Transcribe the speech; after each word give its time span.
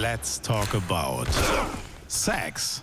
Let's 0.00 0.40
talk 0.40 0.72
about 0.72 1.26
Sex. 2.08 2.82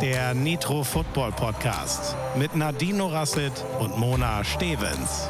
Der 0.00 0.32
Nitro 0.32 0.82
Football 0.82 1.30
Podcast 1.32 2.16
mit 2.38 2.56
Nadine 2.56 3.02
Rasset 3.12 3.52
und 3.80 3.98
Mona 3.98 4.42
Stevens. 4.42 5.28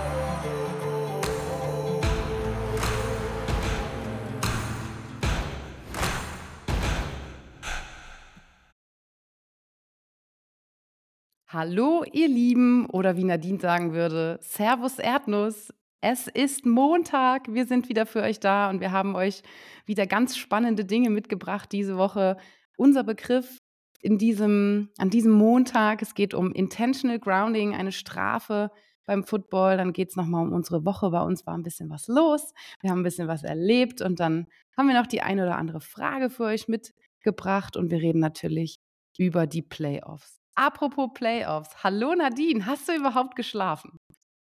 Hallo, 11.48 12.04
ihr 12.12 12.29
Lieben, 12.29 12.86
oder 12.86 13.16
wie 13.16 13.24
Nadine 13.24 13.59
sagen 13.59 13.93
würde, 13.93 14.38
Servus 14.40 15.00
Erdnuss. 15.00 15.72
Es 16.05 16.27
ist 16.27 16.66
Montag, 16.66 17.46
wir 17.55 17.64
sind 17.64 17.89
wieder 17.89 18.06
für 18.06 18.23
euch 18.23 18.41
da 18.41 18.69
und 18.70 18.80
wir 18.80 18.91
haben 18.91 19.15
euch 19.15 19.41
wieder 19.87 20.05
ganz 20.05 20.37
spannende 20.37 20.84
Dinge 20.84 21.10
mitgebracht 21.10 21.70
diese 21.70 21.97
Woche. 21.97 22.38
Unser 22.77 23.05
Begriff 23.05 23.59
in 24.01 24.19
diesem, 24.19 24.91
an 24.98 25.10
diesem 25.10 25.30
Montag, 25.30 26.02
es 26.02 26.16
geht 26.16 26.34
um 26.34 26.52
Intentional 26.52 27.20
Grounding, 27.20 27.77
eine 27.77 27.93
Strafe 27.93 28.73
beim 29.07 29.23
Football. 29.23 29.77
Dann 29.77 29.93
geht 29.93 30.09
es 30.09 30.16
nochmal 30.16 30.45
um 30.45 30.52
unsere 30.52 30.84
Woche. 30.84 31.09
Bei 31.10 31.23
uns 31.23 31.46
war 31.46 31.55
ein 31.55 31.62
bisschen 31.62 31.88
was 31.88 32.09
los. 32.09 32.52
Wir 32.80 32.91
haben 32.91 33.02
ein 33.02 33.05
bisschen 33.05 33.29
was 33.29 33.45
erlebt 33.45 34.02
und 34.02 34.19
dann 34.19 34.48
haben 34.77 34.88
wir 34.88 35.01
noch 35.01 35.07
die 35.07 35.23
eine 35.23 35.45
oder 35.45 35.57
andere 35.57 35.80
Frage 35.80 36.30
für 36.30 36.46
euch 36.46 36.66
mitgebracht 36.66 37.77
und 37.77 37.93
wir 37.93 37.98
reden 37.98 38.19
natürlich 38.19 38.80
über 39.19 39.46
die 39.46 39.62
Playoffs. 39.62 40.41
Apropos 40.57 41.10
Playoffs. 41.15 41.84
Hallo 41.84 42.12
Nadine, 42.16 42.66
hast 42.66 42.88
du 42.88 42.93
überhaupt 42.93 43.37
geschlafen? 43.37 44.01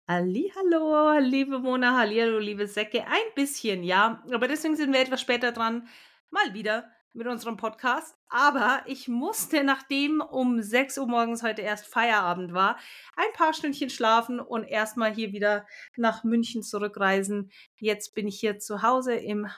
Hallo, 0.09 1.19
liebe 1.19 1.59
Mona, 1.59 1.99
hallo, 1.99 2.39
liebe 2.39 2.69
Säcke. 2.69 3.05
Ein 3.09 3.35
bisschen, 3.35 3.83
ja. 3.83 4.23
Aber 4.33 4.47
deswegen 4.47 4.77
sind 4.77 4.93
wir 4.93 5.01
etwas 5.01 5.21
später 5.21 5.51
dran. 5.51 5.89
Mal 6.31 6.55
wieder 6.55 6.89
mit 7.13 7.27
unserem 7.27 7.57
Podcast. 7.57 8.15
Aber 8.29 8.85
ich 8.87 9.09
musste, 9.09 9.65
nachdem 9.65 10.21
um 10.21 10.63
6 10.63 10.99
Uhr 10.99 11.09
morgens 11.09 11.43
heute 11.43 11.63
erst 11.63 11.89
Feierabend 11.89 12.55
war, 12.55 12.79
ein 13.17 13.33
paar 13.35 13.53
Stündchen 13.53 13.91
schlafen 13.91 14.39
und 14.39 14.63
erstmal 14.63 15.13
hier 15.13 15.33
wieder 15.33 15.67
nach 15.97 16.23
München 16.23 16.63
zurückreisen. 16.63 17.51
Jetzt 17.75 18.15
bin 18.15 18.29
ich 18.29 18.39
hier 18.39 18.61
zu 18.61 18.83
Hause 18.83 19.15
im 19.15 19.49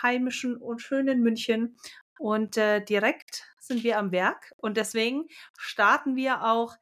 heimischen 0.00 0.56
und 0.56 0.80
schönen 0.80 1.20
München 1.20 1.76
und 2.18 2.56
äh, 2.56 2.82
direkt 2.82 3.44
sind 3.60 3.84
wir 3.84 3.98
am 3.98 4.10
Werk. 4.10 4.54
Und 4.56 4.78
deswegen 4.78 5.26
starten 5.58 6.16
wir 6.16 6.44
auch 6.44 6.76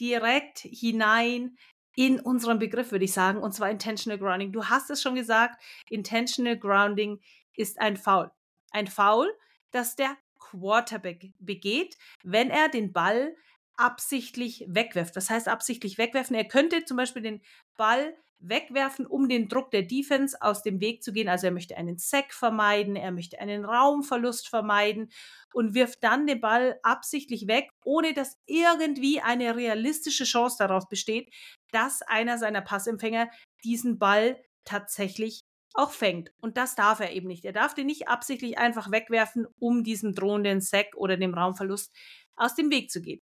direkt 0.00 0.58
hinein 0.58 1.56
in 1.96 2.20
unseren 2.20 2.58
Begriff, 2.60 2.92
würde 2.92 3.06
ich 3.06 3.12
sagen, 3.12 3.42
und 3.42 3.52
zwar 3.52 3.70
Intentional 3.70 4.18
Grounding. 4.18 4.52
Du 4.52 4.66
hast 4.66 4.90
es 4.90 5.02
schon 5.02 5.16
gesagt, 5.16 5.60
Intentional 5.88 6.56
Grounding 6.56 7.20
ist 7.54 7.80
ein 7.80 7.96
Foul. 7.96 8.30
Ein 8.70 8.86
Foul, 8.86 9.32
das 9.70 9.96
der 9.96 10.16
Quarterback 10.38 11.32
begeht, 11.40 11.96
wenn 12.22 12.50
er 12.50 12.68
den 12.68 12.92
Ball 12.92 13.34
absichtlich 13.76 14.64
wegwirft. 14.68 15.16
Das 15.16 15.30
heißt 15.30 15.48
absichtlich 15.48 15.98
wegwerfen. 15.98 16.36
Er 16.36 16.46
könnte 16.46 16.84
zum 16.84 16.98
Beispiel 16.98 17.22
den 17.22 17.42
Ball 17.76 18.14
wegwerfen, 18.38 19.06
um 19.06 19.28
den 19.28 19.48
Druck 19.48 19.70
der 19.70 19.82
Defense 19.82 20.36
aus 20.40 20.62
dem 20.62 20.80
Weg 20.80 21.02
zu 21.02 21.12
gehen. 21.12 21.28
Also 21.28 21.46
er 21.46 21.52
möchte 21.52 21.76
einen 21.76 21.98
Sack 21.98 22.32
vermeiden, 22.32 22.96
er 22.96 23.12
möchte 23.12 23.38
einen 23.40 23.64
Raumverlust 23.64 24.48
vermeiden 24.48 25.10
und 25.52 25.74
wirft 25.74 26.02
dann 26.04 26.26
den 26.26 26.40
Ball 26.40 26.78
absichtlich 26.82 27.46
weg, 27.48 27.70
ohne 27.84 28.14
dass 28.14 28.38
irgendwie 28.46 29.20
eine 29.20 29.56
realistische 29.56 30.24
Chance 30.24 30.56
daraus 30.58 30.88
besteht, 30.88 31.32
dass 31.72 32.02
einer 32.02 32.38
seiner 32.38 32.62
Passempfänger 32.62 33.28
diesen 33.64 33.98
Ball 33.98 34.40
tatsächlich 34.64 35.44
auch 35.74 35.90
fängt. 35.90 36.32
Und 36.40 36.56
das 36.56 36.74
darf 36.74 37.00
er 37.00 37.12
eben 37.12 37.28
nicht. 37.28 37.44
Er 37.44 37.52
darf 37.52 37.74
den 37.74 37.86
nicht 37.86 38.08
absichtlich 38.08 38.58
einfach 38.58 38.90
wegwerfen, 38.90 39.46
um 39.58 39.84
diesem 39.84 40.14
drohenden 40.14 40.60
Sack 40.60 40.96
oder 40.96 41.16
dem 41.16 41.34
Raumverlust 41.34 41.94
aus 42.34 42.54
dem 42.54 42.70
Weg 42.70 42.90
zu 42.90 43.02
gehen. 43.02 43.20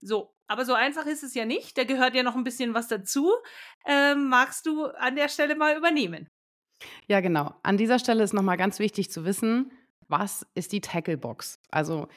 So, 0.00 0.35
aber 0.48 0.64
so 0.64 0.74
einfach 0.74 1.06
ist 1.06 1.22
es 1.22 1.34
ja 1.34 1.44
nicht. 1.44 1.76
Da 1.76 1.84
gehört 1.84 2.14
ja 2.14 2.22
noch 2.22 2.36
ein 2.36 2.44
bisschen 2.44 2.74
was 2.74 2.88
dazu. 2.88 3.32
Ähm, 3.86 4.28
magst 4.28 4.66
du 4.66 4.86
an 4.86 5.16
der 5.16 5.28
Stelle 5.28 5.56
mal 5.56 5.76
übernehmen? 5.76 6.28
Ja, 7.08 7.20
genau. 7.20 7.54
An 7.62 7.76
dieser 7.76 7.98
Stelle 7.98 8.22
ist 8.22 8.34
nochmal 8.34 8.56
ganz 8.56 8.78
wichtig 8.78 9.10
zu 9.10 9.24
wissen, 9.24 9.72
was 10.08 10.46
ist 10.54 10.72
die 10.72 10.80
Tacklebox? 10.80 11.58
Also 11.70 12.08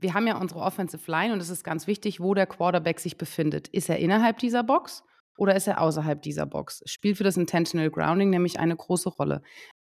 wir 0.00 0.14
haben 0.14 0.26
ja 0.26 0.36
unsere 0.36 0.60
Offensive 0.60 1.10
Line 1.10 1.32
und 1.32 1.40
es 1.40 1.50
ist 1.50 1.64
ganz 1.64 1.86
wichtig, 1.86 2.20
wo 2.20 2.34
der 2.34 2.46
Quarterback 2.46 3.00
sich 3.00 3.16
befindet. 3.16 3.68
Ist 3.68 3.88
er 3.88 3.98
innerhalb 3.98 4.38
dieser 4.38 4.62
Box 4.62 5.04
oder 5.36 5.54
ist 5.54 5.66
er 5.66 5.80
außerhalb 5.80 6.20
dieser 6.20 6.46
Box? 6.46 6.82
Spielt 6.86 7.16
für 7.16 7.24
das 7.24 7.36
Intentional 7.36 7.90
Grounding 7.90 8.30
nämlich 8.30 8.58
eine 8.58 8.76
große 8.76 9.08
Rolle. 9.08 9.42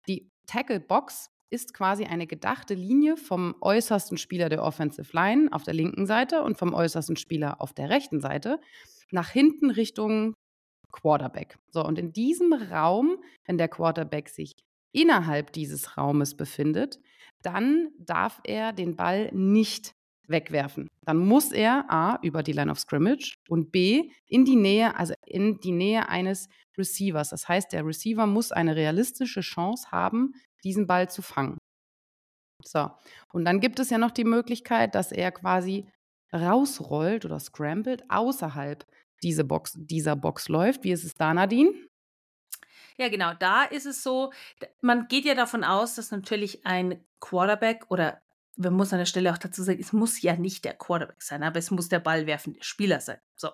Die 0.07 0.31
Tackle-Box 0.47 1.31
ist 1.55 1.73
quasi 1.73 2.05
eine 2.05 2.27
gedachte 2.27 2.75
Linie 2.75 3.17
vom 3.17 3.55
äußersten 3.61 4.19
Spieler 4.19 4.49
der 4.49 4.63
Offensive 4.63 5.09
Line 5.13 5.49
auf 5.53 5.63
der 5.63 5.75
linken 5.75 6.07
Seite 6.07 6.43
und 6.43 6.59
vom 6.59 6.75
äußersten 6.75 7.17
Spieler 7.17 7.61
auf 7.61 7.73
der 7.73 7.89
rechten 7.89 8.21
Seite 8.21 8.61
nach 9.11 9.31
hinten 9.31 9.71
Richtung 9.71 10.35
Quarterback. 10.91 11.59
So, 11.71 11.85
und 11.85 11.99
in 11.99 12.13
diesem 12.13 12.53
Raum, 12.53 13.19
wenn 13.47 13.57
der 13.57 13.69
Quarterback 13.69 14.29
sich 14.29 14.53
innerhalb 14.93 15.53
dieses 15.53 15.97
Raumes 15.97 16.37
befindet, 16.37 17.01
dann 17.43 17.91
darf 17.99 18.41
er 18.45 18.73
den 18.73 18.97
Ball 18.97 19.31
nicht 19.33 19.95
wegwerfen. 20.27 20.89
Dann 21.03 21.19
muss 21.19 21.53
er 21.53 21.85
A 21.89 22.19
über 22.23 22.43
die 22.43 22.53
Line 22.53 22.71
of 22.71 22.79
Scrimmage 22.79 23.37
und 23.49 23.71
B 23.73 24.11
in 24.27 24.45
die 24.45 24.57
Nähe, 24.57 24.97
also 24.97 25.15
in 25.27 25.61
die 25.61 25.73
Nähe 25.73 26.09
eines 26.09 26.49
Receivers. 26.79 27.31
Das 27.31 27.49
heißt, 27.49 27.73
der 27.73 27.87
Receiver 27.87 28.27
muss 28.27 28.53
eine 28.53 28.75
realistische 28.75 29.41
Chance 29.41 29.91
haben, 29.91 30.35
diesen 30.65 30.87
Ball 30.87 31.11
zu 31.11 31.23
fangen. 31.23 31.59
So, 32.65 32.91
und 33.33 33.45
dann 33.45 33.61
gibt 33.61 33.79
es 33.79 33.91
ja 33.91 33.99
noch 33.99 34.11
die 34.11 34.25
Möglichkeit, 34.25 34.95
dass 34.95 35.13
er 35.13 35.33
quasi 35.33 35.87
rausrollt 36.33 37.25
oder 37.25 37.39
scrambled 37.39 38.11
außerhalb 38.11 38.85
diese 39.23 39.45
Box, 39.45 39.75
dieser 39.77 40.17
Box 40.17 40.49
läuft. 40.49 40.85
Wie 40.85 40.93
ist 40.93 41.05
es 41.05 41.15
da, 41.15 41.33
Nadine? 41.35 41.73
Ja, 42.97 43.09
genau. 43.09 43.35
Da 43.35 43.65
ist 43.65 43.87
es 43.87 44.03
so, 44.03 44.33
man 44.81 45.09
geht 45.09 45.25
ja 45.25 45.35
davon 45.35 45.65
aus, 45.65 45.97
dass 45.97 46.11
natürlich 46.11 46.65
ein 46.65 47.05
Quarterback 47.21 47.87
oder 47.91 48.23
man 48.57 48.75
muss 48.75 48.93
an 48.93 49.01
der 49.01 49.07
Stelle 49.07 49.33
auch 49.33 49.39
dazu 49.39 49.63
sagen, 49.63 49.81
es 49.81 49.93
muss 49.93 50.23
ja 50.23 50.37
nicht 50.37 50.65
der 50.65 50.75
Quarterback 50.75 51.23
sein, 51.23 51.43
aber 51.43 51.59
es 51.59 51.73
muss 51.73 51.89
der 51.89 51.99
ballwerfende 51.99 52.63
Spieler 52.63 53.01
sein. 53.01 53.19
So 53.35 53.51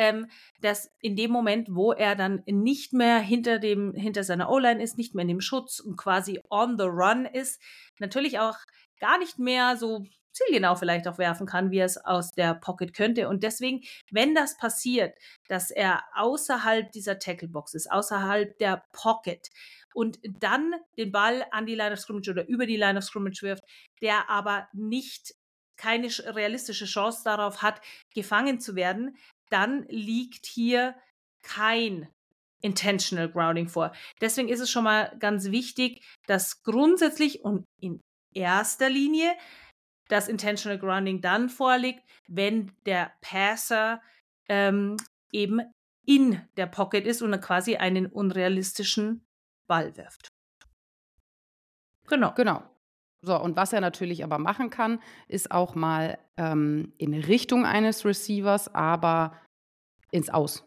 ähm, 0.00 0.28
dass 0.62 0.90
in 1.02 1.14
dem 1.14 1.30
Moment, 1.30 1.68
wo 1.70 1.92
er 1.92 2.16
dann 2.16 2.42
nicht 2.46 2.94
mehr 2.94 3.18
hinter 3.18 3.58
dem, 3.58 3.92
hinter 3.92 4.24
seiner 4.24 4.50
O-Line 4.50 4.82
ist, 4.82 4.96
nicht 4.96 5.14
mehr 5.14 5.22
in 5.22 5.28
dem 5.28 5.42
Schutz 5.42 5.78
und 5.78 5.98
quasi 5.98 6.40
on 6.48 6.78
the 6.78 6.86
run 6.86 7.26
ist, 7.26 7.60
natürlich 7.98 8.38
auch 8.38 8.56
gar 8.98 9.18
nicht 9.18 9.38
mehr 9.38 9.76
so 9.76 10.06
zielgenau 10.32 10.74
vielleicht 10.74 11.06
auch 11.06 11.18
werfen 11.18 11.46
kann, 11.46 11.70
wie 11.70 11.80
er 11.80 11.84
es 11.84 11.98
aus 11.98 12.30
der 12.30 12.54
Pocket 12.54 12.94
könnte. 12.94 13.28
Und 13.28 13.42
deswegen, 13.42 13.82
wenn 14.10 14.34
das 14.34 14.56
passiert, 14.56 15.18
dass 15.48 15.70
er 15.70 16.02
außerhalb 16.14 16.90
dieser 16.92 17.18
Tacklebox 17.18 17.74
ist, 17.74 17.92
außerhalb 17.92 18.56
der 18.56 18.82
Pocket 18.92 19.50
und 19.92 20.18
dann 20.40 20.72
den 20.96 21.12
Ball 21.12 21.44
an 21.50 21.66
die 21.66 21.74
Line 21.74 21.92
of 21.92 21.98
Scrimmage 21.98 22.30
oder 22.30 22.48
über 22.48 22.64
die 22.64 22.78
Line 22.78 22.96
of 22.96 23.04
Scrimmage 23.04 23.42
wirft, 23.42 23.64
der 24.00 24.30
aber 24.30 24.66
nicht 24.72 25.34
keine 25.76 26.08
realistische 26.08 26.86
Chance 26.86 27.22
darauf 27.24 27.60
hat, 27.60 27.82
gefangen 28.14 28.60
zu 28.60 28.76
werden, 28.76 29.16
dann 29.50 29.84
liegt 29.88 30.46
hier 30.46 30.94
kein 31.42 32.08
Intentional 32.62 33.30
Grounding 33.30 33.68
vor. 33.68 33.92
Deswegen 34.20 34.48
ist 34.48 34.60
es 34.60 34.70
schon 34.70 34.84
mal 34.84 35.16
ganz 35.18 35.50
wichtig, 35.50 36.04
dass 36.26 36.62
grundsätzlich 36.62 37.44
und 37.44 37.64
in 37.80 38.00
erster 38.32 38.88
Linie 38.88 39.32
das 40.08 40.28
Intentional 40.28 40.78
Grounding 40.78 41.20
dann 41.20 41.48
vorliegt, 41.48 42.02
wenn 42.26 42.72
der 42.84 43.12
Passer 43.20 44.02
ähm, 44.48 44.96
eben 45.32 45.60
in 46.04 46.42
der 46.56 46.66
Pocket 46.66 47.06
ist 47.06 47.22
und 47.22 47.38
quasi 47.40 47.76
einen 47.76 48.06
unrealistischen 48.06 49.24
Ball 49.66 49.96
wirft. 49.96 50.28
Genau. 52.08 52.32
Genau. 52.34 52.62
So, 53.22 53.38
und 53.38 53.56
was 53.56 53.72
er 53.72 53.80
natürlich 53.80 54.24
aber 54.24 54.38
machen 54.38 54.70
kann, 54.70 55.00
ist 55.28 55.50
auch 55.50 55.74
mal 55.74 56.18
ähm, 56.36 56.92
in 56.96 57.14
Richtung 57.14 57.66
eines 57.66 58.04
Receivers, 58.04 58.74
aber 58.74 59.36
ins 60.10 60.30
Aus. 60.30 60.64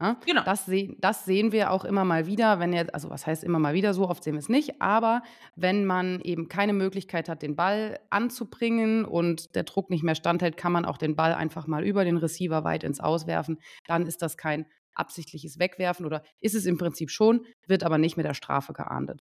Ja? 0.00 0.16
Genau. 0.26 0.42
Das, 0.42 0.66
seh, 0.66 0.94
das, 0.98 1.24
sehen 1.24 1.52
wir 1.52 1.70
auch 1.70 1.84
immer 1.84 2.04
mal 2.04 2.26
wieder, 2.26 2.60
wenn 2.60 2.72
jetzt, 2.72 2.94
also 2.94 3.10
was 3.10 3.26
heißt 3.26 3.44
immer 3.44 3.58
mal 3.58 3.74
wieder, 3.74 3.94
so 3.94 4.08
oft 4.08 4.22
sehen 4.22 4.34
wir 4.34 4.40
es 4.40 4.48
nicht, 4.48 4.80
aber 4.80 5.22
wenn 5.54 5.86
man 5.86 6.20
eben 6.20 6.48
keine 6.48 6.72
Möglichkeit 6.72 7.28
hat, 7.28 7.42
den 7.42 7.56
Ball 7.56 7.98
anzubringen 8.10 9.04
und 9.04 9.54
der 9.54 9.64
Druck 9.64 9.90
nicht 9.90 10.02
mehr 10.02 10.14
standhält, 10.14 10.56
kann 10.56 10.72
man 10.72 10.84
auch 10.84 10.98
den 10.98 11.16
Ball 11.16 11.34
einfach 11.34 11.66
mal 11.66 11.84
über 11.84 12.04
den 12.04 12.18
Receiver 12.18 12.64
weit 12.64 12.84
ins 12.84 13.00
Auswerfen. 13.00 13.58
Dann 13.86 14.06
ist 14.06 14.22
das 14.22 14.36
kein 14.36 14.66
absichtliches 14.94 15.58
Wegwerfen 15.58 16.06
oder 16.06 16.22
ist 16.40 16.54
es 16.54 16.66
im 16.66 16.78
Prinzip 16.78 17.10
schon, 17.10 17.46
wird 17.66 17.84
aber 17.84 17.98
nicht 17.98 18.16
mit 18.16 18.26
der 18.26 18.34
Strafe 18.34 18.72
geahndet. 18.72 19.20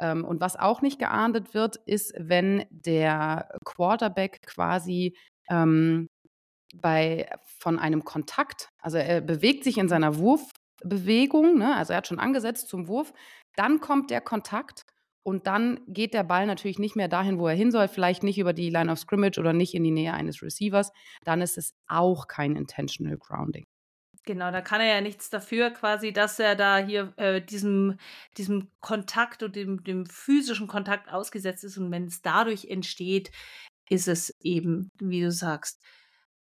Ähm, 0.00 0.24
und 0.24 0.40
was 0.40 0.56
auch 0.56 0.82
nicht 0.82 0.98
geahndet 0.98 1.54
wird, 1.54 1.76
ist, 1.86 2.14
wenn 2.18 2.64
der 2.70 3.48
Quarterback 3.64 4.42
quasi 4.46 5.16
ähm, 5.48 6.08
bei, 6.74 7.28
von 7.58 7.78
einem 7.78 8.04
Kontakt, 8.04 8.68
also 8.80 8.98
er 8.98 9.20
bewegt 9.20 9.64
sich 9.64 9.78
in 9.78 9.88
seiner 9.88 10.18
Wurfbewegung, 10.18 11.58
ne, 11.58 11.76
also 11.76 11.92
er 11.92 11.98
hat 11.98 12.06
schon 12.08 12.18
angesetzt 12.18 12.68
zum 12.68 12.88
Wurf, 12.88 13.12
dann 13.54 13.80
kommt 13.80 14.10
der 14.10 14.20
Kontakt 14.20 14.84
Und 15.26 15.48
dann 15.48 15.80
geht 15.88 16.14
der 16.14 16.22
Ball 16.22 16.46
natürlich 16.46 16.78
nicht 16.78 16.94
mehr 16.94 17.08
dahin, 17.08 17.40
wo 17.40 17.48
er 17.48 17.56
hin 17.56 17.72
soll, 17.72 17.88
vielleicht 17.88 18.22
nicht 18.22 18.38
über 18.38 18.52
die 18.52 18.70
Line 18.70 18.92
of 18.92 19.00
Scrimmage 19.00 19.40
oder 19.40 19.52
nicht 19.52 19.74
in 19.74 19.82
die 19.82 19.90
Nähe 19.90 20.12
eines 20.14 20.40
Receivers. 20.40 20.92
Dann 21.24 21.40
ist 21.42 21.58
es 21.58 21.74
auch 21.88 22.28
kein 22.28 22.54
Intentional 22.54 23.16
Grounding. 23.18 23.66
Genau, 24.26 24.50
da 24.50 24.60
kann 24.60 24.80
er 24.80 24.88
ja 24.88 25.00
nichts 25.00 25.30
dafür, 25.30 25.70
quasi, 25.70 26.12
dass 26.12 26.40
er 26.40 26.56
da 26.56 26.78
hier 26.78 27.12
äh, 27.16 27.40
diesem, 27.40 27.96
diesem 28.36 28.72
Kontakt 28.80 29.44
und 29.44 29.54
dem, 29.54 29.84
dem 29.84 30.04
physischen 30.04 30.66
Kontakt 30.66 31.12
ausgesetzt 31.12 31.62
ist. 31.62 31.78
Und 31.78 31.92
wenn 31.92 32.06
es 32.06 32.22
dadurch 32.22 32.64
entsteht, 32.64 33.30
ist 33.88 34.08
es 34.08 34.34
eben, 34.40 34.90
wie 34.98 35.20
du 35.20 35.30
sagst, 35.30 35.80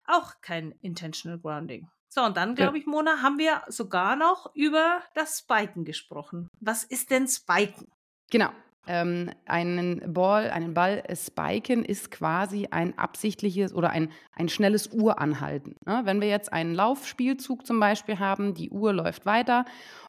auch 0.07 0.41
kein 0.41 0.73
Intentional 0.81 1.39
Grounding. 1.39 1.89
So, 2.09 2.23
und 2.23 2.39
dann, 2.39 2.55
glaube 2.55 2.79
ich, 2.79 2.87
Mona, 2.87 3.21
haben 3.21 3.39
wir 3.39 3.63
sogar 3.69 4.17
noch 4.17 4.55
über 4.55 5.03
das 5.15 5.41
Spiken 5.41 5.85
gesprochen. 5.85 6.49
Was 6.61 6.85
ist 6.85 7.11
denn 7.11 7.29
Spiken? 7.29 7.89
Genau. 8.31 8.51
Ähm, 8.87 9.31
einen 9.47 10.13
Ball, 10.13 10.51
einen 10.51 10.75
Ball 10.75 11.03
spiken 11.15 11.85
ist 11.85 12.11
quasi 12.11 12.69
ein 12.71 12.99
absichtliches 12.99 13.75
oder 13.75 13.91
ein, 13.91 14.11
ein 14.33 14.49
schnelles 14.49 14.89
Uranhalten. 14.89 15.77
Ne? 15.87 16.03
Wenn 16.05 16.21
wir 16.21 16.29
jetzt 16.29 16.53
einen 16.53 16.75
Laufspielzug 16.75 17.67
zum 17.67 17.81
Beispiel 17.81 18.19
haben, 18.19 18.55
die 18.55 18.71
Uhr 18.71 18.93
läuft 18.93 19.25
weiter 19.27 19.65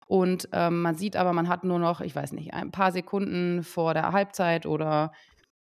und 0.07 0.49
ähm, 0.51 0.81
man 0.81 0.95
sieht 0.95 1.15
aber, 1.15 1.33
man 1.33 1.47
hat 1.47 1.63
nur 1.63 1.79
noch, 1.79 2.01
ich 2.01 2.15
weiß 2.15 2.33
nicht, 2.33 2.53
ein 2.53 2.71
paar 2.71 2.91
Sekunden 2.91 3.63
vor 3.63 3.93
der 3.93 4.11
Halbzeit 4.11 4.65
oder 4.65 5.13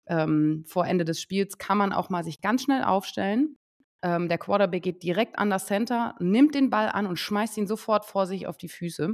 ähm, 0.08 0.64
vor 0.68 0.86
Ende 0.86 1.06
des 1.06 1.22
Spiels, 1.22 1.58
kann 1.58 1.78
man 1.78 1.94
auch 1.94 2.10
mal 2.10 2.24
sich 2.24 2.42
ganz 2.42 2.64
schnell 2.64 2.84
aufstellen 2.84 3.58
ähm, 4.04 4.30
der 4.30 4.38
Quarterback 4.38 4.84
geht 4.84 5.04
direkt 5.04 5.40
an 5.40 5.50
das 5.50 5.66
Center, 5.66 6.16
nimmt 6.20 6.54
den 6.56 6.70
Ball 6.70 6.90
an 6.90 7.08
und 7.08 7.18
schmeißt 7.18 7.58
ihn 7.58 7.68
sofort 7.68 8.06
vor 8.06 8.28
sich 8.28 8.48
auf 8.48 8.58
die 8.58 8.70
Füße. 8.70 9.14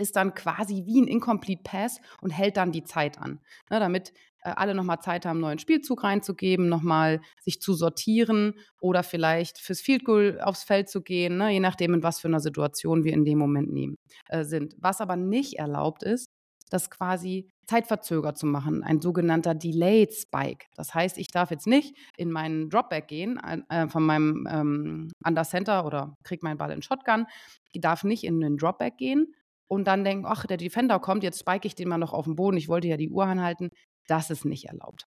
Ist 0.00 0.16
dann 0.16 0.34
quasi 0.34 0.84
wie 0.86 1.00
ein 1.00 1.06
Incomplete 1.06 1.62
Pass 1.62 2.00
und 2.20 2.30
hält 2.30 2.56
dann 2.56 2.72
die 2.72 2.84
Zeit 2.84 3.18
an. 3.18 3.40
Ne, 3.70 3.80
damit 3.80 4.12
äh, 4.42 4.50
alle 4.56 4.74
nochmal 4.74 5.00
Zeit 5.00 5.26
haben, 5.26 5.36
einen 5.36 5.40
neuen 5.42 5.58
Spielzug 5.58 6.02
reinzugeben, 6.02 6.68
nochmal 6.68 7.20
sich 7.42 7.60
zu 7.60 7.74
sortieren 7.74 8.54
oder 8.80 9.02
vielleicht 9.02 9.58
fürs 9.58 9.80
Field 9.80 10.04
Goal 10.04 10.40
aufs 10.42 10.64
Feld 10.64 10.88
zu 10.88 11.02
gehen, 11.02 11.36
ne, 11.36 11.50
je 11.50 11.60
nachdem, 11.60 11.94
in 11.94 12.02
was 12.02 12.20
für 12.20 12.28
einer 12.28 12.40
Situation 12.40 13.04
wir 13.04 13.12
in 13.12 13.24
dem 13.24 13.38
Moment 13.38 13.72
nehmen, 13.72 13.96
äh, 14.28 14.44
sind. 14.44 14.74
Was 14.78 15.00
aber 15.00 15.16
nicht 15.16 15.58
erlaubt 15.58 16.02
ist, 16.02 16.26
das 16.70 16.90
quasi 16.90 17.50
zeitverzögert 17.66 18.38
zu 18.38 18.46
machen, 18.46 18.82
ein 18.82 19.00
sogenannter 19.00 19.54
Delayed 19.54 20.12
Spike. 20.12 20.66
Das 20.74 20.94
heißt, 20.94 21.18
ich 21.18 21.28
darf 21.28 21.50
jetzt 21.50 21.66
nicht 21.66 21.96
in 22.16 22.30
meinen 22.30 22.70
Dropback 22.70 23.08
gehen 23.08 23.38
äh, 23.68 23.88
von 23.88 24.04
meinem 24.04 24.48
ähm, 24.50 25.08
Under 25.24 25.44
Center 25.44 25.84
oder 25.84 26.16
kriege 26.24 26.40
meinen 26.42 26.58
Ball 26.58 26.72
in 26.72 26.82
Shotgun. 26.82 27.26
Ich 27.72 27.80
darf 27.80 28.04
nicht 28.04 28.24
in 28.24 28.40
den 28.40 28.56
Dropback 28.56 28.96
gehen 28.96 29.34
und 29.70 29.84
dann 29.84 30.02
denken, 30.02 30.26
ach, 30.26 30.46
der 30.46 30.56
Defender 30.56 30.98
kommt, 30.98 31.22
jetzt 31.22 31.38
spike 31.38 31.66
ich 31.66 31.76
den 31.76 31.88
mal 31.88 31.96
noch 31.96 32.12
auf 32.12 32.24
den 32.24 32.34
Boden. 32.34 32.56
Ich 32.56 32.68
wollte 32.68 32.88
ja 32.88 32.96
die 32.96 33.08
Uhr 33.08 33.24
anhalten. 33.24 33.70
Das 34.08 34.28
ist 34.28 34.44
nicht 34.44 34.64
erlaubt. 34.64 35.06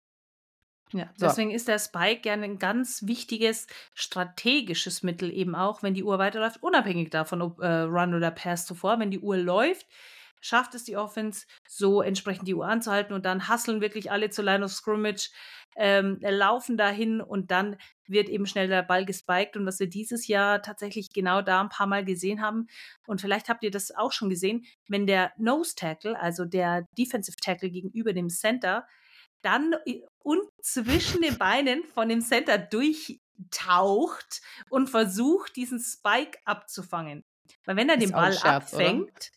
Ja, 0.93 1.11
so. 1.15 1.27
deswegen 1.27 1.53
ist 1.53 1.69
der 1.69 1.79
Spike 1.79 2.23
gerne 2.23 2.45
ein 2.45 2.59
ganz 2.59 3.07
wichtiges 3.07 3.69
strategisches 3.95 5.05
Mittel 5.05 5.33
eben 5.33 5.55
auch, 5.55 5.85
wenn 5.85 5.95
die 5.95 6.03
Uhr 6.03 6.19
weiterläuft, 6.19 6.61
unabhängig 6.61 7.11
davon, 7.11 7.41
ob 7.41 7.61
äh, 7.61 7.83
Run 7.83 8.15
oder 8.15 8.33
Pass 8.33 8.67
zuvor. 8.67 8.99
Wenn 8.99 9.13
die 9.13 9.21
Uhr 9.21 9.37
läuft, 9.37 9.87
schafft 10.41 10.75
es 10.75 10.83
die 10.83 10.97
Offense, 10.97 11.47
so 11.69 12.03
entsprechend 12.03 12.49
die 12.49 12.55
Uhr 12.55 12.67
anzuhalten 12.67 13.15
und 13.15 13.27
dann 13.27 13.47
hasseln 13.47 13.81
wirklich 13.81 14.11
alle 14.11 14.31
zur 14.31 14.45
Line 14.45 14.65
of 14.65 14.73
Scrimmage, 14.73 15.31
ähm, 15.77 16.19
laufen 16.21 16.77
dahin 16.77 17.21
und 17.21 17.51
dann 17.51 17.77
wird 18.07 18.29
eben 18.29 18.47
schnell 18.47 18.69
der 18.69 18.83
Ball 18.83 19.05
gespiked 19.05 19.57
und 19.57 19.67
was 19.67 19.79
wir 19.79 19.89
dieses 19.89 20.27
Jahr 20.27 20.63
tatsächlich 20.63 21.11
genau 21.13 21.43
da 21.43 21.61
ein 21.61 21.69
paar 21.69 21.87
Mal 21.87 22.05
gesehen 22.05 22.43
haben 22.43 22.67
und 23.07 23.21
vielleicht 23.21 23.49
habt 23.49 23.63
ihr 23.63 23.71
das 23.71 23.95
auch 23.95 24.13
schon 24.13 24.31
gesehen, 24.31 24.65
wenn 24.89 25.07
der 25.07 25.33
Nose 25.37 25.75
Tackle, 25.77 26.19
also 26.19 26.45
der 26.45 26.87
Defensive 26.97 27.37
Tackle 27.37 27.71
gegenüber 27.71 28.13
dem 28.13 28.29
Center, 28.29 28.87
dann 29.43 29.75
und 30.19 30.43
zwischen 30.61 31.23
den 31.23 31.39
Beinen 31.39 31.85
von 31.85 32.09
dem 32.09 32.21
Center 32.21 32.59
durchtaucht 32.59 34.41
und 34.69 34.91
versucht, 34.91 35.57
diesen 35.57 35.81
Spike 35.81 36.39
abzufangen. 36.45 37.25
Weil 37.65 37.77
wenn 37.77 37.89
er 37.89 37.97
den 37.97 38.11
Ball 38.13 38.33
Scherz, 38.33 38.73
abfängt, 38.73 39.31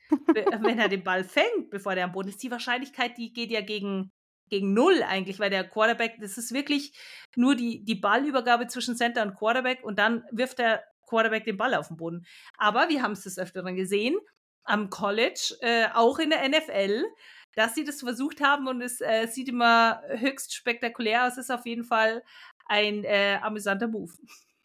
wenn 0.62 0.80
er 0.80 0.90
den 0.90 1.04
Ball 1.04 1.24
fängt, 1.24 1.70
bevor 1.70 1.96
der 1.96 2.06
am 2.06 2.12
Boden 2.12 2.30
ist, 2.30 2.42
die 2.44 2.52
Wahrscheinlichkeit, 2.52 3.18
die 3.18 3.34
geht 3.34 3.52
ja 3.52 3.62
gegen, 3.62 4.12
gegen 4.52 4.74
null 4.74 5.02
eigentlich, 5.02 5.40
weil 5.40 5.50
der 5.50 5.68
Quarterback, 5.68 6.18
das 6.20 6.38
ist 6.38 6.54
wirklich 6.54 6.94
nur 7.36 7.56
die, 7.56 7.84
die 7.84 7.96
Ballübergabe 7.96 8.68
zwischen 8.68 8.96
Center 8.96 9.24
und 9.24 9.36
Quarterback 9.36 9.84
und 9.84 9.98
dann 9.98 10.24
wirft 10.32 10.60
der 10.60 10.84
Quarterback 11.08 11.46
den 11.46 11.58
Ball 11.58 11.74
auf 11.74 11.88
den 11.88 11.98
Boden. 11.98 12.26
Aber 12.58 12.90
wir 12.90 13.02
haben 13.02 13.14
es 13.14 13.24
des 13.24 13.40
Öfteren 13.40 13.76
gesehen, 13.76 14.16
am 14.64 14.90
College, 14.90 15.56
äh, 15.62 15.88
auch 15.94 16.20
in 16.20 16.30
der 16.30 16.48
NFL, 16.48 17.04
dass 17.56 17.74
sie 17.76 17.84
das 17.84 18.02
versucht 18.02 18.42
haben 18.42 18.68
und 18.68 18.82
es 18.82 19.02
äh, 19.02 19.28
sieht 19.28 19.50
immer 19.50 20.02
höchst 20.08 20.54
spektakulär 20.54 21.28
aus, 21.28 21.38
ist 21.38 21.52
auf 21.52 21.66
jeden 21.66 21.84
Fall 21.84 22.22
ein 22.68 23.04
äh, 23.04 23.40
amüsanter 23.42 23.88
Move. 23.88 24.14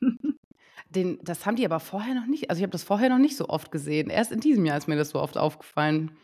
Den, 0.91 1.19
das 1.23 1.47
haben 1.47 1.57
die 1.57 1.65
aber 1.65 1.81
vorher 1.81 2.15
noch 2.15 2.27
nicht. 2.27 2.49
Also 2.49 2.61
ich 2.61 2.63
habe 2.63 2.73
das 2.73 2.85
vorher 2.85 3.09
noch 3.09 3.19
nicht 3.19 3.37
so 3.37 3.49
oft 3.49 3.73
gesehen. 3.73 4.09
Erst 4.09 4.31
in 4.31 4.41
diesem 4.41 4.65
Jahr 4.65 4.79
ist 4.79 4.87
mir 4.87 4.97
das 4.97 5.11
so 5.11 5.21
oft 5.21 5.37
aufgefallen. 5.37 6.17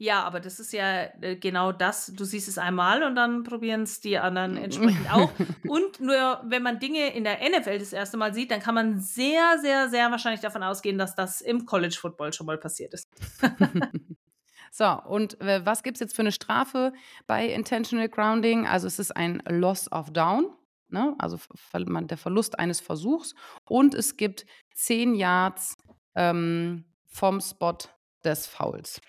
Ja, 0.00 0.22
aber 0.22 0.40
das 0.40 0.58
ist 0.58 0.72
ja 0.72 1.10
äh, 1.20 1.36
genau 1.36 1.72
das. 1.72 2.06
Du 2.06 2.24
siehst 2.24 2.48
es 2.48 2.56
einmal 2.56 3.02
und 3.02 3.16
dann 3.16 3.42
probieren 3.42 3.82
es 3.82 4.00
die 4.00 4.16
anderen 4.16 4.56
entsprechend 4.56 5.10
auch. 5.12 5.30
Und 5.68 6.00
nur 6.00 6.40
wenn 6.42 6.62
man 6.62 6.78
Dinge 6.78 7.14
in 7.14 7.22
der 7.22 7.36
NFL 7.46 7.78
das 7.78 7.92
erste 7.92 8.16
Mal 8.16 8.32
sieht, 8.32 8.50
dann 8.50 8.60
kann 8.60 8.74
man 8.74 8.98
sehr, 8.98 9.58
sehr, 9.60 9.90
sehr 9.90 10.10
wahrscheinlich 10.10 10.40
davon 10.40 10.62
ausgehen, 10.62 10.96
dass 10.96 11.14
das 11.14 11.42
im 11.42 11.66
College 11.66 11.98
Football 12.00 12.32
schon 12.32 12.46
mal 12.46 12.56
passiert 12.56 12.94
ist. 12.94 13.10
so, 14.70 14.86
und 15.06 15.38
äh, 15.42 15.66
was 15.66 15.82
gibt 15.82 15.98
es 15.98 16.00
jetzt 16.00 16.16
für 16.16 16.22
eine 16.22 16.32
Strafe 16.32 16.94
bei 17.26 17.46
Intentional 17.46 18.08
Grounding? 18.08 18.66
Also 18.66 18.86
es 18.86 18.98
ist 18.98 19.14
ein 19.14 19.42
Loss 19.50 19.92
of 19.92 20.10
Down 20.14 20.46
ne? 20.88 21.14
also 21.18 21.38
der 21.68 22.16
Verlust 22.16 22.58
eines 22.58 22.80
Versuchs. 22.80 23.34
Und 23.68 23.94
es 23.94 24.16
gibt 24.16 24.46
zehn 24.74 25.14
Yards 25.14 25.76
ähm, 26.14 26.86
vom 27.04 27.42
Spot 27.42 27.76
des 28.24 28.46
Fouls. 28.46 29.02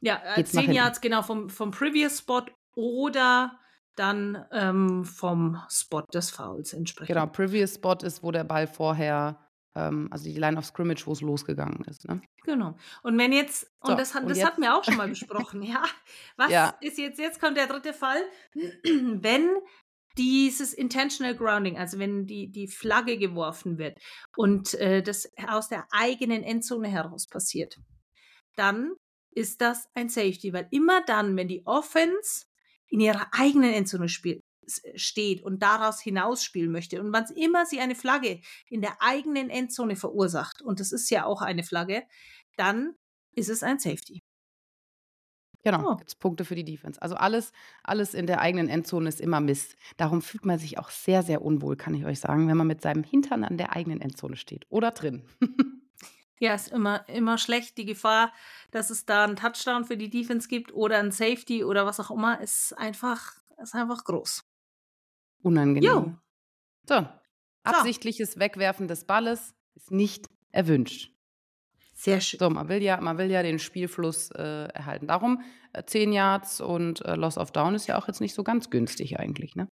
Ja, 0.00 0.20
äh, 0.36 0.44
zehn 0.44 0.72
Yards 0.72 1.00
genau 1.00 1.22
vom, 1.22 1.50
vom 1.50 1.70
Previous 1.70 2.18
Spot 2.18 2.44
oder 2.74 3.58
dann 3.96 4.44
ähm, 4.52 5.04
vom 5.04 5.60
Spot 5.68 6.04
des 6.14 6.30
Fouls 6.30 6.72
entsprechend. 6.72 7.08
Genau, 7.08 7.26
Previous 7.26 7.74
Spot 7.74 7.96
ist, 8.02 8.22
wo 8.22 8.30
der 8.30 8.44
Ball 8.44 8.66
vorher 8.66 9.48
ähm, 9.78 10.08
also 10.10 10.24
die 10.24 10.38
Line 10.38 10.58
of 10.58 10.64
Scrimmage, 10.64 11.06
wo 11.06 11.12
es 11.12 11.20
losgegangen 11.20 11.84
ist. 11.84 12.06
Ne? 12.06 12.20
Genau. 12.44 12.76
Und 13.02 13.18
wenn 13.18 13.32
jetzt, 13.32 13.64
und 13.80 13.90
so, 13.90 13.96
das, 13.96 14.14
und 14.14 14.28
das 14.28 14.44
hatten 14.44 14.62
wir 14.62 14.76
auch 14.76 14.84
schon 14.84 14.96
mal 14.96 15.08
besprochen, 15.08 15.62
ja. 15.62 15.82
Was 16.36 16.50
ja. 16.50 16.74
ist 16.80 16.98
jetzt, 16.98 17.18
jetzt 17.18 17.40
kommt 17.40 17.56
der 17.56 17.66
dritte 17.66 17.92
Fall, 17.92 18.20
wenn 18.54 19.50
dieses 20.16 20.74
Intentional 20.74 21.36
Grounding, 21.36 21.78
also 21.78 21.98
wenn 21.98 22.26
die, 22.26 22.50
die 22.50 22.66
Flagge 22.66 23.18
geworfen 23.18 23.78
wird 23.78 23.98
und 24.36 24.74
äh, 24.74 25.02
das 25.02 25.30
aus 25.46 25.68
der 25.68 25.86
eigenen 25.90 26.42
Endzone 26.42 26.88
heraus 26.88 27.28
passiert, 27.28 27.78
dann 28.56 28.94
ist 29.38 29.60
das 29.60 29.88
ein 29.94 30.08
Safety, 30.08 30.52
weil 30.52 30.66
immer 30.70 31.00
dann, 31.04 31.36
wenn 31.36 31.48
die 31.48 31.64
Offense 31.64 32.46
in 32.88 33.00
ihrer 33.00 33.28
eigenen 33.32 33.72
Endzone 33.72 34.08
spielt, 34.08 34.42
steht 34.96 35.42
und 35.42 35.62
daraus 35.62 36.00
hinausspielen 36.00 36.70
möchte. 36.70 37.00
Und 37.00 37.12
wann 37.12 37.24
immer 37.36 37.64
sie 37.64 37.80
eine 37.80 37.94
Flagge 37.94 38.40
in 38.68 38.82
der 38.82 39.00
eigenen 39.00 39.48
Endzone 39.48 39.96
verursacht, 39.96 40.60
und 40.60 40.80
das 40.80 40.92
ist 40.92 41.08
ja 41.10 41.24
auch 41.24 41.40
eine 41.40 41.62
Flagge, 41.62 42.02
dann 42.56 42.94
ist 43.34 43.48
es 43.48 43.62
ein 43.62 43.78
Safety. 43.78 44.22
Genau, 45.62 45.92
oh. 45.92 45.96
gibt 45.96 46.10
es 46.10 46.14
Punkte 46.14 46.44
für 46.44 46.54
die 46.54 46.64
Defense. 46.64 47.00
Also 47.00 47.14
alles, 47.14 47.52
alles 47.82 48.14
in 48.14 48.26
der 48.26 48.40
eigenen 48.40 48.68
Endzone 48.68 49.08
ist 49.08 49.20
immer 49.20 49.40
Mist. 49.40 49.76
Darum 49.96 50.22
fühlt 50.22 50.46
man 50.46 50.58
sich 50.58 50.78
auch 50.78 50.90
sehr, 50.90 51.22
sehr 51.22 51.42
unwohl, 51.42 51.76
kann 51.76 51.94
ich 51.94 52.04
euch 52.04 52.20
sagen, 52.20 52.48
wenn 52.48 52.56
man 52.56 52.66
mit 52.66 52.82
seinem 52.82 53.04
Hintern 53.04 53.44
an 53.44 53.56
der 53.56 53.74
eigenen 53.74 54.00
Endzone 54.00 54.36
steht 54.36 54.66
oder 54.68 54.90
drin. 54.90 55.24
ja, 56.38 56.54
ist 56.54 56.68
immer, 56.68 57.08
immer 57.08 57.38
schlecht. 57.38 57.78
Die 57.78 57.84
Gefahr, 57.84 58.32
dass 58.70 58.90
es 58.90 59.06
da 59.06 59.24
einen 59.24 59.36
Touchdown 59.36 59.84
für 59.84 59.96
die 59.96 60.10
Defense 60.10 60.48
gibt 60.48 60.72
oder 60.72 60.98
ein 60.98 61.12
Safety 61.12 61.64
oder 61.64 61.86
was 61.86 62.00
auch 62.00 62.10
immer, 62.10 62.40
ist 62.40 62.72
einfach, 62.78 63.34
ist 63.62 63.74
einfach 63.74 64.04
groß. 64.04 64.44
Unangenehm. 65.42 65.82
Jo. 65.82 66.14
So. 66.88 67.06
Absichtliches 67.64 68.32
so. 68.32 68.40
Wegwerfen 68.40 68.88
des 68.88 69.04
Balles 69.04 69.54
ist 69.74 69.90
nicht 69.90 70.26
erwünscht. 70.52 71.12
Sehr 71.94 72.20
schön. 72.20 72.38
So, 72.38 72.48
man 72.48 72.68
will 72.68 72.82
ja, 72.82 73.00
man 73.00 73.18
will 73.18 73.30
ja 73.30 73.42
den 73.42 73.58
Spielfluss 73.58 74.30
äh, 74.30 74.68
erhalten. 74.68 75.08
Darum 75.08 75.42
äh, 75.72 75.82
10 75.84 76.12
Yards 76.12 76.60
und 76.60 77.04
äh, 77.04 77.16
Loss 77.16 77.36
of 77.36 77.50
Down 77.50 77.74
ist 77.74 77.88
ja 77.88 77.98
auch 77.98 78.06
jetzt 78.06 78.20
nicht 78.20 78.34
so 78.34 78.44
ganz 78.44 78.70
günstig 78.70 79.18
eigentlich, 79.18 79.56
ne? 79.56 79.68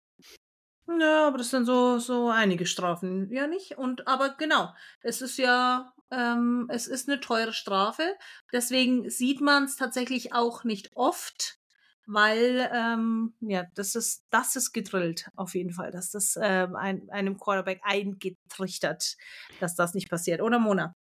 Ja, 0.87 1.28
aber 1.28 1.38
das 1.38 1.50
sind 1.50 1.64
so, 1.64 1.99
so 1.99 2.28
einige 2.28 2.66
Strafen, 2.66 3.30
ja 3.30 3.47
nicht? 3.47 3.78
Und 3.78 4.06
aber 4.06 4.37
genau, 4.37 4.75
es 5.00 5.23
ist 5.23 5.38
ja, 5.38 5.94
ähm, 6.11 6.67
es 6.71 6.87
ist 6.87 7.09
eine 7.09 7.21
teure 7.21 7.53
Strafe. 7.53 8.17
Deswegen 8.53 9.11
sieht 9.11 9.41
man 9.41 9.65
es 9.65 9.77
tatsächlich 9.77 10.33
auch 10.33 10.65
nicht 10.65 10.91
oft 10.95 11.59
weil 12.07 12.71
ähm, 12.73 13.33
ja, 13.41 13.65
das 13.75 13.95
ist, 13.95 14.27
das 14.31 14.57
ist 14.57 14.73
gedrillt 14.73 15.31
auf 15.37 15.55
jeden 15.55 15.73
Fall, 15.73 15.91
dass 15.91 16.11
das 16.11 16.39
ähm, 16.41 16.77
ein, 16.77 17.09
einem 17.11 17.39
Quarterback 17.39 17.81
eingetrichtert, 17.83 19.17
dass 19.61 19.75
das 19.75 19.95
nicht 19.95 20.11
passiert, 20.11 20.43
oder 20.43 20.59
Mona? 20.59 20.95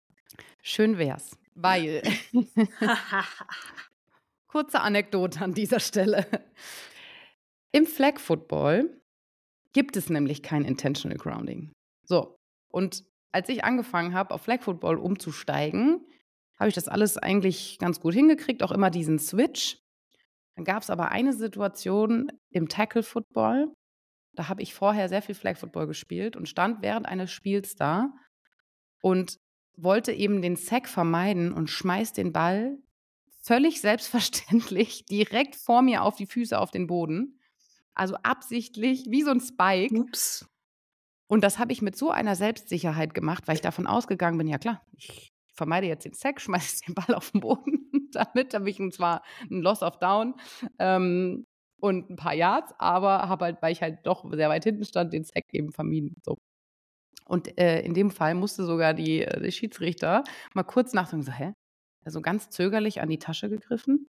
Schön 0.61 0.97
wär's, 0.97 1.37
weil 1.55 2.03
Kurze 4.47 4.81
Anekdote 4.81 5.41
an 5.41 5.53
dieser 5.53 5.79
Stelle. 5.79 6.27
Im 7.71 7.87
Flag 7.87 8.19
Football 8.19 9.01
gibt 9.73 9.97
es 9.97 10.09
nämlich 10.09 10.43
kein 10.43 10.63
Intentional 10.63 11.17
Grounding. 11.17 11.71
So, 12.05 12.37
und 12.69 13.03
als 13.33 13.49
ich 13.49 13.63
angefangen 13.63 14.13
habe, 14.13 14.33
auf 14.33 14.43
Flag 14.43 14.61
Football 14.61 14.97
umzusteigen, 14.97 16.05
habe 16.59 16.69
ich 16.69 16.75
das 16.75 16.87
alles 16.87 17.17
eigentlich 17.17 17.77
ganz 17.79 17.99
gut 17.99 18.13
hingekriegt, 18.13 18.63
auch 18.63 18.71
immer 18.71 18.89
diesen 18.89 19.19
Switch. 19.19 19.79
Dann 20.55 20.65
gab 20.65 20.83
es 20.83 20.89
aber 20.89 21.09
eine 21.09 21.33
Situation 21.33 22.31
im 22.51 22.69
Tackle 22.69 23.03
Football. 23.03 23.73
Da 24.33 24.49
habe 24.49 24.61
ich 24.61 24.73
vorher 24.73 25.09
sehr 25.09 25.23
viel 25.23 25.35
Flag 25.35 25.57
Football 25.57 25.87
gespielt 25.87 26.35
und 26.35 26.47
stand 26.47 26.81
während 26.81 27.07
eines 27.07 27.31
Spiels 27.31 27.75
da 27.75 28.13
und 29.01 29.39
wollte 29.75 30.11
eben 30.11 30.43
den 30.43 30.55
Sack 30.55 30.87
vermeiden 30.87 31.51
und 31.51 31.71
schmeißt 31.71 32.15
den 32.15 32.31
Ball 32.33 32.77
völlig 33.41 33.81
selbstverständlich 33.81 35.05
direkt 35.05 35.55
vor 35.55 35.81
mir 35.81 36.03
auf 36.03 36.15
die 36.15 36.27
Füße 36.27 36.57
auf 36.57 36.69
den 36.69 36.85
Boden. 36.85 37.39
Also 37.95 38.15
absichtlich, 38.17 39.05
wie 39.09 39.23
so 39.23 39.31
ein 39.31 39.41
Spike. 39.41 39.95
Ups. 39.95 40.47
Und 41.33 41.43
das 41.43 41.57
habe 41.57 41.71
ich 41.73 41.81
mit 41.81 41.95
so 41.95 42.11
einer 42.11 42.35
Selbstsicherheit 42.35 43.15
gemacht, 43.15 43.47
weil 43.47 43.55
ich 43.55 43.61
davon 43.61 43.87
ausgegangen 43.87 44.37
bin, 44.37 44.45
ja 44.45 44.59
klar, 44.59 44.85
ich 44.95 45.33
vermeide 45.55 45.87
jetzt 45.87 46.05
den 46.05 46.13
Sack, 46.13 46.39
schmeiße 46.41 46.85
den 46.85 46.93
Ball 46.93 47.15
auf 47.15 47.31
den 47.31 47.41
Boden. 47.41 47.89
Damit 48.13 48.53
habe 48.53 48.69
ich 48.69 48.77
zwar 48.91 49.23
ein 49.49 49.63
Loss 49.63 49.81
of 49.81 49.97
Down 49.97 50.35
ähm, 50.77 51.47
und 51.81 52.11
ein 52.11 52.17
paar 52.17 52.35
Yards, 52.35 52.75
aber 52.77 53.27
habe 53.29 53.45
halt, 53.45 53.63
weil 53.63 53.71
ich 53.71 53.81
halt 53.81 54.05
doch 54.05 54.31
sehr 54.31 54.47
weit 54.47 54.63
hinten 54.63 54.85
stand, 54.85 55.11
den 55.11 55.23
Sack 55.23 55.45
eben 55.53 55.71
vermieden. 55.71 56.13
So. 56.23 56.37
Und 57.25 57.57
äh, 57.59 57.81
in 57.81 57.95
dem 57.95 58.11
Fall 58.11 58.35
musste 58.35 58.63
sogar 58.63 58.93
die, 58.93 59.23
äh, 59.23 59.41
die 59.41 59.51
Schiedsrichter 59.51 60.23
mal 60.53 60.61
kurz 60.61 60.93
nachdenken, 60.93 61.25
so, 61.25 61.31
hä? 61.31 61.53
Also 62.05 62.21
ganz 62.21 62.51
zögerlich 62.51 63.01
an 63.01 63.09
die 63.09 63.17
Tasche 63.17 63.49
gegriffen, 63.49 64.07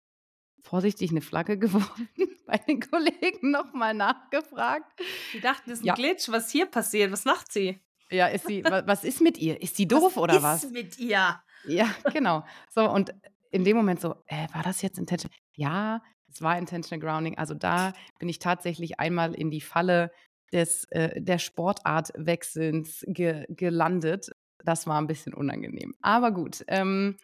vorsichtig 0.62 1.12
eine 1.12 1.22
Flagge 1.22 1.58
geworfen, 1.60 2.10
bei 2.46 2.58
den 2.58 2.80
Kollegen 2.80 3.52
nochmal 3.52 3.94
nachgefragt. 3.94 4.92
Die 5.34 5.40
dachten, 5.40 5.70
das 5.70 5.80
ist 5.80 5.84
ein 5.84 5.88
Ja. 5.88 5.94
Glitch. 5.96 6.30
Was 6.30 6.52
hier 6.52 6.66
passiert? 6.66 7.12
Was 7.12 7.26
macht 7.26 7.52
sie? 7.52 7.80
Ja, 8.12 8.28
ist 8.28 8.48
sie, 8.48 8.64
wa- 8.64 8.84
was 8.88 9.04
ist 9.04 9.22
mit 9.22 9.38
ihr? 9.38 9.62
Ist 9.62 9.76
sie 9.76 9.88
doof 9.88 10.18
oder 10.18 10.36
ist 10.38 10.44
was? 10.44 10.70
mit 10.72 10.98
ihr? 10.98 11.40
Ja, 11.66 11.90
genau. 12.14 12.44
So, 12.70 12.90
und 12.90 13.14
in 13.52 13.64
dem 13.64 13.78
Moment 13.78 14.00
so, 14.02 14.16
äh, 14.28 14.48
war 14.54 14.64
das 14.64 14.82
jetzt 14.82 14.98
intentional? 14.98 15.38
Ja, 15.56 16.02
es 16.32 16.42
war 16.42 16.58
intentional 16.58 17.00
grounding. 17.06 17.38
Also 17.38 17.54
da 17.54 17.94
bin 18.20 18.30
ich 18.30 18.40
tatsächlich 18.40 19.00
einmal 19.00 19.34
in 19.36 19.52
die 19.52 19.62
Falle 19.62 20.12
des, 20.52 20.86
äh, 20.86 21.22
der 21.22 21.38
Sportartwechselns 21.38 23.04
ge 23.08 23.46
gelandet. 23.50 24.30
Das 24.64 24.88
war 24.88 25.00
ein 25.00 25.08
bisschen 25.08 25.34
unangenehm. 25.34 25.96
Aber 26.02 26.32
gut, 26.32 26.64
ähm, 26.68 27.18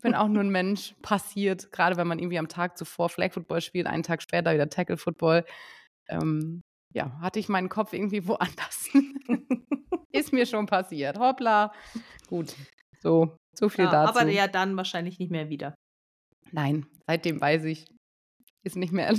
bin 0.00 0.14
auch 0.14 0.28
nur 0.28 0.42
ein 0.42 0.50
Mensch, 0.50 0.94
passiert, 1.02 1.72
gerade 1.72 1.96
wenn 1.96 2.06
man 2.06 2.18
irgendwie 2.18 2.38
am 2.38 2.48
Tag 2.48 2.76
zuvor 2.78 3.08
Flag 3.08 3.32
Football 3.32 3.60
spielt, 3.60 3.86
einen 3.86 4.02
Tag 4.02 4.22
später 4.22 4.54
wieder 4.54 4.68
Tackle 4.68 4.96
Football. 4.96 5.44
Ähm, 6.08 6.62
ja, 6.94 7.18
hatte 7.20 7.38
ich 7.38 7.48
meinen 7.48 7.68
Kopf 7.68 7.92
irgendwie 7.92 8.26
woanders. 8.26 8.88
Ist 10.12 10.32
mir 10.32 10.46
schon 10.46 10.66
passiert. 10.66 11.18
Hoppla. 11.18 11.72
Gut. 12.28 12.54
So, 13.00 13.36
so 13.54 13.68
viel 13.68 13.86
Ja, 13.86 13.90
dazu. 13.90 14.18
aber 14.20 14.30
ja 14.30 14.46
dann 14.46 14.76
wahrscheinlich 14.76 15.18
nicht 15.18 15.30
mehr 15.30 15.48
wieder. 15.48 15.74
Nein, 16.52 16.86
seitdem 17.06 17.40
weiß 17.40 17.64
ich, 17.64 17.86
ist 18.62 18.76
nicht 18.76 18.92
mehr. 18.92 19.14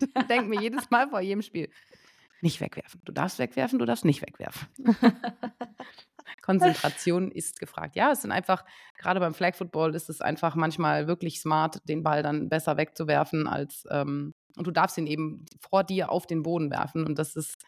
Denk 0.28 0.48
mir 0.48 0.60
jedes 0.60 0.90
Mal 0.90 1.08
vor 1.08 1.20
jedem 1.20 1.42
Spiel. 1.42 1.70
Nicht 2.40 2.60
wegwerfen. 2.60 3.00
Du 3.04 3.12
darfst 3.12 3.38
wegwerfen, 3.38 3.78
du 3.78 3.84
darfst 3.84 4.04
nicht 4.04 4.22
wegwerfen. 4.22 4.68
Konzentration 6.42 7.30
ist 7.30 7.58
gefragt. 7.60 7.96
Ja, 7.96 8.12
es 8.12 8.22
sind 8.22 8.32
einfach, 8.32 8.64
gerade 8.96 9.20
beim 9.20 9.34
Flag 9.34 9.54
Football 9.54 9.94
ist 9.94 10.08
es 10.08 10.20
einfach 10.20 10.54
manchmal 10.54 11.06
wirklich 11.08 11.40
smart, 11.40 11.80
den 11.88 12.02
Ball 12.02 12.22
dann 12.22 12.48
besser 12.48 12.76
wegzuwerfen, 12.76 13.46
als 13.46 13.84
ähm, 13.90 14.34
und 14.56 14.66
du 14.66 14.70
darfst 14.72 14.98
ihn 14.98 15.06
eben 15.06 15.44
vor 15.60 15.84
dir 15.84 16.10
auf 16.10 16.26
den 16.26 16.42
Boden 16.42 16.70
werfen. 16.70 17.04
Und 17.06 17.18
das 17.18 17.36
ist 17.36 17.62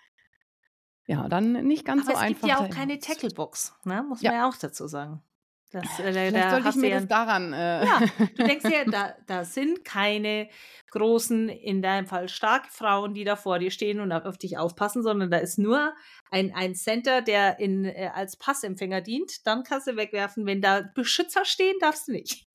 ja 1.07 1.29
dann 1.29 1.53
nicht 1.67 1.85
ganz 1.85 2.03
Aber 2.03 2.13
so 2.13 2.17
es 2.17 2.23
einfach. 2.23 2.49
gibt 2.49 2.61
ja 2.61 2.67
auch 2.67 2.71
keine 2.71 2.99
Tacklebox, 2.99 3.75
ne? 3.85 4.03
muss 4.09 4.23
Ja. 4.23 4.31
man 4.33 4.41
ja 4.41 4.49
auch 4.49 4.57
dazu 4.57 4.87
sagen. 4.89 5.23
Das, 5.71 5.85
äh, 6.01 6.03
Vielleicht 6.03 6.37
da 6.37 6.51
sollte 6.51 6.69
ich 6.71 6.77
mir 6.77 6.91
das 6.91 7.07
daran. 7.07 7.53
Äh, 7.53 7.85
Ja, 7.85 8.01
du 8.37 8.45
denkst 8.45 8.65
ja, 8.65 8.85
da, 8.91 9.15
da 9.27 9.45
sind 9.45 9.85
keine 9.85 10.49
großen, 10.91 11.49
in 11.49 11.83
deinem 11.83 12.07
Fall 12.07 12.29
starke 12.29 12.69
Frauen, 12.71 13.15
die 13.15 13.23
da 13.23 13.37
vor 13.37 13.61
dir 13.61 13.71
stehen 13.71 14.01
und 14.01 14.11
auf 14.13 14.37
dich 14.37 14.59
aufpassen, 14.59 15.03
sondern 15.03 15.31
da 15.31 15.39
ist 15.39 15.59
nur 15.59 15.95
ein, 16.31 16.53
ein 16.55 16.75
Center, 16.75 17.23
der 17.23 17.61
in, 17.61 17.85
äh, 17.85 18.11
als 18.13 18.37
Passempfänger 18.37 19.01
dient. 19.01 19.47
Dann 19.47 19.63
kannst 19.63 19.87
du 19.87 19.97
wegwerfen. 19.97 20.47
Wenn 20.47 20.61
da 20.61 20.83
Beschützer 20.95 21.45
stehen, 21.45 21.77
darfst 21.81 22.09
du 22.09 22.13
nicht. 22.13 22.49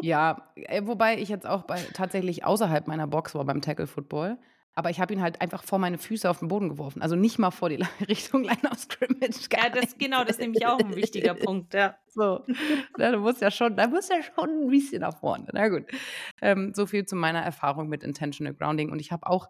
Ja, 0.00 0.50
äh, 0.54 0.82
wobei 0.84 1.18
ich 1.18 1.28
jetzt 1.28 1.46
auch 1.46 1.64
bei, 1.64 1.80
tatsächlich 1.92 2.44
außerhalb 2.44 2.86
meiner 2.86 3.06
Box 3.06 3.34
war 3.34 3.44
beim 3.44 3.60
Tackle 3.60 3.86
Football. 3.86 4.38
Aber 4.74 4.90
ich 4.90 5.00
habe 5.00 5.12
ihn 5.12 5.20
halt 5.20 5.40
einfach 5.40 5.64
vor 5.64 5.78
meine 5.78 5.98
Füße 5.98 6.28
auf 6.30 6.38
den 6.38 6.48
Boden 6.48 6.68
geworfen. 6.68 7.02
Also 7.02 7.16
nicht 7.16 7.38
mal 7.38 7.50
vor 7.50 7.68
die 7.68 7.76
Richtung 8.08 8.44
Line 8.44 8.70
of 8.70 8.78
Scrimmage. 8.78 9.48
Ja, 9.52 9.68
das, 9.68 9.98
genau, 9.98 10.20
das 10.20 10.32
ist 10.32 10.40
nämlich 10.40 10.66
auch 10.66 10.78
ein 10.78 10.94
wichtiger 10.94 11.34
Punkt. 11.46 11.74
Ja. 11.74 11.96
So. 12.06 12.44
Ja, 12.98 13.12
du 13.12 13.18
musst 13.18 13.40
ja 13.40 13.50
schon, 13.50 13.76
da 13.76 13.88
musst 13.88 14.10
ja 14.10 14.22
schon 14.22 14.64
ein 14.64 14.68
bisschen 14.68 15.00
nach 15.00 15.18
vorne. 15.18 15.48
Na 15.52 15.68
gut. 15.68 15.84
Ähm, 16.40 16.72
so 16.74 16.86
viel 16.86 17.04
zu 17.04 17.16
meiner 17.16 17.40
Erfahrung 17.40 17.88
mit 17.88 18.02
Intentional 18.02 18.54
Grounding. 18.54 18.90
Und 18.90 19.00
ich 19.00 19.12
habe 19.12 19.26
auch 19.26 19.48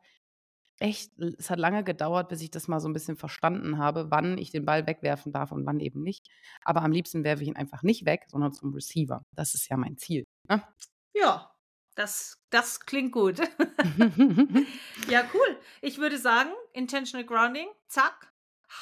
echt, 0.80 1.12
es 1.38 1.50
hat 1.50 1.58
lange 1.58 1.84
gedauert, 1.84 2.30
bis 2.30 2.40
ich 2.40 2.50
das 2.50 2.66
mal 2.66 2.80
so 2.80 2.88
ein 2.88 2.94
bisschen 2.94 3.16
verstanden 3.16 3.78
habe, 3.78 4.10
wann 4.10 4.38
ich 4.38 4.50
den 4.50 4.64
Ball 4.64 4.86
wegwerfen 4.86 5.30
darf 5.30 5.52
und 5.52 5.66
wann 5.66 5.78
eben 5.78 6.02
nicht. 6.02 6.26
Aber 6.62 6.82
am 6.82 6.92
liebsten 6.92 7.22
werfe 7.22 7.42
ich 7.42 7.48
ihn 7.48 7.56
einfach 7.56 7.82
nicht 7.82 8.06
weg, 8.06 8.24
sondern 8.28 8.52
zum 8.52 8.72
Receiver. 8.72 9.22
Das 9.36 9.54
ist 9.54 9.68
ja 9.68 9.76
mein 9.76 9.98
Ziel. 9.98 10.24
Ne? 10.48 10.62
Ja, 11.14 11.50
das, 12.00 12.38
das 12.48 12.80
klingt 12.80 13.12
gut. 13.12 13.38
ja, 15.08 15.28
cool. 15.34 15.58
Ich 15.82 15.98
würde 15.98 16.16
sagen, 16.16 16.50
Intentional 16.72 17.26
Grounding, 17.26 17.68
zack, 17.88 18.32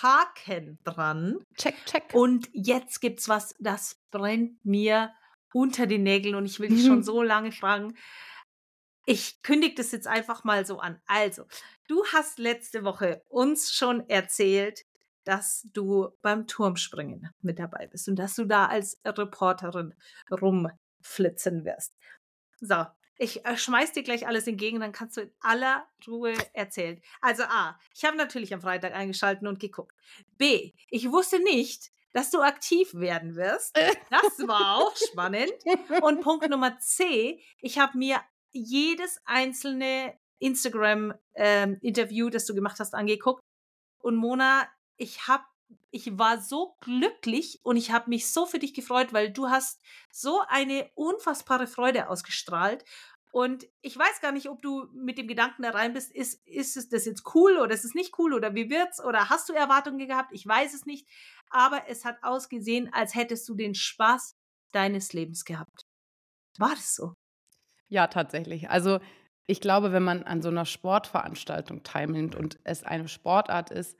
Haken 0.02 0.78
dran. 0.84 1.38
check, 1.56 1.74
check. 1.84 2.14
Und 2.14 2.48
jetzt 2.52 3.00
gibt's 3.00 3.28
was, 3.28 3.56
das 3.58 4.00
brennt 4.12 4.64
mir 4.64 5.12
unter 5.52 5.88
den 5.88 6.04
Nägeln 6.04 6.36
und 6.36 6.46
ich 6.46 6.60
will 6.60 6.68
dich 6.68 6.86
schon 6.86 7.02
so 7.02 7.20
lange 7.22 7.50
fragen. 7.50 7.96
Ich 9.04 9.42
kündige 9.42 9.74
das 9.74 9.90
jetzt 9.90 10.06
einfach 10.06 10.44
mal 10.44 10.64
so 10.64 10.78
an. 10.78 11.00
Also, 11.06 11.44
du 11.88 12.04
hast 12.12 12.38
letzte 12.38 12.84
Woche 12.84 13.24
uns 13.28 13.72
schon 13.72 14.08
erzählt, 14.08 14.84
dass 15.24 15.66
du 15.72 16.10
beim 16.22 16.46
Turmspringen 16.46 17.30
mit 17.40 17.58
dabei 17.58 17.88
bist 17.88 18.08
und 18.08 18.16
dass 18.16 18.36
du 18.36 18.44
da 18.44 18.66
als 18.66 19.00
Reporterin 19.04 19.94
rumflitzen 20.30 21.64
wirst. 21.64 21.96
So, 22.60 22.84
ich 23.18 23.44
äh, 23.44 23.56
schmeiß 23.56 23.92
dir 23.92 24.02
gleich 24.02 24.26
alles 24.26 24.46
entgegen, 24.46 24.80
dann 24.80 24.92
kannst 24.92 25.16
du 25.16 25.22
in 25.22 25.32
aller 25.40 25.86
Ruhe 26.06 26.34
erzählen. 26.52 27.00
Also 27.20 27.42
A, 27.42 27.78
ich 27.94 28.04
habe 28.04 28.16
natürlich 28.16 28.54
am 28.54 28.60
Freitag 28.60 28.94
eingeschalten 28.94 29.46
und 29.46 29.60
geguckt. 29.60 29.94
B, 30.38 30.72
ich 30.88 31.10
wusste 31.10 31.40
nicht, 31.40 31.90
dass 32.12 32.30
du 32.30 32.40
aktiv 32.40 32.94
werden 32.94 33.34
wirst. 33.36 33.76
Das 34.10 34.46
war 34.46 34.76
auch 34.76 34.96
spannend. 35.10 35.52
Und 36.00 36.20
Punkt 36.20 36.48
Nummer 36.48 36.78
C, 36.78 37.42
ich 37.60 37.78
habe 37.78 37.98
mir 37.98 38.20
jedes 38.52 39.20
einzelne 39.26 40.16
Instagram-Interview, 40.38 42.30
das 42.30 42.46
du 42.46 42.54
gemacht 42.54 42.78
hast, 42.80 42.94
angeguckt. 42.94 43.42
Und 43.98 44.16
Mona, 44.16 44.68
ich 44.96 45.26
habe 45.26 45.44
ich 45.90 46.18
war 46.18 46.40
so 46.40 46.76
glücklich 46.80 47.60
und 47.62 47.76
ich 47.76 47.90
habe 47.90 48.10
mich 48.10 48.30
so 48.30 48.46
für 48.46 48.58
dich 48.58 48.74
gefreut, 48.74 49.12
weil 49.12 49.32
du 49.32 49.48
hast 49.48 49.80
so 50.10 50.42
eine 50.48 50.90
unfassbare 50.94 51.66
Freude 51.66 52.08
ausgestrahlt. 52.08 52.84
Und 53.30 53.66
ich 53.82 53.96
weiß 53.98 54.20
gar 54.20 54.32
nicht, 54.32 54.48
ob 54.48 54.62
du 54.62 54.88
mit 54.94 55.18
dem 55.18 55.28
Gedanken 55.28 55.62
da 55.62 55.70
rein 55.70 55.92
bist, 55.92 56.10
ist, 56.12 56.46
ist 56.46 56.76
es 56.76 56.88
das 56.88 57.04
jetzt 57.04 57.34
cool 57.34 57.58
oder 57.58 57.74
ist 57.74 57.84
es 57.84 57.94
nicht 57.94 58.18
cool 58.18 58.32
oder 58.32 58.54
wie 58.54 58.70
wird's 58.70 59.02
oder 59.02 59.28
hast 59.28 59.48
du 59.48 59.52
Erwartungen 59.52 60.06
gehabt? 60.06 60.30
Ich 60.32 60.46
weiß 60.46 60.74
es 60.74 60.86
nicht. 60.86 61.06
Aber 61.50 61.82
es 61.88 62.04
hat 62.04 62.22
ausgesehen, 62.22 62.92
als 62.92 63.14
hättest 63.14 63.48
du 63.48 63.54
den 63.54 63.74
Spaß 63.74 64.34
deines 64.72 65.12
Lebens 65.12 65.44
gehabt. 65.44 65.82
War 66.58 66.70
das 66.70 66.94
so? 66.94 67.14
Ja, 67.88 68.06
tatsächlich. 68.06 68.70
Also 68.70 69.00
ich 69.46 69.60
glaube, 69.60 69.92
wenn 69.92 70.02
man 70.04 70.22
an 70.24 70.42
so 70.42 70.48
einer 70.48 70.66
Sportveranstaltung 70.66 71.82
teilnimmt 71.82 72.34
und 72.34 72.58
es 72.64 72.84
eine 72.84 73.08
Sportart 73.08 73.70
ist, 73.70 73.96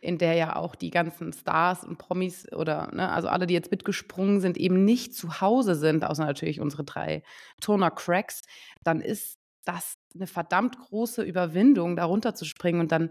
in 0.00 0.18
der 0.18 0.34
ja 0.34 0.56
auch 0.56 0.74
die 0.74 0.90
ganzen 0.90 1.32
Stars 1.32 1.84
und 1.84 1.98
Promis 1.98 2.50
oder, 2.52 2.90
ne, 2.92 3.10
also 3.10 3.28
alle, 3.28 3.46
die 3.46 3.54
jetzt 3.54 3.70
mitgesprungen 3.70 4.40
sind, 4.40 4.56
eben 4.56 4.84
nicht 4.84 5.14
zu 5.14 5.40
Hause 5.40 5.74
sind, 5.74 6.04
außer 6.04 6.24
natürlich 6.24 6.60
unsere 6.60 6.84
drei 6.84 7.22
Turner-Cracks, 7.60 8.42
dann 8.84 9.00
ist 9.00 9.38
das 9.64 9.96
eine 10.14 10.26
verdammt 10.26 10.78
große 10.78 11.22
Überwindung, 11.22 11.96
da 11.96 12.04
runterzuspringen 12.04 12.80
und 12.80 12.92
dann 12.92 13.10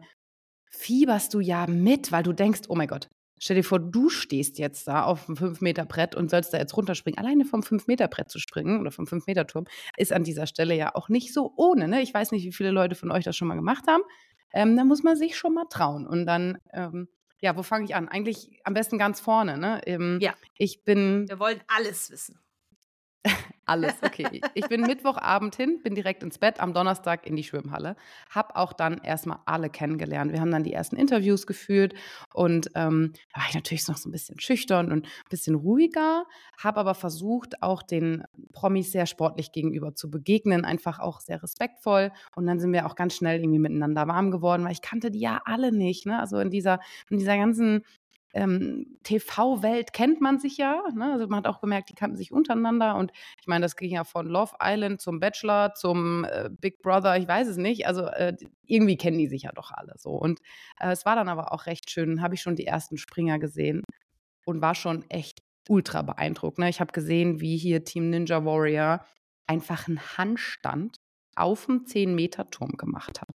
fieberst 0.70 1.34
du 1.34 1.40
ja 1.40 1.68
mit, 1.68 2.12
weil 2.12 2.24
du 2.24 2.34
denkst, 2.34 2.62
oh 2.70 2.76
mein 2.76 2.88
Gott, 2.88 3.10
stell 3.40 3.56
dir 3.56 3.64
vor, 3.64 3.80
du 3.80 4.10
stehst 4.10 4.58
jetzt 4.58 4.88
da 4.88 5.04
auf 5.04 5.26
dem 5.26 5.36
5-Meter-Brett 5.36 6.16
und 6.16 6.30
sollst 6.30 6.54
da 6.54 6.58
jetzt 6.58 6.76
runterspringen. 6.76 7.18
Alleine 7.18 7.46
vom 7.46 7.62
5-Meter-Brett 7.62 8.30
zu 8.30 8.40
springen 8.40 8.80
oder 8.80 8.92
vom 8.92 9.06
5-Meter-Turm 9.06 9.66
ist 9.98 10.14
an 10.14 10.24
dieser 10.24 10.48
Stelle 10.48 10.76
ja 10.76 10.96
auch 10.96 11.10
nicht 11.10 11.34
so 11.34 11.54
ohne. 11.58 11.88
Ne? 11.88 12.02
Ich 12.02 12.14
weiß 12.14 12.32
nicht, 12.32 12.46
wie 12.46 12.54
viele 12.54 12.72
Leute 12.72 12.96
von 12.96 13.12
euch 13.12 13.24
das 13.24 13.36
schon 13.36 13.48
mal 13.48 13.56
gemacht 13.56 13.86
haben. 13.88 14.04
Ähm, 14.56 14.76
da 14.76 14.84
muss 14.86 15.04
man 15.04 15.16
sich 15.18 15.38
schon 15.38 15.54
mal 15.54 15.66
trauen. 15.70 16.08
Und 16.08 16.26
dann, 16.26 16.58
ähm, 16.74 17.10
ja, 17.42 17.56
wo 17.56 17.62
fange 17.62 17.86
ich 17.86 17.94
an? 17.94 18.08
Eigentlich 18.08 18.60
am 18.64 18.74
besten 18.74 18.98
ganz 18.98 19.20
vorne. 19.20 19.58
Ne? 19.58 19.82
Ähm, 19.86 20.18
Ja. 20.22 20.34
Ich 20.58 20.84
bin 20.84 21.28
Wir 21.28 21.38
wollen 21.40 21.62
alles 21.68 22.10
wissen. 22.10 22.40
Alles, 23.66 23.96
okay. 24.04 24.42
Ich 24.54 24.68
bin 24.68 24.82
Mittwochabend 24.82 25.56
hin, 25.56 25.80
bin 25.82 25.96
direkt 25.96 26.22
ins 26.22 26.38
Bett, 26.38 26.60
am 26.60 26.74
Donnerstag 26.74 27.26
in 27.26 27.36
die 27.36 27.44
Schwimmhalle. 27.44 27.96
Hab 28.30 28.56
auch 28.56 28.74
dann 28.74 29.00
erstmal 29.00 29.40
alle 29.46 29.70
kennengelernt. 29.70 30.32
Wir 30.32 30.40
haben 30.40 30.52
dann 30.52 30.64
die 30.64 30.74
ersten 30.74 30.96
Interviews 30.96 31.48
geführt 31.48 31.96
und 32.34 32.70
ähm, 32.76 33.14
da 33.34 33.42
war 33.42 33.48
ich 33.50 33.56
natürlich 33.56 33.88
noch 33.88 33.98
so 33.98 34.08
ein 34.08 34.12
bisschen 34.12 34.40
schüchtern 34.40 34.92
und 34.92 35.06
ein 35.06 35.30
bisschen 35.30 35.56
ruhiger, 35.56 36.26
habe 36.58 36.80
aber 36.80 36.94
versucht, 36.94 37.64
auch 37.64 37.82
den 37.82 38.24
Promis 38.54 38.92
sehr 38.92 39.08
sportlich 39.08 39.52
gegenüber 39.52 39.96
zu 39.96 40.12
begegnen, 40.12 40.64
einfach 40.64 41.00
auch 41.00 41.20
sehr 41.20 41.42
respektvoll. 41.42 42.12
Und 42.36 42.46
dann 42.46 42.60
sind 42.60 42.72
wir 42.72 42.86
auch 42.86 42.96
ganz 42.96 43.16
schnell 43.16 43.40
irgendwie 43.40 43.60
miteinander 43.60 44.08
warm 44.08 44.30
geworden, 44.30 44.64
weil 44.64 44.74
ich 44.74 44.82
kannte 44.82 45.10
die 45.10 45.20
ja 45.20 45.42
alle 45.46 45.72
nicht. 45.72 46.06
Ne? 46.06 46.20
Also 46.20 46.40
in 46.40 46.52
dieser, 46.52 46.80
in 47.10 47.18
dieser 47.18 47.38
ganzen 47.38 47.84
ähm, 48.36 48.98
TV-Welt 49.04 49.94
kennt 49.94 50.20
man 50.20 50.40
sich 50.40 50.58
ja. 50.58 50.84
Ne? 50.94 51.14
Also 51.14 51.28
man 51.28 51.38
hat 51.38 51.48
auch 51.48 51.62
gemerkt, 51.62 51.90
die 51.90 51.96
kannten 51.96 52.18
sich 52.18 52.34
untereinander. 52.34 52.96
Und 52.98 53.12
ich 53.40 53.48
meine, 53.48 53.64
das 53.64 53.78
ging 53.78 53.92
ja 53.92 54.04
von 54.04 54.28
Love 54.28 54.56
Island 54.62 55.02
zum 55.02 55.22
Bachelor, 55.22 55.74
zum 55.74 56.26
äh, 56.26 56.50
Big 56.52 56.82
Brother, 56.82 57.18
ich 57.18 57.28
weiß 57.28 57.48
es 57.48 57.56
nicht. 57.56 57.88
Also 57.88 58.08
äh, 58.08 58.36
irgendwie 58.66 58.98
kennen 58.98 59.18
die 59.18 59.28
sich 59.28 59.44
ja 59.44 59.52
doch 59.54 59.72
alle 59.72 59.94
so. 59.98 60.12
Und 60.12 60.42
äh, 60.80 60.92
es 60.92 61.06
war 61.06 61.16
dann 61.16 61.30
aber 61.30 61.54
auch 61.54 61.66
recht 61.66 61.90
schön, 61.90 62.22
habe 62.22 62.36
ich 62.36 62.42
schon 62.42 62.58
die 62.58 62.68
ersten 62.68 62.98
Springer 62.98 63.40
gesehen 63.40 63.84
und 64.46 64.62
war 64.62 64.76
schon 64.76 65.10
echt 65.10 65.42
ultra 65.70 66.02
beeindruckt. 66.02 66.60
Ne? 66.60 66.70
Ich 66.70 66.82
habe 66.82 66.92
gesehen, 66.92 67.40
wie 67.40 67.56
hier 67.58 67.86
Team 67.86 68.10
Ninja 68.10 68.44
Warrior 68.44 69.06
einfach 69.48 69.88
einen 69.88 70.02
Handstand 70.18 70.98
auf 71.38 71.68
dem 71.68 71.86
10-Meter-Turm 71.86 72.72
gemacht 72.72 73.22
hat 73.22 73.36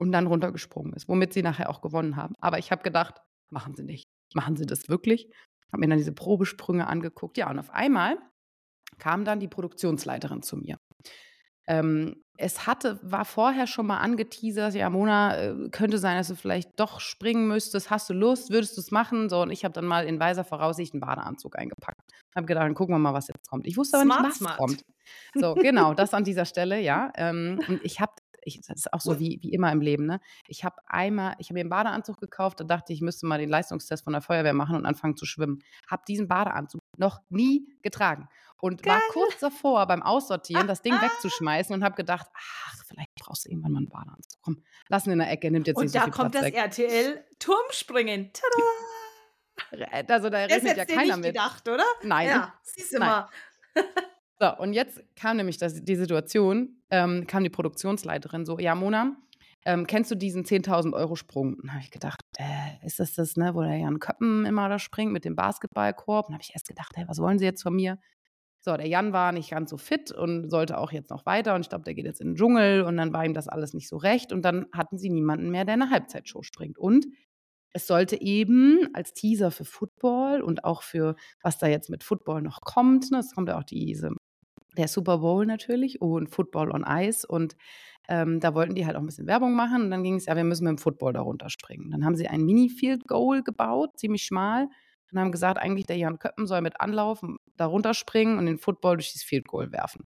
und 0.00 0.10
dann 0.10 0.26
runtergesprungen 0.26 0.94
ist, 0.94 1.08
womit 1.08 1.32
sie 1.32 1.42
nachher 1.42 1.70
auch 1.70 1.80
gewonnen 1.80 2.16
haben. 2.16 2.34
Aber 2.40 2.58
ich 2.58 2.72
habe 2.72 2.82
gedacht, 2.82 3.20
Machen 3.50 3.74
sie 3.74 3.84
nicht. 3.84 4.08
Machen 4.34 4.56
sie 4.56 4.66
das 4.66 4.88
wirklich? 4.88 5.30
Habe 5.72 5.80
mir 5.80 5.88
dann 5.88 5.98
diese 5.98 6.12
Probesprünge 6.12 6.86
angeguckt. 6.86 7.36
Ja, 7.36 7.50
und 7.50 7.58
auf 7.58 7.70
einmal 7.70 8.18
kam 8.98 9.24
dann 9.24 9.40
die 9.40 9.48
Produktionsleiterin 9.48 10.42
zu 10.42 10.56
mir. 10.56 10.78
Ähm, 11.66 12.16
es 12.36 12.66
hatte, 12.66 12.98
war 13.02 13.24
vorher 13.24 13.66
schon 13.66 13.86
mal 13.86 13.98
angeteasert, 13.98 14.74
ja, 14.74 14.88
Mona, 14.88 15.36
äh, 15.36 15.68
könnte 15.70 15.98
sein, 15.98 16.16
dass 16.16 16.28
du 16.28 16.34
vielleicht 16.34 16.80
doch 16.80 16.98
springen 16.98 17.46
müsstest. 17.46 17.90
Hast 17.90 18.08
du 18.08 18.14
Lust? 18.14 18.50
Würdest 18.50 18.76
du 18.76 18.80
es 18.80 18.90
machen? 18.90 19.28
So, 19.28 19.42
und 19.42 19.50
ich 19.50 19.64
habe 19.64 19.74
dann 19.74 19.84
mal 19.84 20.06
in 20.06 20.18
weiser 20.18 20.42
Voraussicht 20.42 20.94
einen 20.94 21.00
Badeanzug 21.00 21.58
eingepackt. 21.58 22.00
Habe 22.34 22.46
gedacht, 22.46 22.64
dann 22.64 22.74
gucken 22.74 22.94
wir 22.94 22.98
mal, 22.98 23.12
was 23.12 23.28
jetzt 23.28 23.48
kommt. 23.48 23.66
Ich 23.66 23.76
wusste 23.76 23.98
aber 23.98 24.04
smart, 24.04 24.22
nicht, 24.22 24.30
was 24.30 24.38
smart. 24.38 24.58
kommt. 24.58 24.84
So, 25.34 25.54
genau, 25.54 25.92
das 25.92 26.14
an 26.14 26.22
dieser 26.22 26.44
Stelle, 26.44 26.80
ja. 26.80 27.10
Ähm, 27.16 27.60
und 27.66 27.84
ich 27.84 27.98
habe 28.00 28.12
ich, 28.42 28.60
das 28.60 28.76
ist 28.76 28.92
auch 28.92 29.00
so 29.00 29.18
wie, 29.18 29.38
wie 29.42 29.52
immer 29.52 29.70
im 29.72 29.80
Leben, 29.80 30.06
ne? 30.06 30.20
Ich 30.46 30.64
habe 30.64 30.76
einmal, 30.86 31.34
ich 31.38 31.48
habe 31.48 31.54
mir 31.54 31.60
einen 31.60 31.70
Badeanzug 31.70 32.18
gekauft, 32.18 32.60
da 32.60 32.64
dachte 32.64 32.92
ich, 32.92 32.98
ich 32.98 33.02
müsste 33.02 33.26
mal 33.26 33.38
den 33.38 33.48
Leistungstest 33.48 34.04
von 34.04 34.12
der 34.12 34.22
Feuerwehr 34.22 34.52
machen 34.52 34.76
und 34.76 34.86
anfangen 34.86 35.16
zu 35.16 35.26
schwimmen. 35.26 35.62
Habe 35.88 36.02
diesen 36.06 36.28
Badeanzug 36.28 36.80
noch 36.96 37.20
nie 37.28 37.66
getragen 37.82 38.28
und 38.60 38.82
Geil. 38.82 38.94
war 38.94 39.00
kurz 39.12 39.38
davor 39.38 39.86
beim 39.86 40.02
Aussortieren, 40.02 40.66
das 40.66 40.82
Ding 40.82 40.92
wegzuschmeißen 41.00 41.74
und 41.74 41.84
habe 41.84 41.94
gedacht, 41.94 42.26
ach, 42.34 42.84
vielleicht 42.86 43.14
brauchst 43.16 43.44
du 43.44 43.50
irgendwann 43.50 43.72
mal 43.72 43.78
einen 43.78 43.88
Badeanzug. 43.88 44.40
Komm, 44.42 44.62
lass 44.88 45.06
ihn 45.06 45.12
in 45.12 45.18
der 45.18 45.30
Ecke, 45.30 45.50
nimmt 45.50 45.66
jetzt 45.66 45.76
und 45.76 45.84
nicht 45.84 45.92
so 45.92 46.00
viel 46.00 46.12
Platz 46.12 46.24
Und 46.24 46.34
da 46.34 46.40
kommt 46.40 46.54
das 46.54 46.78
RTL 46.78 47.24
Turmspringen. 47.38 48.30
Tada! 48.32 50.04
Also 50.08 50.30
da 50.30 50.38
rechnet 50.44 50.76
ja 50.76 50.84
keiner 50.84 51.16
nicht 51.16 51.26
mit. 51.26 51.34
gedacht, 51.34 51.68
oder? 51.68 51.84
Nein. 52.02 52.28
Ja, 52.28 52.54
siehst 52.62 52.94
du 52.94 52.98
mal. 52.98 53.28
So, 54.40 54.56
und 54.56 54.72
jetzt 54.72 55.02
kam 55.16 55.36
nämlich 55.36 55.58
das, 55.58 55.84
die 55.84 55.96
Situation, 55.96 56.80
ähm, 56.90 57.26
kam 57.26 57.44
die 57.44 57.50
Produktionsleiterin 57.50 58.46
so, 58.46 58.58
ja, 58.58 58.74
Mona, 58.74 59.16
ähm, 59.66 59.86
kennst 59.86 60.10
du 60.10 60.14
diesen 60.14 60.44
10.000 60.44 60.94
Euro 60.94 61.14
Sprung? 61.14 61.56
Und 61.62 61.72
habe 61.72 61.82
ich 61.82 61.90
gedacht, 61.90 62.22
äh, 62.38 62.86
ist 62.86 62.98
das 63.00 63.12
das, 63.12 63.36
ne, 63.36 63.54
wo 63.54 63.60
der 63.60 63.76
Jan 63.76 63.98
Köppen 63.98 64.46
immer 64.46 64.70
da 64.70 64.78
springt 64.78 65.12
mit 65.12 65.26
dem 65.26 65.36
Basketballkorb? 65.36 66.28
Und 66.28 66.34
habe 66.34 66.42
ich 66.42 66.54
erst 66.54 66.68
gedacht, 66.68 66.92
hey, 66.96 67.04
was 67.06 67.18
wollen 67.18 67.38
sie 67.38 67.44
jetzt 67.44 67.62
von 67.62 67.74
mir? 67.76 67.98
So, 68.62 68.76
der 68.76 68.88
Jan 68.88 69.12
war 69.12 69.32
nicht 69.32 69.50
ganz 69.50 69.70
so 69.70 69.76
fit 69.78 70.10
und 70.12 70.50
sollte 70.50 70.78
auch 70.78 70.92
jetzt 70.92 71.10
noch 71.10 71.26
weiter 71.26 71.54
und 71.54 71.62
ich 71.62 71.70
glaube, 71.70 71.84
der 71.84 71.94
geht 71.94 72.04
jetzt 72.06 72.20
in 72.20 72.28
den 72.28 72.36
Dschungel 72.36 72.82
und 72.82 72.96
dann 72.98 73.12
war 73.12 73.24
ihm 73.24 73.34
das 73.34 73.48
alles 73.48 73.74
nicht 73.74 73.88
so 73.88 73.96
recht 73.96 74.32
und 74.32 74.42
dann 74.42 74.66
hatten 74.72 74.98
sie 74.98 75.10
niemanden 75.10 75.50
mehr, 75.50 75.64
der 75.64 75.74
eine 75.74 75.90
Halbzeitshow 75.90 76.42
springt. 76.42 76.78
Und 76.78 77.06
es 77.72 77.86
sollte 77.86 78.20
eben 78.20 78.88
als 78.94 79.12
Teaser 79.14 79.50
für 79.50 79.64
Football 79.64 80.42
und 80.42 80.64
auch 80.64 80.82
für 80.82 81.16
was 81.42 81.58
da 81.58 81.68
jetzt 81.68 81.90
mit 81.90 82.04
Football 82.04 82.42
noch 82.42 82.60
kommt, 82.62 83.10
ne, 83.10 83.18
es 83.20 83.34
kommt 83.34 83.48
ja 83.48 83.58
auch 83.58 83.64
diese 83.64 84.10
der 84.80 84.88
Super 84.88 85.18
Bowl 85.18 85.46
natürlich 85.46 86.00
und 86.00 86.28
Football 86.28 86.72
on 86.72 86.84
Ice. 86.86 87.26
Und 87.26 87.56
ähm, 88.08 88.40
da 88.40 88.54
wollten 88.54 88.74
die 88.74 88.86
halt 88.86 88.96
auch 88.96 89.00
ein 89.00 89.06
bisschen 89.06 89.26
Werbung 89.26 89.54
machen. 89.54 89.82
Und 89.82 89.90
dann 89.90 90.02
ging 90.02 90.16
es, 90.16 90.26
ja, 90.26 90.36
wir 90.36 90.44
müssen 90.44 90.64
mit 90.64 90.70
dem 90.72 90.78
Football 90.78 91.12
da 91.12 91.20
runterspringen. 91.20 91.90
Dann 91.90 92.04
haben 92.04 92.16
sie 92.16 92.28
ein 92.28 92.44
Mini-Field 92.44 93.06
Goal 93.06 93.42
gebaut, 93.42 93.98
ziemlich 93.98 94.24
schmal. 94.24 94.68
Und 95.12 95.18
haben 95.18 95.32
gesagt, 95.32 95.58
eigentlich 95.58 95.86
der 95.86 95.96
Jan 95.96 96.18
Köppen 96.18 96.46
soll 96.46 96.60
mit 96.60 96.80
anlaufen, 96.80 97.38
da 97.56 97.66
runterspringen 97.66 98.38
und 98.38 98.46
den 98.46 98.58
Football 98.58 98.96
durch 98.96 99.12
dieses 99.12 99.24
Field 99.24 99.46
Goal 99.48 99.72
werfen. 99.72 100.06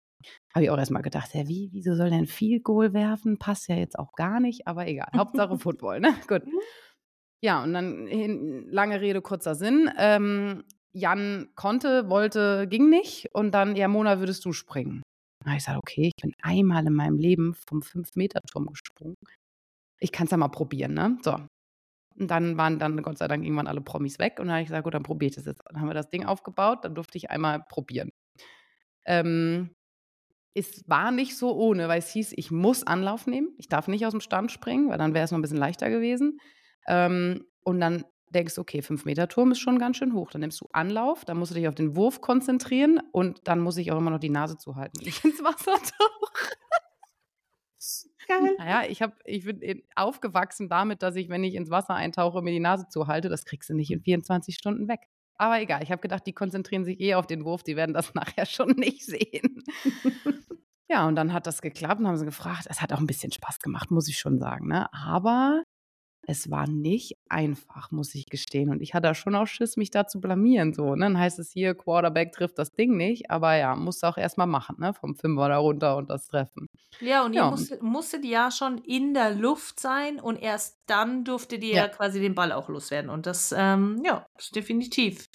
Habe 0.54 0.64
ich 0.64 0.70
auch 0.70 0.78
erstmal 0.78 1.02
gedacht, 1.02 1.34
ja, 1.34 1.48
wie, 1.48 1.68
wieso 1.72 1.94
soll 1.94 2.10
der 2.10 2.18
ein 2.18 2.26
Field 2.26 2.64
Goal 2.64 2.94
werfen? 2.94 3.38
Passt 3.38 3.68
ja 3.68 3.76
jetzt 3.76 3.98
auch 3.98 4.12
gar 4.12 4.40
nicht, 4.40 4.66
aber 4.66 4.86
egal. 4.86 5.08
Hauptsache 5.16 5.58
Football, 5.58 6.00
ne? 6.00 6.14
Gut. 6.28 6.46
Mhm. 6.46 6.60
Ja, 7.40 7.62
und 7.62 7.74
dann 7.74 8.06
lange 8.70 9.00
Rede, 9.00 9.20
kurzer 9.20 9.54
Sinn. 9.54 9.90
Ähm, 9.98 10.64
Jan 10.94 11.48
konnte, 11.56 12.08
wollte, 12.08 12.66
ging 12.68 12.88
nicht. 12.88 13.34
Und 13.34 13.52
dann, 13.52 13.76
ja, 13.76 13.88
Mona, 13.88 14.20
würdest 14.20 14.44
du 14.44 14.52
springen? 14.52 15.02
Habe 15.44 15.56
ich 15.56 15.64
gesagt, 15.64 15.78
okay, 15.78 16.12
ich 16.14 16.22
bin 16.22 16.32
einmal 16.40 16.86
in 16.86 16.94
meinem 16.94 17.18
Leben 17.18 17.54
vom 17.68 17.80
5-Meter-Turm 17.80 18.66
gesprungen. 18.66 19.16
Ich 20.00 20.12
kann 20.12 20.26
es 20.26 20.30
ja 20.30 20.36
mal 20.36 20.48
probieren, 20.48 20.94
ne? 20.94 21.18
So. 21.22 21.36
Und 22.16 22.30
dann 22.30 22.56
waren 22.56 22.78
dann 22.78 23.02
Gott 23.02 23.18
sei 23.18 23.26
Dank 23.26 23.44
irgendwann 23.44 23.66
alle 23.66 23.80
Promis 23.80 24.18
weg. 24.18 24.36
Und 24.38 24.46
dann 24.46 24.54
habe 24.54 24.62
ich 24.62 24.68
gesagt, 24.68 24.84
gut, 24.84 24.94
dann 24.94 25.02
probiere 25.02 25.30
ich 25.30 25.34
das 25.34 25.46
jetzt. 25.46 25.62
Dann 25.66 25.80
haben 25.80 25.88
wir 25.88 25.94
das 25.94 26.10
Ding 26.10 26.24
aufgebaut, 26.24 26.84
dann 26.84 26.94
durfte 26.94 27.18
ich 27.18 27.30
einmal 27.30 27.64
probieren. 27.68 28.10
Ähm, 29.04 29.74
es 30.54 30.88
war 30.88 31.10
nicht 31.10 31.36
so 31.36 31.56
ohne, 31.56 31.88
weil 31.88 31.98
es 31.98 32.10
hieß, 32.10 32.32
ich 32.36 32.52
muss 32.52 32.86
Anlauf 32.86 33.26
nehmen. 33.26 33.48
Ich 33.58 33.68
darf 33.68 33.88
nicht 33.88 34.06
aus 34.06 34.12
dem 34.12 34.20
Stand 34.20 34.52
springen, 34.52 34.88
weil 34.88 34.98
dann 34.98 35.12
wäre 35.12 35.24
es 35.24 35.32
noch 35.32 35.38
ein 35.38 35.42
bisschen 35.42 35.58
leichter 35.58 35.90
gewesen. 35.90 36.38
Ähm, 36.86 37.44
und 37.64 37.80
dann 37.80 38.04
denkst, 38.34 38.58
okay, 38.58 38.80
5-Meter-Turm 38.80 39.52
ist 39.52 39.60
schon 39.60 39.78
ganz 39.78 39.96
schön 39.96 40.12
hoch. 40.12 40.30
Dann 40.30 40.40
nimmst 40.40 40.60
du 40.60 40.68
Anlauf, 40.72 41.24
dann 41.24 41.38
musst 41.38 41.52
du 41.52 41.54
dich 41.54 41.68
auf 41.68 41.74
den 41.74 41.96
Wurf 41.96 42.20
konzentrieren 42.20 43.00
und 43.12 43.46
dann 43.48 43.60
muss 43.60 43.76
ich 43.76 43.92
auch 43.92 43.98
immer 43.98 44.10
noch 44.10 44.18
die 44.18 44.30
Nase 44.30 44.56
zuhalten, 44.56 45.00
wenn 45.00 45.08
ich 45.08 45.24
ins 45.24 45.42
Wasser 45.42 45.74
tauche. 45.74 46.56
Geil. 48.26 48.54
Naja, 48.58 48.88
ich, 48.88 49.02
hab, 49.02 49.18
ich 49.24 49.44
bin 49.44 49.82
aufgewachsen 49.94 50.68
damit, 50.68 51.02
dass 51.02 51.16
ich, 51.16 51.28
wenn 51.28 51.44
ich 51.44 51.54
ins 51.54 51.70
Wasser 51.70 51.94
eintauche, 51.94 52.42
mir 52.42 52.52
die 52.52 52.60
Nase 52.60 52.88
zuhalte. 52.88 53.28
Das 53.28 53.44
kriegst 53.44 53.68
du 53.68 53.74
nicht 53.74 53.90
in 53.90 54.00
24 54.00 54.54
Stunden 54.54 54.88
weg. 54.88 55.00
Aber 55.36 55.60
egal, 55.60 55.82
ich 55.82 55.90
habe 55.90 56.00
gedacht, 56.00 56.26
die 56.26 56.32
konzentrieren 56.32 56.84
sich 56.84 57.00
eh 57.00 57.14
auf 57.14 57.26
den 57.26 57.44
Wurf, 57.44 57.62
die 57.62 57.76
werden 57.76 57.92
das 57.92 58.14
nachher 58.14 58.46
schon 58.46 58.70
nicht 58.70 59.04
sehen. 59.04 59.62
ja, 60.88 61.06
und 61.06 61.16
dann 61.16 61.32
hat 61.32 61.46
das 61.46 61.60
geklappt 61.60 62.00
und 62.00 62.06
haben 62.06 62.16
sie 62.16 62.24
gefragt. 62.24 62.66
Es 62.68 62.80
hat 62.80 62.92
auch 62.92 63.00
ein 63.00 63.06
bisschen 63.06 63.32
Spaß 63.32 63.58
gemacht, 63.60 63.90
muss 63.90 64.08
ich 64.08 64.18
schon 64.18 64.38
sagen. 64.38 64.68
Ne? 64.68 64.92
Aber 64.92 65.62
es 66.26 66.50
war 66.50 66.68
nicht 66.68 67.16
einfach, 67.28 67.90
muss 67.90 68.14
ich 68.14 68.26
gestehen. 68.26 68.70
Und 68.70 68.80
ich 68.80 68.94
hatte 68.94 69.14
schon 69.14 69.34
auch 69.34 69.46
Schiss, 69.46 69.76
mich 69.76 69.90
da 69.90 70.06
zu 70.06 70.20
blamieren. 70.20 70.72
So, 70.72 70.94
ne? 70.94 71.04
Dann 71.04 71.18
heißt 71.18 71.38
es 71.38 71.50
hier, 71.50 71.74
Quarterback 71.74 72.32
trifft 72.32 72.58
das 72.58 72.72
Ding 72.72 72.96
nicht. 72.96 73.30
Aber 73.30 73.54
ja, 73.56 73.74
musste 73.76 74.08
auch 74.08 74.16
erstmal 74.16 74.46
machen, 74.46 74.76
ne? 74.78 74.94
Vom 74.94 75.14
Fünfer 75.14 75.48
da 75.48 75.58
runter 75.58 75.96
und 75.96 76.10
das 76.10 76.26
Treffen. 76.26 76.66
Ja, 77.00 77.24
und 77.24 77.34
ihr 77.34 77.44
musstet, 77.44 77.82
musstet 77.82 78.24
ja 78.24 78.50
schon 78.50 78.78
in 78.78 79.14
der 79.14 79.34
Luft 79.34 79.80
sein 79.80 80.20
und 80.20 80.36
erst 80.36 80.78
dann 80.86 81.24
durftet 81.24 81.62
ihr 81.62 81.74
ja. 81.74 81.88
quasi 81.88 82.20
den 82.20 82.34
Ball 82.34 82.52
auch 82.52 82.68
loswerden. 82.68 83.10
Und 83.10 83.26
das, 83.26 83.54
ähm, 83.56 84.02
ja, 84.04 84.26
ist 84.38 84.54
definitiv 84.56 85.26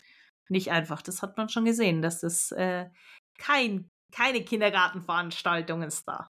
nicht 0.50 0.72
einfach. 0.72 1.02
Das 1.02 1.22
hat 1.22 1.38
man 1.38 1.50
schon 1.50 1.66
gesehen, 1.66 2.02
dass 2.02 2.22
das 2.22 2.52
äh, 2.52 2.90
kein, 3.38 3.90
keine 4.12 4.44
Kindergartenveranstaltung 4.44 5.84
ist 5.84 6.08
da. 6.08 6.28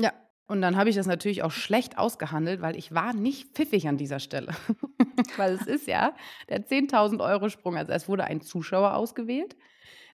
Ja, 0.00 0.12
und 0.48 0.62
dann 0.62 0.76
habe 0.76 0.88
ich 0.88 0.96
das 0.96 1.06
natürlich 1.06 1.42
auch 1.42 1.50
schlecht 1.50 1.98
ausgehandelt, 1.98 2.62
weil 2.62 2.74
ich 2.74 2.94
war 2.94 3.12
nicht 3.12 3.54
pfiffig 3.54 3.86
an 3.86 3.98
dieser 3.98 4.18
Stelle. 4.18 4.54
weil 5.36 5.52
es 5.52 5.66
ist 5.66 5.86
ja 5.86 6.14
der 6.48 6.66
10.000 6.66 7.22
Euro 7.22 7.50
Sprung. 7.50 7.76
Also 7.76 7.92
es 7.92 8.08
wurde 8.08 8.24
ein 8.24 8.40
Zuschauer 8.40 8.94
ausgewählt, 8.94 9.56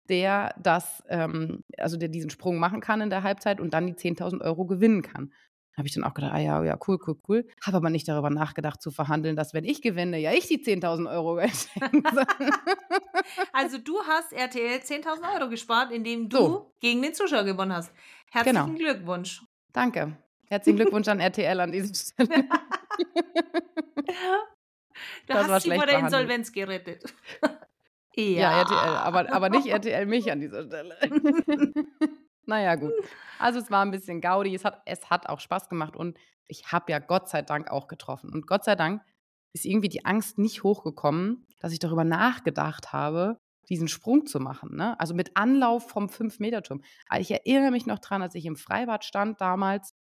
der 0.08 0.52
das, 0.60 1.04
ähm, 1.08 1.62
also 1.78 1.96
der 1.96 2.08
diesen 2.08 2.30
Sprung 2.30 2.58
machen 2.58 2.80
kann 2.80 3.00
in 3.00 3.10
der 3.10 3.22
Halbzeit 3.22 3.60
und 3.60 3.74
dann 3.74 3.86
die 3.86 3.94
10.000 3.94 4.42
Euro 4.42 4.66
gewinnen 4.66 5.02
kann. 5.02 5.32
Habe 5.76 5.86
ich 5.86 5.94
dann 5.94 6.02
auch 6.02 6.14
gedacht, 6.14 6.32
ah 6.34 6.40
ja, 6.40 6.64
ja, 6.64 6.76
cool, 6.86 6.98
cool, 7.06 7.16
cool. 7.28 7.46
Habe 7.64 7.76
aber 7.76 7.90
nicht 7.90 8.08
darüber 8.08 8.30
nachgedacht 8.30 8.82
zu 8.82 8.90
verhandeln, 8.90 9.36
dass 9.36 9.54
wenn 9.54 9.64
ich 9.64 9.82
gewinne, 9.82 10.18
ja 10.18 10.32
ich 10.32 10.48
die 10.48 10.58
10.000 10.58 11.12
Euro 11.12 11.36
Also 13.52 13.78
du 13.78 14.00
hast 14.00 14.32
RTL 14.32 14.78
10.000 14.78 15.36
Euro 15.36 15.48
gespart, 15.48 15.92
indem 15.92 16.28
du 16.28 16.38
so. 16.38 16.74
gegen 16.80 17.02
den 17.02 17.14
Zuschauer 17.14 17.44
gewonnen 17.44 17.72
hast. 17.72 17.92
Herzlichen 18.32 18.74
genau. 18.74 18.78
Glückwunsch. 18.78 19.42
Danke. 19.72 20.16
Herzlichen 20.48 20.76
Glückwunsch 20.76 21.08
an 21.08 21.20
RTL 21.20 21.60
an 21.60 21.72
dieser 21.72 21.94
Stelle. 21.94 22.28
du 25.26 25.32
das 25.32 25.48
hast 25.48 25.62
sie 25.64 25.74
vor 25.74 25.86
der 25.86 25.98
Insolvenz 26.00 26.52
gerettet. 26.52 27.04
ja. 28.16 28.22
ja, 28.24 28.60
RTL, 28.60 28.96
aber, 28.96 29.32
aber 29.32 29.48
nicht 29.48 29.66
RTL 29.66 30.06
mich 30.06 30.30
an 30.30 30.40
dieser 30.40 30.64
Stelle. 30.66 30.96
naja, 32.46 32.74
gut. 32.76 32.92
Also 33.38 33.58
es 33.58 33.70
war 33.70 33.84
ein 33.84 33.90
bisschen 33.90 34.20
Gaudi, 34.20 34.54
es 34.54 34.64
hat, 34.64 34.82
es 34.84 35.10
hat 35.10 35.28
auch 35.28 35.40
Spaß 35.40 35.68
gemacht 35.68 35.96
und 35.96 36.18
ich 36.46 36.70
habe 36.72 36.92
ja 36.92 36.98
Gott 36.98 37.28
sei 37.28 37.42
Dank 37.42 37.70
auch 37.70 37.88
getroffen. 37.88 38.30
Und 38.30 38.46
Gott 38.46 38.64
sei 38.64 38.76
Dank 38.76 39.02
ist 39.54 39.64
irgendwie 39.64 39.88
die 39.88 40.04
Angst 40.04 40.38
nicht 40.38 40.62
hochgekommen, 40.62 41.46
dass 41.60 41.72
ich 41.72 41.78
darüber 41.78 42.04
nachgedacht 42.04 42.92
habe, 42.92 43.38
diesen 43.68 43.88
Sprung 43.88 44.26
zu 44.26 44.40
machen. 44.40 44.76
Ne? 44.76 44.98
Also 45.00 45.14
mit 45.14 45.36
Anlauf 45.36 45.88
vom 45.88 46.06
5-Meter-Turm. 46.06 46.82
Ah, 47.08 47.18
ich 47.18 47.30
erinnere 47.30 47.70
mich 47.70 47.86
noch 47.86 47.98
dran, 47.98 48.20
als 48.20 48.34
ich 48.34 48.44
im 48.44 48.56
Freibad 48.56 49.04
stand 49.04 49.40
damals, 49.40 49.94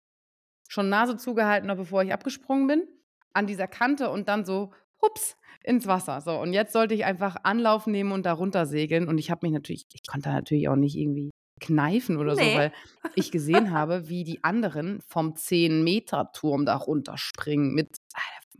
schon 0.67 0.89
Nase 0.89 1.17
zugehalten 1.17 1.69
habe, 1.69 1.81
bevor 1.81 2.03
ich 2.03 2.13
abgesprungen 2.13 2.67
bin, 2.67 2.87
an 3.33 3.47
dieser 3.47 3.67
Kante 3.67 4.09
und 4.09 4.27
dann 4.27 4.45
so, 4.45 4.71
hups, 5.01 5.37
ins 5.63 5.87
Wasser. 5.87 6.21
So, 6.21 6.39
und 6.39 6.53
jetzt 6.53 6.73
sollte 6.73 6.93
ich 6.93 7.05
einfach 7.05 7.37
Anlauf 7.43 7.87
nehmen 7.87 8.11
und 8.11 8.25
da 8.25 8.33
runter 8.33 8.65
segeln. 8.65 9.07
Und 9.07 9.17
ich 9.17 9.31
habe 9.31 9.45
mich 9.45 9.53
natürlich, 9.53 9.85
ich 9.93 10.05
konnte 10.05 10.29
natürlich 10.29 10.67
auch 10.67 10.75
nicht 10.75 10.97
irgendwie 10.97 11.31
kneifen 11.61 12.17
oder 12.17 12.35
nee. 12.35 12.51
so, 12.51 12.57
weil 12.57 12.73
ich 13.15 13.31
gesehen 13.31 13.71
habe, 13.71 14.09
wie 14.09 14.23
die 14.23 14.43
anderen 14.43 15.01
vom 15.07 15.33
10-Meter-Turm 15.33 16.65
da 16.65 16.75
runterspringen 16.75 17.73
mit 17.73 17.97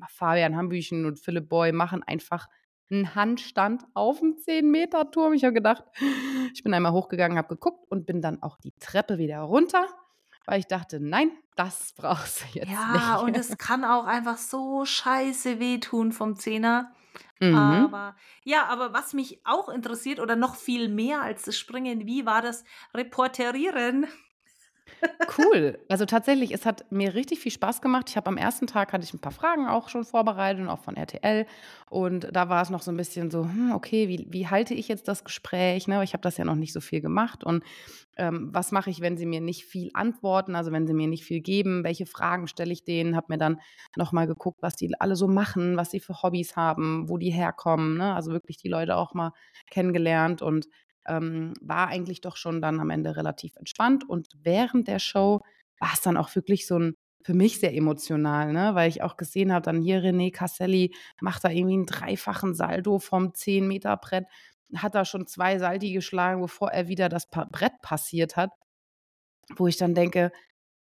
Fabian 0.10 0.56
Hambüchen 0.56 1.06
und 1.06 1.20
Philipp 1.20 1.50
Boy 1.50 1.72
machen 1.72 2.04
einfach 2.04 2.48
einen 2.89 3.16
Handstand 3.16 3.84
auf 3.94 4.20
dem 4.20 4.36
10-Meter-Turm. 4.36 5.34
Ich 5.34 5.44
habe 5.44 5.54
gedacht, 5.54 5.84
ich 6.54 6.63
bin 6.63 6.74
einmal 6.74 6.92
hochgegangen, 6.92 7.38
habe 7.38 7.50
geguckt 7.50 7.86
und 7.89 8.06
bin 8.06 8.22
dann 8.22 8.42
auch 8.42 8.58
die 8.58 8.74
Treppe 8.80 9.18
wieder 9.18 9.39
runter, 9.39 9.88
weil 10.45 10.60
ich 10.60 10.67
dachte, 10.67 10.99
nein, 10.99 11.32
das 11.56 11.93
brauchst 11.97 12.41
du 12.41 12.60
jetzt 12.60 12.71
ja, 12.71 12.91
nicht. 12.91 13.01
Ja, 13.01 13.15
und 13.17 13.36
es 13.38 13.58
kann 13.58 13.84
auch 13.84 14.06
einfach 14.06 14.38
so 14.38 14.86
scheiße 14.86 15.60
wehtun 15.60 16.12
vom 16.12 16.36
Zehner. 16.36 16.91
Mhm. 17.39 17.56
Aber 17.56 18.15
ja, 18.43 18.65
aber 18.65 18.93
was 18.93 19.13
mich 19.13 19.41
auch 19.45 19.69
interessiert 19.69 20.19
oder 20.19 20.36
noch 20.36 20.56
viel 20.56 20.89
mehr 20.89 21.21
als 21.21 21.43
das 21.43 21.58
Springen, 21.58 22.06
wie 22.06 22.25
war 22.25 22.41
das 22.41 22.63
Reporterieren 22.93 24.08
Cool. 25.38 25.79
Also 25.89 26.06
tatsächlich, 26.06 26.53
es 26.53 26.65
hat 26.65 26.91
mir 26.91 27.13
richtig 27.13 27.39
viel 27.39 27.51
Spaß 27.51 27.82
gemacht. 27.82 28.10
Ich 28.10 28.17
habe 28.17 28.27
am 28.27 28.38
ersten 28.38 28.67
Tag 28.67 28.93
hatte 28.93 29.03
ich 29.03 29.13
ein 29.13 29.19
paar 29.19 29.32
Fragen 29.32 29.67
auch 29.67 29.89
schon 29.89 30.03
vorbereitet 30.03 30.67
auch 30.67 30.79
von 30.79 30.95
RTL. 30.95 31.45
Und 31.89 32.27
da 32.32 32.49
war 32.49 32.62
es 32.62 32.69
noch 32.69 32.82
so 32.82 32.91
ein 32.91 32.97
bisschen 32.97 33.32
so, 33.32 33.43
hm, 33.43 33.71
okay, 33.73 34.08
wie, 34.08 34.27
wie 34.29 34.47
halte 34.47 34.73
ich 34.73 34.88
jetzt 34.88 35.08
das 35.08 35.23
Gespräch? 35.23 35.88
Ne? 35.88 36.03
Ich 36.03 36.13
habe 36.13 36.21
das 36.21 36.38
ja 36.38 36.45
noch 36.45 36.56
nicht 36.56 36.73
so 36.73 36.82
viel 36.82 37.01
gemacht. 37.01 37.43
Und 37.43 37.63
ähm, 38.17 38.49
was 38.51 38.71
mache 38.71 38.89
ich, 38.89 39.01
wenn 39.01 39.17
sie 39.17 39.25
mir 39.25 39.41
nicht 39.41 39.65
viel 39.65 39.89
antworten, 39.93 40.56
also 40.56 40.71
wenn 40.71 40.88
sie 40.88 40.93
mir 40.93 41.08
nicht 41.08 41.23
viel 41.23 41.41
geben? 41.41 41.84
Welche 41.84 42.06
Fragen 42.06 42.47
stelle 42.47 42.73
ich 42.73 42.84
denen? 42.84 43.15
Habe 43.15 43.27
mir 43.29 43.38
dann 43.38 43.60
nochmal 43.95 44.27
geguckt, 44.27 44.62
was 44.62 44.75
die 44.75 44.91
alle 44.99 45.15
so 45.15 45.27
machen, 45.27 45.77
was 45.77 45.91
sie 45.91 45.99
für 45.99 46.21
Hobbys 46.21 46.56
haben, 46.56 47.10
wo 47.10 47.17
die 47.17 47.32
herkommen. 47.32 47.97
Ne? 47.97 48.13
Also 48.13 48.32
wirklich 48.32 48.58
die 48.58 48.69
Leute 48.69 48.97
auch 48.97 49.13
mal 49.13 49.32
kennengelernt 49.69 50.41
und 50.41 50.67
ähm, 51.08 51.54
war 51.62 51.88
eigentlich 51.88 52.22
doch 52.22 52.38
schon 52.38 52.62
dann 52.62 52.80
am 52.80 52.89
Ende 52.89 53.16
relativ 53.16 53.56
entspannt. 53.56 54.08
Und 54.08 54.30
während 54.42 54.88
der 54.88 55.00
Show 55.00 55.42
war 55.80 55.92
es 55.94 56.02
dann 56.02 56.18
auch 56.18 56.34
wirklich 56.36 56.68
so 56.68 56.80
ein, 56.80 56.96
für 57.24 57.34
mich 57.34 57.60
sehr 57.60 57.74
emotional, 57.76 58.54
ne? 58.54 58.76
weil 58.76 58.89
ich 58.89 59.02
auch 59.02 59.18
gesehen 59.18 59.54
habe, 59.54 59.63
dann 59.63 59.82
hier 59.82 60.02
René 60.02 60.32
Casselli 60.32 60.94
macht 61.22 61.44
da 61.44 61.50
irgendwie 61.50 61.76
einen 61.76 61.86
dreifachen 61.86 62.54
Saldo 62.54 63.00
vom 63.00 63.34
10-Meter-Brett, 63.34 64.26
hat 64.76 64.96
da 64.96 65.06
schon 65.06 65.28
zwei 65.28 65.60
Saldi 65.60 65.94
geschlagen, 65.94 66.42
bevor 66.42 66.72
er 66.72 66.88
wieder 66.88 67.10
das 67.10 67.30
Brett 67.30 67.74
passiert 67.82 68.36
hat, 68.36 68.52
wo 69.56 69.68
ich 69.68 69.78
dann 69.78 69.94
denke, 69.94 70.32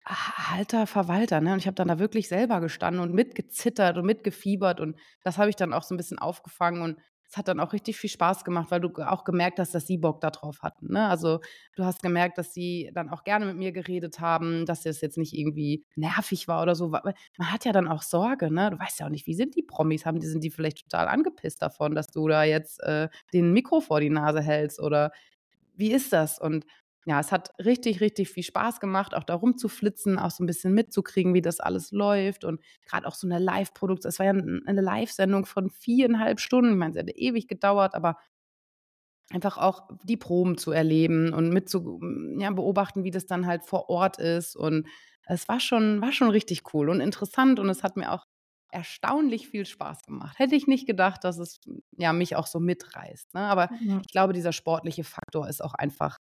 ah, 0.05 0.53
alter 0.55 0.87
Verwalter, 0.87 1.41
ne? 1.41 1.53
Und 1.53 1.59
ich 1.59 1.67
habe 1.67 1.75
dann 1.75 1.87
da 1.87 1.99
wirklich 1.99 2.27
selber 2.27 2.61
gestanden 2.61 3.01
und 3.01 3.13
mitgezittert 3.13 3.97
und 3.97 4.05
mitgefiebert 4.05 4.79
und 4.79 4.99
das 5.23 5.37
habe 5.37 5.49
ich 5.49 5.55
dann 5.55 5.73
auch 5.73 5.83
so 5.83 5.93
ein 5.93 5.97
bisschen 5.97 6.19
aufgefangen 6.19 6.81
und 6.81 6.99
es 7.31 7.37
hat 7.37 7.47
dann 7.47 7.61
auch 7.61 7.71
richtig 7.71 7.95
viel 7.95 8.09
Spaß 8.09 8.43
gemacht, 8.43 8.71
weil 8.71 8.81
du 8.81 8.89
auch 9.07 9.23
gemerkt 9.23 9.57
hast, 9.57 9.73
dass 9.73 9.87
sie 9.87 9.97
Bock 9.97 10.19
darauf 10.19 10.63
hatten. 10.63 10.91
Ne? 10.91 11.07
Also 11.07 11.39
du 11.77 11.85
hast 11.85 12.03
gemerkt, 12.03 12.37
dass 12.37 12.53
sie 12.53 12.91
dann 12.93 13.09
auch 13.09 13.23
gerne 13.23 13.45
mit 13.45 13.55
mir 13.55 13.71
geredet 13.71 14.19
haben, 14.19 14.65
dass 14.65 14.85
es 14.85 14.99
jetzt 14.99 15.17
nicht 15.17 15.33
irgendwie 15.33 15.85
nervig 15.95 16.49
war 16.49 16.61
oder 16.61 16.75
so. 16.75 16.89
Man 16.89 17.13
hat 17.39 17.63
ja 17.63 17.71
dann 17.71 17.87
auch 17.87 18.01
Sorge, 18.01 18.53
ne? 18.53 18.71
Du 18.71 18.79
weißt 18.79 18.99
ja 18.99 19.05
auch 19.05 19.09
nicht, 19.09 19.27
wie 19.27 19.33
sind 19.33 19.55
die 19.55 19.63
Promis? 19.63 20.05
Haben 20.05 20.19
die, 20.19 20.27
sind 20.27 20.43
die 20.43 20.51
vielleicht 20.51 20.89
total 20.89 21.07
angepisst 21.07 21.61
davon, 21.61 21.95
dass 21.95 22.07
du 22.07 22.27
da 22.27 22.43
jetzt 22.43 22.83
äh, 22.83 23.07
den 23.31 23.53
Mikro 23.53 23.79
vor 23.79 24.01
die 24.01 24.09
Nase 24.09 24.41
hältst 24.41 24.81
oder 24.81 25.13
wie 25.73 25.93
ist 25.93 26.11
das? 26.11 26.37
Und 26.37 26.65
ja, 27.05 27.19
es 27.19 27.31
hat 27.31 27.51
richtig, 27.63 27.99
richtig 27.99 28.29
viel 28.29 28.43
Spaß 28.43 28.79
gemacht, 28.79 29.15
auch 29.15 29.23
da 29.23 29.33
rumzuflitzen, 29.33 30.19
auch 30.19 30.29
so 30.29 30.43
ein 30.43 30.47
bisschen 30.47 30.73
mitzukriegen, 30.73 31.33
wie 31.33 31.41
das 31.41 31.59
alles 31.59 31.91
läuft 31.91 32.45
und 32.45 32.61
gerade 32.85 33.07
auch 33.07 33.15
so 33.15 33.25
eine 33.25 33.39
Live-Produktion. 33.39 34.09
Es 34.09 34.19
war 34.19 34.27
ja 34.27 34.31
eine 34.33 34.81
Live-Sendung 34.81 35.45
von 35.45 35.71
viereinhalb 35.71 36.39
Stunden. 36.39 36.73
Ich 36.73 36.77
meine, 36.77 36.91
es 36.91 36.97
hätte 36.97 37.17
ewig 37.17 37.47
gedauert, 37.47 37.95
aber 37.95 38.17
einfach 39.31 39.57
auch 39.57 39.87
die 40.03 40.17
Proben 40.17 40.57
zu 40.57 40.71
erleben 40.71 41.33
und 41.33 41.49
mit 41.49 41.69
zu 41.69 41.99
ja, 42.37 42.51
beobachten, 42.51 43.03
wie 43.03 43.11
das 43.11 43.25
dann 43.25 43.47
halt 43.47 43.63
vor 43.63 43.89
Ort 43.89 44.19
ist. 44.19 44.55
Und 44.55 44.87
es 45.25 45.47
war 45.47 45.59
schon, 45.59 46.01
war 46.01 46.11
schon 46.11 46.29
richtig 46.29 46.73
cool 46.73 46.89
und 46.89 47.01
interessant 47.01 47.59
und 47.59 47.69
es 47.69 47.81
hat 47.81 47.97
mir 47.97 48.11
auch 48.11 48.25
erstaunlich 48.71 49.49
viel 49.49 49.65
Spaß 49.65 50.03
gemacht. 50.03 50.37
Hätte 50.37 50.55
ich 50.55 50.67
nicht 50.67 50.85
gedacht, 50.85 51.23
dass 51.23 51.39
es 51.39 51.59
ja 51.97 52.13
mich 52.13 52.35
auch 52.35 52.47
so 52.47 52.59
mitreißt. 52.59 53.33
Ne? 53.33 53.41
Aber 53.41 53.69
ja. 53.81 53.99
ich 54.01 54.11
glaube, 54.11 54.33
dieser 54.33 54.53
sportliche 54.53 55.03
Faktor 55.03 55.47
ist 55.49 55.63
auch 55.63 55.73
einfach 55.73 56.17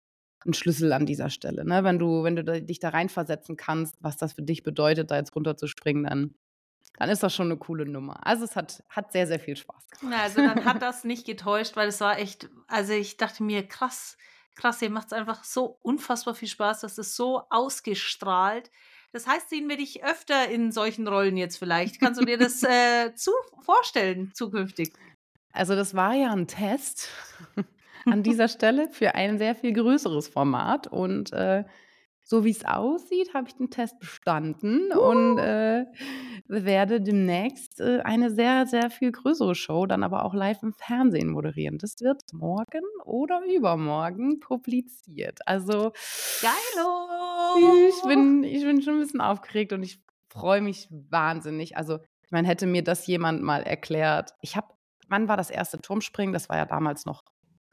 ein 0.45 0.53
Schlüssel 0.53 0.93
an 0.93 1.05
dieser 1.05 1.29
Stelle. 1.29 1.65
Ne? 1.65 1.83
Wenn 1.83 1.99
du, 1.99 2.23
wenn 2.23 2.35
du 2.35 2.61
dich 2.61 2.79
da 2.79 2.89
reinversetzen 2.89 3.57
kannst, 3.57 3.95
was 3.99 4.17
das 4.17 4.33
für 4.33 4.43
dich 4.43 4.63
bedeutet, 4.63 5.11
da 5.11 5.17
jetzt 5.17 5.35
runterzuspringen, 5.35 6.03
dann, 6.03 6.35
dann 6.97 7.09
ist 7.09 7.23
das 7.23 7.35
schon 7.35 7.47
eine 7.47 7.57
coole 7.57 7.85
Nummer. 7.85 8.25
Also 8.25 8.45
es 8.45 8.55
hat, 8.55 8.83
hat 8.89 9.11
sehr, 9.11 9.27
sehr 9.27 9.39
viel 9.39 9.55
Spaß 9.55 9.87
gemacht. 9.87 10.15
Na, 10.17 10.23
also 10.23 10.41
dann 10.41 10.65
hat 10.65 10.81
das 10.81 11.03
nicht 11.03 11.25
getäuscht, 11.25 11.75
weil 11.75 11.89
es 11.89 11.99
war 11.99 12.19
echt, 12.19 12.49
also 12.67 12.93
ich 12.93 13.17
dachte 13.17 13.43
mir, 13.43 13.67
krass, 13.67 14.17
krass, 14.55 14.81
ihr 14.81 14.89
macht 14.89 15.07
es 15.07 15.13
einfach 15.13 15.43
so 15.43 15.77
unfassbar 15.81 16.35
viel 16.35 16.47
Spaß, 16.47 16.81
das 16.81 16.97
ist 16.97 17.15
so 17.15 17.43
ausgestrahlt. 17.49 18.71
Das 19.13 19.25
heißt, 19.25 19.49
sehen 19.49 19.69
wir 19.69 19.77
dich 19.77 20.03
öfter 20.03 20.49
in 20.49 20.71
solchen 20.71 21.07
Rollen 21.07 21.37
jetzt 21.37 21.57
vielleicht. 21.57 21.99
Kannst 21.99 22.21
du 22.21 22.25
dir 22.25 22.37
das 22.37 22.61
äh, 22.63 23.15
zu 23.15 23.31
vorstellen 23.61 24.31
zukünftig? 24.33 24.93
Also 25.53 25.75
das 25.75 25.95
war 25.95 26.13
ja 26.13 26.31
ein 26.31 26.47
Test 26.47 27.09
an 28.11 28.23
dieser 28.23 28.47
Stelle 28.47 28.89
für 28.89 29.15
ein 29.15 29.37
sehr 29.37 29.55
viel 29.55 29.73
größeres 29.73 30.27
Format. 30.27 30.87
Und 30.87 31.33
äh, 31.33 31.63
so 32.23 32.43
wie 32.43 32.51
es 32.51 32.65
aussieht, 32.65 33.33
habe 33.33 33.47
ich 33.47 33.55
den 33.55 33.69
Test 33.69 33.99
bestanden 33.99 34.91
uh. 34.93 34.99
und 34.99 35.37
äh, 35.37 35.85
werde 36.47 36.99
demnächst 36.99 37.79
äh, 37.79 37.99
eine 38.03 38.31
sehr, 38.31 38.67
sehr 38.67 38.89
viel 38.89 39.11
größere 39.13 39.55
Show 39.55 39.85
dann 39.85 40.03
aber 40.03 40.25
auch 40.25 40.33
live 40.33 40.61
im 40.61 40.73
Fernsehen 40.73 41.29
moderieren. 41.29 41.77
Das 41.77 41.95
wird 42.01 42.21
morgen 42.33 42.83
oder 43.05 43.41
übermorgen 43.45 44.39
publiziert. 44.39 45.39
Also 45.45 45.93
geilo! 46.41 47.87
Ich 47.87 48.03
bin, 48.03 48.43
ich 48.43 48.63
bin 48.63 48.81
schon 48.81 48.95
ein 48.95 49.01
bisschen 49.01 49.21
aufgeregt 49.21 49.71
und 49.71 49.83
ich 49.83 50.01
freue 50.29 50.61
mich 50.61 50.89
wahnsinnig. 50.91 51.77
Also 51.77 51.99
ich 52.23 52.31
meine, 52.31 52.49
hätte 52.49 52.67
mir 52.67 52.83
das 52.83 53.07
jemand 53.07 53.41
mal 53.41 53.63
erklärt. 53.63 54.33
Ich 54.41 54.57
habe, 54.57 54.67
wann 55.07 55.29
war 55.29 55.37
das 55.37 55.49
erste 55.49 55.79
Turmspringen? 55.79 56.33
Das 56.33 56.49
war 56.49 56.57
ja 56.57 56.65
damals 56.65 57.05
noch 57.05 57.23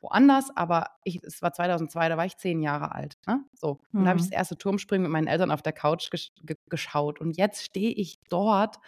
woanders, 0.04 0.54
aber 0.54 0.90
ich, 1.02 1.22
es 1.24 1.42
war 1.42 1.52
2002, 1.52 2.08
da 2.08 2.16
war 2.16 2.26
ich 2.26 2.36
zehn 2.36 2.62
Jahre 2.62 2.94
alt. 2.94 3.16
Ne? 3.26 3.42
So. 3.54 3.80
Und 3.92 4.00
mhm. 4.00 4.04
da 4.04 4.10
habe 4.10 4.20
ich 4.20 4.26
das 4.26 4.32
erste 4.32 4.56
Turmspringen 4.56 5.02
mit 5.02 5.10
meinen 5.10 5.26
Eltern 5.26 5.50
auf 5.50 5.62
der 5.62 5.72
Couch 5.72 6.10
gesch 6.10 6.30
geschaut. 6.68 7.20
Und 7.20 7.36
jetzt 7.36 7.64
stehe 7.64 7.90
ich 7.90 8.20
dort 8.28 8.78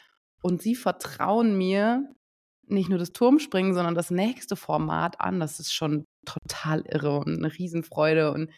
und 0.43 0.63
sie 0.63 0.75
vertrauen 0.75 1.57
mir 1.57 2.15
nicht 2.69 2.89
nur 2.89 2.99
das 2.99 3.13
Turmspringen, 3.13 3.75
sondern 3.75 3.95
das 3.95 4.11
nächste 4.11 4.57
Format 4.57 5.21
an. 5.21 5.41
Das 5.41 5.59
ist 5.59 5.73
schon 5.73 6.05
total 6.25 6.83
irre 6.83 7.19
und 7.19 7.39
eine 7.39 7.53
Riesenfreude. 7.53 8.33
Und 8.33 8.51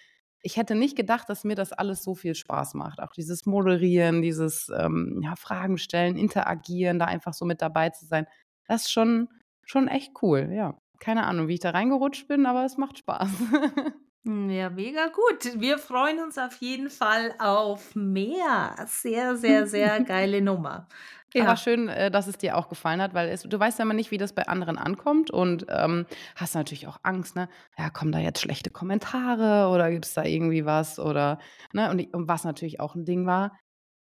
ich 0.42 0.56
hätte 0.56 0.74
nicht 0.74 0.96
gedacht, 0.96 1.28
dass 1.28 1.44
mir 1.44 1.54
das 1.54 1.72
alles 1.72 2.02
so 2.02 2.14
viel 2.14 2.34
Spaß 2.34 2.74
macht. 2.74 3.00
Auch 3.00 3.12
dieses 3.12 3.46
Moderieren, 3.46 4.22
dieses 4.22 4.70
ähm, 4.76 5.20
ja, 5.22 5.36
Fragen 5.36 5.78
stellen, 5.78 6.16
interagieren, 6.16 6.98
da 6.98 7.04
einfach 7.04 7.34
so 7.34 7.44
mit 7.44 7.62
dabei 7.62 7.90
zu 7.90 8.06
sein. 8.06 8.26
Das 8.66 8.82
ist 8.82 8.92
schon, 8.92 9.28
schon 9.62 9.88
echt 9.88 10.12
cool, 10.22 10.50
ja 10.52 10.76
keine 10.98 11.26
Ahnung, 11.26 11.48
wie 11.48 11.54
ich 11.54 11.60
da 11.60 11.70
reingerutscht 11.70 12.28
bin, 12.28 12.46
aber 12.46 12.64
es 12.64 12.76
macht 12.76 12.98
Spaß. 12.98 13.30
Ja, 14.24 14.68
mega 14.68 15.06
gut. 15.06 15.58
Wir 15.58 15.78
freuen 15.78 16.22
uns 16.22 16.36
auf 16.36 16.56
jeden 16.60 16.90
Fall 16.90 17.34
auf 17.38 17.94
mehr. 17.94 18.74
Sehr, 18.86 19.36
sehr, 19.36 19.66
sehr 19.66 20.00
geile 20.04 20.42
Nummer. 20.42 20.86
Ja. 21.32 21.44
Aber 21.44 21.56
schön, 21.56 21.88
äh, 21.88 22.10
dass 22.10 22.26
es 22.26 22.36
dir 22.36 22.56
auch 22.56 22.68
gefallen 22.68 23.00
hat, 23.00 23.14
weil 23.14 23.28
es, 23.28 23.42
du 23.42 23.58
weißt 23.58 23.78
ja 23.78 23.84
immer 23.84 23.94
nicht, 23.94 24.10
wie 24.10 24.18
das 24.18 24.34
bei 24.34 24.46
anderen 24.46 24.76
ankommt 24.76 25.30
und 25.30 25.66
ähm, 25.70 26.06
hast 26.36 26.54
natürlich 26.54 26.86
auch 26.88 26.98
Angst, 27.02 27.36
ne? 27.36 27.48
Ja, 27.78 27.90
kommen 27.90 28.12
da 28.12 28.18
jetzt 28.18 28.40
schlechte 28.40 28.70
Kommentare 28.70 29.68
oder 29.72 29.90
gibt 29.90 30.06
es 30.06 30.14
da 30.14 30.24
irgendwie 30.24 30.64
was 30.66 30.98
oder, 30.98 31.38
ne? 31.72 31.90
Und, 31.90 32.14
und 32.14 32.28
was 32.28 32.44
natürlich 32.44 32.80
auch 32.80 32.94
ein 32.94 33.04
Ding 33.04 33.26
war, 33.26 33.52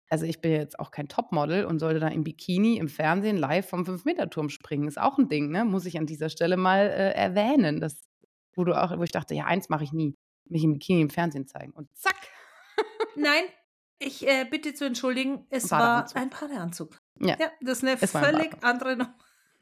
also 0.10 0.26
ich 0.26 0.42
bin 0.42 0.52
jetzt 0.52 0.80
auch 0.80 0.92
kein 0.92 1.08
Topmodel 1.08 1.66
und 1.66 1.80
sollte 1.80 2.00
da 2.00 2.08
im 2.08 2.24
Bikini 2.24 2.78
im 2.78 2.88
Fernsehen 2.88 3.38
live 3.38 3.68
vom 3.68 3.84
5-Meter-Turm 3.84 4.50
springen. 4.50 4.88
Ist 4.88 5.00
auch 5.00 5.18
ein 5.18 5.28
Ding, 5.28 5.50
ne? 5.50 5.66
Muss 5.66 5.86
ich 5.86 5.98
an 5.98 6.06
dieser 6.06 6.30
Stelle 6.30 6.58
mal 6.58 6.88
äh, 6.88 7.12
erwähnen. 7.12 7.82
Das, 7.82 8.02
wo, 8.56 8.64
du 8.64 8.74
auch, 8.74 8.98
wo 8.98 9.04
ich 9.04 9.12
dachte, 9.12 9.36
ja, 9.36 9.46
eins 9.46 9.70
mache 9.70 9.84
ich 9.84 9.92
nie. 9.92 10.16
Mich 10.46 10.64
im 10.64 10.74
Bikini 10.74 11.02
im 11.02 11.10
Fernsehen 11.10 11.48
zeigen. 11.48 11.74
Und 11.74 11.90
zack! 11.98 12.16
Nein, 13.16 13.44
ich 14.00 14.26
äh, 14.28 14.46
bitte 14.46 14.74
zu 14.74 14.86
entschuldigen, 14.86 15.46
es 15.50 15.72
war 15.72 16.08
ein 16.16 16.30
Badeanzug. 16.30 17.00
Ja. 17.20 17.36
ja, 17.40 17.52
das 17.62 17.84
ist 17.84 17.84
eine 17.84 17.98
völlig 17.98 18.64
andere 18.64 18.96
Nummer. 18.96 19.18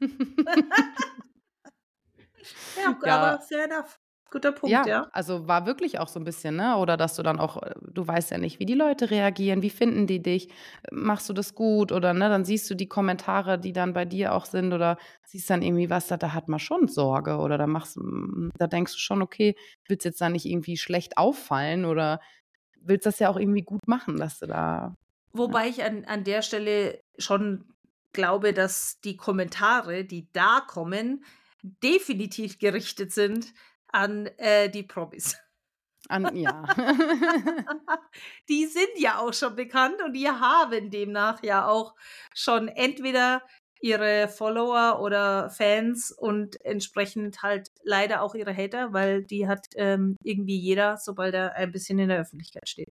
ja, 2.76 2.98
ja, 3.04 3.18
aber 3.18 3.42
fair 3.42 3.64
enough. 3.64 3.98
Guter 4.30 4.52
Punkt, 4.52 4.84
Ja, 4.84 4.86
ja. 4.86 5.10
also 5.12 5.46
war 5.46 5.64
wirklich 5.64 5.98
auch 6.00 6.08
so 6.08 6.18
ein 6.18 6.24
bisschen, 6.24 6.56
ne? 6.56 6.76
Oder 6.78 6.96
dass 6.96 7.14
du 7.14 7.22
dann 7.22 7.38
auch 7.38 7.62
äh, 7.62 7.74
du 7.80 8.06
weißt 8.06 8.32
ja 8.32 8.38
nicht, 8.38 8.58
wie 8.58 8.66
die 8.66 8.74
Leute 8.74 9.10
reagieren, 9.10 9.62
wie 9.62 9.70
finden 9.70 10.06
die 10.08 10.20
dich? 10.20 10.48
Machst 10.90 11.28
du 11.28 11.32
das 11.32 11.54
gut 11.54 11.92
oder, 11.92 12.12
ne, 12.12 12.28
dann 12.28 12.44
siehst 12.44 12.68
du 12.68 12.74
die 12.74 12.88
Kommentare, 12.88 13.58
die 13.60 13.72
dann 13.72 13.92
bei 13.92 14.04
dir 14.04 14.34
auch 14.34 14.44
sind 14.44 14.72
oder 14.72 14.98
siehst 15.24 15.48
dann 15.50 15.62
irgendwie 15.62 15.88
was, 15.88 16.08
da 16.08 16.16
da 16.16 16.32
hat 16.34 16.48
man 16.48 16.58
schon 16.58 16.88
Sorge 16.88 17.36
oder 17.38 17.58
da 17.58 17.66
machst 17.68 17.96
hm, 17.96 18.50
da 18.58 18.66
denkst 18.66 18.92
du 18.94 18.98
schon: 18.98 19.22
„Okay, 19.22 19.54
willst 19.86 20.04
jetzt 20.04 20.20
da 20.20 20.28
nicht 20.30 20.46
irgendwie 20.46 20.76
schlecht 20.76 21.16
auffallen 21.16 21.84
oder 21.84 22.20
willst 22.80 23.06
das 23.06 23.18
ja 23.20 23.28
auch 23.30 23.36
irgendwie 23.38 23.62
gut 23.62 23.86
machen, 23.88 24.16
dass 24.18 24.38
du 24.40 24.46
da“ 24.46 24.96
ja. 25.44 25.54
Wobei 25.54 25.68
ich 25.68 25.84
an 25.84 26.04
an 26.04 26.24
der 26.24 26.42
Stelle 26.42 27.00
schon 27.18 27.72
glaube, 28.12 28.52
dass 28.54 29.00
die 29.00 29.16
Kommentare, 29.16 30.04
die 30.04 30.30
da 30.32 30.60
kommen, 30.66 31.24
definitiv 31.62 32.58
gerichtet 32.58 33.12
sind 33.12 33.52
an, 33.96 34.26
äh, 34.38 34.70
die 34.70 34.82
Promis. 34.84 35.36
An 36.08 36.34
ja. 36.36 36.66
Die 38.48 38.66
sind 38.66 38.88
ja 38.98 39.18
auch 39.18 39.32
schon 39.32 39.56
bekannt 39.56 39.96
und 40.04 40.12
die 40.14 40.28
haben 40.28 40.90
demnach 40.90 41.42
ja 41.42 41.66
auch 41.68 41.94
schon 42.34 42.68
entweder 42.68 43.42
ihre 43.80 44.28
Follower 44.28 45.00
oder 45.02 45.50
Fans 45.50 46.10
und 46.12 46.64
entsprechend 46.64 47.42
halt 47.42 47.68
leider 47.82 48.22
auch 48.22 48.34
ihre 48.34 48.56
Hater, 48.56 48.92
weil 48.92 49.24
die 49.24 49.46
hat, 49.48 49.66
ähm, 49.76 50.16
irgendwie 50.22 50.58
jeder, 50.58 50.96
sobald 50.98 51.34
er 51.34 51.54
ein 51.56 51.72
bisschen 51.72 51.98
in 51.98 52.08
der 52.08 52.20
Öffentlichkeit 52.20 52.68
steht. 52.68 52.88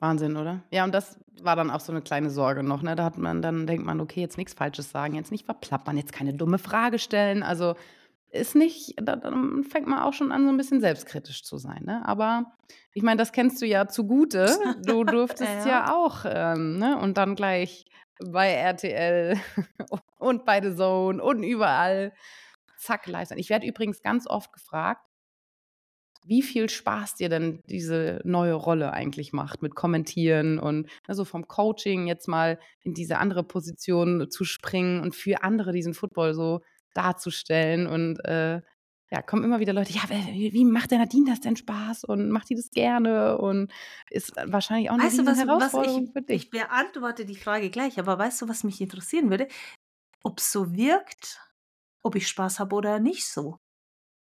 Wahnsinn, 0.00 0.36
oder? 0.36 0.62
Ja, 0.70 0.84
und 0.84 0.92
das 0.94 1.18
war 1.42 1.56
dann 1.56 1.70
auch 1.70 1.80
so 1.80 1.92
'ne 1.92 2.02
kleine 2.02 2.30
Sorge 2.30 2.62
noch, 2.62 2.82
ne? 2.82 2.94
Da 2.94 3.02
hat 3.04 3.18
man 3.18 3.42
dann 3.42 3.66
denkt 3.66 3.84
man: 3.84 4.00
„Okay, 4.00 4.20
jetzt 4.20 4.38
nix 4.38 4.54
Falsches 4.54 4.90
sagen, 4.92 5.14
jetzt 5.14 5.32
nicht 5.32 5.44
verplappern, 5.44 5.96
jetzt 5.96 6.12
keine 6.12 6.34
dumme 6.34 6.58
Frage 6.58 6.98
stellen.“ 7.00 7.42
Also, 7.42 7.74
ist 8.30 8.54
nicht 8.54 8.94
da 9.02 9.16
dann 9.16 9.64
fängt 9.64 9.86
man 9.88 10.00
auch 10.00 10.12
schon 10.12 10.32
an, 10.32 10.44
so 10.44 10.50
'n 10.50 10.56
bisschen 10.56 10.80
selbstkritisch 10.80 11.44
zu 11.44 11.58
sein, 11.58 11.84
ne? 11.84 12.02
Aber 12.06 12.52
ich 12.94 13.02
meine, 13.02 13.16
das 13.18 13.32
kennst 13.32 13.60
du 13.62 13.66
ja 13.66 13.86
zu 13.88 14.06
Gute. 14.06 14.58
Du 14.84 15.04
durftest 15.04 15.64
Ja. 15.64 15.64
ja 15.64 15.94
auch, 15.94 16.24
ähm, 16.26 16.78
ne 16.78 16.98
und 16.98 17.16
dann 17.18 17.34
gleich 17.36 17.86
bei 18.18 18.48
RTL 18.52 19.36
und 20.18 20.44
bei 20.44 20.60
The 20.62 20.74
Zone 20.76 21.22
und 21.22 21.42
überall 21.42 22.12
zack, 22.78 23.06
sein. 23.06 23.38
Ich 23.38 23.50
werde 23.50 23.66
übrigens 23.66 24.02
ganz 24.02 24.26
oft 24.28 24.52
gefragt 24.52 25.02
wie 26.24 26.42
viel 26.42 26.68
Spaß 26.68 27.14
dir 27.14 27.28
denn 27.28 27.62
diese 27.66 28.20
neue 28.24 28.52
Rolle 28.54 28.92
eigentlich 28.92 29.32
macht 29.32 29.62
mit 29.62 29.74
Kommentieren 29.74 30.58
und, 30.58 30.88
also, 31.06 31.24
vom 31.24 31.46
Coaching 31.46 32.06
jetzt 32.06 32.28
mal 32.28 32.58
in 32.82 32.92
diese 32.94 33.18
andere 33.18 33.44
Position 33.44 34.28
zu 34.30 34.44
springen 34.44 35.00
und 35.00 35.14
für 35.14 35.42
andere 35.42 35.72
diesen 35.72 35.94
Football 35.94 36.34
so 36.34 36.60
darzustellen 36.98 37.86
und, 37.88 38.18
äh, 38.26 38.62
ja, 39.12 39.22
kommen 39.22 39.44
immer 39.44 39.60
wieder 39.60 39.72
Leute: 39.74 39.92
„Ja, 39.94 40.02
w 40.10 40.52
wie 40.54 40.64
macht 40.66 40.90
der 40.92 40.98
Nadine 41.00 41.30
das 41.30 41.40
denn 41.40 41.56
Spaß 41.56 42.04
und 42.04 42.30
macht 42.30 42.50
die 42.50 42.56
das 42.56 42.70
gerne?“ 42.72 43.38
Und 43.38 43.72
ist 44.10 44.34
wahrscheinlich 44.46 44.90
auch 44.90 44.98
'ne 44.98 45.10
Weißt 45.10 45.18
du, 45.20 45.26
was 45.26 45.44
was 45.46 45.78
Riesenherausforderung 45.78 46.06
ich 46.06 46.12
für 46.12 46.22
dich. 46.22 46.46
ich 46.46 46.50
beantworte 46.50 47.24
die 47.24 47.36
Frage 47.36 47.70
gleich, 47.70 47.98
aber 47.98 48.18
weißt 48.18 48.42
du, 48.42 48.48
was 48.48 48.64
mich 48.64 48.80
interessieren 48.82 49.30
würde? 49.30 49.48
Ob's 50.24 50.52
so 50.52 50.74
wirkt, 50.74 51.40
ob 52.02 52.16
ich 52.16 52.28
Spaß 52.28 52.60
habe 52.60 52.74
oder 52.76 53.00
nicht 53.00 53.26
so. 53.28 53.58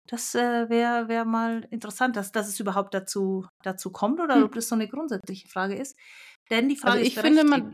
Das, 0.08 0.36
äh, 0.36 0.70
wäre 0.70 1.08
wäre 1.10 1.26
mal 1.26 1.66
interessant, 1.72 2.16
dass 2.18 2.32
dass 2.34 2.48
es 2.50 2.60
überhaupt 2.60 2.94
dazu 2.96 3.48
dazu 3.64 3.92
kommt 3.92 4.20
oder 4.22 4.36
Hm. 4.36 4.46
ob 4.46 4.54
das 4.56 4.70
so 4.70 4.76
'ne 4.78 4.88
grundsätzliche 4.90 5.50
Frage 5.50 5.76
ist. 5.76 5.98
Denn 6.52 6.70
die 6.70 6.78
Also, 6.84 6.98
Frage 6.98 7.02
ist 7.04 7.14
ich 7.14 7.18
finde, 7.18 7.44
man. 7.44 7.74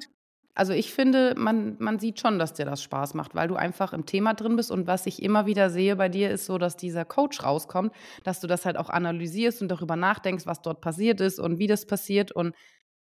Also, 0.55 0.73
ich 0.73 0.93
finde, 0.93 1.35
man 1.37 1.75
man 1.79 1.99
sieht 1.99 2.19
schon, 2.21 2.39
dass 2.39 2.53
dir 2.53 2.65
das 2.65 2.81
Spaß 2.81 3.13
macht, 3.13 3.35
weil 3.35 3.47
du 3.49 3.55
einfach 3.55 3.93
im 3.93 4.05
Thema 4.05 4.33
drin 4.33 4.55
bist 4.55 4.71
und 4.71 4.87
was 4.87 5.05
ich 5.05 5.21
immer 5.21 5.45
wieder 5.45 5.69
sehe 5.69 5.95
bei 5.97 6.09
dir, 6.09 6.31
ist 6.31 6.45
so, 6.45 6.57
dass 6.57 6.77
dieser 6.77 7.05
Coach 7.05 7.43
rauskommt, 7.43 7.93
dass 8.23 8.39
du 8.39 8.47
das 8.47 8.65
halt 8.65 8.77
auch 8.77 8.89
analysierst 8.89 9.61
und 9.61 9.67
darüber 9.69 9.95
nachdenkst, 9.97 10.45
was 10.47 10.61
dort 10.61 10.81
passiert 10.81 11.19
ist 11.21 11.39
und 11.39 11.59
wie 11.59 11.67
das 11.67 11.85
passiert 11.85 12.31
und 12.31 12.55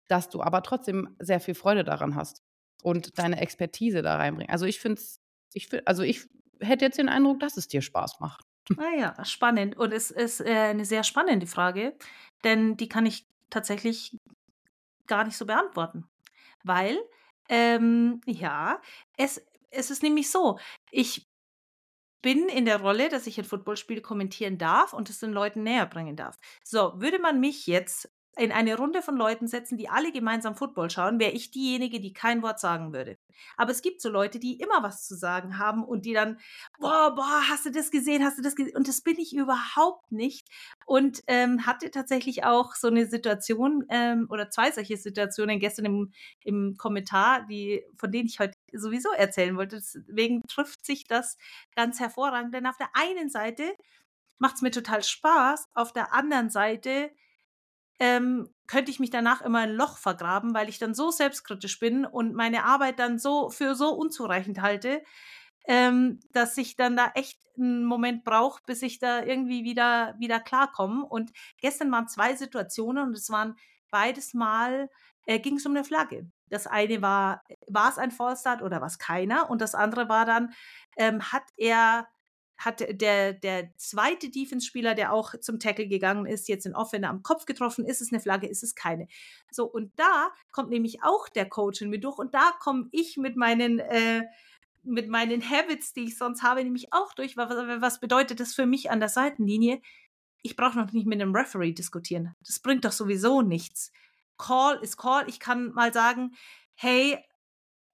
dass 0.07 0.29
du 0.29 0.41
aber 0.43 0.63
trotzdem 0.63 1.15
sehr 1.19 1.39
viel 1.39 1.55
Freude 1.55 1.83
daran 1.83 2.15
hast 2.15 2.43
und 2.83 3.17
deine 3.19 3.41
Expertise 3.41 4.01
da 4.03 4.15
reinbringen 4.17 4.51
also, 4.51 4.65
ich 4.65 4.79
finde 4.79 5.01
es 5.01 5.19
ich 5.53 5.67
fi 5.69 5.81
also, 5.85 6.03
ich 6.03 6.27
hätte 6.61 6.85
jetzt 6.85 6.99
den 6.99 7.09
Eindruck, 7.09 7.39
dass 7.41 7.57
es 7.57 7.67
dir 7.67 7.81
Spaß 7.81 8.19
macht. 8.21 8.43
Ah 8.77 8.91
ja, 8.97 9.25
spannend. 9.25 9.77
Und 9.77 9.91
es 9.93 10.11
ist, 10.11 10.39
äh, 10.41 10.73
'ne 10.73 10.85
sehr 10.85 11.03
spannende 11.03 11.47
Frage, 11.47 11.95
denn 12.43 12.77
die 12.77 12.87
kann 12.87 13.05
ich 13.05 13.27
tatsächlich 13.49 14.17
gar 15.07 15.25
nicht 15.25 15.37
so 15.37 15.45
beantworten. 15.45 16.05
Weil, 16.63 16.97
ähm, 17.49 18.21
ja, 18.25 18.81
es 19.17 19.45
es 19.71 19.91
ist 19.91 20.01
nämlich 20.03 20.31
so, 20.31 20.57
ich 20.91 21.27
bin 22.21 22.49
in 22.49 22.65
der 22.65 22.81
Rolle, 22.81 23.09
dass 23.09 23.27
ich 23.27 23.37
ein 23.39 23.45
Footballspiel 23.45 24.01
kommentieren 24.01 24.57
darf 24.57 24.93
und 24.93 25.09
es 25.09 25.19
den 25.19 25.31
Leuten 25.31 25.63
näherbringen 25.63 26.15
darf. 26.15 26.37
So, 26.63 26.93
würde 27.01 27.19
man 27.19 27.39
mich 27.39 27.67
jetzt 27.67 28.11
in 28.37 28.51
eine 28.51 28.77
Runde 28.77 29.01
von 29.01 29.17
Leuten 29.17 29.47
setzen, 29.47 29.77
die 29.77 29.89
alle 29.89 30.11
gemeinsam 30.13 30.55
Football 30.55 30.89
schauen, 30.89 31.19
wäre 31.19 31.31
ich 31.31 31.51
diejenige, 31.51 31.99
die 31.99 32.13
kein 32.13 32.41
Wort 32.41 32.59
sagen 32.59 32.93
würde. 32.93 33.17
Aber 33.57 33.71
es 33.71 33.81
gibt 33.81 34.01
so 34.01 34.09
Leute, 34.09 34.39
die 34.39 34.59
immer 34.59 34.83
was 34.83 35.05
zu 35.07 35.15
sagen 35.15 35.57
haben 35.57 35.83
und 35.83 36.05
die 36.05 36.13
dann: 36.13 36.39
„Boah, 36.79 37.13
boah, 37.15 37.41
hast 37.49 37.65
du 37.65 37.71
das 37.71 37.91
gesehen? 37.91 38.23
Hast 38.23 38.37
du 38.37 38.41
das 38.41 38.55
gese“ 38.55 38.71
und 38.75 38.87
das 38.87 39.01
bin 39.01 39.17
ich 39.19 39.35
überhaupt 39.35 40.11
nicht 40.11 40.47
und, 40.85 41.21
ähm, 41.27 41.65
hatte 41.65 41.91
tatsächlich 41.91 42.43
auch 42.45 42.75
so 42.75 42.89
'ne 42.89 43.05
Situation, 43.07 43.85
ähm, 43.89 44.27
oder 44.29 44.49
2 44.49 44.71
solche 44.71 44.97
Situationen 44.97 45.59
gestern 45.59 45.85
im 45.85 46.11
im 46.43 46.75
Kommentar, 46.77 47.45
die 47.47 47.83
von 47.97 48.11
denen 48.11 48.27
ich 48.27 48.39
heute 48.39 48.53
sowieso 48.73 49.09
erzählen 49.11 49.57
wollte. 49.57 49.77
Deswegen 49.77 50.41
trifft 50.47 50.85
sich 50.85 51.05
das 51.07 51.37
ganz 51.75 51.99
hervorragend, 51.99 52.53
denn 52.53 52.65
auf 52.67 52.77
der 52.77 52.89
einen 52.93 53.29
Seite 53.29 53.73
macht's 54.39 54.61
mir 54.61 54.71
total 54.71 55.03
Spaß, 55.03 55.67
auf 55.75 55.93
der 55.93 56.13
anderen 56.13 56.49
Seite, 56.49 57.11
ähm, 57.99 58.49
könnte 58.67 58.91
ich 58.91 58.99
mich 58.99 59.09
danach 59.11 59.41
immer 59.41 59.63
in 59.63 59.71
'n 59.71 59.75
Loch 59.77 59.97
vergraben, 59.97 60.53
weil 60.53 60.69
ich 60.69 60.79
dann 60.79 60.93
so 60.95 61.11
selbstkritisch 61.11 61.79
bin 61.79 62.05
und 62.05 62.33
meine 62.35 62.65
Arbeit 62.65 62.99
dann 62.99 63.19
so 63.19 63.49
für 63.49 63.75
so 63.75 63.89
unzureichend 63.93 64.61
halte, 64.61 65.03
ähm, 65.67 66.19
dass 66.33 66.57
ich 66.57 66.75
dann 66.77 66.95
da 66.97 67.11
echt 67.15 67.39
'n 67.57 67.85
Moment 67.85 68.23
brauche, 68.25 68.61
bis 68.65 68.81
ich 68.83 68.99
da 68.99 69.23
irgendwie 69.23 69.63
wieder 69.65 70.15
wieder 70.19 70.39
klarkomme. 70.41 71.05
Und 71.05 71.31
gestern 71.61 71.91
waren 71.91 72.07
2 72.09 72.35
Situationen 72.35 73.05
und 73.09 73.17
es 73.17 73.29
waren 73.31 73.55
beides 73.91 74.33
Mal 74.35 74.89
äh, 75.27 75.39
ging's 75.39 75.65
um 75.67 75.73
'ne 75.73 75.83
Flagge. 75.85 76.31
Das 76.49 76.67
eine 76.67 77.01
war 77.03 77.43
war's 77.67 77.97
ein 77.99 78.11
False 78.11 78.41
Start 78.41 78.61
oder 78.63 78.81
war's 78.81 78.99
keiner? 78.99 79.49
Und 79.51 79.61
das 79.61 79.75
andere 79.75 80.09
war 80.09 80.25
dann, 80.25 80.53
ähm, 80.97 81.31
hat 81.33 81.43
er 81.57 82.07
hat 82.59 82.81
der 83.01 83.33
der 83.33 83.73
2. 83.77 84.29
Defense-Spieler, 84.29 84.95
der 84.95 85.13
auch 85.13 85.33
zum 85.41 85.59
Tackle 85.59 85.87
gegangen 85.87 86.25
ist, 86.27 86.47
jetzt 86.49 86.65
den 86.65 86.75
Offender 86.75 87.09
am 87.09 87.23
Kopf 87.23 87.45
getroffen? 87.47 87.85
Ist 87.85 88.01
es 88.01 88.11
'ne 88.11 88.19
Flagge? 88.21 88.47
Ist 88.47 88.63
es 88.63 88.75
keine? 88.75 89.07
So, 89.51 89.65
und 89.65 89.91
da 89.99 90.31
kommt 90.51 90.69
nämlich 90.71 91.03
auch 91.03 91.29
der 91.29 91.47
Coach 91.49 91.81
in 91.81 91.89
mir 91.89 91.99
durch 92.01 92.19
und 92.19 92.33
da 92.35 92.51
komme 92.61 92.89
ich 92.91 93.17
mit 93.17 93.37
meinen 93.37 93.79
äh, 93.79 94.23
mit 94.83 95.09
meinen 95.09 95.47
Habits, 95.49 95.93
die 95.93 96.05
ich 96.05 96.17
sonst 96.17 96.43
habe, 96.43 96.63
nämlich 96.63 96.93
auch 96.93 97.13
durch. 97.15 97.37
Wa 97.37 97.49
wa 97.49 97.81
was 97.81 97.99
bedeutet 98.01 98.39
das 98.41 98.53
für 98.55 98.65
mich 98.67 98.91
an 98.91 98.99
der 99.01 99.09
Seitenlinie? 99.09 99.81
Ich 100.43 100.55
brauche 100.57 100.77
noch 100.79 100.91
nicht 100.93 101.07
mit 101.07 101.19
'nem 101.19 101.35
Referee 101.35 101.73
diskutieren. 101.73 102.35
Das 102.47 102.59
bringt 102.61 102.85
doch 102.85 102.93
sowieso 102.93 103.41
nichts. 103.43 103.91
Call 104.39 104.79
ist 104.83 104.97
Call. 104.97 105.29
Ich 105.29 105.39
kann 105.41 105.73
mal 105.73 105.93
sagen: 105.93 106.35
„Hey, 106.75 107.19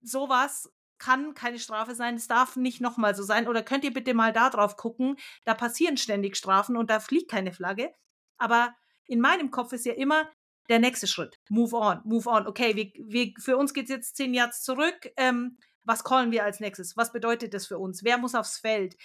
so 0.04 0.30
was 0.30 0.72
kann 0.98 1.34
keine 1.34 1.60
Strafe 1.60 1.96
sein. 1.96 2.16
Es 2.16 2.28
darf 2.28 2.56
nicht 2.56 2.82
noch 2.82 2.98
mal 2.98 3.16
so 3.16 3.24
sein. 3.24 3.48
Oder 3.48 3.64
könnt 3.64 3.84
ihr 3.84 3.94
bitte 3.94 4.14
mal 4.14 4.34
da 4.34 4.50
drauf 4.50 4.78
gucken? 4.78 5.18
Da 5.46 5.54
passieren 5.54 5.98
ständig 5.98 6.38
Strafen 6.38 6.78
und 6.78 6.90
da 6.90 7.00
fliegt 7.00 7.30
keine 7.32 7.54
Flagge.“ 7.54 7.94
Aber 8.38 8.76
in 9.06 9.20
meinem 9.22 9.52
Kopf 9.52 9.74
ist 9.74 9.86
ja 9.86 9.94
immer 9.94 10.30
der 10.70 10.80
nächste 10.80 11.08
Schritt. 11.08 11.40
Move 11.50 11.76
on, 11.76 12.02
move 12.06 12.30
on. 12.30 12.48
Okay, 12.48 12.76
wir 12.76 12.92
wir 13.08 13.34
für 13.40 13.58
uns 13.58 13.74
geht's 13.74 13.90
jetzt 13.90 14.16
10 14.18 14.34
Yards 14.34 14.64
zurück. 14.64 15.12
Ähm, 15.18 15.58
was 15.84 16.04
callen 16.04 16.32
wir 16.32 16.44
als 16.44 16.60
Nächstes? 16.60 16.98
Was 16.98 17.12
bedeutet 17.12 17.54
das 17.54 17.68
für 17.68 17.78
uns? 17.78 18.04
Wer 18.04 18.18
muss 18.18 18.36
aufs 18.36 18.58
Feld? 18.58 18.96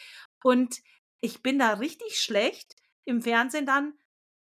Und 0.43 0.81
ich 1.21 1.43
bin 1.43 1.59
da 1.59 1.75
richtig 1.75 2.21
schlecht 2.21 2.75
im 3.05 3.21
Fernsehen 3.21 3.67
dann, 3.67 3.95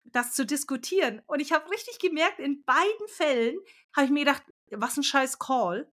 das 0.05 0.35
zu 0.35 0.45
diskutieren. 0.45 1.23
Und 1.27 1.41
ich 1.41 1.53
habe 1.53 1.71
richtig 1.71 1.99
gemerkt, 1.99 2.39
in 2.39 2.65
beiden 2.65 3.09
Fällen 3.09 3.59
habe 3.97 4.07
ich 4.07 4.13
mir 4.13 4.25
gedacht: 4.25 4.43
„Was 4.71 4.97
'n 4.99 5.03
scheiß 5.03 5.39
Call.“ 5.39 5.91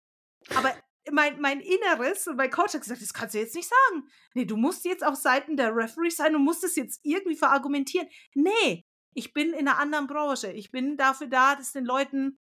Aber 0.55 0.73
mein 1.11 1.39
mein 1.41 1.59
Inneres 1.61 2.27
und 2.27 2.37
mein 2.37 2.49
Coach 2.51 2.73
hat 2.73 2.81
gesagt: 2.81 3.01
„Das 3.01 3.13
kannst 3.13 3.35
du 3.35 3.39
jetzt 3.39 3.55
nicht 3.55 3.69
sagen. 3.69 4.07
Ne, 4.33 4.45
du 4.45 4.57
musst 4.57 4.85
jetzt 4.85 5.05
auf 5.05 5.15
Seiten 5.15 5.57
der 5.57 5.75
Referees 5.75 6.17
sein. 6.17 6.33
Du 6.33 6.39
musst 6.39 6.63
es 6.63 6.75
jetzt 6.75 6.99
irgendwie 7.03 7.35
verargumentieren.“ 7.37 8.07
Ne, 8.33 8.83
ich 9.13 9.33
bin 9.33 9.53
in 9.53 9.65
'ner 9.65 9.77
anderen 9.79 10.07
Branche. 10.07 10.51
Ich 10.51 10.71
bin 10.71 10.97
dafür 10.97 11.27
da, 11.27 11.55
das 11.55 11.71
den 11.73 11.85
Leuten 11.85 12.37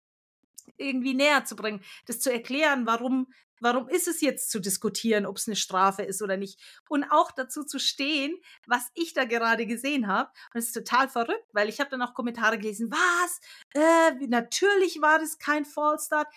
irgendwie 0.77 1.13
näher 1.15 1.45
zu 1.45 1.55
bringen, 1.57 1.81
das 2.07 2.19
zu 2.21 2.31
erklären, 2.31 2.85
warum 2.87 3.27
warum 3.61 3.89
ist 3.89 4.07
es 4.09 4.21
jetzt 4.21 4.51
zu 4.51 4.59
diskutieren, 4.59 5.25
ob's 5.25 5.47
'ne 5.47 5.55
Strafe 5.57 6.03
ist 6.03 6.21
oder 6.21 6.37
nicht. 6.37 6.59
Und 6.89 7.05
auch 7.11 7.31
dazu 7.31 7.63
zu 7.65 7.79
stehen, 7.79 8.37
was 8.67 8.89
ich 8.95 9.13
da 9.13 9.25
gerade 9.25 9.65
gesehen 9.67 10.07
habe. 10.07 10.31
Und 10.53 10.59
es 10.59 10.67
ist 10.67 10.73
total 10.73 11.09
verrückt, 11.09 11.45
weil 11.53 11.69
ich 11.69 11.79
habe 11.79 11.89
dann 11.91 12.01
auch 12.03 12.13
Kommentare 12.15 12.57
gelesen: 12.59 12.91
„Was? 12.91 13.39
Äh, 13.75 14.27
natürlich 14.27 15.01
war 15.01 15.19
das 15.19 15.39
kein 15.39 15.65
False 15.65 16.07
Start.“ 16.07 16.27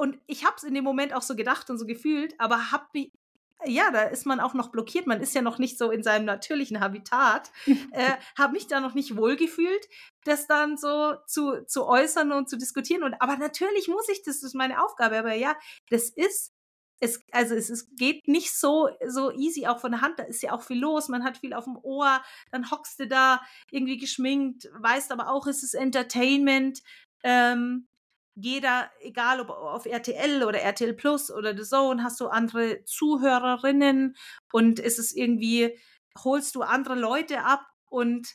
Und 0.00 0.18
ich 0.26 0.46
habe 0.46 0.56
es 0.56 0.62
in 0.62 0.72
dem 0.72 0.82
Moment 0.82 1.12
auch 1.12 1.20
so 1.20 1.36
gedacht 1.36 1.68
und 1.68 1.76
so 1.76 1.84
gefühlt, 1.84 2.34
aber 2.38 2.72
habe 2.72 2.86
mi 2.94 3.12
ja, 3.66 3.90
da 3.90 4.04
ist 4.04 4.24
man 4.24 4.40
auch 4.40 4.54
noch 4.54 4.70
blockiert. 4.70 5.06
Man 5.06 5.20
ist 5.20 5.34
ja 5.34 5.42
noch 5.42 5.58
nicht 5.58 5.76
so 5.76 5.90
in 5.90 6.02
seinem 6.02 6.24
natürlichen 6.24 6.80
Habitat. 6.80 7.50
äh, 7.92 8.12
habe 8.38 8.54
mich 8.54 8.66
da 8.66 8.80
noch 8.80 8.94
nicht 8.94 9.18
wohlgefühlt, 9.18 9.86
das 10.24 10.46
dann 10.46 10.78
so 10.78 11.16
zu, 11.26 11.66
zu 11.66 11.86
äußern 11.86 12.32
und 12.32 12.48
zu 12.48 12.56
diskutieren. 12.56 13.02
Und 13.02 13.20
aber 13.20 13.36
natürlich 13.36 13.88
muss 13.88 14.08
ich 14.08 14.22
das, 14.22 14.36
das 14.36 14.44
ist 14.44 14.54
meine 14.54 14.82
Aufgabe. 14.82 15.18
Aber 15.18 15.34
ja, 15.34 15.54
das 15.90 16.08
ist 16.08 16.54
es, 17.00 17.22
also 17.32 17.54
es, 17.54 17.68
es 17.68 17.94
geht 17.96 18.26
nicht 18.26 18.54
so, 18.54 18.88
so 19.06 19.30
easy 19.32 19.66
auch 19.66 19.80
von 19.80 19.92
der 19.92 20.00
Hand. 20.00 20.18
Da 20.18 20.22
ist 20.22 20.42
ja 20.42 20.52
auch 20.52 20.62
viel 20.62 20.78
los. 20.78 21.08
Man 21.08 21.24
hat 21.24 21.36
viel 21.36 21.52
auf 21.52 21.64
dem 21.64 21.76
Ohr. 21.76 22.22
Dann 22.50 22.70
hockst 22.70 22.98
du 23.00 23.06
da 23.06 23.42
irgendwie 23.70 23.98
geschminkt, 23.98 24.70
weißt 24.72 25.12
aber 25.12 25.28
auch, 25.28 25.46
es 25.46 25.62
ist 25.62 25.74
Entertainment. 25.74 26.80
Ähm, 27.22 27.86
jeder, 28.40 28.90
egal 29.00 29.40
ob 29.40 29.50
auf 29.50 29.86
RTL 29.86 30.42
oder 30.44 30.60
RTL 30.60 30.94
Plus 30.94 31.30
oder 31.30 31.56
The 31.56 31.64
Zone, 31.64 32.02
hast 32.02 32.20
du 32.20 32.28
andere 32.28 32.84
Zuhörerinnen 32.84 34.16
und 34.52 34.78
ist 34.78 34.98
es 34.98 35.12
irgendwie, 35.12 35.78
holst 36.24 36.54
du 36.54 36.62
andere 36.62 36.94
Leute 36.94 37.42
ab 37.42 37.66
und 37.88 38.28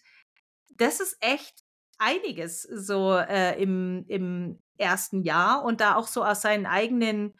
das 0.77 0.99
ist 0.99 1.17
echt 1.21 1.63
einiges 1.97 2.61
so 2.61 3.15
äh, 3.15 3.61
im, 3.61 4.05
im 4.07 4.59
ersten 4.77 5.23
Jahr 5.23 5.63
und 5.63 5.81
da 5.81 5.95
auch 5.95 6.07
so 6.07 6.23
aus 6.23 6.41
seinen 6.41 6.65
eigenen 6.65 7.33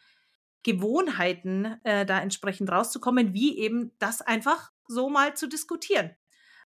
Gewohnheiten 0.62 1.78
äh, 1.84 2.04
da 2.04 2.20
entsprechend 2.20 2.70
rauszukommen, 2.70 3.34
wie 3.34 3.58
eben 3.58 3.92
das 3.98 4.22
einfach 4.22 4.72
so 4.88 5.08
mal 5.08 5.36
zu 5.36 5.48
diskutieren. 5.48 6.16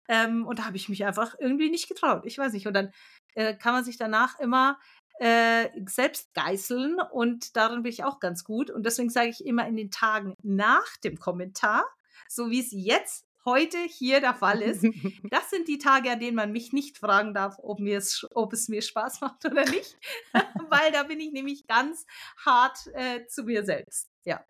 Ähm, 0.08 0.46
und 0.46 0.60
da 0.60 0.66
habe 0.66 0.78
ich 0.78 0.90
mich 0.90 1.06
einfach 1.06 1.36
irgendwie 1.40 1.70
nicht 1.70 1.88
getraut. 1.88 2.24
Ich 2.26 2.38
weiß 2.38 2.54
nicht. 2.54 2.68
Und 2.68 2.74
dann 2.74 2.92
äh, 3.34 3.56
kann 3.56 3.74
man 3.74 3.84
sich 3.84 3.98
danach 3.98 4.40
immer 4.40 4.80
äh, 5.20 5.70
selbst 5.86 6.34
geißeln 6.34 7.00
und 7.12 7.56
darin 7.56 7.84
bin 7.84 7.92
ich 7.92 8.04
auch 8.04 8.20
ganz 8.20 8.44
gut. 8.44 8.70
Und 8.70 8.86
deswegen 8.86 9.10
sage 9.10 9.30
ich 9.30 9.46
immer 9.46 9.68
in 9.68 9.76
den 9.76 9.92
Tagen 9.92 10.36
nach 10.44 10.98
dem 11.04 11.18
Kommentar, 11.18 11.86
so 12.28 12.50
wie 12.50 12.60
es 12.60 12.70
jetzt 12.72 13.28
heute 13.48 13.78
hier 13.78 14.20
der 14.20 14.36
Fall 14.36 14.62
ist. 14.62 14.84
Das 15.30 15.50
sind 15.50 15.68
die 15.68 15.78
Tage, 15.78 16.12
an 16.12 16.20
denen 16.20 16.36
man 16.36 16.52
mich 16.52 16.74
nicht 16.74 16.98
fragen 16.98 17.34
darf, 17.34 17.58
ob, 17.60 17.80
mir 17.80 17.98
es, 17.98 18.28
ob 18.36 18.54
es 18.54 18.70
mir 18.70 18.82
Spaß 18.82 19.22
macht 19.22 19.46
oder 19.46 19.66
nicht, 19.66 19.98
weil 20.70 20.92
da 20.92 21.04
bin 21.04 21.20
ich 21.20 21.32
nämlich 21.32 21.66
ganz 21.66 22.06
hart 22.46 22.78
äh, 22.94 23.26
zu 23.28 23.44
mir 23.44 23.66
selbst. 23.66 24.10
Ja. 24.24 24.44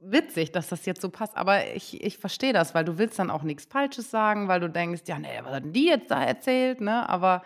Witzig, 0.00 0.52
dass 0.52 0.68
das 0.68 0.86
jetzt 0.86 1.00
so 1.00 1.08
passt, 1.08 1.36
aber 1.36 1.74
ich, 1.74 2.00
ich 2.04 2.18
verstehe 2.18 2.52
das, 2.52 2.74
weil 2.74 2.84
du 2.84 2.98
willst 2.98 3.18
dann 3.18 3.30
auch 3.30 3.42
nichts 3.42 3.64
Falsches 3.64 4.10
sagen, 4.10 4.46
weil 4.46 4.60
du 4.60 4.70
denkst, 4.70 5.02
ja, 5.06 5.18
nee, 5.18 5.40
was 5.42 5.54
hat 5.54 5.64
denn 5.64 5.72
die 5.72 5.86
jetzt 5.86 6.10
da 6.10 6.22
erzählt, 6.22 6.80
ne? 6.80 7.08
Aber 7.08 7.42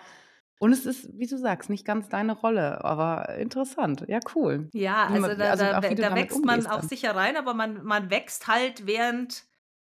und 0.63 0.71
es 0.73 0.87
ist, 0.87 1.09
wie 1.19 1.27
du 1.27 1.37
sagst, 1.37 1.71
nicht 1.71 1.85
ganz 1.85 2.09
deine 2.09 2.35
Rolle, 2.35 2.85
aber 2.85 3.31
interessant. 3.31 4.05
Ja, 4.07 4.21
cool. 4.37 4.69
Ja, 4.73 5.09
also 5.09 5.35
da, 5.35 5.51
also 5.51 5.65
da, 5.65 5.81
da 5.81 6.15
wächst 6.15 6.45
man 6.45 6.65
auch 6.69 6.79
dann. 6.79 6.89
sicher 6.89 7.17
rein, 7.17 7.37
aber 7.37 7.53
man, 7.53 7.83
man 7.83 8.11
wächst 8.11 8.47
halt, 8.47 8.87
während 8.87 9.43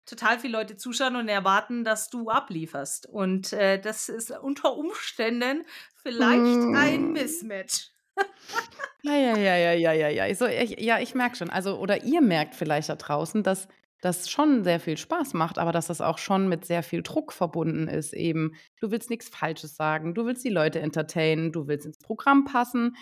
total 0.06 0.40
viele 0.40 0.58
Leute 0.58 0.78
zuschauen 0.78 1.18
und 1.18 1.28
erwarten, 1.28 1.84
dass 1.84 2.10
du 2.10 2.30
ablieferst. 2.30 3.08
Und 3.08 3.52
äh, 3.52 3.78
das 3.78 4.08
ist 4.08 4.32
unter 4.32 4.78
Umständen 4.78 5.66
vielleicht 6.02 6.40
mm. 6.62 6.76
ein 6.78 7.12
Mismatch. 7.12 7.90
ja, 9.04 9.16
ja, 9.18 9.38
ja, 9.38 9.58
ja, 9.58 9.74
ja, 9.74 9.92
ja, 9.92 10.08
ja. 10.08 10.34
So, 10.34 10.46
ich, 10.46 10.80
ja, 10.80 10.98
ich 10.98 11.14
merke 11.14 11.36
schon. 11.36 11.50
Also, 11.50 11.78
oder 11.78 12.06
ihr 12.06 12.22
merkt 12.22 12.56
vielleicht 12.56 12.88
da 12.88 12.96
draußen, 12.96 13.44
dass 13.44 13.68
das 14.04 14.30
schon 14.30 14.66
sehr 14.66 14.82
viel 14.82 14.98
Spaß 14.98 15.34
macht, 15.34 15.58
aber 15.58 15.72
dass 15.72 15.88
das 15.88 16.02
auch 16.02 16.18
schon 16.18 16.50
mit 16.50 16.66
sehr 16.66 16.84
viel 16.84 17.04
Druck 17.04 17.32
verbunden 17.32 17.88
ist. 17.88 18.12
Eben, 18.14 18.52
du 18.82 18.92
willst 18.92 19.10
nichts 19.10 19.30
Falsches 19.30 19.78
sagen, 19.78 20.14
du 20.14 20.26
willst 20.26 20.44
die 20.44 20.50
Leute 20.50 20.82
entertainen, 20.82 21.54
du 21.54 21.68
willst 21.68 21.86
ins 21.86 22.00
Programm 22.00 22.44
passen, 22.44 22.98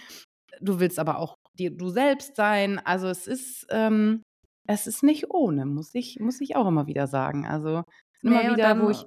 du 0.59 0.79
willst 0.79 0.99
aber 0.99 1.17
auch 1.17 1.37
dir, 1.57 1.71
du 1.71 1.89
selbst 1.89 2.35
sein. 2.35 2.77
Also 2.77 3.07
es 3.07 3.25
ist, 3.25 3.65
ähm, 3.71 4.21
es 4.67 4.85
ist 4.85 5.01
nicht 5.01 5.31
ohne, 5.31 5.65
muss 5.65 5.95
ich, 5.95 6.19
muss 6.19 6.39
ich 6.39 6.55
auch 6.55 6.67
immer 6.67 6.85
wieder 6.85 7.07
sagen. 7.07 7.47
Also 7.47 7.83
immer 8.21 8.43
nee, 8.43 8.51
wieder, 8.51 8.57
dann, 8.57 8.81
wo 8.83 8.91
ich. 8.91 9.03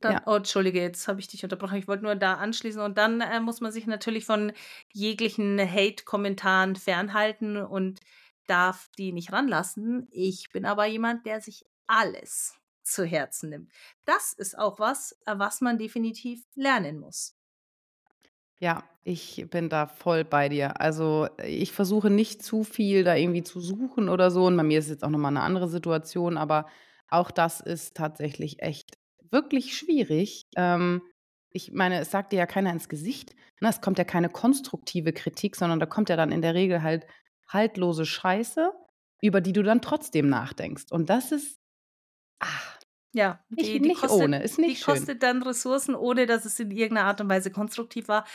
Dann, 0.00 0.14
ja. 0.14 0.22
Oh, 0.26 0.34
Entschuldige, 0.34 0.82
jetzt 0.82 1.06
habe 1.06 1.20
ich 1.20 1.28
dich 1.28 1.44
unterbrochen. 1.44 1.78
Ich 1.78 1.86
wollte 1.86 2.02
nur 2.02 2.16
da 2.16 2.34
anschließen. 2.34 2.82
Und 2.82 2.98
dann 2.98 3.20
äh, 3.20 3.40
muss 3.40 3.60
man 3.60 3.70
sich 3.70 3.86
natürlich 3.86 4.26
von 4.26 4.52
jeglichen 4.92 5.58
Hate-Kommentaren 5.58 6.74
fernhalten 6.74 7.56
und 7.56 8.00
darf 8.46 8.88
die 8.98 9.12
nicht 9.12 9.32
ranlassen. 9.32 10.08
Ich 10.10 10.50
bin 10.52 10.64
aber 10.64 10.86
jemand, 10.86 11.26
der 11.26 11.40
sich 11.40 11.64
alles 11.86 12.54
zu 12.82 13.04
Herzen 13.04 13.50
nimmt. 13.50 13.72
Das 14.04 14.32
ist 14.32 14.58
auch 14.58 14.78
was, 14.78 15.12
äh, 15.26 15.34
was 15.36 15.60
man 15.60 15.78
definitiv 15.78 16.44
lernen 16.54 16.98
muss. 16.98 17.36
Ja, 18.58 18.84
ich 19.04 19.46
bin 19.50 19.68
da 19.68 19.86
voll 19.86 20.24
bei 20.24 20.48
dir. 20.48 20.80
Also 20.80 21.28
ich 21.44 21.72
versuche 21.72 22.08
nicht 22.08 22.42
zu 22.42 22.64
viel 22.64 23.04
da 23.04 23.14
irgendwie 23.14 23.42
zu 23.42 23.60
suchen 23.60 24.08
oder 24.08 24.30
so. 24.30 24.46
Und 24.46 24.56
bei 24.56 24.62
mir 24.62 24.78
ist 24.78 24.88
jetzt 24.88 25.04
auch 25.04 25.10
nochmal 25.10 25.32
eine 25.32 25.42
andere 25.42 25.68
Situation, 25.68 26.38
aber 26.38 26.66
auch 27.08 27.30
das 27.30 27.60
ist 27.60 27.96
tatsächlich 27.96 28.62
echt 28.62 28.98
wirklich 29.30 29.76
schwierig. 29.76 30.46
Ähm, 30.56 31.02
ich 31.50 31.72
meine, 31.72 32.00
es 32.00 32.10
sagt 32.10 32.32
dir 32.32 32.38
ja 32.38 32.46
keiner 32.46 32.70
ins 32.70 32.88
Gesicht. 32.88 33.34
Ne? 33.60 33.68
Es 33.68 33.80
kommt 33.80 33.98
ja 33.98 34.04
keine 34.04 34.30
konstruktive 34.30 35.12
Kritik, 35.12 35.56
sondern 35.56 35.80
da 35.80 35.86
kommt 35.86 36.08
ja 36.08 36.16
dann 36.16 36.32
in 36.32 36.42
der 36.42 36.54
Regel 36.54 36.82
halt 36.82 37.06
haltlose 37.48 38.06
Scheiße, 38.06 38.72
über 39.22 39.40
die 39.40 39.52
du 39.52 39.62
dann 39.62 39.82
trotzdem 39.82 40.28
nachdenkst. 40.28 40.90
Und 40.90 41.10
das 41.10 41.32
ist, 41.32 41.58
ach, 42.40 42.78
ja, 43.14 43.42
die, 43.48 43.54
nicht, 43.56 43.74
die 43.74 43.80
nicht 43.80 44.00
kostet, 44.00 44.22
ohne, 44.22 44.42
ist 44.42 44.58
nicht 44.58 44.70
Die 44.70 44.76
schön. 44.76 44.94
kostet 44.94 45.22
dann 45.22 45.42
Ressourcen, 45.42 45.94
ohne 45.94 46.26
dass 46.26 46.44
es 46.44 46.60
in 46.60 46.70
irgendeiner 46.70 47.08
Art 47.08 47.20
und 47.20 47.30
Weise 47.30 47.50
konstruktiv 47.50 48.08
war. 48.08 48.26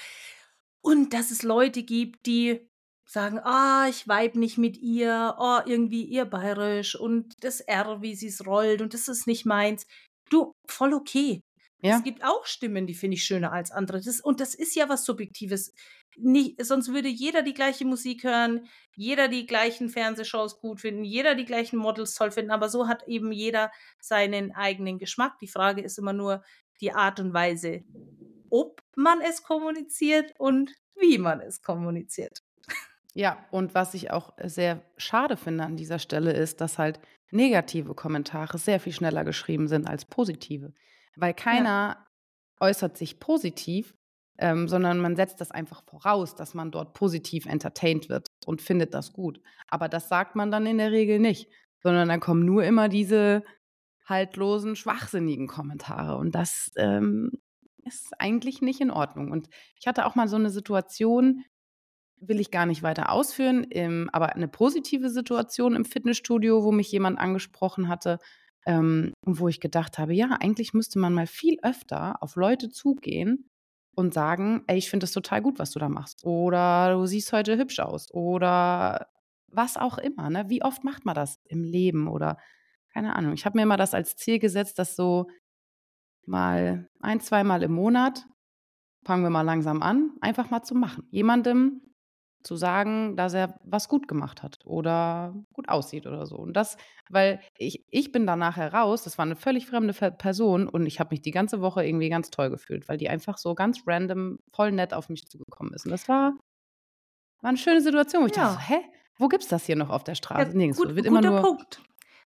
Und 0.83 1.13
dass 1.13 1.29
es 1.29 1.43
Leute 1.43 1.83
gibt, 1.83 2.25
die 2.25 2.67
sagen, 3.07 3.39
ah, 3.43 3.87
ich 3.89 4.07
vibe 4.07 4.39
nicht 4.39 4.57
mit 4.57 4.77
ihr, 4.77 5.35
oh, 5.37 5.59
irgendwie 5.65 6.03
ihr 6.03 6.25
bayerisch 6.25 6.95
und 6.95 7.35
das 7.43 7.59
R, 7.59 8.01
wie 8.01 8.15
sie 8.15 8.27
es 8.27 8.45
rollt 8.45 8.81
und 8.81 8.93
das 8.93 9.07
ist 9.07 9.27
nicht 9.27 9.45
meins. 9.45 9.85
Du, 10.29 10.53
voll 10.67 10.93
okay. 10.93 11.41
Ja. 11.83 11.97
Es 11.97 12.03
gibt 12.03 12.23
auch 12.23 12.45
Stimmen, 12.45 12.87
die 12.87 12.93
finde 12.93 13.15
ich 13.15 13.23
schöner 13.23 13.51
als 13.51 13.71
andere. 13.71 14.01
Das, 14.01 14.21
und 14.21 14.39
das 14.39 14.55
ist 14.55 14.75
ja 14.75 14.87
was 14.87 15.03
Subjektives 15.03 15.73
nicht, 16.17 16.63
sonst 16.63 16.93
würde 16.93 17.07
jeder 17.07 17.41
die 17.41 17.53
gleiche 17.53 17.85
Musik 17.85 18.23
hören, 18.23 18.67
jeder 18.95 19.27
die 19.27 19.45
gleichen 19.45 19.89
Fernsehshows 19.89 20.59
gut 20.59 20.81
finden, 20.81 21.03
jeder 21.03 21.35
die 21.35 21.45
gleichen 21.45 21.77
Models 21.77 22.15
toll 22.15 22.31
finden, 22.31 22.51
aber 22.51 22.69
so 22.69 22.87
hat 22.87 23.07
eben 23.07 23.31
jeder 23.31 23.71
seinen 23.99 24.53
eigenen 24.53 24.99
Geschmack. 24.99 25.39
Die 25.39 25.47
Frage 25.47 25.81
ist 25.81 25.97
immer 25.97 26.13
nur 26.13 26.43
die 26.81 26.91
Art 26.91 27.19
und 27.19 27.33
Weise, 27.33 27.83
ob 28.49 28.81
man 28.95 29.21
es 29.21 29.43
kommuniziert 29.43 30.33
und 30.37 30.71
wie 30.95 31.17
man 31.17 31.39
es 31.39 31.61
kommuniziert. 31.61 32.43
Ja, 33.13 33.45
und 33.51 33.75
was 33.75 33.93
ich 33.93 34.11
auch 34.11 34.33
sehr 34.41 34.83
schade 34.97 35.35
finde 35.35 35.65
an 35.65 35.75
dieser 35.75 35.99
Stelle 35.99 36.31
ist, 36.31 36.61
dass 36.61 36.77
halt 36.77 36.99
negative 37.29 37.93
Kommentare 37.93 38.57
sehr 38.57 38.79
viel 38.79 38.93
schneller 38.93 39.23
geschrieben 39.23 39.67
sind 39.67 39.87
als 39.87 40.05
positive. 40.05 40.73
Weil 41.15 41.33
keiner 41.33 41.97
ja. 41.97 42.67
äußert 42.67 42.97
sich 42.97 43.19
positiv, 43.19 43.93
ähm, 44.41 44.67
sondern 44.67 44.99
man 44.99 45.15
setzt 45.15 45.39
das 45.39 45.51
einfach 45.51 45.83
voraus, 45.85 46.35
dass 46.35 46.55
man 46.55 46.71
dort 46.71 46.93
positiv 46.93 47.45
entertained 47.45 48.09
wird 48.09 48.27
und 48.45 48.61
findet 48.61 48.93
das 48.95 49.13
gut. 49.13 49.39
Aber 49.67 49.87
das 49.87 50.09
sagt 50.09 50.35
man 50.35 50.51
dann 50.51 50.65
in 50.65 50.79
der 50.79 50.91
Regel 50.91 51.19
nicht, 51.19 51.47
sondern 51.79 52.09
dann 52.09 52.19
kommen 52.19 52.43
nur 52.43 52.63
immer 52.63 52.89
diese 52.89 53.43
haltlosen, 54.05 54.75
schwachsinnigen 54.75 55.47
Kommentare. 55.47 56.17
Und 56.17 56.33
das 56.33 56.71
ähm, 56.75 57.31
ist 57.85 58.19
eigentlich 58.19 58.61
nicht 58.61 58.81
in 58.81 58.89
Ordnung. 58.89 59.31
Und 59.31 59.47
ich 59.79 59.85
hatte 59.85 60.07
auch 60.07 60.15
mal 60.15 60.27
so 60.27 60.37
eine 60.37 60.49
Situation, 60.49 61.43
will 62.19 62.39
ich 62.39 62.49
gar 62.49 62.65
nicht 62.65 62.81
weiter 62.81 63.11
ausführen, 63.11 63.63
im, 63.63 64.09
aber 64.11 64.35
eine 64.35 64.47
positive 64.47 65.11
Situation 65.11 65.75
im 65.75 65.85
Fitnessstudio, 65.85 66.63
wo 66.63 66.71
mich 66.71 66.91
jemand 66.91 67.19
angesprochen 67.19 67.89
hatte, 67.89 68.17
ähm, 68.65 69.13
wo 69.23 69.47
ich 69.47 69.59
gedacht 69.59 69.99
habe, 69.99 70.13
ja, 70.13 70.37
eigentlich 70.39 70.73
müsste 70.73 70.97
man 70.97 71.13
mal 71.13 71.27
viel 71.27 71.57
öfter 71.61 72.21
auf 72.21 72.35
Leute 72.35 72.69
zugehen 72.69 73.50
und 73.95 74.13
sagen, 74.13 74.63
ey, 74.67 74.77
ich 74.77 74.89
finde 74.89 75.03
das 75.03 75.11
total 75.11 75.41
gut, 75.41 75.59
was 75.59 75.71
du 75.71 75.79
da 75.79 75.89
machst. 75.89 76.23
Oder 76.23 76.93
du 76.93 77.05
siehst 77.05 77.33
heute 77.33 77.57
hübsch 77.57 77.79
aus. 77.79 78.11
Oder 78.11 79.07
was 79.47 79.77
auch 79.77 79.97
immer. 79.97 80.29
Ne? 80.29 80.49
Wie 80.49 80.63
oft 80.63 80.83
macht 80.83 81.05
man 81.05 81.15
das 81.15 81.39
im 81.45 81.63
Leben? 81.63 82.07
Oder 82.07 82.37
keine 82.93 83.15
Ahnung. 83.15 83.33
Ich 83.33 83.45
habe 83.45 83.57
mir 83.57 83.63
immer 83.63 83.77
das 83.77 83.93
als 83.93 84.15
Ziel 84.15 84.39
gesetzt, 84.39 84.79
dass 84.79 84.95
so 84.95 85.27
mal 86.25 86.89
ein, 87.01 87.19
zweimal 87.19 87.63
im 87.63 87.73
Monat, 87.73 88.25
fangen 89.03 89.23
wir 89.23 89.29
mal 89.29 89.41
langsam 89.41 89.81
an, 89.81 90.11
einfach 90.21 90.49
mal 90.49 90.63
zu 90.63 90.75
machen. 90.75 91.07
Jemandem 91.09 91.81
zu 92.43 92.55
sagen, 92.55 93.15
dass 93.15 93.33
er 93.33 93.59
was 93.63 93.87
gut 93.87 94.07
gemacht 94.07 94.43
hat 94.43 94.59
oder 94.65 95.33
gut 95.53 95.69
aussieht 95.69 96.07
oder 96.07 96.25
so. 96.25 96.37
Und 96.37 96.53
das, 96.53 96.77
weil 97.09 97.39
ich, 97.57 97.85
ich 97.89 98.11
bin 98.11 98.25
danach 98.25 98.57
heraus, 98.57 99.03
das 99.03 99.17
war 99.17 99.25
eine 99.25 99.35
völlig 99.35 99.67
fremde 99.67 99.93
Person 99.93 100.67
und 100.67 100.85
ich 100.85 100.99
habe 100.99 101.11
mich 101.11 101.21
die 101.21 101.31
ganze 101.31 101.61
Woche 101.61 101.85
irgendwie 101.85 102.09
ganz 102.09 102.29
toll 102.29 102.49
gefühlt, 102.49 102.89
weil 102.89 102.97
die 102.97 103.09
einfach 103.09 103.37
so 103.37 103.55
ganz 103.55 103.83
random 103.85 104.39
voll 104.53 104.71
nett 104.71 104.93
auf 104.93 105.09
mich 105.09 105.27
zugekommen 105.27 105.73
ist. 105.73 105.85
Und 105.85 105.91
das 105.91 106.07
war, 106.07 106.33
war 107.41 107.49
eine 107.49 107.57
schöne 107.57 107.81
Situation, 107.81 108.23
wo 108.23 108.27
ich 108.27 108.35
ja. 108.35 108.53
dachte, 108.53 108.67
hä, 108.67 108.79
wo 109.17 109.27
gibt 109.27 109.43
es 109.43 109.49
das 109.49 109.65
hier 109.65 109.75
noch 109.75 109.89
auf 109.89 110.03
der 110.03 110.15
Straße? 110.15 110.51
Ja, 110.51 110.57
Nirgendwo. 110.57 110.83
Gut, 110.83 110.95
wird 110.95 111.05
immer 111.05 111.21
nur, 111.21 111.41
Punkt. 111.41 111.81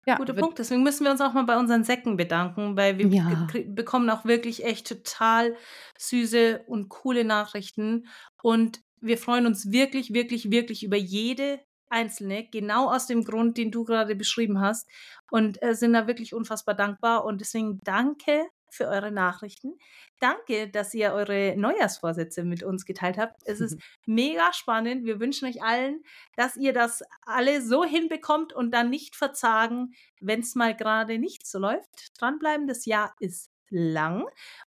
Ja, 0.07 0.17
Guter 0.17 0.35
Punkt. 0.35 0.59
Deswegen 0.59 0.83
müssen 0.83 1.05
wir 1.05 1.11
uns 1.11 1.21
auch 1.21 1.33
mal 1.33 1.45
bei 1.45 1.59
unseren 1.59 1.83
Säcken 1.83 2.17
bedanken, 2.17 2.77
weil 2.77 2.99
wir 2.99 3.07
ja. 3.07 3.47
bekommen 3.69 4.11
auch 4.11 4.25
wirklich 4.25 4.65
echt 4.65 4.87
total 4.87 5.57
süße 5.99 6.65
und 6.67 6.89
coole 6.89 7.25
Nachrichten. 7.25 8.07
Und 8.43 8.81
wir 9.05 9.19
freuen 9.19 9.47
uns 9.47 9.71
wirklich, 9.71 10.13
wirklich, 10.13 10.51
wirklich 10.51 10.83
über 10.85 10.97
jede 10.97 11.61
einzelne, 11.89 12.49
genau 12.51 12.91
aus 12.91 13.07
dem 13.07 13.25
Grund, 13.25 13.57
den 13.57 13.71
du 13.71 13.85
gerade 13.85 14.17
beschrieben 14.17 14.61
hast. 14.61 14.89
Und 15.31 15.63
äh, 15.63 15.75
sind 15.75 15.93
da 15.93 16.07
wirklich 16.07 16.35
unfassbar 16.35 16.75
dankbar. 16.75 17.25
Und 17.25 17.41
deswegen 17.41 17.81
danke 17.85 18.47
für 18.69 18.89
eure 18.89 19.13
Nachrichten. 19.13 19.79
Danke, 20.19 20.69
dass 20.69 20.93
ihr 20.95 21.13
eure 21.13 21.55
Neujahrsvorsätze 21.57 22.45
mit 22.45 22.63
uns 22.63 22.85
geteilt 22.85 23.17
habt. 23.19 23.41
Es 23.45 23.61
ist 23.61 23.79
mega 24.07 24.53
spannend. 24.53 25.05
Wir 25.05 25.21
wünschen 25.21 25.49
euch 25.49 25.63
allen, 25.63 26.03
dass 26.37 26.57
ihr 26.57 26.73
das 26.73 27.03
alle 27.23 27.63
so 27.63 27.85
hinbekommt 27.85 28.53
und 28.53 28.73
dann 28.73 28.91
nicht 28.91 29.17
verzagen, 29.17 29.95
wenn 30.21 30.41
es 30.41 30.55
mal 30.55 30.75
gerade 30.75 31.19
nicht 31.19 31.47
so 31.47 31.59
läuft. 31.59 32.21
Dranbleiben, 32.21 32.67
das 32.67 32.85
Jahr 32.85 33.15
ist 33.21 33.51
lang. 33.71 34.27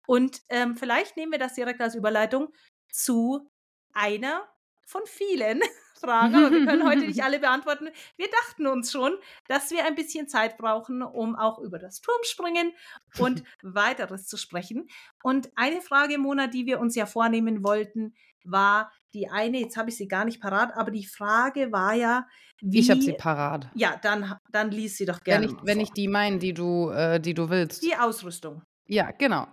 Und 0.07 0.41
ähm, 0.49 0.77
vielleicht 0.77 1.17
nehmen 1.17 1.33
wir 1.33 1.39
das 1.39 1.55
direkt 1.55 1.81
als 1.81 1.95
Überleitung 1.95 2.49
zu 2.91 3.51
einer 3.95 4.43
von 4.85 5.03
vielen 5.07 5.61
Fragen, 6.01 6.35
aber 6.35 6.51
wir 6.51 6.67
können 6.67 6.87
heute 6.87 7.07
nicht 7.07 7.23
alle 7.25 7.39
beantworten. 7.39 7.89
Wir 8.17 8.29
dachten 8.29 8.67
uns 8.67 8.93
schon, 8.93 9.13
dass 9.49 9.71
wir 9.71 9.87
ein 9.87 9.95
bisschen 9.95 10.29
Zeit 10.29 10.59
brauchen, 10.59 11.03
um 11.03 11.37
auch 11.37 11.59
über 11.59 11.79
das 11.79 12.01
Turmspringen 12.01 12.73
und 13.19 13.43
weiteres 13.63 14.27
zu 14.27 14.37
sprechen. 14.37 14.89
Und 15.23 15.51
eine 15.57 15.81
Frage, 15.81 16.19
Mona, 16.19 16.47
die 16.47 16.67
wir 16.67 16.81
uns 16.81 16.95
ja 16.95 17.07
vornehmen 17.07 17.65
wollten, 17.65 18.15
war 18.45 18.93
die 19.15 19.29
eine, 19.29 19.61
jetzt 19.61 19.77
habe 19.77 19.91
ich 19.91 19.97
sie 19.97 20.09
gar 20.09 20.25
nicht 20.25 20.41
parat, 20.41 20.77
aber 20.77 20.91
die 20.91 21.07
Frage 21.07 21.73
war 21.73 21.95
ja, 21.95 22.27
wie. 22.61 22.81
Ich 22.81 22.91
habe 22.91 23.01
sie 23.01 23.13
parat. 23.13 23.69
Ja, 23.75 23.97
dann, 24.03 24.35
dann 24.51 24.71
lies 24.71 24.97
sie 24.97 25.07
doch 25.07 25.21
gerne. 25.21 25.47
Wenn 25.47 25.55
ich, 25.55 25.65
wenn 25.65 25.81
ich 25.81 25.91
die 25.93 26.09
meine, 26.09 26.39
die 26.39 26.53
du, 26.53 26.91
äh, 26.91 27.21
die 27.21 27.35
du 27.35 27.49
willst. 27.49 27.83
Die 27.83 27.97
Ausrüstung. 27.97 28.63
Ja, 28.87 29.13
genau. 29.13 29.47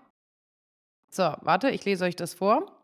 So, 1.09 1.35
warte, 1.41 1.69
ich 1.69 1.85
lese 1.85 2.05
euch 2.05 2.15
das 2.15 2.33
vor. 2.33 2.80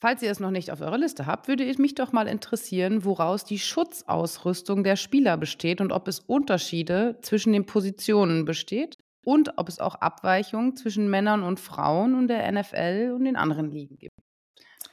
Falls 0.00 0.22
ihr 0.22 0.30
es 0.30 0.38
noch 0.38 0.52
nicht 0.52 0.70
auf 0.70 0.80
eurer 0.80 0.98
Liste 0.98 1.26
habt, 1.26 1.48
würde 1.48 1.64
mich 1.78 1.94
doch 1.96 2.12
mal 2.12 2.28
interessieren, 2.28 3.04
woraus 3.04 3.44
die 3.44 3.58
Schutzausrüstung 3.58 4.84
der 4.84 4.94
Spieler 4.94 5.36
besteht 5.36 5.80
und 5.80 5.90
ob 5.90 6.06
es 6.06 6.20
Unterschiede 6.20 7.18
zwischen 7.20 7.52
den 7.52 7.66
Positionen 7.66 8.44
besteht 8.44 8.96
und 9.24 9.58
ob 9.58 9.68
es 9.68 9.80
auch 9.80 9.96
Abweichungen 9.96 10.76
zwischen 10.76 11.10
Männern 11.10 11.42
und 11.42 11.58
Frauen 11.58 12.14
und 12.14 12.28
der 12.28 12.50
NFL 12.52 13.12
und 13.14 13.24
den 13.24 13.34
anderen 13.34 13.72
Ligen 13.72 13.98
gibt. 13.98 14.14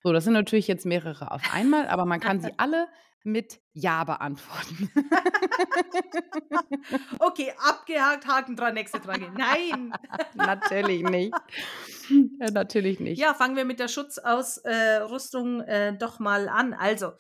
So, 0.02 0.12
das 0.12 0.24
sind 0.24 0.34
natürlich 0.34 0.68
jetzt 0.68 0.86
mehrere 0.88 1.32
auf 1.32 1.42
einmal, 1.54 1.88
aber 1.88 2.06
man 2.06 2.20
kann 2.20 2.42
sie 2.42 2.52
alle 2.58 2.88
mit 3.26 3.60
Ja 3.74 4.04
beantworten. 4.04 4.92
okay, 7.20 7.52
abgehakt, 7.58 8.28
Haken 8.28 8.56
dran, 8.56 8.76
nächste 8.76 9.02
Frage. 9.02 9.32
Nein. 9.36 9.92
natürlich 10.36 11.04
nicht. 11.04 11.34
Ja, 12.40 12.48
natürlich 12.52 13.00
nicht. 13.00 13.20
Ja, 13.20 13.34
fangen 13.34 13.56
wir 13.56 13.66
mit 13.66 13.80
der 13.80 13.88
Schutzausrüstung 13.88 15.62
äh, 15.62 15.90
äh, 15.90 15.98
doch 15.98 16.20
mal 16.20 16.48
an. 16.48 16.74
Also, 16.74 17.14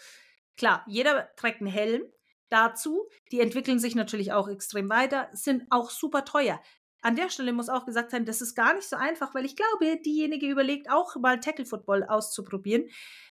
klar, 0.57 0.83
jeder 0.87 1.29
trägt 1.35 1.61
einen 1.61 1.71
Helm. 1.71 2.03
Dazu, 2.49 3.09
die 3.31 3.41
entwickeln 3.41 3.79
sich 3.79 3.95
natürlich 3.95 4.31
auch 4.31 4.47
extrem 4.47 4.89
weiter, 4.89 5.29
sind 5.33 5.63
auch 5.71 5.89
super 5.89 6.25
teuer. 6.25 6.61
An 7.01 7.15
der 7.15 7.29
Stelle 7.29 7.53
muss 7.53 7.69
auch 7.69 7.85
gesagt 7.85 8.11
sein, 8.11 8.25
das 8.25 8.41
ist 8.41 8.55
gar 8.55 8.75
nicht 8.75 8.87
so 8.87 8.95
einfach, 8.95 9.33
weil 9.33 9.45
ich 9.45 9.55
glaube, 9.55 9.99
diejenige 10.01 10.47
überlegt 10.47 10.89
auch 10.89 11.15
mal 11.15 11.39
Tackle 11.39 11.65
Football 11.65 12.03
auszuprobieren. 12.03 12.87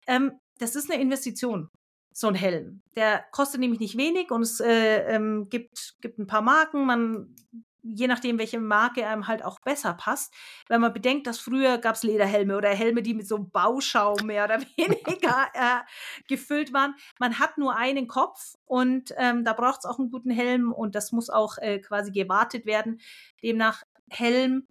Ähm, 0.07 0.39
das 0.59 0.75
ist 0.75 0.91
eine 0.91 1.01
Investition 1.01 1.69
so 2.11 2.27
ein 2.27 2.35
Helm. 2.35 2.81
Der 2.95 3.23
kostet 3.31 3.61
nämlich 3.61 3.79
nicht 3.79 3.97
wenig 3.97 4.31
und 4.31 4.41
es 4.41 4.59
äh, 4.59 5.15
ähm, 5.15 5.47
gibt, 5.49 5.95
gibt 6.01 6.19
ein 6.19 6.27
paar 6.27 6.41
Marken. 6.41 6.85
Man, 6.85 7.35
je 7.81 8.07
nachdem, 8.07 8.37
welche 8.37 8.59
Marke 8.59 9.07
einem 9.07 9.27
halt 9.27 9.43
auch 9.43 9.59
besser 9.59 9.93
passt. 9.93 10.33
Wenn 10.67 10.81
man 10.81 10.93
bedenkt, 10.93 11.27
dass 11.27 11.39
früher 11.39 11.77
gab 11.77 11.95
es 11.95 12.03
Lederhelme 12.03 12.57
oder 12.57 12.69
Helme, 12.69 13.01
die 13.01 13.13
mit 13.13 13.27
so 13.27 13.35
einem 13.35 13.49
Bauschaum 13.49 14.25
mehr 14.25 14.45
oder 14.45 14.61
weniger 14.77 15.47
äh, 15.53 15.79
gefüllt 16.27 16.73
waren. 16.73 16.95
Man 17.19 17.39
hat 17.39 17.57
nur 17.57 17.75
einen 17.75 18.07
Kopf 18.07 18.55
und 18.65 19.13
ähm, 19.17 19.43
da 19.43 19.53
braucht 19.53 19.79
es 19.79 19.85
auch 19.85 19.99
einen 19.99 20.11
guten 20.11 20.31
Helm 20.31 20.71
und 20.71 20.95
das 20.95 21.11
muss 21.11 21.29
auch 21.29 21.57
äh, 21.57 21.79
quasi 21.79 22.11
gewartet 22.11 22.65
werden. 22.65 22.99
Demnach 23.41 23.83
Helm 24.09 24.67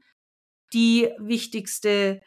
die 0.72 1.10
wichtigste 1.18 2.20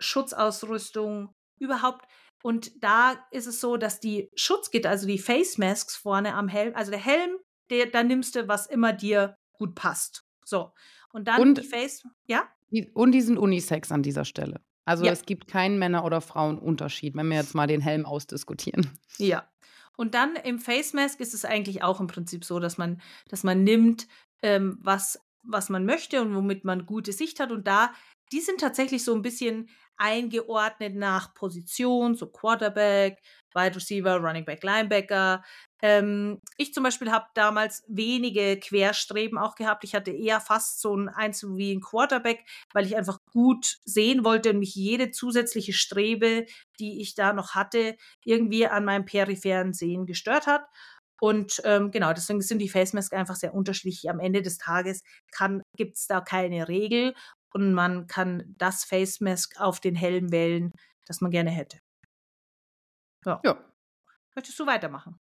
Schutzausrüstung 0.00 1.34
überhaupt. 1.58 2.06
Und 2.42 2.82
da 2.82 3.16
ist 3.30 3.46
es 3.46 3.60
so, 3.60 3.76
dass 3.76 4.00
die 4.00 4.30
Schutzgitter, 4.34 4.90
also 4.90 5.06
die 5.06 5.18
Face 5.18 5.58
Masks 5.58 5.96
vorne 5.96 6.34
am 6.34 6.48
Helm, 6.48 6.74
also 6.74 6.90
der 6.90 7.00
Helm, 7.00 7.30
der, 7.70 7.86
da 7.86 8.02
nimmst 8.02 8.34
du, 8.34 8.48
was 8.48 8.66
immer 8.66 8.92
dir 8.92 9.36
gut 9.52 9.74
passt. 9.74 10.24
So. 10.44 10.72
Und 11.12 11.28
dann 11.28 11.40
und, 11.40 11.58
die 11.58 11.66
Face, 11.66 12.06
ja? 12.26 12.48
Und 12.94 13.12
die 13.12 13.20
sind 13.20 13.38
Unisex 13.38 13.92
an 13.92 14.02
dieser 14.02 14.24
Stelle. 14.24 14.60
Also 14.84 15.04
ja. 15.04 15.12
es 15.12 15.24
gibt 15.24 15.46
keinen 15.46 15.78
Männer- 15.78 16.04
oder 16.04 16.20
Frauenunterschied, 16.20 17.14
wenn 17.14 17.28
wir 17.28 17.36
jetzt 17.36 17.54
mal 17.54 17.66
den 17.66 17.80
Helm 17.80 18.06
ausdiskutieren. 18.06 18.90
Ja. 19.18 19.48
Und 19.96 20.14
dann 20.14 20.34
im 20.36 20.58
Face 20.58 20.94
Mask 20.94 21.20
ist 21.20 21.34
es 21.34 21.44
eigentlich 21.44 21.82
auch 21.82 22.00
im 22.00 22.06
Prinzip 22.06 22.44
so, 22.44 22.58
dass 22.58 22.78
man, 22.78 23.02
dass 23.28 23.44
man 23.44 23.64
nimmt, 23.64 24.08
ähm, 24.40 24.78
was, 24.80 25.20
was 25.42 25.68
man 25.68 25.84
möchte 25.84 26.22
und 26.22 26.34
womit 26.34 26.64
man 26.64 26.86
gute 26.86 27.12
Sicht 27.12 27.38
hat. 27.38 27.52
Und 27.52 27.66
da, 27.66 27.92
die 28.32 28.40
sind 28.40 28.60
tatsächlich 28.60 29.04
so 29.04 29.14
ein 29.14 29.22
bisschen 29.22 29.68
eingeordnet 30.00 30.96
nach 30.96 31.34
Position, 31.34 32.14
so 32.14 32.26
Quarterback, 32.26 33.18
Wide 33.54 33.76
Receiver, 33.76 34.16
Running 34.16 34.44
Back, 34.44 34.62
Linebacker. 34.64 35.42
Ähm, 35.82 36.40
ich 36.56 36.72
zum 36.72 36.84
Beispiel 36.84 37.10
habe 37.10 37.26
damals 37.34 37.82
wenige 37.86 38.58
Querstreben 38.58 39.38
auch 39.38 39.56
gehabt. 39.56 39.84
Ich 39.84 39.94
hatte 39.94 40.10
eher 40.10 40.40
fast 40.40 40.80
so 40.80 40.96
ein 40.96 41.08
Einzel 41.08 41.56
wie 41.56 41.72
ein 41.72 41.80
Quarterback, 41.82 42.44
weil 42.72 42.86
ich 42.86 42.96
einfach 42.96 43.18
gut 43.32 43.76
sehen 43.84 44.24
wollte 44.24 44.50
und 44.50 44.58
mich 44.58 44.74
jede 44.74 45.10
zusätzliche 45.10 45.74
Strebe, 45.74 46.46
die 46.78 47.02
ich 47.02 47.14
da 47.14 47.32
noch 47.32 47.54
hatte, 47.54 47.96
irgendwie 48.24 48.66
an 48.66 48.84
meinem 48.84 49.04
peripheren 49.04 49.74
Sehen 49.74 50.06
gestört 50.06 50.46
hat. 50.46 50.64
Und 51.20 51.60
ähm, 51.64 51.90
genau, 51.90 52.14
deswegen 52.14 52.40
sind 52.40 52.60
die 52.60 52.70
Face 52.70 52.94
Mask 52.94 53.12
einfach 53.12 53.36
sehr 53.36 53.52
unterschiedlich. 53.52 54.08
Am 54.08 54.20
Ende 54.20 54.40
des 54.40 54.56
Tages 54.56 55.02
gibt 55.76 55.98
es 55.98 56.06
da 56.06 56.22
keine 56.22 56.66
Regel 56.66 57.14
und 57.52 57.72
man 57.72 58.06
kann 58.06 58.54
das 58.58 58.84
Face 58.84 59.20
Mask 59.20 59.60
auf 59.60 59.80
den 59.80 59.94
Helm 59.94 60.32
wählen, 60.32 60.72
das 61.06 61.20
man 61.20 61.30
gerne 61.30 61.50
hätte. 61.50 61.78
Ja. 63.24 63.40
ja. 63.44 63.58
Möchtest 64.34 64.58
du 64.58 64.66
weitermachen? 64.66 65.18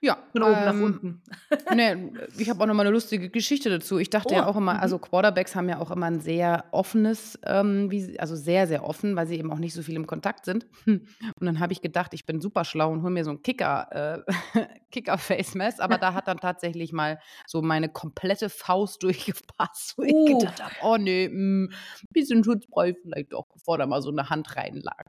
Ja. 0.00 0.18
Von 0.32 0.42
oben 0.44 0.54
ähm, 0.54 0.64
nach 0.64 0.86
unten. 0.86 1.22
nee, 1.74 2.12
ich 2.38 2.48
habe 2.48 2.62
auch 2.62 2.66
noch 2.66 2.74
mal 2.74 2.82
eine 2.82 2.90
lustige 2.90 3.30
Geschichte 3.30 3.68
dazu. 3.68 3.98
Ich 3.98 4.10
dachte 4.10 4.32
oh, 4.32 4.36
ja 4.36 4.46
auch 4.46 4.56
immer, 4.56 4.80
also 4.80 4.96
mhm. 4.96 5.00
Quarterbacks 5.00 5.56
haben 5.56 5.68
ja 5.68 5.80
auch 5.80 5.90
immer 5.90 6.06
ein 6.06 6.20
sehr 6.20 6.66
offenes, 6.70 7.38
ähm, 7.44 7.90
wie, 7.90 8.18
also 8.18 8.36
sehr, 8.36 8.68
sehr 8.68 8.84
offen, 8.84 9.16
weil 9.16 9.26
sie 9.26 9.36
eben 9.36 9.50
auch 9.50 9.58
nicht 9.58 9.74
so 9.74 9.82
viel 9.82 9.96
im 9.96 10.06
Kontakt 10.06 10.44
sind. 10.44 10.66
Und 10.86 11.06
dann 11.40 11.58
habe 11.58 11.72
ich 11.72 11.80
gedacht, 11.80 12.14
ich 12.14 12.26
bin 12.26 12.40
super 12.40 12.64
schlau 12.64 12.92
und 12.92 13.02
hole 13.02 13.12
mir 13.12 13.24
so 13.24 13.30
ein 13.30 13.42
Kicker, 13.42 14.24
äh, 14.24 14.66
Kicker-Face-Mess, 14.92 15.80
aber 15.80 15.98
da 15.98 16.14
hat 16.14 16.28
dann 16.28 16.38
tatsächlich 16.38 16.92
mal 16.92 17.18
so 17.46 17.60
meine 17.60 17.88
komplette 17.88 18.50
Faust 18.50 19.02
durchgepasst, 19.02 19.98
wo 19.98 20.02
uh. 20.02 20.26
ich 20.26 20.38
gedacht 20.38 20.62
habe, 20.62 20.74
oh 20.82 20.96
nee, 20.96 21.26
ein 21.26 21.64
mm, 21.64 21.72
bisschen 22.10 22.44
Schutz 22.44 22.66
brauche 22.66 22.90
ich 22.90 22.96
vielleicht 23.02 23.32
doch, 23.32 23.46
bevor 23.52 23.78
da 23.78 23.86
mal 23.86 24.00
so 24.00 24.10
eine 24.10 24.30
Hand 24.30 24.56
reinlag. 24.56 25.06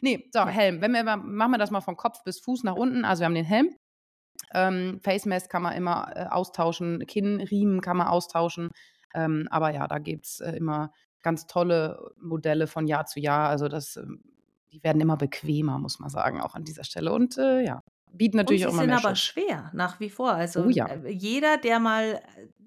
Nee, 0.00 0.28
so, 0.32 0.46
Helm. 0.46 0.80
Wenn 0.80 0.92
wir, 0.92 1.04
machen 1.04 1.50
wir 1.50 1.58
das 1.58 1.70
mal 1.70 1.80
von 1.80 1.96
Kopf 1.96 2.22
bis 2.22 2.38
Fuß 2.40 2.62
nach 2.62 2.76
unten. 2.76 3.04
Also 3.04 3.20
wir 3.20 3.26
haben 3.26 3.34
den 3.34 3.44
Helm, 3.44 3.74
ähm, 4.54 5.00
Face 5.02 5.26
Mask 5.26 5.50
kann 5.50 5.62
man 5.62 5.74
immer 5.74 6.12
äh, 6.14 6.26
austauschen, 6.26 7.06
Kinnriemen 7.06 7.80
kann 7.80 7.96
man 7.96 8.08
austauschen. 8.08 8.70
Ähm, 9.14 9.48
aber 9.50 9.70
ja, 9.70 9.86
da 9.86 9.98
gibt 9.98 10.26
es 10.26 10.40
äh, 10.40 10.52
immer 10.52 10.92
ganz 11.22 11.46
tolle 11.46 12.12
Modelle 12.20 12.66
von 12.66 12.86
Jahr 12.86 13.06
zu 13.06 13.18
Jahr. 13.18 13.48
Also 13.48 13.68
das, 13.68 13.96
äh, 13.96 14.04
die 14.72 14.82
werden 14.84 15.00
immer 15.00 15.16
bequemer, 15.16 15.78
muss 15.78 15.98
man 15.98 16.10
sagen, 16.10 16.40
auch 16.40 16.54
an 16.54 16.64
dieser 16.64 16.84
Stelle. 16.84 17.12
Und 17.12 17.38
äh, 17.38 17.64
ja, 17.64 17.82
bieten 18.12 18.36
natürlich 18.36 18.64
Und 18.64 18.70
auch 18.70 18.74
immer 18.74 18.86
mehr. 18.86 18.96
Sie 18.96 19.00
sind 19.00 19.06
aber 19.06 19.16
schwer 19.16 19.70
nach 19.72 20.00
wie 20.00 20.10
vor. 20.10 20.32
Also 20.32 20.64
oh, 20.64 20.68
ja. 20.68 20.86
Äh, 20.86 21.10
jeder, 21.10 21.56
der 21.58 21.80
mal 21.80 22.20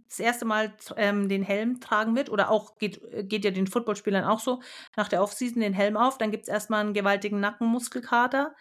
das 0.10 0.20
erste 0.20 0.46
Mal 0.46 0.74
ähm, 0.98 1.30
den 1.30 1.44
Helm 1.44 1.80
tragen 1.80 2.16
wird, 2.16 2.30
oder 2.30 2.50
auch 2.50 2.78
geht, 2.78 3.00
geht 3.30 3.46
ja 3.46 3.52
den 3.52 3.68
Footballspielern 3.68 4.24
auch 4.24 4.40
so, 4.40 4.60
nach 4.98 5.08
der 5.08 5.22
Offseason 5.22 5.62
den 5.62 5.74
Helm 5.74 5.98
auf, 5.98 6.18
dann 6.18 6.32
gibt 6.32 6.44
es 6.44 6.50
erstmal 6.50 6.82
einen 6.82 6.94
gewaltigen 6.94 7.40
Nackenmuskelkater. 7.40 8.56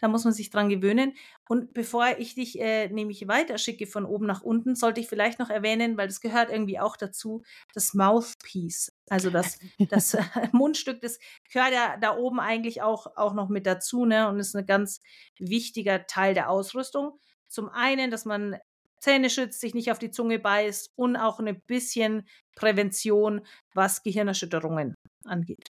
Da 0.00 0.08
muss 0.08 0.24
man 0.24 0.32
sich 0.32 0.50
dran 0.50 0.68
gewöhnen. 0.68 1.14
Und 1.46 1.74
bevor 1.74 2.06
ich 2.18 2.34
dich 2.34 2.58
äh, 2.58 2.88
nämlich 2.88 3.28
weiterschicke 3.28 3.86
von 3.86 4.06
oben 4.06 4.26
nach 4.26 4.42
unten, 4.42 4.74
sollte 4.74 5.00
ich 5.00 5.08
vielleicht 5.08 5.38
noch 5.38 5.50
erwähnen, 5.50 5.98
weil 5.98 6.08
das 6.08 6.20
gehört 6.20 6.50
irgendwie 6.50 6.80
auch 6.80 6.96
dazu, 6.96 7.42
das 7.74 7.92
Mouthpiece. 7.92 8.92
Also 9.10 9.28
das, 9.28 9.58
das 9.90 10.16
Mundstück, 10.52 11.02
das 11.02 11.18
gehört 11.52 11.72
ja 11.72 11.96
da 11.98 12.16
oben 12.16 12.40
eigentlich 12.40 12.80
auch, 12.80 13.16
auch 13.16 13.34
noch 13.34 13.50
mit 13.50 13.66
dazu, 13.66 14.06
ne? 14.06 14.28
Und 14.28 14.40
ist 14.40 14.56
ein 14.56 14.66
ganz 14.66 15.02
wichtiger 15.38 16.06
Teil 16.06 16.32
der 16.32 16.48
Ausrüstung. 16.48 17.18
Zum 17.48 17.68
einen, 17.68 18.10
dass 18.10 18.24
man 18.24 18.56
Zähne 19.04 19.28
schützt, 19.28 19.60
sich 19.60 19.74
nicht 19.74 19.90
auf 19.90 19.98
die 19.98 20.10
Zunge 20.10 20.38
beißt 20.38 20.90
und 20.96 21.16
auch 21.16 21.38
ein 21.38 21.60
bisschen 21.66 22.26
Prävention, 22.56 23.42
was 23.74 24.02
Gehirnerschütterungen 24.02 24.94
angeht. 25.26 25.68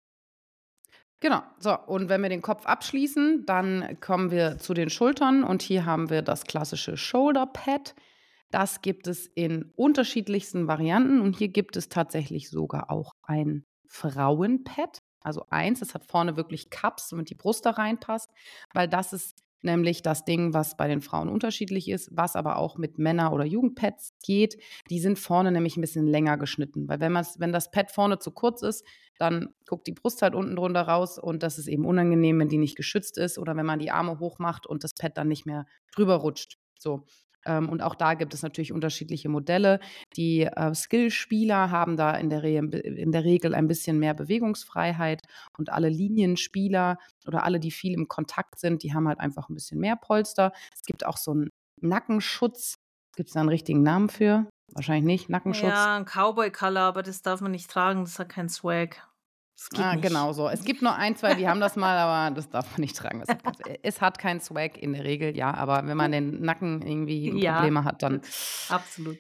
Genau, 1.18 1.43
so, 1.59 1.77
und 1.77 2.09
wenn 2.09 2.22
wir 2.22 2.29
den 2.29 2.43
Kopf 2.43 2.66
abschließen, 2.66 3.45
dann 3.47 3.99
kommen 4.01 4.31
wir 4.31 4.59
zu 4.59 4.74
den 4.74 4.91
Schultern 4.91 5.43
und 5.43 5.61
hier 5.62 5.85
haben 5.85 6.09
wir 6.09 6.22
das 6.22 6.45
klassische 6.45 6.97
Shoulder 6.97 7.47
Pad. 7.47 7.97
Das 8.53 8.81
gibt 8.81 9.09
es 9.09 9.27
in 9.27 9.72
unterschiedlichsten 9.74 10.68
Varianten 10.68 11.20
und 11.20 11.37
hier 11.37 11.49
gibt 11.49 11.77
es 11.77 11.89
tatsächlich 11.89 12.49
sogar 12.49 12.91
auch 12.91 13.11
ein 13.22 13.64
Frauenpad. 13.89 14.99
Also 15.20 15.47
eins, 15.51 15.81
das 15.81 15.95
hat 15.95 16.05
vorne 16.05 16.37
wirklich 16.37 16.70
Cups, 16.70 17.09
damit 17.09 17.29
die 17.31 17.35
Brust 17.35 17.66
da 17.66 17.70
reinpasst, 17.70 18.31
weil 18.72 18.87
das 18.87 19.12
ist 19.12 19.43
nämlich 19.63 20.03
das 20.03 20.25
Ding, 20.25 20.55
was 20.55 20.77
bei 20.77 20.89
den 20.89 21.03
Frauen 21.03 21.29
unterschiedlich 21.29 21.89
ist, 21.89 22.11
was 22.13 22.37
aber 22.37 22.57
auch 22.57 22.79
mit 22.79 22.99
Männer- 22.99 23.33
oder 23.33 23.45
Jugendpads 23.45 24.15
geht. 24.23 24.57
Die 24.91 25.01
sind 25.01 25.19
vorne 25.19 25.53
nämlich 25.53 25.77
ein 25.77 25.81
bisschen 25.81 26.07
länger 26.07 26.39
geschnitten, 26.39 26.89
weil 26.89 27.01
wenn, 27.01 27.15
wenn 27.15 27.53
das 27.53 27.71
Pad 27.71 27.91
vorne 27.91 28.19
zu 28.19 28.31
kurz 28.31 28.63
ist, 28.63 28.85
dann 29.19 29.55
guckt 29.67 29.87
die 29.87 29.93
Brust 29.93 30.23
halt 30.23 30.35
unten 30.35 30.57
drunter 30.57 30.83
raus 30.83 31.19
und 31.19 31.43
das 31.43 31.59
ist 31.59 31.69
eben 31.69 31.85
unangenehm, 31.85 32.39
wenn 32.39 32.49
die 32.49 32.59
nicht 32.59 32.77
geschützt 32.77 33.19
ist 33.19 33.39
oder 33.39 33.57
wenn 33.57 33.67
man 33.67 33.79
die 33.79 33.91
Arme 33.91 34.19
hoch 34.19 34.39
macht 34.39 34.67
und 34.67 34.85
das 34.85 34.95
Pad 34.95 35.17
dann 35.17 35.29
nicht 35.29 35.47
mehr 35.47 35.67
drüber 35.95 36.17
rutscht. 36.17 36.59
So. 36.79 37.05
Ähm, 37.47 37.68
und 37.68 37.82
auch 37.82 37.94
da 37.94 38.14
gibt 38.14 38.34
es 38.34 38.42
natürlich 38.42 38.72
unterschiedliche 38.72 39.28
Modelle. 39.28 39.80
Die 40.16 40.42
äh, 40.42 40.74
Skillspieler 40.74 41.70
haben 41.70 41.97
da 41.97 42.12
in 42.12 42.28
der, 42.28 42.44
in 42.44 43.12
der 43.12 43.24
Regel 43.24 43.55
ein 43.55 43.68
bisschen 43.68 43.99
mehr 43.99 44.14
Bewegungsfreiheit 44.14 45.22
und 45.57 45.70
alle 45.70 45.88
Linienspieler 45.88 46.99
oder 47.26 47.44
alle, 47.44 47.61
die 47.61 47.70
viel 47.70 47.94
im 47.94 48.09
Kontakt 48.09 48.59
sind, 48.59 48.82
die 48.82 48.94
haben 48.94 49.09
halt 49.09 49.20
einfach 49.20 49.49
ein 49.49 49.55
bisschen 49.55 49.80
mehr 49.80 49.97
Polster. 49.97 50.53
Es 50.74 50.82
gibt 50.82 51.07
auch 51.07 51.16
so 51.16 51.32
einen 51.32 51.51
Nackenschutz. 51.80 52.74
Gibt 53.16 53.28
es 53.28 53.34
da 53.34 53.40
einen 53.40 53.49
richtigen 53.49 53.82
Namen 53.82 54.11
für? 54.11 54.47
Wahrscheinlich 54.72 55.05
nicht. 55.05 55.30
Nackenschutz. 55.30 55.70
Ja, 55.70 55.97
ein 55.97 56.05
Cowboy-Color, 56.05 56.82
aber 56.82 57.03
das 57.03 57.22
darf 57.22 57.40
man 57.40 57.53
nicht 57.53 57.70
tragen, 57.70 58.05
das 58.05 58.18
hat 58.18 58.28
keinen 58.28 58.49
Swag. 58.49 59.07
Ah, 59.77 59.95
nicht. 59.95 60.03
genau 60.03 60.33
so. 60.33 60.49
Es 60.49 60.65
gibt 60.65 60.83
nur 60.83 60.95
ein, 60.95 61.17
zwei, 61.17 61.35
die 61.35 61.49
haben 61.49 61.61
das 61.61 61.77
mal, 61.77 61.97
aber 61.97 62.35
das 62.35 62.51
darf 62.51 62.71
man 62.73 62.83
nicht 62.83 62.97
tragen. 62.97 63.23
Hat, 63.27 63.39
es 63.83 64.01
hat 64.01 64.19
keinen 64.19 64.41
Swag 64.41 64.77
in 64.79 64.93
der 64.93 65.05
Regel, 65.05 65.37
ja, 65.37 65.55
aber 65.55 65.87
wenn 65.87 65.97
man 65.97 66.13
den 66.13 66.43
Nacken 66.43 66.83
irgendwie 66.83 67.43
ja, 67.43 67.55
Probleme 67.57 67.85
hat, 67.85 68.03
dann. 68.03 68.21
Absolut. 68.69 69.19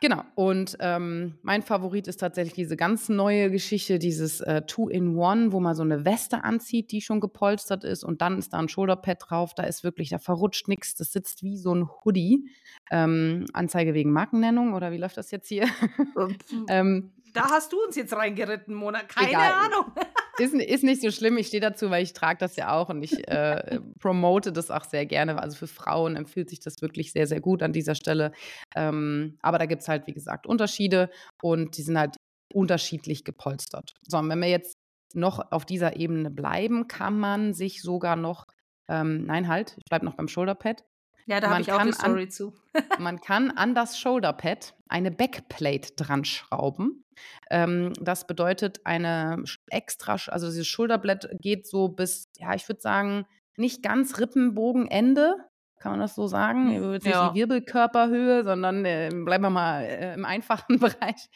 Genau. 0.00 0.22
Und 0.34 0.78
ähm, 0.80 1.38
mein 1.42 1.62
Favorit 1.62 2.08
ist 2.08 2.20
tatsächlich 2.20 2.54
diese 2.54 2.76
ganz 2.76 3.10
neue 3.10 3.50
Geschichte, 3.50 3.98
dieses 3.98 4.40
äh, 4.40 4.62
Two-in-One, 4.62 5.52
wo 5.52 5.60
man 5.60 5.74
so 5.74 5.82
eine 5.82 6.06
Weste 6.06 6.42
anzieht, 6.42 6.90
die 6.90 7.02
schon 7.02 7.20
gepolstert 7.20 7.84
ist 7.84 8.02
und 8.02 8.22
dann 8.22 8.38
ist 8.38 8.54
da 8.54 8.58
ein 8.58 8.70
Shoulderpad 8.70 9.18
drauf. 9.28 9.54
Da 9.54 9.64
ist 9.64 9.84
wirklich, 9.84 10.08
da 10.08 10.18
verrutscht 10.18 10.68
nichts. 10.68 10.94
Das 10.94 11.12
sitzt 11.12 11.42
wie 11.42 11.58
so 11.58 11.74
ein 11.74 11.86
Hoodie. 11.86 12.48
Ähm, 12.90 13.44
Anzeige 13.52 13.92
wegen 13.92 14.10
Markennennung 14.10 14.72
oder 14.72 14.90
wie 14.90 14.98
läuft 14.98 15.18
das 15.18 15.30
jetzt 15.30 15.48
hier? 15.48 15.68
ähm, 16.68 17.12
da 17.34 17.50
hast 17.50 17.72
du 17.72 17.76
uns 17.84 17.94
jetzt 17.94 18.14
reingeritten, 18.14 18.74
Mona. 18.74 19.00
Keine 19.02 19.28
Egal. 19.28 19.52
Ahnung. 19.52 19.92
Ist, 20.40 20.54
ist, 20.54 20.84
nicht 20.84 21.02
so 21.02 21.10
schlimm. 21.10 21.36
Ich 21.36 21.48
stehe 21.48 21.60
dazu, 21.60 21.90
weil 21.90 22.02
ich 22.02 22.14
trage 22.14 22.38
das 22.38 22.56
ja 22.56 22.72
auch 22.72 22.88
und 22.88 23.02
ich 23.02 23.28
äh, 23.28 23.78
promote 23.98 24.52
das 24.52 24.70
auch 24.70 24.84
sehr 24.84 25.04
gerne. 25.04 25.38
Also 25.38 25.56
für 25.56 25.66
Frauen 25.66 26.16
empfiehlt 26.16 26.48
sich 26.48 26.60
das 26.60 26.80
wirklich 26.80 27.12
sehr, 27.12 27.26
sehr 27.26 27.40
gut 27.40 27.62
an 27.62 27.74
dieser 27.74 27.94
Stelle. 27.94 28.32
Ähm, 28.74 29.36
aber 29.42 29.58
da 29.58 29.66
gibt 29.66 29.82
es 29.82 29.88
halt, 29.88 30.06
wie 30.06 30.14
gesagt, 30.14 30.46
Unterschiede 30.46 31.10
und 31.42 31.76
die 31.76 31.82
sind 31.82 31.98
halt 31.98 32.16
unterschiedlich 32.52 33.24
gepolstert. 33.24 33.92
So, 34.08 34.16
und 34.16 34.30
wenn 34.30 34.40
wir 34.40 34.48
jetzt 34.48 34.78
noch 35.12 35.52
auf 35.52 35.66
dieser 35.66 35.96
Ebene 35.96 36.30
bleiben, 36.30 36.88
kann 36.88 37.18
man 37.18 37.52
sich 37.52 37.82
sogar 37.82 38.16
noch, 38.16 38.46
ähm, 38.88 39.26
nein, 39.26 39.46
halt, 39.46 39.76
ich 39.76 39.84
bleibe 39.84 40.06
noch 40.06 40.14
beim 40.14 40.28
Shoulderpad. 40.28 40.84
Ja, 41.30 41.38
da 41.38 41.50
habe 41.50 41.60
ich 41.60 41.70
auch 41.70 41.78
eine 41.78 41.92
Story 41.92 42.24
an, 42.24 42.30
zu. 42.30 42.52
man 42.98 43.20
kann 43.20 43.52
an 43.52 43.72
das 43.72 44.00
Shoulderpad 44.00 44.74
eine 44.88 45.12
Backplate 45.12 45.92
dran 45.94 46.24
schrauben. 46.24 47.04
Ähm, 47.50 47.92
das 48.00 48.26
bedeutet 48.26 48.80
eine 48.84 49.44
extra, 49.68 50.16
also 50.26 50.48
dieses 50.48 50.66
Schulterblatt 50.66 51.28
geht 51.40 51.68
so 51.68 51.88
bis, 51.88 52.28
ja, 52.36 52.52
ich 52.54 52.68
würde 52.68 52.80
sagen, 52.80 53.26
nicht 53.56 53.80
ganz 53.80 54.18
Rippenbogenende, 54.18 55.36
kann 55.78 55.92
man 55.92 56.00
das 56.00 56.16
so 56.16 56.26
sagen? 56.26 56.74
Hm, 56.74 56.92
jetzt 56.94 57.06
ja. 57.06 57.22
nicht 57.22 57.34
die 57.34 57.38
Wirbelkörperhöhe, 57.38 58.42
sondern 58.42 58.84
äh, 58.84 59.10
bleiben 59.12 59.44
wir 59.44 59.50
mal 59.50 59.84
äh, 59.84 60.14
im 60.14 60.24
einfachen 60.24 60.78
Bereich. 60.80 61.28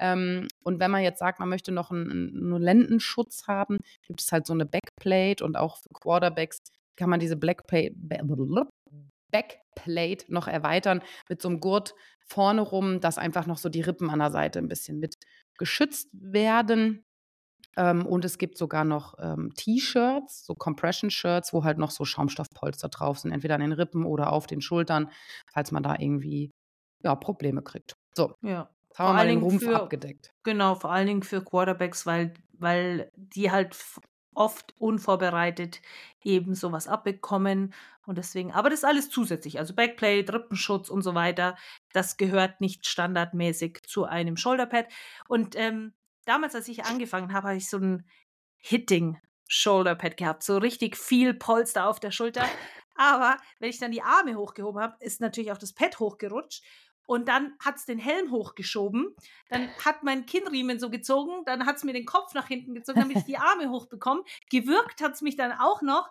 Ähm, 0.00 0.48
und 0.64 0.80
wenn 0.80 0.90
man 0.90 1.04
jetzt 1.04 1.20
sagt, 1.20 1.38
man 1.38 1.48
möchte 1.48 1.70
noch 1.70 1.92
einen, 1.92 2.10
einen 2.10 2.60
Lendenschutz 2.60 3.46
haben, 3.46 3.78
gibt 4.08 4.20
es 4.22 4.32
halt 4.32 4.44
so 4.44 4.54
eine 4.54 4.66
Backplate 4.66 5.44
und 5.44 5.56
auch 5.56 5.76
für 5.76 5.90
Quarterbacks 5.90 6.62
kann 6.96 7.10
man 7.10 7.20
diese 7.20 7.36
Blackplate, 7.36 7.94
Backplate 9.30 10.32
noch 10.32 10.48
erweitern 10.48 11.02
mit 11.28 11.42
so 11.42 11.48
einem 11.48 11.60
Gurt 11.60 11.94
vorne 12.26 12.60
rum, 12.60 13.00
dass 13.00 13.18
einfach 13.18 13.46
noch 13.46 13.58
so 13.58 13.68
die 13.68 13.80
Rippen 13.80 14.10
an 14.10 14.18
der 14.18 14.30
Seite 14.30 14.58
ein 14.58 14.68
bisschen 14.68 14.98
mit 14.98 15.16
geschützt 15.58 16.08
werden. 16.12 17.04
Ähm, 17.76 18.06
und 18.06 18.24
es 18.24 18.38
gibt 18.38 18.56
sogar 18.56 18.84
noch 18.84 19.14
ähm, 19.18 19.52
T-Shirts, 19.54 20.46
so 20.46 20.54
Compression-Shirts, 20.54 21.52
wo 21.52 21.64
halt 21.64 21.78
noch 21.78 21.90
so 21.90 22.04
Schaumstoffpolster 22.04 22.88
drauf 22.88 23.18
sind, 23.18 23.32
entweder 23.32 23.54
an 23.54 23.60
den 23.60 23.72
Rippen 23.72 24.04
oder 24.04 24.32
auf 24.32 24.46
den 24.46 24.60
Schultern, 24.60 25.10
falls 25.52 25.72
man 25.72 25.82
da 25.82 25.96
irgendwie 25.98 26.52
ja, 27.02 27.14
Probleme 27.14 27.62
kriegt. 27.62 27.96
So, 28.14 28.34
ja. 28.42 28.70
jetzt 28.88 28.98
haben 28.98 29.08
wir 29.08 29.14
mal 29.14 29.28
den 29.28 29.42
Rumpf 29.42 29.62
für, 29.62 29.76
abgedeckt. 29.76 30.32
Genau, 30.42 30.74
vor 30.74 30.90
allen 30.90 31.06
Dingen 31.06 31.22
für 31.22 31.44
Quarterbacks, 31.44 32.06
weil, 32.06 32.32
weil 32.52 33.10
die 33.14 33.50
halt 33.50 33.76
oft 34.36 34.74
unvorbereitet 34.78 35.80
eben 36.22 36.54
sowas 36.54 36.88
abbekommen. 36.88 37.74
Und 38.06 38.18
deswegen, 38.18 38.52
aber 38.52 38.70
das 38.70 38.80
ist 38.80 38.84
alles 38.84 39.10
zusätzlich. 39.10 39.58
Also 39.58 39.74
Backplate, 39.74 40.32
Rippenschutz 40.32 40.88
und 40.88 41.02
so 41.02 41.14
weiter. 41.14 41.56
Das 41.92 42.16
gehört 42.16 42.60
nicht 42.60 42.86
standardmäßig 42.86 43.82
zu 43.86 44.04
einem 44.04 44.36
Shoulderpad. 44.36 44.86
Und 45.28 45.56
ähm, 45.56 45.92
damals, 46.24 46.54
als 46.54 46.68
ich 46.68 46.84
angefangen 46.84 47.32
habe, 47.32 47.48
habe 47.48 47.56
ich 47.56 47.68
so 47.68 47.78
ein 47.78 48.06
Hitting 48.58 49.18
Shoulderpad 49.48 50.16
gehabt. 50.16 50.42
So 50.42 50.58
richtig 50.58 50.96
viel 50.96 51.34
Polster 51.34 51.88
auf 51.88 52.00
der 52.00 52.10
Schulter. 52.10 52.44
Aber 52.94 53.36
wenn 53.58 53.70
ich 53.70 53.78
dann 53.78 53.92
die 53.92 54.02
Arme 54.02 54.36
hochgehoben 54.36 54.80
habe, 54.80 54.96
ist 55.00 55.20
natürlich 55.20 55.52
auch 55.52 55.58
das 55.58 55.72
Pad 55.72 55.98
hochgerutscht. 55.98 56.64
Und 57.06 57.28
dann 57.28 57.54
hat 57.60 57.76
es 57.76 57.84
den 57.84 57.98
Helm 57.98 58.30
hochgeschoben. 58.30 59.14
Dann 59.48 59.68
hat 59.84 60.02
mein 60.02 60.26
Kinnriemen 60.26 60.78
so 60.78 60.90
gezogen. 60.90 61.44
Dann 61.44 61.66
hat 61.66 61.76
es 61.76 61.84
mir 61.84 61.92
den 61.92 62.06
Kopf 62.06 62.34
nach 62.34 62.48
hinten 62.48 62.74
gezogen, 62.74 63.00
damit 63.00 63.18
ich 63.18 63.24
die 63.24 63.38
Arme 63.38 63.70
hochbekomme. 63.70 64.24
Gewirkt 64.50 65.00
hat 65.00 65.14
es 65.14 65.22
mich 65.22 65.36
dann 65.36 65.52
auch 65.52 65.82
noch. 65.82 66.10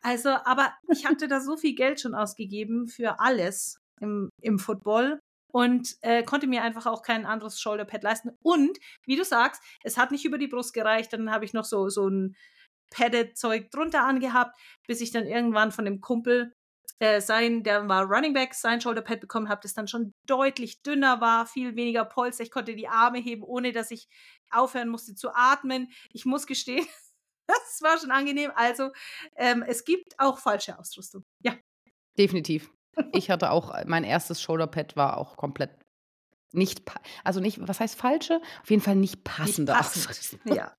Also, 0.00 0.30
aber 0.30 0.72
ich 0.92 1.06
hatte 1.06 1.28
da 1.28 1.40
so 1.40 1.56
viel 1.56 1.74
Geld 1.74 2.00
schon 2.00 2.14
ausgegeben 2.14 2.86
für 2.86 3.18
alles 3.18 3.80
im, 4.00 4.30
im 4.40 4.58
Football 4.60 5.20
und 5.50 5.96
äh, 6.02 6.22
konnte 6.22 6.46
mir 6.46 6.62
einfach 6.62 6.86
auch 6.86 7.02
kein 7.02 7.26
anderes 7.26 7.60
Shoulderpad 7.60 8.02
leisten. 8.02 8.30
Und 8.42 8.78
wie 9.04 9.16
du 9.16 9.24
sagst, 9.24 9.62
es 9.82 9.96
hat 9.96 10.12
nicht 10.12 10.24
über 10.24 10.38
die 10.38 10.46
Brust 10.46 10.72
gereicht. 10.72 11.12
Dann 11.12 11.32
habe 11.32 11.44
ich 11.44 11.52
noch 11.52 11.64
so, 11.64 11.88
so 11.88 12.08
ein 12.08 12.36
Padded-Zeug 12.90 13.70
drunter 13.70 14.04
angehabt, 14.04 14.58
bis 14.86 15.00
ich 15.00 15.10
dann 15.10 15.26
irgendwann 15.26 15.72
von 15.72 15.84
dem 15.84 16.00
Kumpel 16.00 16.54
äh, 17.00 17.20
sein, 17.20 17.62
der 17.62 17.88
war 17.88 18.04
Running 18.04 18.32
Back, 18.32 18.54
sein 18.54 18.80
Shoulderpad 18.80 19.20
bekommen 19.20 19.48
habe, 19.48 19.60
das 19.62 19.74
dann 19.74 19.86
schon 19.88 20.12
deutlich 20.26 20.82
dünner 20.82 21.20
war, 21.20 21.46
viel 21.46 21.76
weniger 21.76 22.04
Polster. 22.04 22.42
Ich 22.42 22.50
konnte 22.50 22.74
die 22.74 22.88
Arme 22.88 23.18
heben, 23.18 23.42
ohne 23.42 23.72
dass 23.72 23.90
ich 23.90 24.08
aufhören 24.50 24.88
musste 24.88 25.14
zu 25.14 25.34
atmen. 25.34 25.92
Ich 26.12 26.24
muss 26.24 26.46
gestehen, 26.46 26.86
das 27.46 27.80
war 27.82 27.98
schon 27.98 28.10
angenehm. 28.10 28.50
Also 28.54 28.90
ähm, 29.36 29.64
es 29.66 29.84
gibt 29.84 30.14
auch 30.18 30.38
falsche 30.38 30.78
Ausrüstung. 30.78 31.24
Ja. 31.40 31.54
Definitiv. 32.18 32.70
Ich 33.12 33.30
hatte 33.30 33.50
auch, 33.50 33.74
äh, 33.74 33.84
mein 33.86 34.04
erstes 34.04 34.42
Shoulderpad 34.42 34.96
war 34.96 35.18
auch 35.18 35.36
komplett 35.36 35.70
nicht, 36.52 36.82
also 37.24 37.40
nicht, 37.40 37.66
was 37.68 37.78
heißt 37.78 37.94
falsche? 37.94 38.40
Auf 38.62 38.70
jeden 38.70 38.82
Fall 38.82 38.96
nicht 38.96 39.22
passende 39.22 39.72
nicht 39.72 39.80
passend. 39.80 40.08
Ausrüstung. 40.08 40.40
Ja. 40.44 40.74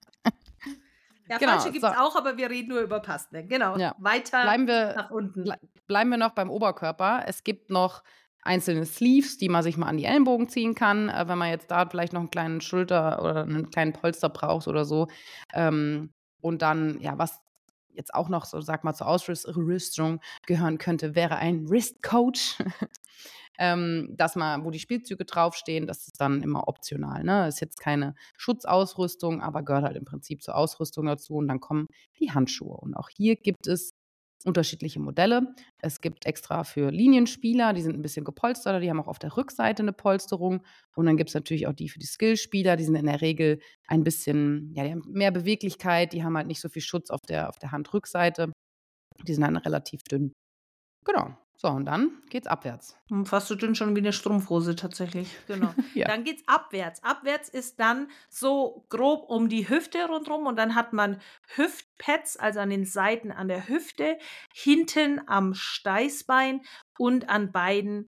Ja, 1.30 1.38
genau, 1.38 1.54
falsche 1.54 1.72
gibt 1.72 1.84
es 1.84 1.92
so. 1.92 1.98
auch, 1.98 2.16
aber 2.16 2.38
wir 2.38 2.50
reden 2.50 2.70
nur 2.70 2.82
über 2.82 3.00
passende. 3.00 3.44
Genau. 3.44 3.78
Ja. 3.78 3.96
Weiter 4.00 4.42
bleiben 4.42 4.68
wir, 4.68 4.96
nach 4.96 5.12
unten. 5.12 5.52
Bleiben 5.88 6.10
wir 6.10 6.18
noch 6.18 6.32
beim 6.32 6.50
Oberkörper. 6.50 7.24
Es 7.28 7.44
gibt 7.44 7.70
noch 7.70 8.04
einzelne 8.42 8.86
Sleeves, 8.86 9.38
die 9.38 9.50
man 9.50 9.62
sich 9.62 9.78
mal 9.78 9.88
an 9.88 9.98
die 9.98 10.06
Ellenbogen 10.06 10.50
ziehen 10.50 10.74
kann, 10.74 11.10
äh, 11.10 11.28
wenn 11.28 11.38
man 11.38 11.50
jetzt 11.50 11.70
da 11.70 11.88
vielleicht 11.88 12.14
noch 12.14 12.22
einen 12.22 12.32
kleinen 12.32 12.62
Schulter 12.62 13.22
oder 13.22 13.44
einen 13.44 13.70
kleinen 13.70 13.94
Polster 13.94 14.30
braucht 14.30 14.68
oder 14.68 14.86
so. 14.86 15.08
Ähm, 15.54 16.14
und 16.42 16.62
dann, 16.62 17.00
ja, 17.00 17.18
was 17.18 17.42
jetzt 17.90 18.14
auch 18.14 18.30
noch 18.30 18.46
so, 18.46 18.62
sag 18.62 18.84
mal, 18.84 18.94
zur 18.94 19.08
Ausrüstung 19.08 20.22
gehören 20.48 20.78
könnte, 20.78 21.16
wäre 21.16 21.36
ein 21.36 21.70
Wrist 21.70 22.02
Coach. 22.02 22.58
ähm, 23.60 24.14
dass 24.16 24.36
man, 24.36 24.64
wo 24.64 24.72
die 24.72 24.80
Spielzüge 24.80 25.26
draufstehen, 25.26 25.86
das 25.86 26.08
ist 26.08 26.20
dann 26.20 26.42
immer 26.42 26.68
optional. 26.68 27.24
Ne? 27.24 27.48
Ist 27.48 27.60
jetzt 27.60 27.80
keine 27.80 28.16
Schutzausrüstung, 28.38 29.42
aber 29.42 29.64
gehört 29.64 29.84
halt 29.84 29.98
im 29.98 30.06
Prinzip 30.06 30.42
zur 30.42 30.56
Ausrüstung 30.56 31.06
dazu. 31.06 31.36
Und 31.36 31.50
dann 31.50 31.60
kommen 31.60 31.88
die 32.20 32.32
Handschuhe. 32.32 32.78
Und 32.78 32.96
auch 32.96 33.10
hier 33.10 33.36
gibt 33.36 33.68
es 33.68 33.92
unterschiedliche 34.46 35.02
Modelle. 35.02 35.54
Es 35.82 36.00
gibt 36.00 36.26
extra 36.26 36.64
für 36.64 36.90
Linienspieler, 36.92 37.74
die 37.74 37.82
sind 37.82 37.96
ein 37.96 38.02
bisschen 38.02 38.24
gepolsterter, 38.24 38.80
die 38.80 38.90
haben 38.90 39.02
auch 39.02 39.10
auf 39.10 39.20
der 39.20 39.36
Rückseite 39.36 39.84
eine 39.84 39.92
Polsterung. 39.92 40.64
Und 40.96 41.06
dann 41.06 41.18
gibt 41.18 41.30
es 41.30 41.34
natürlich 41.34 41.68
auch 41.68 41.74
die 41.74 41.90
für 41.90 42.00
die 42.00 42.06
Skillspieler, 42.06 42.78
die 42.78 42.86
sind 42.86 42.96
in 42.96 43.08
der 43.08 43.20
Regel 43.20 43.60
ein 43.88 44.06
bisschen, 44.06 44.72
ja, 44.74 44.86
die 44.86 44.92
haben 44.92 45.04
mehr 45.10 45.32
Beweglichkeit, 45.32 46.14
die 46.14 46.24
haben 46.24 46.38
halt 46.38 46.48
nicht 46.48 46.62
so 46.62 46.70
viel 46.70 46.82
Schutz 46.82 47.10
auf 47.10 47.20
der, 47.28 47.50
auf 47.50 47.60
der 47.60 47.74
Handrückseite. 47.74 48.54
Die 49.28 49.34
sind 49.34 49.44
dann 49.44 49.58
relativ 49.58 50.04
dünn. 50.04 50.32
Genau. 51.06 51.36
So, 51.62 51.68
und 51.68 51.84
dann 51.84 52.12
geht's 52.30 52.48
abwärts. 52.48 52.96
Hm, 53.10 53.26
fast 53.26 53.50
so 53.50 53.56
dünn 53.56 53.76
schon 53.76 53.94
wie 53.94 54.00
eine 54.00 54.14
Strumpfhose 54.14 54.78
tatsächlich. 54.78 55.28
Genau. 55.48 55.74
ja. 55.94 56.08
Dann 56.08 56.24
geht's 56.24 56.42
abwärts. 56.48 57.04
Abwärts 57.04 57.50
ist 57.50 57.82
dann 57.82 58.08
so 58.30 58.86
grob 58.88 59.30
um 59.30 59.50
die 59.50 59.68
Hüfte 59.68 60.06
rundherum 60.08 60.48
und 60.48 60.56
dann 60.56 60.74
hat 60.74 60.94
man 60.94 61.20
Hüftpads, 61.56 62.38
also 62.38 62.62
an 62.62 62.70
den 62.70 62.86
Seiten 62.86 63.34
an 63.34 63.50
der 63.50 63.68
Hüfte, 63.68 64.18
hinten 64.54 65.20
am 65.28 65.54
Steißbein 65.54 66.62
und 66.98 67.28
an 67.28 67.52
beiden 67.52 68.08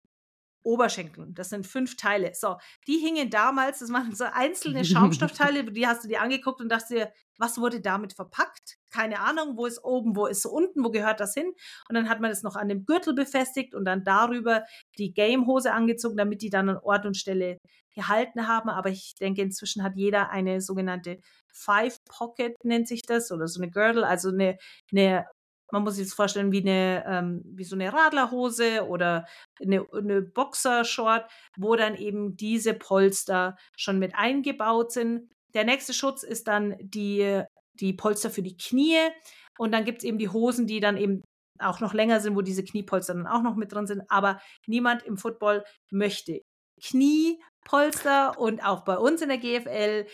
Oberschenkeln. 0.63 1.35
Das 1.35 1.49
sind 1.49 1.67
fünf 1.67 1.97
Teile. 1.97 2.33
So, 2.35 2.57
die 2.87 2.99
hingen 2.99 3.31
damals, 3.31 3.81
das 3.81 3.93
waren 3.93 4.15
so 4.15 4.27
einzelne 4.33 4.85
Schaumstoffteile, 4.85 5.65
die 5.65 5.89
hast 5.89 6.05
du 6.05 6.09
dir 6.09 6.21
angeguckt 6.21 6.61
und 6.61 6.69
dachtest 6.69 6.93
dir, 6.93 7.13
was 7.37 7.59
wurde 7.59 7.81
damit 7.81 8.13
verpackt? 8.13 8.80
Keine 8.91 9.21
Ahnung, 9.21 9.57
wo 9.57 9.67
ist 9.67 9.83
oben, 9.85 10.17
wo 10.17 10.27
ist 10.27 10.47
unten, 10.47 10.85
wo 10.85 10.91
gehört 10.91 11.21
das 11.21 11.35
hin? 11.35 11.53
Und 11.89 11.95
dann 11.95 12.09
hat 12.09 12.21
man 12.21 12.31
es 12.31 12.43
noch 12.43 12.57
an 12.57 12.69
dem 12.69 12.85
Gürtel 12.85 13.15
befestigt 13.15 13.75
und 13.75 13.85
dann 13.85 14.05
darüber 14.05 14.65
die 14.99 15.13
Gamehose 15.13 15.73
angezogen, 15.73 16.17
damit 16.17 16.43
die 16.43 16.51
dann 16.51 16.69
an 16.69 16.79
Ort 16.79 17.07
und 17.07 17.17
Stelle 17.17 17.59
gehalten 17.95 18.47
haben. 18.47 18.71
Aber 18.71 18.91
ich 18.91 19.15
denke, 19.21 19.43
inzwischen 19.43 19.83
hat 19.83 19.97
jeder 19.97 20.31
eine 20.31 20.61
sogenannte 20.61 21.19
Five 21.53 21.97
Pocket, 22.09 22.55
nennt 22.65 22.89
sich 22.89 23.03
das, 23.03 23.31
oder 23.33 23.49
so 23.49 23.61
eine 23.61 23.71
Girdle, 23.71 24.07
also 24.07 24.29
eine, 24.31 24.57
eine 24.93 25.27
man 25.73 25.85
muss 25.85 25.97
sich 25.97 26.07
das 26.07 26.15
vorstellen 26.15 26.53
wie 26.53 26.63
eine, 26.63 27.05
ähm, 27.07 27.43
wie 27.45 27.65
so 27.65 27.77
eine 27.77 27.93
Radlerhose 27.93 28.89
oder 28.89 29.27
eine, 29.61 29.87
eine 29.93 30.23
Boxershort, 30.23 31.31
wo 31.57 31.77
dann 31.77 31.95
eben 31.95 32.37
diese 32.37 32.75
Polster 32.75 33.57
schon 33.77 34.01
mit 34.01 34.15
eingebaut 34.17 34.93
sind. 34.93 35.31
Der 35.55 35.65
nächste 35.65 35.95
Schutz 35.95 36.25
ist 36.25 36.49
dann 36.49 36.77
die 36.81 37.45
die 37.75 37.93
Polster 37.93 38.31
für 38.31 38.43
die 38.43 38.57
Knie. 38.57 38.99
Und 39.59 39.73
dann 39.73 39.85
gibt 39.85 39.99
es 39.99 40.05
eben 40.05 40.19
die 40.19 40.29
Hosen, 40.29 40.67
die 40.67 40.81
dann 40.81 40.97
eben 40.97 41.23
auch 41.59 41.81
noch 41.81 41.95
länger 41.95 42.21
sind, 42.21 42.37
wo 42.37 42.43
diese 42.43 42.65
Kniepolster 42.65 43.15
dann 43.15 43.27
auch 43.27 43.43
noch 43.43 43.57
mit 43.57 43.73
drin 43.73 43.87
sind. 43.87 44.03
Aber 44.09 44.41
niemand 44.67 45.03
im 45.03 45.17
Football 45.17 45.65
möchte 45.91 46.41
Kniepolster 46.83 48.39
und 48.39 48.65
auch 48.65 48.85
bei 48.85 48.97
uns 48.97 49.21
in 49.23 49.29
der 49.29 49.39
GFL 49.39 50.07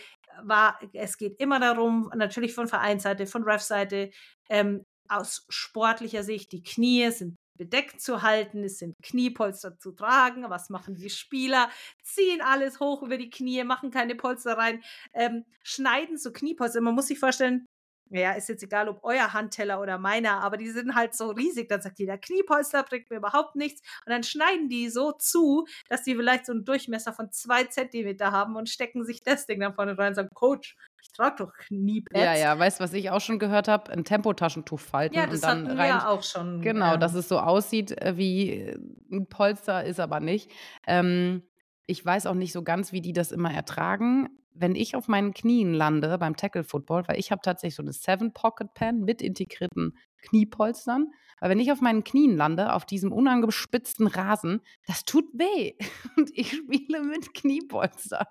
war, 0.43 0.79
es 0.93 1.17
geht 1.17 1.39
immer 1.39 1.59
darum, 1.59 2.11
natürlich 2.15 2.53
von 2.53 2.67
Vereinsseite, 2.67 3.25
von 3.25 3.43
Ref-Seite, 3.43 4.11
ähm, 4.49 4.83
aus 5.09 5.45
sportlicher 5.49 6.23
Sicht, 6.23 6.51
die 6.51 6.63
Knie 6.63 7.09
sind 7.11 7.37
bedeckt 7.57 8.01
zu 8.01 8.21
halten, 8.21 8.63
es 8.63 8.79
sind 8.79 8.95
Kniepolster 9.03 9.77
zu 9.79 9.91
tragen. 9.91 10.49
Was 10.49 10.69
machen 10.69 10.95
die 10.95 11.09
Spieler? 11.09 11.69
Ziehen 12.03 12.41
alles 12.41 12.79
hoch 12.79 13.03
über 13.03 13.17
die 13.17 13.29
Knie, 13.29 13.63
machen 13.63 13.91
keine 13.91 14.15
Polster 14.15 14.57
rein, 14.57 14.83
ähm, 15.13 15.45
schneiden 15.63 16.17
so 16.17 16.31
Kniepolster. 16.31 16.81
Man 16.81 16.95
muss 16.95 17.07
sich 17.07 17.19
vorstellen, 17.19 17.65
ja, 18.09 18.33
ist 18.33 18.47
jetzt 18.49 18.63
egal, 18.63 18.87
ob 18.87 19.03
euer 19.03 19.33
Handteller 19.33 19.81
oder 19.81 19.97
meiner, 19.97 20.39
aber 20.41 20.57
die 20.57 20.69
sind 20.69 20.95
halt 20.95 21.13
so 21.13 21.31
riesig. 21.31 21.67
Dann 21.69 21.81
sagt 21.81 21.99
jeder, 21.99 22.17
Kniepolster 22.17 22.83
bringt 22.83 23.09
mir 23.09 23.17
überhaupt 23.17 23.55
nichts. 23.55 23.81
Und 24.05 24.11
dann 24.11 24.23
schneiden 24.23 24.69
die 24.69 24.89
so 24.89 25.11
zu, 25.11 25.65
dass 25.89 26.03
die 26.03 26.15
vielleicht 26.15 26.45
so 26.45 26.53
einen 26.53 26.63
Durchmesser 26.65 27.13
von 27.13 27.31
zwei 27.31 27.65
Zentimeter 27.65 28.31
haben 28.31 28.55
und 28.55 28.69
stecken 28.69 29.03
sich 29.05 29.23
das 29.23 29.45
Ding 29.45 29.59
dann 29.59 29.73
vorne 29.73 29.97
rein 29.97 30.09
und 30.09 30.15
sagen, 30.15 30.29
Coach, 30.33 30.75
ich 31.01 31.11
trage 31.11 31.35
doch 31.37 31.53
Kniepads. 31.53 32.19
Ja, 32.19 32.35
ja, 32.35 32.57
weißt 32.57 32.79
du, 32.79 32.83
was 32.83 32.93
ich 32.93 33.09
auch 33.09 33.21
schon 33.21 33.39
gehört 33.39 33.67
habe? 33.67 33.91
Ein 33.91 34.03
Tempotaschentuch 34.03 34.79
falten 34.79 35.15
ja, 35.15 35.25
das 35.25 35.35
und 35.35 35.43
dann 35.43 35.67
hatten 35.67 35.79
rein. 35.79 35.93
wir 35.93 36.09
auch 36.09 36.23
schon. 36.23 36.61
Genau, 36.61 36.95
ähm, 36.95 36.99
dass 36.99 37.13
es 37.13 37.27
so 37.27 37.39
aussieht 37.39 37.91
äh, 38.01 38.17
wie 38.17 38.51
äh, 38.51 38.79
ein 39.11 39.27
Polster, 39.27 39.83
ist 39.83 39.99
aber 39.99 40.19
nicht. 40.19 40.51
Ähm, 40.85 41.43
ich 41.85 42.05
weiß 42.05 42.25
auch 42.25 42.33
nicht 42.33 42.51
so 42.51 42.63
ganz, 42.63 42.91
wie 42.91 43.01
die 43.01 43.13
das 43.13 43.31
immer 43.31 43.53
ertragen. 43.53 44.29
Wenn 44.53 44.75
ich 44.75 44.95
auf 44.95 45.07
meinen 45.07 45.33
Knien 45.33 45.73
lande 45.73 46.17
beim 46.17 46.35
Tackle 46.35 46.63
Football, 46.63 47.07
weil 47.07 47.19
ich 47.19 47.31
habe 47.31 47.41
tatsächlich 47.43 47.75
so 47.75 47.83
eine 47.83 47.93
Seven 47.93 48.33
Pocket 48.33 48.73
Pen 48.73 49.03
mit 49.03 49.21
integrierten 49.21 49.97
Kniepolstern, 50.23 51.11
weil 51.39 51.49
wenn 51.49 51.59
ich 51.59 51.71
auf 51.71 51.81
meinen 51.81 52.03
Knien 52.03 52.35
lande, 52.35 52.73
auf 52.73 52.85
diesem 52.85 53.11
unangespitzten 53.11 54.07
Rasen, 54.07 54.61
das 54.87 55.03
tut 55.05 55.25
weh. 55.33 55.73
Und 56.17 56.31
ich 56.33 56.51
spiele 56.51 57.03
mit 57.03 57.33
Kniepolstern. 57.33 58.25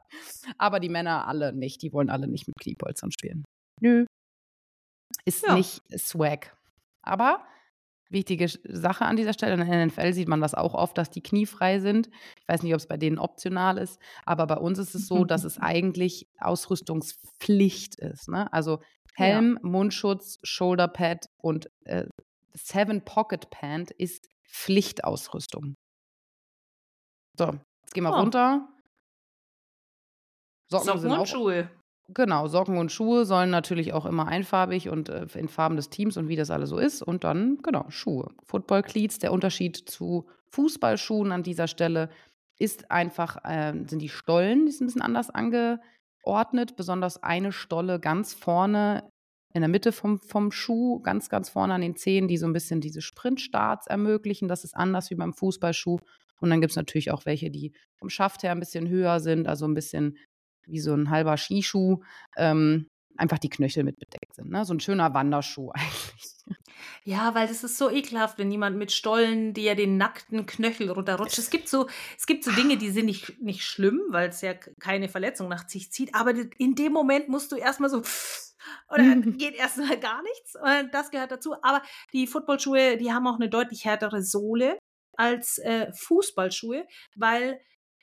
Aber 0.58 0.80
die 0.80 0.88
Männer 0.88 1.26
alle 1.28 1.52
nicht. 1.52 1.82
Die 1.82 1.92
wollen 1.92 2.10
alle 2.10 2.28
nicht 2.28 2.46
mit 2.46 2.56
Kniepolstern 2.60 3.10
spielen. 3.12 3.44
Nö. 3.80 4.06
Ist 5.24 5.46
Ja. 5.46 5.54
nicht 5.54 5.82
Swag. 5.96 6.56
Aber 7.02 7.46
wichtige 8.10 8.48
Sache 8.48 9.04
an 9.04 9.16
dieser 9.16 9.32
Stelle, 9.32 9.54
in 9.54 9.68
der 9.68 9.86
NFL 9.86 10.12
sieht 10.12 10.28
man 10.28 10.40
das 10.40 10.54
auch 10.54 10.74
oft, 10.74 10.96
dass 10.98 11.10
die 11.10 11.22
Knie 11.22 11.46
frei 11.46 11.80
sind. 11.80 12.08
Ich 12.40 12.48
weiß 12.48 12.62
nicht, 12.62 12.72
ob 12.72 12.78
es 12.78 12.86
bei 12.86 12.96
denen 12.96 13.18
optional 13.18 13.78
ist, 13.78 14.00
aber 14.24 14.46
bei 14.46 14.56
uns 14.56 14.78
ist 14.78 14.94
es 14.94 15.06
so, 15.06 15.24
dass 15.24 15.44
es 15.44 15.58
eigentlich 15.60 16.28
Ausrüstungspflicht 16.38 17.96
ist. 17.96 18.28
Ne? 18.28 18.52
Also 18.52 18.80
Helm, 19.14 19.58
Mundschutz, 19.62 20.38
Shoulderpad 20.42 21.26
und 21.38 21.70
äh, 21.84 22.06
Seven 22.56 23.04
Pocket 23.04 23.48
Pant 23.50 23.90
ist 23.92 24.28
Pflichtausrüstung. 24.48 25.74
So, 27.38 27.46
jetzt 27.82 27.94
gehen 27.94 28.04
wir 28.04 28.12
Oh. 28.14 28.20
runter. 28.20 28.68
Socken, 30.70 30.86
Socken 30.86 31.10
und 31.10 31.18
auch 31.18 31.26
Schuhe. 31.26 31.70
Genau, 32.08 32.46
Socken 32.46 32.78
und 32.78 32.92
Schuhe 32.92 33.24
sollen 33.24 33.50
natürlich 33.50 33.92
auch 33.92 34.06
immer 34.06 34.26
einfarbig 34.28 34.88
und 34.88 35.08
äh, 35.08 35.26
in 35.34 35.48
Farben 35.48 35.76
des 35.76 35.90
Teams 35.90 36.16
und 36.16 36.28
wie 36.28 36.36
das 36.36 36.50
alles 36.50 36.70
so 36.70 36.78
ist. 36.78 37.02
Und 37.02 37.24
dann, 37.24 37.58
genau, 37.62 37.84
Schuhe. 37.90 38.28
Football 38.44 38.82
Cleats, 38.82 39.18
der 39.18 39.32
Unterschied 39.32 39.76
zu 39.76 40.28
Fußballschuhen 40.50 41.32
an 41.32 41.42
dieser 41.42 41.66
Stelle 41.68 42.10
ist 42.58 42.90
einfach, 42.90 43.38
ähm, 43.44 43.88
sind 43.88 44.00
die 44.00 44.08
Stollen, 44.08 44.66
die 44.66 44.72
sind 44.72 44.84
ein 44.84 44.86
bisschen 44.86 45.02
anders 45.02 45.30
angeordnet. 45.30 46.76
Besonders 46.76 47.22
eine 47.22 47.52
Stolle 47.52 47.98
ganz 48.00 48.34
vorne 48.34 49.10
in 49.56 49.62
der 49.62 49.70
Mitte 49.70 49.90
vom, 49.90 50.20
vom 50.20 50.52
Schuh, 50.52 51.00
ganz, 51.00 51.30
ganz 51.30 51.48
vorne 51.48 51.72
an 51.72 51.80
den 51.80 51.96
Zehen, 51.96 52.28
die 52.28 52.36
so 52.36 52.46
ein 52.46 52.52
bisschen 52.52 52.82
diese 52.82 53.00
Sprintstarts 53.00 53.86
ermöglichen. 53.86 54.48
Das 54.48 54.64
ist 54.64 54.76
anders 54.76 55.10
wie 55.10 55.14
beim 55.14 55.32
Fußballschuh. 55.32 55.98
Und 56.40 56.50
dann 56.50 56.60
gibt 56.60 56.72
es 56.72 56.76
natürlich 56.76 57.10
auch 57.10 57.24
welche, 57.24 57.50
die 57.50 57.72
vom 57.94 58.10
Schaft 58.10 58.42
her 58.42 58.52
ein 58.52 58.60
bisschen 58.60 58.86
höher 58.86 59.18
sind, 59.18 59.48
also 59.48 59.66
ein 59.66 59.72
bisschen 59.72 60.18
wie 60.66 60.78
so 60.78 60.92
ein 60.92 61.08
halber 61.08 61.38
Skischuh, 61.38 62.02
ähm, 62.36 62.88
einfach 63.18 63.38
die 63.38 63.48
Knöchel 63.48 63.84
mit 63.84 63.98
bedeckt 63.98 64.34
sind. 64.34 64.50
Ne? 64.50 64.64
So 64.64 64.74
ein 64.74 64.80
schöner 64.80 65.14
Wanderschuh 65.14 65.70
eigentlich. 65.74 66.36
Ja, 67.04 67.34
weil 67.34 67.46
das 67.48 67.64
ist 67.64 67.78
so 67.78 67.90
ekelhaft, 67.90 68.38
wenn 68.38 68.50
jemand 68.50 68.76
mit 68.76 68.92
Stollen 68.92 69.54
dir 69.54 69.74
den 69.74 69.96
nackten 69.96 70.44
Knöchel 70.46 70.90
runterrutscht. 70.90 71.38
Es 71.38 71.50
gibt 71.50 71.68
so, 71.68 71.88
es 72.16 72.26
gibt 72.26 72.44
so 72.44 72.50
Dinge, 72.52 72.76
die 72.76 72.90
sind 72.90 73.06
nicht, 73.06 73.40
nicht 73.40 73.64
schlimm, 73.64 74.00
weil 74.08 74.28
es 74.28 74.40
ja 74.40 74.54
keine 74.54 75.08
Verletzung 75.08 75.48
nach 75.48 75.68
sich 75.68 75.92
zieht. 75.92 76.14
Aber 76.14 76.32
in 76.58 76.74
dem 76.74 76.92
Moment 76.92 77.28
musst 77.28 77.52
du 77.52 77.56
erstmal 77.56 77.90
so 77.90 78.02
oder 78.90 79.16
geht 79.16 79.54
erstmal 79.54 79.98
gar 79.98 80.22
nichts. 80.22 80.56
Und 80.56 80.92
das 80.92 81.10
gehört 81.10 81.30
dazu. 81.30 81.54
Aber 81.62 81.82
die 82.12 82.26
Footballschuhe, 82.26 82.96
die 82.96 83.12
haben 83.12 83.26
auch 83.26 83.36
eine 83.36 83.48
deutlich 83.48 83.84
härtere 83.84 84.22
Sohle 84.22 84.78
als 85.16 85.58
äh, 85.58 85.92
Fußballschuhe, 85.92 86.86
weil 87.14 87.60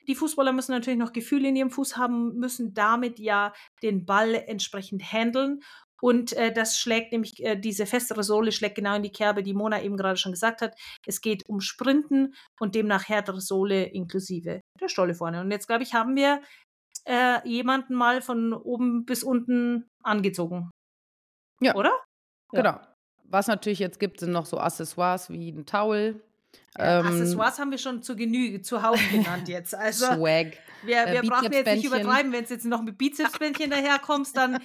die 0.08 0.14
Fußballer 0.14 0.52
müssen 0.52 0.72
natürlich 0.72 0.98
noch 0.98 1.12
Gefühle 1.12 1.48
in 1.48 1.56
ihrem 1.56 1.70
Fuß 1.70 1.96
haben, 1.96 2.34
müssen 2.36 2.74
damit 2.74 3.18
ja 3.18 3.52
den 3.82 4.04
Ball 4.04 4.34
entsprechend 4.34 5.02
handeln. 5.12 5.60
Und 6.00 6.34
äh, 6.34 6.52
das 6.52 6.78
schlägt 6.78 7.12
nämlich, 7.12 7.42
äh, 7.42 7.56
diese 7.56 7.86
festere 7.86 8.22
Sohle 8.22 8.52
schlägt 8.52 8.74
genau 8.74 8.94
in 8.94 9.02
die 9.02 9.12
Kerbe, 9.12 9.42
die 9.42 9.54
Mona 9.54 9.82
eben 9.82 9.96
gerade 9.96 10.18
schon 10.18 10.32
gesagt 10.32 10.60
hat. 10.60 10.74
Es 11.06 11.20
geht 11.20 11.48
um 11.48 11.60
Sprinten 11.60 12.34
und 12.60 12.74
demnach 12.74 13.08
härtere 13.08 13.40
Sohle 13.40 13.84
inklusive 13.84 14.60
der 14.80 14.88
Stolle 14.88 15.14
vorne. 15.14 15.40
Und 15.40 15.50
jetzt, 15.50 15.66
glaube 15.66 15.82
ich, 15.82 15.94
haben 15.94 16.14
wir 16.16 16.42
äh, 17.06 17.46
jemanden 17.48 17.94
mal 17.94 18.20
von 18.20 18.52
oben 18.52 19.04
bis 19.06 19.22
unten 19.22 19.88
angezogen. 20.02 20.70
Ja. 21.60 21.74
Oder? 21.74 21.92
Ja. 22.52 22.60
Genau. 22.62 22.80
Was 23.24 23.46
natürlich 23.46 23.78
jetzt 23.78 23.98
gibt, 23.98 24.20
sind 24.20 24.32
noch 24.32 24.46
so 24.46 24.58
Accessoires 24.58 25.30
wie 25.30 25.50
ein 25.50 25.64
Towel. 25.64 26.22
Ja, 26.76 27.00
ähm, 27.00 27.06
Accessoires 27.06 27.58
haben 27.58 27.70
wir 27.70 27.78
schon 27.78 28.02
zu 28.02 28.16
Genüge, 28.16 28.60
zuhauf 28.62 29.00
genannt 29.10 29.48
jetzt. 29.48 29.74
Also 29.78 30.06
Swag. 30.06 30.58
wir, 30.84 31.06
äh, 31.06 31.12
wir 31.12 31.30
brauchen 31.30 31.52
jetzt 31.52 31.66
nicht 31.66 31.84
übertreiben, 31.84 32.32
wenn 32.32 32.44
du 32.44 32.54
jetzt 32.54 32.64
noch 32.64 32.82
mit 32.82 32.98
Bizepsbändchen 32.98 33.70
daherkommst, 33.70 34.36
dann 34.36 34.58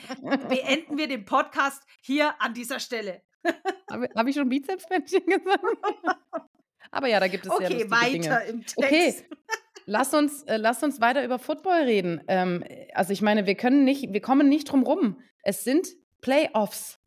beenden 0.50 0.98
wir 0.98 1.08
den 1.08 1.26
Podcast 1.26 1.84
hier 2.02 2.34
an 2.40 2.54
dieser 2.54 2.80
Stelle. 2.80 3.22
Habe 3.90 4.10
hab 4.16 4.28
ich 4.28 4.36
schon 4.36 4.50
Bizepsbändchen 4.50 5.26
gesagt? 5.26 5.64
Aber 6.92 7.08
ja, 7.08 7.20
da 7.20 7.28
gibt 7.28 7.46
es 7.46 7.52
Okay, 7.52 7.64
lustige 7.66 7.92
weiter 7.92 8.40
Dinge. 8.40 8.44
im 8.50 8.66
Text. 8.66 8.78
Okay. 8.78 9.14
Lass 9.86 10.14
uns, 10.14 10.44
äh, 10.44 10.58
lass 10.58 10.84
uns 10.84 11.02
weiter 11.02 11.24
über 11.24 11.40
Football 11.40 11.84
reden. 11.84 12.22
Ähm, 12.28 12.64
also 12.94 13.14
ich 13.14 13.22
meine, 13.22 13.46
wir 13.46 13.56
können 13.56 13.84
nicht, 13.84 14.12
wir 14.14 14.22
kommen 14.22 14.50
nicht 14.50 14.72
drum 14.72 14.84
rum. 14.84 15.22
Es 15.44 15.64
sind 15.64 15.88
Playoffs. 16.22 17.00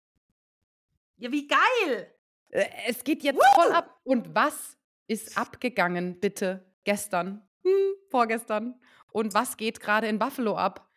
Ja, 1.19 1.31
wie 1.31 1.47
geil! 1.47 2.12
Äh, 2.53 2.67
Es 2.87 3.03
geht 3.03 3.25
jetzt 3.25 3.43
voll 3.55 3.73
ab. 3.73 4.01
Und 4.05 4.35
was 4.35 4.79
ist 5.09 5.37
abgegangen, 5.37 6.21
bitte, 6.21 6.73
gestern, 6.85 7.47
hm, 7.65 7.95
vorgestern? 8.11 8.81
Und 9.13 9.35
was 9.35 9.57
geht 9.57 9.81
gerade 9.81 10.07
in 10.07 10.19
Buffalo 10.19 10.57
ab? 10.57 10.89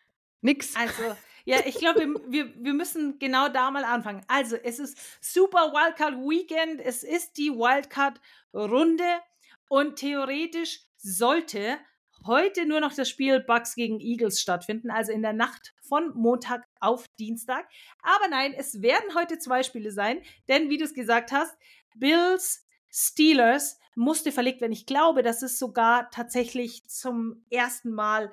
Nix. 0.42 0.76
Also, 0.76 1.16
ja, 1.46 1.58
ich 1.66 1.76
glaube, 1.76 2.02
wir, 2.02 2.32
wir, 2.32 2.64
wir 2.64 2.74
müssen 2.74 3.20
genau 3.20 3.50
da 3.50 3.72
mal 3.72 3.84
anfangen. 3.84 4.24
Also, 4.28 4.56
es 4.56 4.80
ist 4.80 4.98
Super 5.22 5.74
Wildcard 5.74 6.16
Weekend, 6.16 6.80
es 6.82 7.04
ist 7.04 7.38
die 7.38 7.52
Wildcard-Runde 7.52 9.20
und 9.68 9.98
theoretisch 9.98 10.82
sollte 10.98 11.78
heute 12.26 12.66
nur 12.66 12.80
noch 12.80 12.94
das 12.94 13.10
Spiel 13.10 13.40
Bucks 13.40 13.76
gegen 13.76 14.00
Eagles 14.00 14.42
stattfinden, 14.42 14.90
also 14.90 15.12
in 15.12 15.22
der 15.22 15.34
Nacht 15.34 15.75
von 15.88 16.14
Montag 16.16 16.68
auf 16.80 17.08
Dienstag. 17.20 17.68
Aber 18.02 18.28
nein, 18.28 18.54
es 18.54 18.82
werden 18.82 19.16
heute 19.16 19.38
zwei 19.38 19.64
Spiele 19.64 19.92
sein, 19.92 20.22
denn 20.48 20.70
wie 20.70 20.78
du 20.78 20.86
es 20.86 20.94
gesagt 20.94 21.32
hast, 21.32 21.56
Bills, 21.96 22.66
Steelers 22.90 23.80
musste 23.96 24.32
verlegt 24.32 24.62
werden. 24.62 24.74
Ich 24.74 24.86
glaube, 24.86 25.24
das 25.24 25.42
ist 25.42 25.58
sogar 25.58 26.10
tatsächlich 26.12 26.88
zum 26.88 27.46
ersten 27.50 27.92
Mal. 27.92 28.32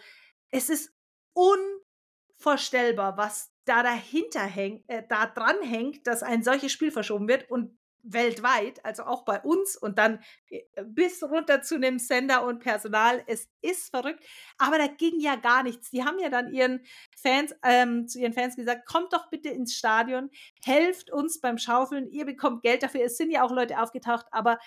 Es 0.51 0.69
ist 0.69 0.93
unvorstellbar, 1.33 3.17
was 3.17 3.53
da 3.65 3.83
dahinter 3.83 4.43
hängt, 4.43 4.89
äh, 4.89 5.05
da 5.09 5.27
dran 5.27 5.63
hängt, 5.63 6.07
dass 6.07 6.23
ein 6.23 6.43
solches 6.43 6.73
Spiel 6.73 6.91
verschoben 6.91 7.29
wird. 7.29 7.51
Und 7.51 7.79
weltweit, 8.03 8.85
also 8.85 9.05
auch 9.05 9.25
bei 9.25 9.41
uns 9.41 9.77
und 9.77 9.99
dann 9.99 10.21
äh, 10.49 10.61
bis 10.85 11.23
runter 11.23 11.63
zu 11.63 11.77
einem 11.77 11.99
Sender 11.99 12.45
und 12.45 12.59
Personal. 12.61 13.23
Es 13.27 13.49
ist 13.61 13.91
verrückt, 13.91 14.25
aber 14.59 14.79
da 14.79 14.87
ging 14.87 15.21
ja 15.21 15.37
gar 15.37 15.63
nichts. 15.63 15.91
Die 15.91 16.05
haben 16.05 16.19
ja 16.19 16.29
dann 16.29 16.53
ihren 16.53 16.81
Fans, 17.17 17.55
ähm, 17.65 18.09
zu 18.09 18.19
ihren 18.19 18.33
Fans 18.33 18.57
gesagt, 18.57 18.87
kommt 18.87 19.13
doch 19.13 19.31
bitte 19.31 19.49
ins 19.49 19.75
Stadion, 19.75 20.31
helft 20.65 21.13
uns 21.13 21.41
beim 21.41 21.59
Schaufeln, 21.59 22.09
ihr 22.11 22.27
bekommt 22.27 22.63
Geld 22.63 22.83
dafür. 22.83 23.03
Es 23.05 23.17
sind 23.17 23.31
ja 23.31 23.45
auch 23.45 23.53
Leute 23.53 23.81
aufgetaucht, 23.81 24.27
aber 24.31 24.59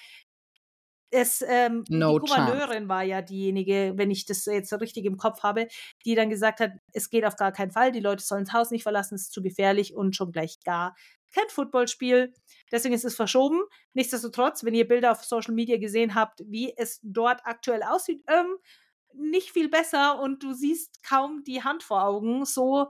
es, 1.11 1.43
ähm, 1.47 1.83
No 1.88 2.19
die 2.19 2.27
chance. 2.27 2.51
Gouverneurin 2.51 2.89
war 2.89 3.03
ja 3.03 3.21
diejenige, 3.21 3.93
wenn 3.95 4.11
ich 4.11 4.25
das 4.25 4.45
jetzt 4.45 4.69
so 4.69 4.75
richtig 4.77 5.05
im 5.05 5.17
Kopf 5.17 5.43
habe, 5.43 5.67
die 6.05 6.15
dann 6.15 6.29
gesagt 6.29 6.59
hat, 6.59 6.71
es 6.93 7.09
geht 7.09 7.25
auf 7.25 7.36
gar 7.36 7.51
keinen 7.51 7.71
Fall, 7.71 7.91
die 7.91 7.99
Leute 7.99 8.23
sollen 8.23 8.45
das 8.45 8.53
Haus 8.53 8.71
nicht 8.71 8.83
verlassen, 8.83 9.15
es 9.15 9.23
ist 9.23 9.33
zu 9.33 9.41
gefährlich 9.41 9.95
und 9.95 10.15
schon 10.15 10.31
gleich 10.31 10.59
gar 10.63 10.95
kein 11.36 11.49
Footballspiel. 11.49 12.33
Deswegen 12.71 12.95
ist 12.95 13.05
es 13.05 13.15
verschoben. 13.15 13.61
Nichtsdestotrotz, 13.93 14.63
wenn 14.63 14.73
ihr 14.73 14.88
Bilder 14.88 15.11
auf 15.11 15.23
Social 15.23 15.53
Media 15.53 15.77
gesehen 15.77 16.15
habt, 16.15 16.41
wie 16.47 16.73
es 16.75 16.99
dort 17.03 17.41
aktuell 17.43 17.83
aussieht, 17.83 18.23
ähm, 18.27 18.55
nicht 19.13 19.51
viel 19.51 19.69
besser 19.69 20.19
und 20.19 20.43
du 20.43 20.53
siehst 20.53 21.03
kaum 21.07 21.43
die 21.43 21.63
Hand 21.63 21.83
vor 21.83 22.03
Augen. 22.03 22.45
So 22.45 22.89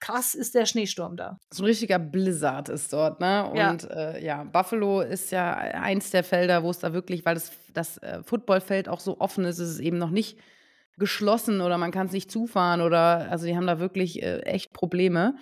krass 0.00 0.34
ist 0.34 0.54
der 0.54 0.66
Schneesturm 0.66 1.16
da. 1.16 1.38
So 1.52 1.62
ein 1.62 1.66
richtiger 1.66 1.98
Blizzard 1.98 2.68
ist 2.68 2.92
dort, 2.92 3.20
ne? 3.20 3.50
Ja. 3.54 3.70
Und 3.70 3.90
äh, 3.90 4.22
ja, 4.24 4.44
Buffalo 4.44 5.00
ist 5.00 5.30
ja 5.32 5.54
eins 5.54 6.10
der 6.10 6.24
Felder, 6.24 6.62
wo 6.62 6.70
es 6.70 6.78
da 6.78 6.92
wirklich, 6.92 7.24
weil 7.24 7.34
das, 7.34 7.52
das 7.72 7.98
äh, 7.98 8.22
Footballfeld 8.22 8.88
auch 8.88 9.00
so 9.00 9.20
offen 9.20 9.44
ist, 9.44 9.58
ist 9.58 9.70
es 9.70 9.80
eben 9.80 9.98
noch 9.98 10.10
nicht 10.10 10.38
geschlossen 10.98 11.60
oder 11.60 11.76
man 11.78 11.90
kann 11.90 12.06
es 12.06 12.12
nicht 12.12 12.30
zufahren 12.30 12.80
oder 12.80 13.30
also 13.30 13.46
die 13.46 13.56
haben 13.56 13.66
da 13.66 13.78
wirklich 13.78 14.22
äh, 14.22 14.40
echt 14.40 14.72
Probleme. 14.72 15.36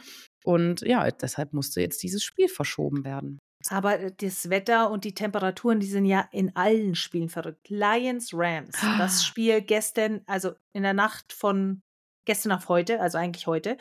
Und 0.44 0.82
ja, 0.82 1.10
deshalb 1.10 1.54
musste 1.54 1.80
jetzt 1.80 2.02
dieses 2.02 2.22
Spiel 2.22 2.48
verschoben 2.48 3.04
werden. 3.04 3.38
Aber 3.70 3.98
äh, 3.98 4.12
das 4.16 4.50
Wetter 4.50 4.90
und 4.90 5.04
die 5.04 5.14
Temperaturen, 5.14 5.80
die 5.80 5.86
sind 5.86 6.04
ja 6.04 6.28
in 6.32 6.54
allen 6.54 6.94
Spielen 6.94 7.28
verrückt. 7.28 7.68
Lions, 7.70 8.30
Rams. 8.32 8.76
Das 8.98 9.24
Spiel 9.26 9.62
gestern, 9.62 10.20
also 10.26 10.52
in 10.72 10.82
der 10.82 10.94
Nacht 10.94 11.32
von 11.32 11.80
gestern 12.26 12.52
auf 12.52 12.68
heute, 12.68 13.00
also 13.00 13.18
eigentlich 13.18 13.46
heute, 13.46 13.76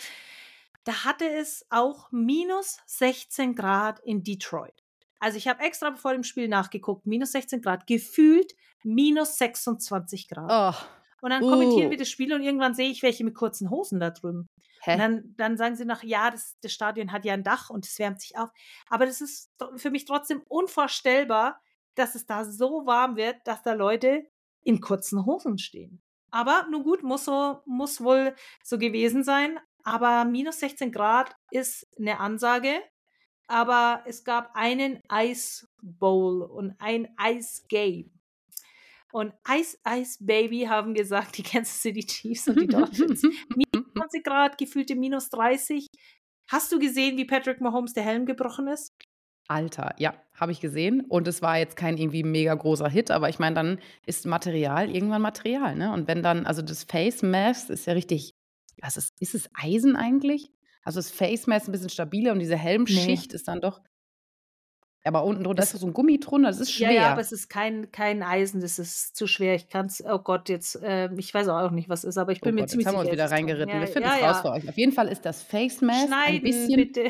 da 0.86 1.06
hatte 1.06 1.30
es 1.30 1.66
auch 1.70 2.12
minus 2.12 2.78
16 2.88 3.56
Grad 3.56 4.00
in 4.00 4.24
Detroit. 4.24 4.74
Also 5.20 5.38
ich 5.38 5.48
habe 5.48 5.64
extra 5.64 5.96
vor 5.96 6.14
dem 6.14 6.24
Spiel 6.24 6.50
nachgeguckt, 6.50 7.06
minus 7.06 7.32
16 7.32 7.62
Grad, 7.62 7.88
gefühlt 7.88 8.54
minus 8.84 9.38
26 9.38 10.28
Grad. 10.28 10.76
Oh, 10.76 10.86
Und 11.22 11.30
dann 11.30 11.42
kommentieren 11.42 11.88
uh. 11.88 11.92
wir 11.92 11.98
das 11.98 12.10
Spiel 12.10 12.34
und 12.34 12.44
irgendwann 12.44 12.74
sehe 12.74 12.90
ich 12.90 13.02
welche 13.04 13.24
mit 13.24 13.34
kurzen 13.34 13.70
Hosen 13.70 14.02
da 14.02 14.10
drüben. 14.10 14.48
Dann, 14.86 15.34
dann 15.38 15.58
sagen 15.58 15.76
sie 15.76 15.86
noch, 15.86 16.04
ja, 16.04 16.30
das, 16.30 16.58
das 16.62 16.74
Stadion 16.74 17.12
hat 17.12 17.26
ja 17.26 17.34
ein 17.34 17.44
Dach 17.44 17.70
und 17.70 17.86
es 17.86 17.98
wärmt 18.00 18.22
sich 18.22 18.38
auf. 18.38 18.50
Aber 18.90 19.06
das 19.06 19.22
ist 19.22 19.52
für 19.76 19.92
mich 19.92 20.06
trotzdem 20.06 20.42
unvorstellbar, 20.48 21.62
dass 21.96 22.16
es 22.16 22.26
da 22.26 22.46
so 22.46 22.86
warm 22.86 23.16
wird, 23.16 23.38
dass 23.46 23.62
da 23.62 23.74
Leute 23.74 24.26
in 24.62 24.82
kurzen 24.82 25.26
Hosen 25.26 25.58
stehen. 25.58 26.02
Aber 26.32 26.66
nun 26.72 26.84
gut, 26.84 27.04
muss 27.04 27.26
so, 27.26 27.62
muss 27.66 28.02
wohl 28.02 28.36
so 28.64 28.78
gewesen 28.78 29.24
sein. 29.24 29.60
Aber 29.84 30.26
minus 30.26 30.60
16 30.60 30.92
Grad 30.92 31.36
ist 31.52 31.88
eine 32.00 32.20
Ansage. 32.20 32.82
Aber 33.48 34.04
es 34.08 34.24
gab 34.24 34.56
einen 34.56 35.02
Ice 35.12 35.68
Bowl 35.82 36.42
und 36.42 36.76
ein 36.80 37.14
Ice 37.22 37.64
Game. 37.68 38.10
Und 39.12 39.32
Ice 39.48 39.78
Ice 39.88 40.18
Baby 40.20 40.62
haben 40.62 40.96
gesagt, 40.96 41.38
die 41.38 41.44
Kansas 41.44 41.84
City 41.84 42.04
Chiefs 42.04 42.48
und 42.48 42.60
die 42.60 42.68
Dolphins. 42.68 43.22
20 43.94 44.24
Grad, 44.24 44.58
gefühlte 44.58 44.96
minus 44.96 45.30
30. 45.30 45.88
Hast 46.50 46.72
du 46.72 46.80
gesehen, 46.80 47.18
wie 47.18 47.26
Patrick 47.26 47.62
Mahomes 47.62 47.94
der 47.94 48.04
Helm 48.04 48.26
gebrochen 48.26 48.68
ist? 48.68 48.92
Alter, 49.48 49.94
ja, 49.98 50.14
habe 50.34 50.52
ich 50.52 50.62
gesehen. 50.62 51.02
Und 51.02 51.28
es 51.28 51.42
war 51.42 51.58
jetzt 51.58 51.76
kein 51.76 51.98
irgendwie 51.98 52.24
mega 52.24 52.54
großer 52.54 52.90
Hit, 52.90 53.12
aber 53.12 53.30
ich 53.30 53.40
meine, 53.40 53.56
dann 53.56 53.80
ist 54.06 54.26
Material 54.26 54.90
irgendwann 54.90 55.22
Material, 55.22 55.76
ne? 55.76 55.92
Und 55.92 56.08
wenn 56.08 56.24
dann, 56.24 56.46
also 56.46 56.62
das 56.62 56.84
Face 56.84 57.22
Mask 57.24 57.70
ist 57.70 57.86
ja 57.86 57.94
richtig, 57.94 58.34
was 58.82 58.98
ist, 58.98 59.14
ist 59.20 59.36
es 59.36 59.50
Eisen 59.54 59.96
eigentlich? 59.96 60.50
Also 60.84 61.00
das 61.00 61.12
Face 61.12 61.48
Mask 61.48 61.64
ist 61.64 61.70
ein 61.70 61.74
bisschen 61.74 61.90
stabiler 61.90 62.32
und 62.32 62.40
diese 62.40 62.58
Helmschicht 62.58 63.34
ist 63.34 63.48
dann 63.48 63.62
doch. 63.62 63.82
Aber 65.06 65.24
unten 65.26 65.44
drunter 65.44 65.64
Es- 65.64 65.74
ist 65.74 65.82
so 65.82 65.88
ein 65.88 65.94
Gummi 65.94 66.20
drunter, 66.20 66.48
das 66.48 66.60
ist 66.60 66.72
schwer. 66.72 66.92
Ja, 66.92 67.02
ja, 67.02 67.12
aber 67.12 67.22
es 67.22 67.32
ist 67.32 67.50
kein, 67.50 67.92
kein 67.92 68.24
Eisen, 68.24 68.62
das 68.62 68.80
ist 68.80 69.16
zu 69.16 69.28
schwer. 69.28 69.54
Ich 69.56 69.68
kann 69.68 69.88
es, 69.88 70.04
oh 70.06 70.20
Gott, 70.20 70.48
jetzt, 70.50 70.82
äh, 70.82 71.14
ich 71.16 71.34
weiß 71.34 71.50
auch 71.50 71.72
nicht, 71.72 71.90
was 71.90 72.04
es 72.04 72.12
ist, 72.12 72.18
aber 72.18 72.32
ich 72.32 72.42
oh 72.42 72.46
bin 72.46 72.56
mir 72.56 72.62
Gott, 72.62 72.70
ziemlich 72.70 72.86
jetzt 72.86 72.96
haben 72.96 73.02
wir 73.02 73.10
uns 73.10 73.12
wieder 73.12 73.30
reingeritten. 73.30 73.76
Ja, 73.76 73.82
wir 73.82 73.88
finden 73.88 74.10
es 74.10 74.20
ja. 74.22 74.32
raus 74.32 74.42
für 74.42 74.52
euch. 74.52 74.68
Auf 74.70 74.78
jeden 74.78 74.94
Fall 74.94 75.10
ist 75.10 75.26
das 75.26 75.42
Face 75.42 75.82
Mask 75.82 76.10
ein 76.12 76.42
bisschen 76.42 76.76
bitte. 76.78 77.10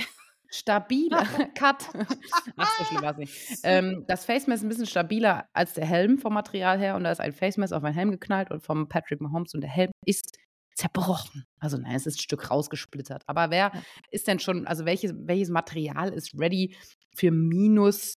stabiler. 0.50 1.24
Cut. 1.56 1.88
Ach, 2.58 2.78
so 2.80 2.86
schlimm 2.86 3.02
war 3.04 3.12
es 3.12 3.18
nicht. 3.18 3.60
Ähm, 3.64 4.06
das 4.08 4.26
Face 4.26 4.48
Mask 4.48 4.62
ist 4.62 4.66
ein 4.66 4.70
bisschen 4.70 4.88
stabiler 4.88 5.48
als 5.54 5.74
der 5.74 5.86
Helm 5.86 6.18
vom 6.18 6.34
Material 6.34 6.80
her. 6.80 6.96
Und 6.96 7.04
da 7.04 7.12
ist 7.12 7.22
ein 7.22 7.32
Face 7.32 7.58
Mask 7.58 7.74
auf 7.74 7.84
meinen 7.84 7.96
Helm 7.96 8.10
geknallt 8.12 8.50
und 8.50 8.64
vom 8.64 8.88
Patrick 8.90 9.22
Mahomes 9.22 9.54
und 9.54 9.62
der 9.62 9.70
Helm 9.70 9.92
ist 10.06 10.38
zerbrochen. 10.76 11.46
Also 11.60 11.78
nein, 11.78 11.96
es 11.96 12.08
ist 12.08 12.16
ein 12.16 12.22
Stück 12.22 12.50
rausgesplittert. 12.50 13.24
Aber 13.28 13.52
wer 13.52 13.72
ist 14.10 14.28
denn 14.28 14.40
schon, 14.40 14.66
also 14.66 14.86
welches, 14.86 15.14
welches 15.16 15.50
Material 15.50 16.12
ist 16.12 16.34
ready 16.40 16.76
für 17.16 17.32
minus 17.32 18.16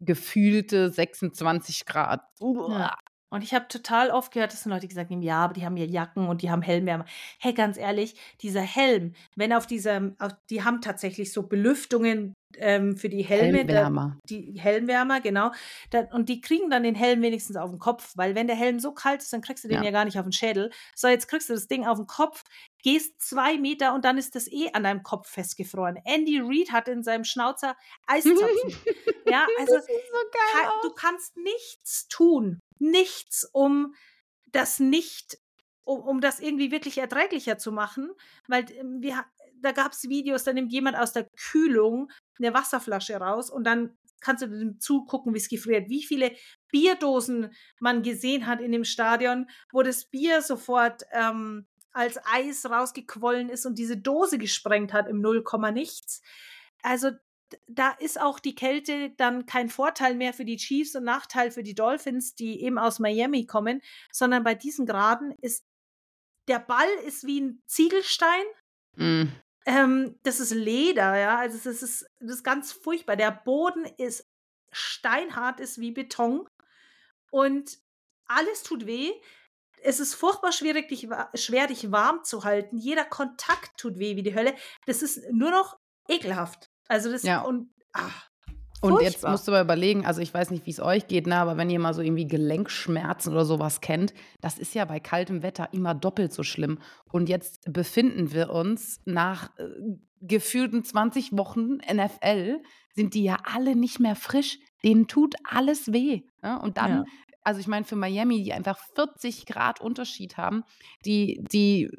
gefühlte 0.00 0.90
26 0.90 1.86
Grad? 1.86 2.22
Ja. 2.40 2.96
Und 3.30 3.44
ich 3.44 3.52
habe 3.52 3.68
total 3.68 4.10
oft 4.10 4.32
gehört, 4.32 4.52
dass 4.52 4.64
Leute 4.64 4.88
gesagt 4.88 5.10
haben, 5.10 5.20
ja, 5.22 5.44
aber 5.44 5.52
die 5.52 5.64
haben 5.64 5.76
ja 5.76 5.84
Jacken 5.84 6.28
und 6.28 6.40
die 6.40 6.50
haben 6.50 6.62
Helmwärmer. 6.62 7.04
Hey, 7.38 7.52
ganz 7.52 7.76
ehrlich, 7.76 8.14
dieser 8.40 8.62
Helm, 8.62 9.12
wenn 9.36 9.52
auf 9.52 9.66
diesem, 9.66 10.16
auf, 10.18 10.32
die 10.48 10.64
haben 10.64 10.80
tatsächlich 10.80 11.32
so 11.32 11.42
Belüftungen 11.46 12.32
ähm, 12.56 12.96
für 12.96 13.08
die 13.08 13.22
Helme, 13.22 13.64
da, 13.66 13.74
Helmwärmer. 13.74 14.18
die 14.28 14.58
Helmwärmer, 14.58 15.20
genau. 15.20 15.52
Da, 15.90 16.06
und 16.12 16.28
die 16.28 16.40
kriegen 16.40 16.70
dann 16.70 16.82
den 16.82 16.94
Helm 16.94 17.20
wenigstens 17.22 17.56
auf 17.56 17.70
den 17.70 17.78
Kopf, 17.78 18.12
weil 18.16 18.34
wenn 18.34 18.46
der 18.46 18.56
Helm 18.56 18.80
so 18.80 18.92
kalt 18.92 19.22
ist, 19.22 19.32
dann 19.32 19.42
kriegst 19.42 19.64
du 19.64 19.68
den 19.68 19.78
Ja. 19.78 19.84
ja, 19.84 19.90
gar 19.90 20.04
nicht 20.04 20.18
auf 20.18 20.24
den 20.24 20.32
Schädel. 20.32 20.70
So, 20.96 21.08
jetzt 21.08 21.28
kriegst 21.28 21.48
du 21.48 21.54
das 21.54 21.66
Ding 21.68 21.86
auf 21.86 21.98
den 21.98 22.06
Kopf, 22.06 22.42
gehst 22.82 23.20
zwei 23.20 23.58
Meter 23.58 23.94
und 23.94 24.04
dann 24.04 24.16
ist 24.18 24.34
das 24.34 24.48
eh 24.50 24.70
an 24.72 24.84
deinem 24.84 25.02
Kopf 25.02 25.28
festgefroren. 25.28 25.98
Andy 26.04 26.40
Reid 26.42 26.72
hat 26.72 26.88
in 26.88 27.02
seinem 27.02 27.24
Schnauzer 27.24 27.76
Eiszapfen. 28.06 28.38
ja, 29.26 29.46
also 29.58 29.74
so 29.78 29.86
geil 29.86 30.62
Ka- 30.62 30.68
aus. 30.70 30.82
du 30.82 30.90
kannst 30.94 31.36
nichts 31.36 32.08
tun, 32.08 32.60
nichts, 32.78 33.48
um 33.52 33.94
das 34.52 34.78
nicht, 34.80 35.38
um, 35.84 36.00
um 36.00 36.20
das 36.20 36.40
irgendwie 36.40 36.70
wirklich 36.70 36.98
erträglicher 36.98 37.58
zu 37.58 37.72
machen, 37.72 38.10
weil 38.46 38.64
ähm, 38.72 39.02
wir, 39.02 39.24
da 39.60 39.72
gab 39.72 39.92
es 39.92 40.08
Videos, 40.08 40.44
da 40.44 40.52
nimmt 40.52 40.72
jemand 40.72 40.96
aus 40.96 41.12
der 41.12 41.26
Kühlung 41.36 42.10
eine 42.38 42.54
Wasserflasche 42.54 43.16
raus 43.16 43.50
und 43.50 43.64
dann 43.64 43.96
kannst 44.20 44.42
du 44.42 44.48
dem 44.48 44.80
zugucken, 44.80 45.32
wie 45.34 45.38
es 45.38 45.48
gefriert, 45.48 45.88
wie 45.88 46.02
viele 46.02 46.32
Bierdosen 46.70 47.52
man 47.78 48.02
gesehen 48.02 48.46
hat 48.46 48.60
in 48.60 48.72
dem 48.72 48.84
Stadion, 48.84 49.48
wo 49.72 49.82
das 49.82 50.06
Bier 50.06 50.42
sofort 50.42 51.02
ähm, 51.12 51.66
als 51.92 52.18
Eis 52.24 52.66
rausgequollen 52.66 53.48
ist 53.48 53.66
und 53.66 53.78
diese 53.78 53.96
Dose 53.96 54.38
gesprengt 54.38 54.92
hat 54.92 55.08
im 55.08 55.20
Nullkomma 55.20 55.70
nichts. 55.70 56.22
Also 56.82 57.10
da 57.66 57.90
ist 57.92 58.20
auch 58.20 58.40
die 58.40 58.54
Kälte 58.54 59.10
dann 59.16 59.46
kein 59.46 59.68
Vorteil 59.70 60.14
mehr 60.14 60.34
für 60.34 60.44
die 60.44 60.56
Chiefs 60.56 60.94
und 60.94 61.04
Nachteil 61.04 61.50
für 61.50 61.62
die 61.62 61.74
Dolphins, 61.74 62.34
die 62.34 62.62
eben 62.62 62.78
aus 62.78 62.98
Miami 62.98 63.46
kommen, 63.46 63.80
sondern 64.12 64.44
bei 64.44 64.54
diesen 64.54 64.84
Graden 64.86 65.32
ist 65.40 65.64
der 66.46 66.58
Ball 66.58 66.88
ist 67.06 67.26
wie 67.26 67.40
ein 67.40 67.62
Ziegelstein. 67.66 68.44
Mm. 68.96 69.24
Ähm, 69.68 70.18
das 70.22 70.40
ist 70.40 70.52
Leder, 70.52 71.16
ja. 71.16 71.36
Also 71.38 71.58
das 71.62 71.82
ist, 71.82 72.06
das 72.20 72.36
ist 72.36 72.42
ganz 72.42 72.72
furchtbar. 72.72 73.16
Der 73.16 73.30
Boden 73.30 73.84
ist 73.98 74.26
steinhart, 74.72 75.60
ist 75.60 75.78
wie 75.78 75.92
Beton. 75.92 76.48
Und 77.30 77.78
alles 78.26 78.62
tut 78.62 78.86
weh. 78.86 79.12
Es 79.82 80.00
ist 80.00 80.14
furchtbar 80.14 80.52
schwierig, 80.52 80.88
dich, 80.88 81.06
schwer, 81.34 81.66
dich 81.66 81.92
warm 81.92 82.24
zu 82.24 82.44
halten. 82.44 82.78
Jeder 82.78 83.04
Kontakt 83.04 83.78
tut 83.78 83.98
weh 83.98 84.16
wie 84.16 84.22
die 84.22 84.34
Hölle. 84.34 84.54
Das 84.86 85.02
ist 85.02 85.20
nur 85.30 85.50
noch 85.50 85.78
ekelhaft. 86.08 86.70
Also 86.88 87.12
das 87.12 87.22
Ja. 87.22 87.42
und 87.42 87.70
ach, 87.92 88.27
Und 88.80 89.00
jetzt 89.00 89.14
Furchtbar. 89.14 89.30
musst 89.32 89.48
du 89.48 89.52
mal 89.52 89.62
überlegen, 89.62 90.06
also 90.06 90.20
ich 90.20 90.32
weiß 90.32 90.50
nicht, 90.50 90.64
wie 90.66 90.70
es 90.70 90.80
euch 90.80 91.08
geht, 91.08 91.26
ne, 91.26 91.36
aber 91.36 91.56
wenn 91.56 91.68
ihr 91.68 91.80
mal 91.80 91.94
so 91.94 92.02
irgendwie 92.02 92.26
Gelenkschmerzen 92.28 93.32
oder 93.32 93.44
sowas 93.44 93.80
kennt, 93.80 94.14
das 94.40 94.58
ist 94.58 94.74
ja 94.74 94.84
bei 94.84 95.00
kaltem 95.00 95.42
Wetter 95.42 95.68
immer 95.72 95.94
doppelt 95.94 96.32
so 96.32 96.42
schlimm. 96.44 96.78
Und 97.10 97.28
jetzt 97.28 97.60
befinden 97.72 98.32
wir 98.32 98.50
uns 98.50 99.00
nach 99.04 99.50
äh, 99.58 99.64
gefühlten 100.20 100.84
20 100.84 101.36
Wochen 101.36 101.78
NFL, 101.92 102.60
sind 102.94 103.14
die 103.14 103.24
ja 103.24 103.38
alle 103.44 103.74
nicht 103.76 104.00
mehr 104.00 104.16
frisch. 104.16 104.58
Denen 104.84 105.08
tut 105.08 105.34
alles 105.44 105.92
weh. 105.92 106.22
Ne? 106.42 106.60
Und 106.60 106.76
dann, 106.76 106.90
Ja. 106.90 107.04
also 107.42 107.60
ich 107.60 107.66
meine, 107.66 107.84
für 107.84 107.96
Miami, 107.96 108.42
die 108.44 108.52
einfach 108.52 108.78
40 108.94 109.46
Grad 109.46 109.80
Unterschied 109.80 110.36
haben, 110.36 110.62
die, 111.04 111.44
die 111.50 111.90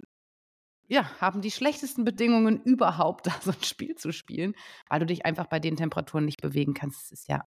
ja, 0.90 1.10
haben 1.22 1.42
die 1.42 1.52
schlechtesten 1.52 2.04
Bedingungen 2.04 2.62
überhaupt, 2.64 3.28
da 3.28 3.32
so 3.42 3.52
ein 3.52 3.64
Spiel 3.64 3.96
zu 3.96 4.12
spielen, 4.12 4.56
weil 4.90 5.00
du 5.00 5.06
dich 5.06 5.26
einfach 5.26 5.46
bei 5.48 5.60
den 5.60 5.76
Temperaturen 5.78 6.26
nicht 6.26 6.42
bewegen 6.42 6.74
kannst. 6.74 7.04
Das 7.04 7.12
ist 7.22 7.28
ja 7.30 7.46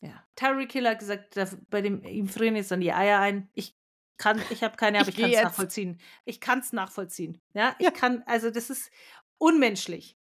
ja. 0.00 0.24
Tyreek 0.34 0.72
Hill 0.72 0.88
hat 0.88 0.98
gesagt, 0.98 1.36
da, 1.36 1.46
bei 1.68 1.82
dem 1.82 2.02
ihm 2.02 2.26
frieren 2.28 2.56
jetzt 2.56 2.70
dann 2.70 2.80
die 2.80 2.92
Eier 2.92 3.20
ein. 3.20 3.50
Ich 3.54 3.74
kann, 4.16 4.40
ich 4.50 4.64
habe 4.64 4.76
keine, 4.76 4.98
aber 5.00 5.08
Ich 5.10 5.16
ich, 5.18 5.22
kann 5.22 5.30
es 5.30 5.42
nachvollziehen. 5.42 6.00
Ich 6.24 6.40
kann 6.40 6.58
es 6.60 6.72
nachvollziehen. 6.72 7.38
Ja, 7.54 7.76
ich 7.78 7.84
Ja. 7.84 7.90
kann, 7.90 8.22
also 8.26 8.50
das 8.50 8.70
ist 8.70 8.90
unmenschlich. 9.38 10.16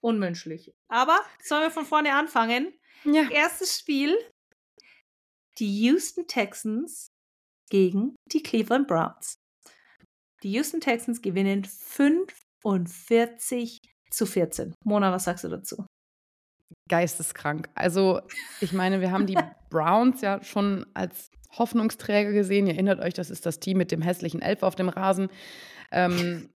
unmenschlich. 0.00 0.72
Aber 0.88 1.18
sollen 1.42 1.62
wir 1.62 1.70
von 1.70 1.84
vorne 1.84 2.14
anfangen? 2.14 2.72
Ja. 3.04 3.28
Erstes 3.30 3.78
Spiel: 3.78 4.16
die 5.58 5.84
Houston 5.84 6.26
Texans 6.26 7.08
gegen 7.70 8.14
die 8.32 8.42
Cleveland 8.42 8.88
Browns. 8.88 9.36
Die 10.42 10.52
Houston 10.52 10.80
Texans 10.80 11.22
gewinnen 11.22 11.64
45 11.64 13.80
zu 14.10 14.26
14. 14.26 14.74
Mona, 14.84 15.12
was 15.12 15.24
sagst 15.24 15.44
du 15.44 15.48
dazu? 15.48 15.86
Geisteskrank. 16.88 17.68
Also, 17.74 18.20
ich 18.60 18.72
meine, 18.72 19.00
wir 19.00 19.10
haben 19.10 19.26
die 19.26 19.36
Browns 19.70 20.20
ja 20.20 20.42
schon 20.42 20.86
als 20.94 21.30
Hoffnungsträger 21.52 22.32
gesehen. 22.32 22.66
Ihr 22.66 22.74
erinnert 22.74 23.00
euch, 23.00 23.14
das 23.14 23.30
ist 23.30 23.46
das 23.46 23.60
Team 23.60 23.78
mit 23.78 23.90
dem 23.90 24.02
hässlichen 24.02 24.42
Elf 24.42 24.62
auf 24.62 24.74
dem 24.74 24.88
Rasen. 24.88 25.28
Ähm, 25.90 26.50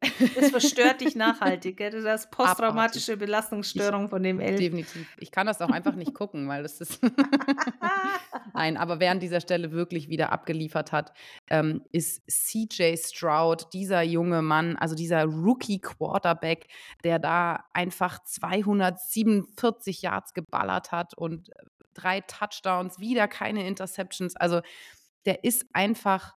es 0.00 0.50
verstört 0.50 1.00
dich 1.00 1.16
nachhaltig, 1.16 1.78
gell? 1.78 1.90
Du 1.90 2.08
hast 2.08 2.30
posttraumatische. 2.30 3.16
Belastungsstörung 3.16 4.04
ich, 4.04 4.10
von 4.10 4.22
dem 4.22 4.40
Elf. 4.40 4.58
Definitiv. 4.58 5.06
Ich 5.18 5.30
kann 5.30 5.46
das 5.46 5.60
auch 5.60 5.70
einfach 5.70 5.94
nicht 5.94 6.14
gucken, 6.14 6.48
weil 6.48 6.62
das 6.62 6.80
ist. 6.80 7.00
Nein, 8.54 8.76
aber 8.76 9.00
wer 9.00 9.10
an 9.10 9.20
dieser 9.20 9.40
Stelle 9.40 9.72
wirklich 9.72 10.08
wieder 10.08 10.32
abgeliefert 10.32 10.92
hat, 10.92 11.12
ähm, 11.50 11.82
ist 11.92 12.22
CJ 12.30 12.96
Stroud, 12.96 13.72
dieser 13.72 14.02
junge 14.02 14.42
Mann, 14.42 14.76
also 14.76 14.94
dieser 14.94 15.24
Rookie-Quarterback, 15.24 16.68
der 17.02 17.18
da 17.18 17.64
einfach 17.72 18.22
247 18.24 20.02
Yards 20.02 20.34
geballert 20.34 20.92
hat 20.92 21.14
und 21.14 21.50
drei 21.94 22.20
Touchdowns, 22.20 22.98
wieder 22.98 23.28
keine 23.28 23.66
Interceptions. 23.66 24.36
Also 24.36 24.60
der 25.24 25.44
ist 25.44 25.66
einfach 25.72 26.35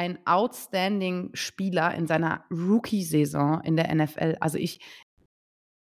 ein 0.00 0.18
outstanding 0.26 1.28
Spieler 1.34 1.94
in 1.94 2.06
seiner 2.06 2.46
Rookie-Saison 2.50 3.60
in 3.60 3.76
der 3.76 3.94
NFL. 3.94 4.38
Also 4.40 4.56
ich, 4.56 4.80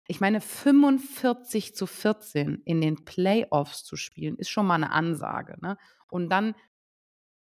ich 0.09 0.21
meine, 0.21 0.41
45 0.41 1.77
zu 1.77 1.87
14 1.87 2.63
in 2.65 2.81
den 2.81 3.05
Playoffs 3.05 3.85
zu 3.85 3.95
spielen, 3.95 4.35
ist 4.39 4.51
schon 4.51 4.67
mal 4.67 4.75
eine 4.75 4.91
Ansage. 4.91 5.57
Ne? 5.63 5.79
Und 6.11 6.31
dann 6.31 6.57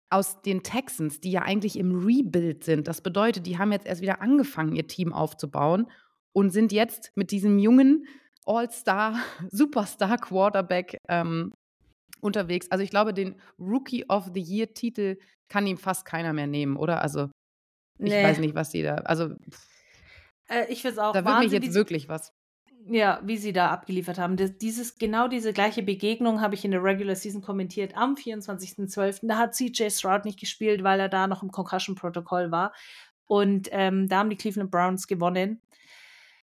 aus 0.09 0.41
den 0.41 0.63
Texans, 0.63 1.21
die 1.21 1.33
ja 1.33 1.43
eigentlich 1.43 1.79
im 1.79 2.07
Rebuild 2.07 2.65
sind, 2.65 2.89
das 2.89 3.03
bedeutet, 3.03 3.47
die 3.47 3.59
haben 3.59 3.73
jetzt 3.73 3.85
erst 3.85 4.01
wieder 4.01 4.23
angefangen, 4.23 4.75
ihr 4.75 4.87
Team 4.87 5.13
aufzubauen 5.13 5.91
und 6.33 6.49
sind 6.53 6.73
jetzt 6.73 7.13
mit 7.17 7.33
diesem 7.33 7.59
jungen 7.59 8.07
All-Star, 8.47 9.21
Superstar-Quarterback 9.51 11.03
ähm, 11.07 11.53
unterwegs. 12.23 12.71
Also 12.71 12.83
ich 12.83 12.89
glaube, 12.89 13.13
den 13.13 13.39
Rookie 13.59 14.09
of 14.09 14.31
the 14.33 14.41
Year-Titel 14.41 15.19
kann 15.49 15.67
ihm 15.67 15.79
fast 15.79 16.05
keiner 16.05 16.33
mehr 16.33 16.47
nehmen, 16.47 16.77
oder? 16.77 17.03
Also 17.03 17.31
ich 17.99 18.11
nee. 18.11 18.25
weiß 18.25 18.39
nicht, 18.39 18.55
was 18.55 18.71
sie 18.71 18.83
da. 18.83 18.97
Also 18.97 19.35
äh, 20.49 20.67
ich 20.69 20.83
finde 20.83 20.95
es 20.95 20.99
auch. 20.99 21.13
Da 21.13 21.25
wird 21.25 21.39
mich 21.39 21.53
jetzt 21.53 21.75
wirklich 21.75 22.09
was. 22.09 22.33
Ja, 22.89 23.21
wie 23.25 23.37
sie 23.37 23.53
da 23.53 23.71
abgeliefert 23.71 24.19
haben. 24.19 24.37
Das, 24.37 24.59
dieses, 24.59 24.97
genau 24.97 25.27
diese 25.27 25.53
gleiche 25.53 25.83
Begegnung 25.83 26.41
habe 26.41 26.55
ich 26.55 26.65
in 26.65 26.71
der 26.71 26.85
Regular 26.85 27.17
Season 27.17 27.43
kommentiert 27.43 27.97
am 27.97 28.15
24.12. 28.15 29.27
Da 29.27 29.39
hat 29.39 29.57
CJ 29.57 29.91
Stroud 29.91 30.25
nicht 30.25 30.39
gespielt, 30.39 30.85
weil 30.85 31.01
er 31.01 31.09
da 31.09 31.27
noch 31.27 31.43
im 31.43 31.51
Concussion-Protokoll 31.51 32.53
war. 32.53 32.73
Und 33.27 33.69
ähm, 33.73 34.09
da 34.09 34.19
haben 34.19 34.31
die 34.31 34.37
Cleveland 34.37 34.71
Browns 34.71 35.09
gewonnen. 35.09 35.61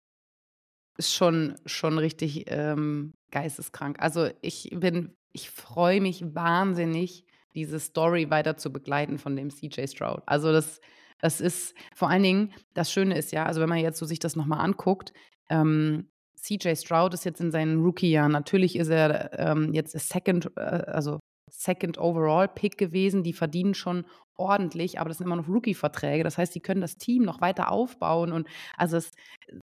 ist 0.98 1.14
schon, 1.14 1.56
schon 1.66 1.98
richtig 1.98 2.46
ähm, 2.48 3.14
geisteskrank. 3.32 3.98
Also 4.00 4.30
ich 4.42 4.70
bin, 4.74 5.16
ich 5.32 5.50
freue 5.50 6.02
mich 6.02 6.24
wahnsinnig, 6.36 7.26
diese 7.56 7.80
Story 7.80 8.30
weiter 8.30 8.58
zu 8.58 8.72
begleiten 8.72 9.18
von 9.18 9.36
dem 9.36 9.50
CJ 9.50 9.88
Stroud. 9.88 10.24
Also 10.26 10.52
das, 10.52 10.82
das 11.20 11.42
ist 11.42 11.76
vor 11.94 12.10
allen 12.10 12.24
Dingen, 12.24 12.54
das 12.74 12.92
Schöne 12.92 13.18
ist 13.18 13.32
ja, 13.32 13.46
also 13.46 13.62
wenn 13.62 13.70
man 13.70 13.80
jetzt 13.80 14.00
so 14.00 14.06
sich 14.06 14.20
das 14.20 14.36
nochmal 14.36 14.60
anguckt, 14.60 15.14
ähm, 15.50 16.10
CJ 16.44 16.76
Stroud 16.76 17.14
ist 17.14 17.24
jetzt 17.24 17.40
in 17.40 17.52
seinen 17.52 17.82
Rookie-Jahren. 17.82 18.32
Natürlich 18.32 18.76
ist 18.76 18.90
er 18.90 19.38
ähm, 19.40 19.74
jetzt 19.74 19.98
Second, 19.98 20.52
äh, 20.58 20.62
also 20.62 21.20
Second 21.50 21.98
Overall 21.98 22.50
Pick 22.50 22.78
gewesen. 22.78 23.24
Die 23.24 23.32
verdienen 23.32 23.74
schon 23.74 24.06
ordentlich, 24.36 25.00
aber 25.00 25.10
das 25.10 25.20
sind 25.20 25.28
immer 25.28 25.38
noch 25.38 25.48
Rookie-Verträge. 25.48 26.24
Das 26.24 26.38
heißt, 26.38 26.54
die 26.54 26.60
können 26.60 26.82
das 26.82 26.98
Team 26.98 27.24
noch 27.24 27.40
weiter 27.40 27.72
aufbauen. 27.72 28.34
Und 28.34 28.48
also 28.76 28.98
es, 28.98 29.12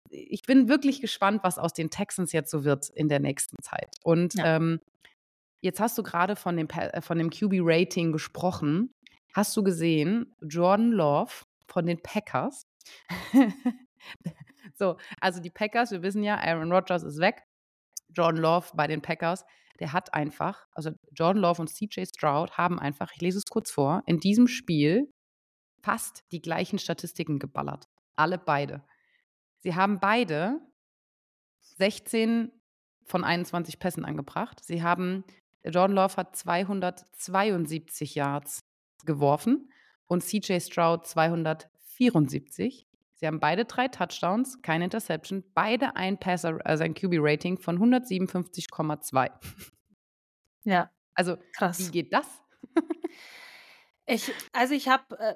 ich 0.09 0.43
bin 0.43 0.68
wirklich 0.68 1.01
gespannt, 1.01 1.41
was 1.43 1.59
aus 1.59 1.74
den 1.74 1.91
Texans 1.91 2.32
jetzt 2.32 2.51
so 2.51 2.64
wird 2.64 2.88
in 2.91 3.09
der 3.09 3.20
nächsten 3.20 3.57
Zeit. 3.62 3.97
Und 4.03 4.34
ja. 4.34 4.57
ähm, 4.57 4.80
jetzt 5.61 5.80
hast 5.80 5.96
du 5.98 6.02
gerade 6.02 6.36
von 6.36 6.56
dem, 6.56 6.68
äh, 6.68 7.00
von 7.00 7.18
dem 7.18 7.30
QB-Rating 7.30 8.12
gesprochen. 8.12 8.94
Hast 9.34 9.56
du 9.56 9.62
gesehen, 9.62 10.34
Jordan 10.40 10.90
Love 10.90 11.32
von 11.68 11.86
den 11.86 12.02
Packers? 12.02 12.66
so, 14.74 14.96
also 15.20 15.40
die 15.40 15.50
Packers, 15.50 15.92
wir 15.92 16.02
wissen 16.02 16.22
ja, 16.22 16.36
Aaron 16.36 16.72
Rodgers 16.72 17.02
ist 17.02 17.20
weg. 17.20 17.42
Jordan 18.08 18.42
Love 18.42 18.68
bei 18.74 18.86
den 18.86 19.02
Packers 19.02 19.44
der 19.80 19.94
hat 19.94 20.12
einfach, 20.14 20.66
also 20.72 20.90
Jordan 21.12 21.42
Love 21.42 21.62
und 21.62 21.68
CJ 21.68 22.04
Stroud 22.04 22.56
haben 22.56 22.78
einfach, 22.78 23.11
ich 23.14 23.20
lese 23.22 23.38
es 23.38 23.46
kurz 23.46 23.70
vor, 23.70 24.02
in 24.06 24.20
diesem 24.20 24.46
Spiel 24.46 25.11
fast 25.82 26.22
die 26.30 26.42
gleichen 26.42 26.78
Statistiken 26.78 27.38
geballert. 27.38 27.88
Alle 28.14 28.36
beide. 28.36 28.84
Sie 29.61 29.74
haben 29.74 29.98
beide 29.98 30.61
16 31.78 32.52
von 33.04 33.24
21 33.24 33.78
Pässen 33.78 34.04
angebracht. 34.04 34.62
Sie 34.62 34.82
haben, 34.82 35.24
Jordan 35.64 35.96
Love 35.96 36.16
hat 36.16 36.36
272 36.36 38.14
Yards 38.14 38.61
geworfen 39.04 39.70
und 40.06 40.22
CJ 40.22 40.61
Stroud 40.61 41.06
274. 41.06 42.86
Sie 43.14 43.26
haben 43.26 43.40
beide 43.40 43.66
drei 43.66 43.88
Touchdowns, 43.88 44.62
keine 44.62 44.84
Interception, 44.84 45.44
beide 45.54 45.96
ein 45.96 46.18
Passer, 46.18 46.58
also 46.64 46.84
ein 46.84 46.94
QB-Rating 46.94 47.58
von 47.58 47.78
157,2. 47.78 49.30
Ja. 50.64 50.90
Also, 51.14 51.36
krass. 51.54 51.78
Wie 51.78 51.90
geht 51.90 52.12
das? 52.12 52.26
ich, 54.06 54.32
also 54.52 54.74
ich 54.74 54.88
habe 54.88 55.18
äh, 55.18 55.34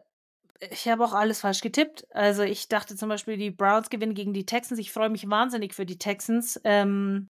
ich 0.70 0.88
habe 0.88 1.04
auch 1.04 1.12
alles 1.12 1.40
falsch 1.40 1.60
getippt. 1.60 2.06
Also 2.10 2.42
ich 2.42 2.68
dachte 2.68 2.96
zum 2.96 3.08
Beispiel, 3.08 3.36
die 3.36 3.50
Browns 3.50 3.90
gewinnen 3.90 4.14
gegen 4.14 4.32
die 4.32 4.46
Texans. 4.46 4.80
Ich 4.80 4.92
freue 4.92 5.10
mich 5.10 5.28
wahnsinnig 5.28 5.74
für 5.74 5.86
die 5.86 5.98
Texans. 5.98 6.60
Ähm, 6.64 7.28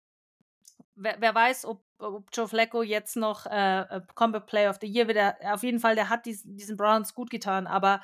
wer, 0.95 1.21
wer, 1.21 1.35
weiß, 1.35 1.65
ob, 1.67 1.83
ob 2.01 2.29
Joe 2.33 2.49
Flacco 2.49 2.83
jetzt 2.83 3.17
noch 3.17 3.47
äh, 3.47 3.81
äh 3.81 4.01
Combat 4.15 4.47
Player 4.47 4.71
of 4.71 4.79
the 4.81 4.87
Year 4.87 5.09
wieder. 5.09 5.37
Auf 5.53 5.63
jeden 5.63 5.81
Fall, 5.81 5.95
der 5.95 6.09
hat 6.09 6.27
dies, 6.27 6.43
diesen 6.45 6.77
Browns 6.77 7.15
gut 7.15 7.31
getan. 7.31 7.67
Aber 7.67 8.01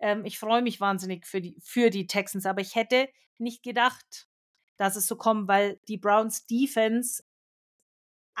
ähm, 0.00 0.24
ich 0.24 0.38
freue 0.38 0.62
mich 0.62 0.80
wahnsinnig 0.80 1.26
für 1.26 1.40
die, 1.40 1.56
für 1.62 1.90
die 1.90 2.06
Texans, 2.06 2.46
aber 2.46 2.60
ich 2.60 2.74
hätte 2.74 3.08
nicht 3.38 3.62
gedacht, 3.62 4.28
dass 4.76 4.96
es 4.96 5.06
so 5.06 5.16
kommt, 5.16 5.48
weil 5.48 5.78
die 5.88 5.98
Browns 5.98 6.46
Defense 6.46 7.22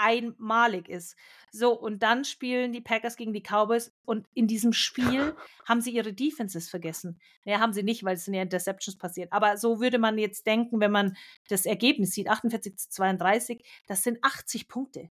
einmalig 0.00 0.88
ist. 0.88 1.16
So, 1.52 1.72
und 1.78 2.02
dann 2.02 2.24
spielen 2.24 2.72
die 2.72 2.80
Packers 2.80 3.16
gegen 3.16 3.32
die 3.32 3.42
Cowboys 3.42 3.92
und 4.04 4.26
in 4.34 4.46
diesem 4.46 4.72
Spiel 4.72 5.36
haben 5.66 5.80
sie 5.80 5.90
ihre 5.90 6.12
Defenses 6.12 6.68
vergessen. 6.68 7.20
Naja, 7.44 7.60
haben 7.60 7.72
sie 7.72 7.82
nicht, 7.82 8.04
weil 8.04 8.14
es 8.14 8.24
sind 8.24 8.34
ja 8.34 8.42
Interceptions 8.42 8.96
passiert. 8.96 9.32
Aber 9.32 9.56
so 9.56 9.80
würde 9.80 9.98
man 9.98 10.18
jetzt 10.18 10.46
denken, 10.46 10.80
wenn 10.80 10.92
man 10.92 11.16
das 11.48 11.66
Ergebnis 11.66 12.12
sieht, 12.12 12.28
48 12.28 12.76
zu 12.78 12.88
32, 12.90 13.64
das 13.86 14.02
sind 14.02 14.18
80 14.22 14.68
Punkte. 14.68 15.10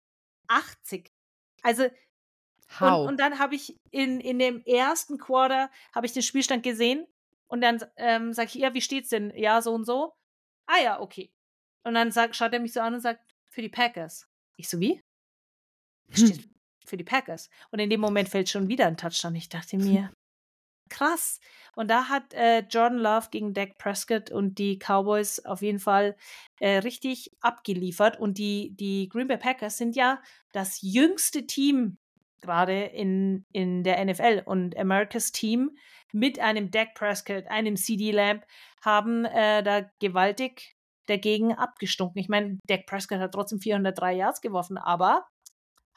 80. 0.49 1.11
Also 1.63 1.85
How? 2.81 3.01
Und, 3.01 3.09
und 3.09 3.21
dann 3.21 3.39
habe 3.39 3.55
ich 3.55 3.77
in, 3.91 4.21
in 4.21 4.39
dem 4.39 4.63
ersten 4.65 5.19
Quarter 5.19 5.71
habe 5.95 6.07
ich 6.07 6.13
den 6.13 6.23
Spielstand 6.23 6.63
gesehen 6.63 7.07
und 7.47 7.61
dann 7.61 7.81
ähm, 7.97 8.33
sage 8.33 8.49
ich, 8.49 8.55
ja, 8.55 8.75
wie 8.75 8.81
steht's 8.81 9.11
denn? 9.11 9.33
Ja, 9.37 9.63
so 9.63 9.73
und 9.73 9.85
so. 9.85 10.15
Ah 10.67 10.81
ja, 10.83 11.01
okay. 11.01 11.31
Und 11.85 11.95
dann 11.95 12.11
sag, 12.11 12.35
schaut 12.35 12.53
er 12.53 12.61
mich 12.61 12.73
so 12.73 12.81
an 12.81 12.95
und 12.95 13.01
sagt, 13.01 13.21
für 13.51 13.63
die 13.63 13.69
Packers. 13.69 14.27
Ich 14.57 14.69
so, 14.69 14.81
wie? 14.81 15.01
Hm. 16.11 16.17
Steht 16.17 16.49
für 16.85 16.97
die 16.97 17.05
Packers. 17.05 17.51
Und 17.71 17.79
in 17.79 17.91
dem 17.91 18.01
Moment 18.01 18.29
fällt 18.29 18.49
schon 18.49 18.69
wieder 18.69 18.87
ein 18.87 18.97
Touchdown. 18.97 19.35
Ich 19.35 19.49
dachte 19.49 19.77
mir, 19.77 20.13
krass. 20.91 21.41
Und 21.75 21.89
da 21.91 22.09
hat 22.09 22.35
äh, 22.35 22.61
Jordan 22.61 22.99
Love 22.99 23.29
gegen 23.31 23.55
Dak 23.55 23.79
Prescott 23.79 24.31
und 24.31 24.59
die 24.59 24.79
Cowboys 24.79 25.45
auf 25.45 25.63
jeden 25.63 25.81
Fall 25.81 26.17
äh, 26.61 26.79
richtig 26.79 27.31
abgeliefert. 27.41 28.21
Und 28.21 28.39
die, 28.39 28.75
die 28.77 29.09
Green 29.09 29.29
Bay 29.29 29.39
Packers 29.39 29.79
sind 29.79 29.97
ja 29.97 30.23
das 30.53 30.79
jüngste 30.83 31.47
Team 31.47 31.99
gerade 32.41 32.85
in, 32.85 33.47
in 33.53 33.83
der 33.83 34.05
NFL. 34.05 34.43
Und 34.45 34.77
Americas 34.77 35.33
Team 35.33 35.77
mit 36.13 36.39
einem 36.39 36.71
Dak 36.71 36.95
Prescott, 36.95 37.47
einem 37.49 37.77
CD 37.77 38.13
Lamb, 38.13 38.45
haben 38.83 39.25
äh, 39.25 39.63
da 39.63 39.91
gewaltig 39.99 40.74
dagegen 41.07 41.53
abgestunken. 41.53 42.19
Ich 42.21 42.29
meine, 42.29 42.59
Dak 42.67 42.87
Prescott 42.87 43.19
hat 43.19 43.33
trotzdem 43.33 43.61
403 43.61 44.15
Yards 44.15 44.41
geworfen, 44.41 44.79
aber 44.79 45.27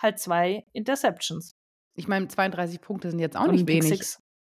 halt 0.01 0.19
zwei 0.19 0.63
Interceptions. 0.73 1.53
Ich 1.95 2.07
meine, 2.07 2.27
32 2.27 2.81
Punkte 2.81 3.09
sind 3.09 3.19
jetzt 3.19 3.35
auch 3.35 3.45
Und 3.45 3.51
nicht 3.51 3.67
wenig. 3.67 4.01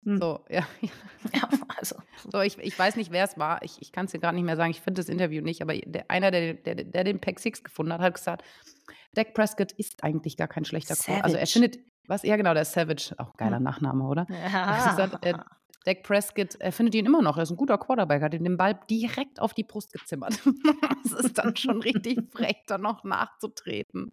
Hm. 0.04 0.18
So, 0.18 0.44
ja. 0.48 0.66
ja 1.34 1.48
also. 1.76 1.96
So, 2.30 2.40
ich, 2.40 2.58
ich 2.58 2.78
weiß 2.78 2.96
nicht, 2.96 3.10
wer 3.10 3.24
es 3.24 3.38
war. 3.38 3.62
Ich, 3.62 3.80
ich 3.80 3.92
kann 3.92 4.06
es 4.06 4.12
dir 4.12 4.18
gerade 4.18 4.36
nicht 4.36 4.44
mehr 4.44 4.56
sagen. 4.56 4.70
Ich 4.70 4.80
finde 4.80 5.00
das 5.00 5.08
Interview 5.08 5.42
nicht. 5.42 5.62
Aber 5.62 5.74
der, 5.74 6.10
einer, 6.10 6.30
der, 6.30 6.54
der, 6.54 6.76
der 6.76 7.04
den 7.04 7.20
Pack 7.20 7.40
6 7.40 7.64
gefunden 7.64 7.92
hat, 7.92 8.00
hat 8.00 8.14
gesagt, 8.14 8.44
Dak 9.14 9.34
Prescott 9.34 9.72
ist 9.72 10.02
eigentlich 10.02 10.36
gar 10.36 10.48
kein 10.48 10.64
schlechter 10.64 10.94
Quarterback. 10.94 11.24
Also 11.24 11.36
er 11.36 11.46
findet, 11.46 11.78
was, 12.06 12.22
ja 12.22 12.36
genau, 12.36 12.54
der 12.54 12.64
Savage, 12.64 13.14
auch 13.18 13.36
geiler 13.36 13.56
hm. 13.56 13.64
Nachname, 13.64 14.04
oder? 14.04 14.26
Ja. 14.28 14.90
Gesagt, 14.90 15.24
äh, 15.24 15.34
Dak 15.84 16.02
Prescott, 16.02 16.56
er 16.60 16.72
findet 16.72 16.94
ihn 16.94 17.06
immer 17.06 17.22
noch. 17.22 17.36
Er 17.36 17.42
ist 17.42 17.50
ein 17.50 17.56
guter 17.56 17.78
Quarterback, 17.78 18.22
hat 18.22 18.34
ihm 18.34 18.44
den 18.44 18.56
Ball 18.56 18.78
direkt 18.88 19.40
auf 19.40 19.54
die 19.54 19.64
Brust 19.64 19.92
gezimmert. 19.92 20.34
das 21.02 21.12
ist 21.12 21.38
dann 21.38 21.56
schon 21.56 21.80
richtig 21.82 22.18
frech, 22.32 22.62
da 22.66 22.78
noch 22.78 23.04
nachzutreten. 23.04 24.12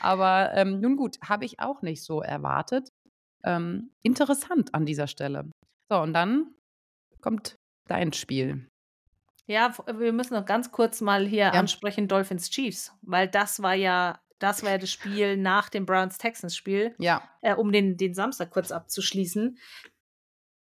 Aber 0.00 0.52
ähm, 0.54 0.80
nun 0.80 0.96
gut, 0.96 1.18
habe 1.22 1.44
ich 1.44 1.60
auch 1.60 1.82
nicht 1.82 2.02
so 2.02 2.20
erwartet. 2.20 2.90
Ähm, 3.44 3.90
interessant 4.02 4.74
an 4.74 4.86
dieser 4.86 5.06
Stelle. 5.06 5.50
So, 5.88 5.98
und 6.00 6.12
dann 6.14 6.54
kommt 7.20 7.56
dein 7.88 8.12
Spiel. 8.12 8.68
Ja, 9.46 9.74
wir 9.86 10.12
müssen 10.12 10.34
noch 10.34 10.46
ganz 10.46 10.72
kurz 10.72 11.02
mal 11.02 11.26
hier 11.26 11.44
ja. 11.44 11.50
ansprechen 11.52 12.08
Dolphins 12.08 12.48
Chiefs, 12.48 12.92
weil 13.02 13.28
das 13.28 13.62
war 13.62 13.74
ja 13.74 14.18
das 14.38 14.62
war 14.62 14.72
ja 14.72 14.78
das 14.78 14.90
Spiel 14.90 15.36
nach 15.36 15.68
dem 15.68 15.86
Browns-Texans-Spiel. 15.86 16.94
Ja. 16.98 17.22
Äh, 17.40 17.54
um 17.54 17.72
den, 17.72 17.96
den 17.96 18.14
Samstag 18.14 18.50
kurz 18.50 18.72
abzuschließen. 18.72 19.58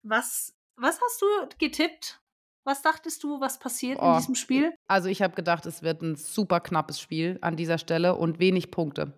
Was, 0.05 0.55
was 0.77 1.01
hast 1.01 1.23
du 1.23 1.27
getippt? 1.59 2.21
Was 2.65 2.83
dachtest 2.83 3.23
du, 3.23 3.41
was 3.41 3.59
passiert 3.59 3.99
oh, 4.01 4.13
in 4.13 4.19
diesem 4.19 4.35
Spiel? 4.35 4.75
Also 4.87 5.09
ich 5.09 5.21
habe 5.21 5.35
gedacht, 5.35 5.67
es 5.67 5.83
wird 5.83 6.03
ein 6.03 6.17
super 6.17 6.61
knappes 6.61 6.99
Spiel 7.01 7.39
an 7.43 7.57
dieser 7.57 7.79
Stelle 7.79 8.15
und 8.15 8.39
wenig 8.39 8.71
Punkte. 8.71 9.13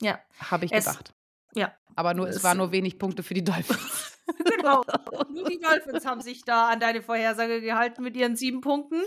Ja. 0.00 0.20
Habe 0.38 0.64
ich 0.64 0.72
es, 0.72 0.86
gedacht. 0.86 1.14
Ja. 1.54 1.74
Aber 1.94 2.14
nur, 2.14 2.28
es, 2.28 2.36
es 2.36 2.44
war 2.44 2.54
nur 2.54 2.72
wenig 2.72 2.98
Punkte 2.98 3.22
für 3.22 3.34
die 3.34 3.44
Dolphins. 3.44 4.18
genau. 4.56 4.82
Nur 5.30 5.48
die 5.48 5.60
Dolphins 5.60 6.04
haben 6.04 6.20
sich 6.20 6.44
da 6.44 6.68
an 6.68 6.80
deine 6.80 7.00
Vorhersage 7.00 7.60
gehalten 7.60 8.02
mit 8.02 8.16
ihren 8.16 8.34
sieben 8.34 8.60
Punkten. 8.60 9.02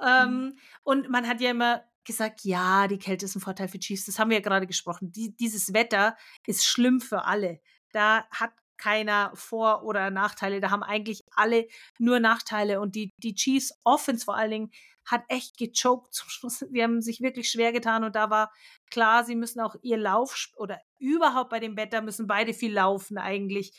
Ähm, 0.00 0.56
und 0.84 1.10
man 1.10 1.26
hat 1.26 1.40
ja 1.40 1.50
immer 1.50 1.82
gesagt, 2.04 2.44
ja, 2.44 2.86
die 2.86 2.98
Kälte 2.98 3.24
ist 3.24 3.34
ein 3.34 3.40
Vorteil 3.40 3.68
für 3.68 3.80
Chiefs. 3.80 4.04
Das 4.04 4.18
haben 4.18 4.30
wir 4.30 4.36
ja 4.36 4.42
gerade 4.42 4.66
gesprochen. 4.66 5.10
Die, 5.10 5.34
dieses 5.34 5.72
Wetter 5.72 6.16
ist 6.46 6.64
schlimm 6.64 7.00
für 7.00 7.24
alle. 7.24 7.60
Da 7.92 8.26
hat 8.30 8.52
keiner 8.76 9.32
Vor- 9.34 9.84
oder 9.84 10.10
Nachteile. 10.10 10.60
Da 10.60 10.70
haben 10.70 10.82
eigentlich 10.82 11.24
alle 11.30 11.66
nur 11.98 12.20
Nachteile. 12.20 12.80
Und 12.80 12.94
die, 12.94 13.12
die 13.18 13.34
Chiefs 13.34 13.72
Offense 13.84 14.24
vor 14.24 14.36
allen 14.36 14.50
Dingen 14.50 14.70
hat 15.04 15.24
echt 15.28 15.58
gechoked 15.58 16.14
zum 16.14 16.28
Schluss. 16.28 16.64
Die 16.70 16.82
haben 16.82 17.00
sich 17.00 17.20
wirklich 17.20 17.50
schwer 17.50 17.72
getan 17.72 18.04
und 18.04 18.16
da 18.16 18.30
war 18.30 18.50
klar, 18.90 19.24
sie 19.24 19.36
müssen 19.36 19.60
auch 19.60 19.76
ihr 19.82 19.98
Lauf 19.98 20.48
oder 20.56 20.80
überhaupt 20.98 21.50
bei 21.50 21.60
dem 21.60 21.76
Wetter 21.76 22.00
müssen 22.00 22.26
beide 22.26 22.54
viel 22.54 22.72
laufen 22.72 23.18
eigentlich. 23.18 23.72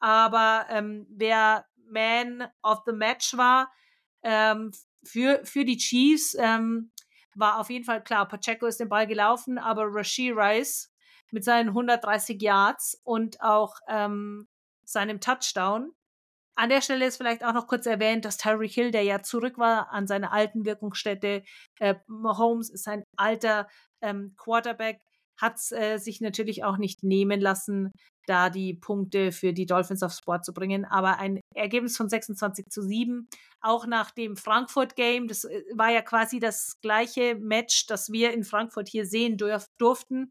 Aber 0.00 0.66
ähm, 0.70 1.06
wer 1.08 1.66
Man 1.86 2.48
of 2.62 2.80
the 2.86 2.92
Match 2.92 3.36
war 3.36 3.70
ähm, 4.22 4.72
für, 5.04 5.44
für 5.44 5.64
die 5.64 5.76
Chiefs, 5.76 6.34
ähm, 6.38 6.90
war 7.34 7.60
auf 7.60 7.70
jeden 7.70 7.84
Fall 7.84 8.02
klar, 8.02 8.26
Pacheco 8.26 8.66
ist 8.66 8.80
den 8.80 8.88
Ball 8.88 9.06
gelaufen, 9.06 9.58
aber 9.58 9.84
Rashid 9.86 10.34
Rice 10.36 10.91
mit 11.32 11.44
seinen 11.44 11.68
130 11.68 12.40
Yards 12.40 13.00
und 13.04 13.40
auch 13.40 13.76
ähm, 13.88 14.46
seinem 14.84 15.20
Touchdown. 15.20 15.92
An 16.54 16.68
der 16.68 16.82
Stelle 16.82 17.06
ist 17.06 17.16
vielleicht 17.16 17.44
auch 17.44 17.54
noch 17.54 17.66
kurz 17.66 17.86
erwähnt, 17.86 18.24
dass 18.24 18.36
Tyreek 18.36 18.72
Hill, 18.72 18.90
der 18.90 19.02
ja 19.02 19.22
zurück 19.22 19.56
war 19.58 19.90
an 19.90 20.06
seiner 20.06 20.32
alten 20.32 20.66
Wirkungsstätte, 20.66 21.42
äh, 21.80 21.94
Mahomes 22.06 22.68
ist 22.70 22.86
ein 22.86 23.04
alter 23.16 23.68
ähm, 24.02 24.34
Quarterback, 24.36 25.00
hat 25.40 25.56
es 25.56 25.72
äh, 25.72 25.96
sich 25.96 26.20
natürlich 26.20 26.62
auch 26.62 26.76
nicht 26.76 27.02
nehmen 27.02 27.40
lassen, 27.40 27.92
da 28.26 28.50
die 28.50 28.74
Punkte 28.74 29.32
für 29.32 29.52
die 29.52 29.66
Dolphins 29.66 30.02
aufs 30.02 30.20
Board 30.20 30.44
zu 30.44 30.52
bringen. 30.52 30.84
Aber 30.84 31.18
ein 31.18 31.40
Ergebnis 31.54 31.96
von 31.96 32.08
26 32.08 32.66
zu 32.68 32.82
7, 32.82 33.28
auch 33.60 33.86
nach 33.86 34.10
dem 34.10 34.36
Frankfurt-Game, 34.36 35.28
das 35.28 35.44
äh, 35.44 35.62
war 35.74 35.90
ja 35.90 36.02
quasi 36.02 36.38
das 36.38 36.78
gleiche 36.82 37.34
Match, 37.36 37.86
das 37.86 38.10
wir 38.12 38.32
in 38.32 38.44
Frankfurt 38.44 38.88
hier 38.88 39.06
sehen 39.06 39.36
durf 39.36 39.66
durften, 39.78 40.30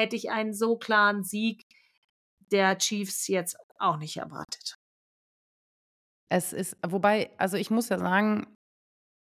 hätte 0.00 0.16
ich 0.16 0.30
einen 0.30 0.54
so 0.54 0.76
klaren 0.76 1.22
Sieg 1.22 1.64
der 2.50 2.78
Chiefs 2.78 3.28
jetzt 3.28 3.56
auch 3.78 3.96
nicht 3.96 4.16
erwartet. 4.16 4.74
Es 6.28 6.52
ist, 6.52 6.76
wobei, 6.86 7.30
also 7.38 7.56
ich 7.56 7.70
muss 7.70 7.88
ja 7.88 7.98
sagen, 7.98 8.46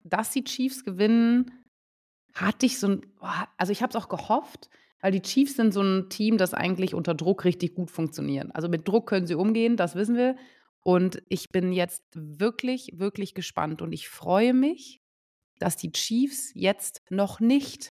dass 0.04 0.30
die 0.30 0.44
Chiefs 0.44 0.84
gewinnen, 0.84 1.64
hatte 2.34 2.66
ich 2.66 2.78
so 2.78 2.88
ein, 2.88 3.06
also 3.56 3.72
ich 3.72 3.82
habe 3.82 3.90
es 3.90 3.96
auch 3.96 4.08
gehofft, 4.08 4.70
weil 5.00 5.12
die 5.12 5.22
Chiefs 5.22 5.56
sind 5.56 5.72
so 5.72 5.82
ein 5.82 6.08
Team, 6.10 6.38
das 6.38 6.54
eigentlich 6.54 6.94
unter 6.94 7.14
Druck 7.14 7.44
richtig 7.44 7.74
gut 7.74 7.90
funktioniert. 7.90 8.54
Also 8.54 8.68
mit 8.68 8.86
Druck 8.86 9.08
können 9.08 9.26
sie 9.26 9.34
umgehen, 9.34 9.76
das 9.76 9.94
wissen 9.94 10.16
wir. 10.16 10.36
Und 10.84 11.22
ich 11.28 11.50
bin 11.50 11.72
jetzt 11.72 12.04
wirklich, 12.14 12.90
wirklich 12.94 13.34
gespannt 13.34 13.82
und 13.82 13.92
ich 13.92 14.08
freue 14.08 14.54
mich, 14.54 15.00
dass 15.58 15.76
die 15.76 15.92
Chiefs 15.92 16.52
jetzt 16.54 17.02
noch 17.10 17.40
nicht 17.40 17.90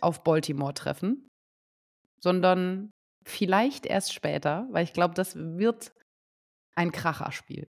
auf 0.00 0.24
Baltimore 0.24 0.74
treffen, 0.74 1.28
sondern 2.22 2.92
vielleicht 3.24 3.86
erst 3.86 4.12
später, 4.12 4.66
weil 4.70 4.84
ich 4.84 4.92
glaube, 4.92 5.14
das 5.14 5.36
wird 5.36 5.92
ein 6.74 6.92
Kracherspiel. 6.92 7.68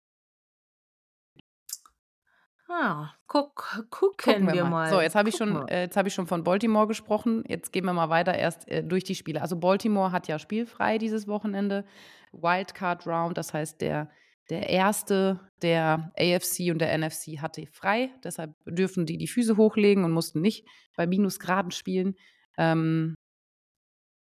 Ah, 2.68 3.12
guck, 3.26 3.88
gucken, 3.90 4.46
wir, 4.46 4.54
wir 4.54 4.62
mal. 4.62 4.70
mal. 4.70 4.90
So, 4.90 5.00
jetzt 5.00 5.16
habe 5.16 5.28
ich, 5.28 5.36
schon, 5.36 5.66
äh, 5.68 5.88
hab 5.92 6.06
ich 6.06 6.14
schon 6.14 6.28
von 6.28 6.44
Baltimore 6.44 6.86
gesprochen. 6.86 7.42
Jetzt 7.48 7.72
gehen 7.72 7.84
wir 7.84 7.92
mal 7.92 8.10
weiter 8.10 8.34
erst 8.34 8.68
äh, 8.68 8.84
durch 8.84 9.02
die 9.02 9.16
Spiele. 9.16 9.42
Also 9.42 9.56
Baltimore 9.56 10.12
hat 10.12 10.28
ja 10.28 10.38
spielfrei 10.38 10.98
dieses 10.98 11.26
Wochenende. 11.26 11.84
Wildcard 12.32 13.08
Round, 13.08 13.36
das 13.36 13.52
heißt, 13.52 13.80
der, 13.80 14.08
der 14.50 14.68
erste 14.68 15.40
der 15.62 16.12
AFC 16.16 16.70
und 16.70 16.78
der 16.78 16.96
NFC 16.96 17.40
hatte 17.40 17.66
frei. 17.66 18.10
Deshalb 18.22 18.54
dürfen 18.66 19.04
die 19.04 19.18
die 19.18 19.26
Füße 19.26 19.56
hochlegen 19.56 20.04
und 20.04 20.12
mussten 20.12 20.40
nicht 20.40 20.64
bei 20.96 21.08
Minusgraden 21.08 21.72
spielen. 21.72 22.14
Ähm, 22.56 23.16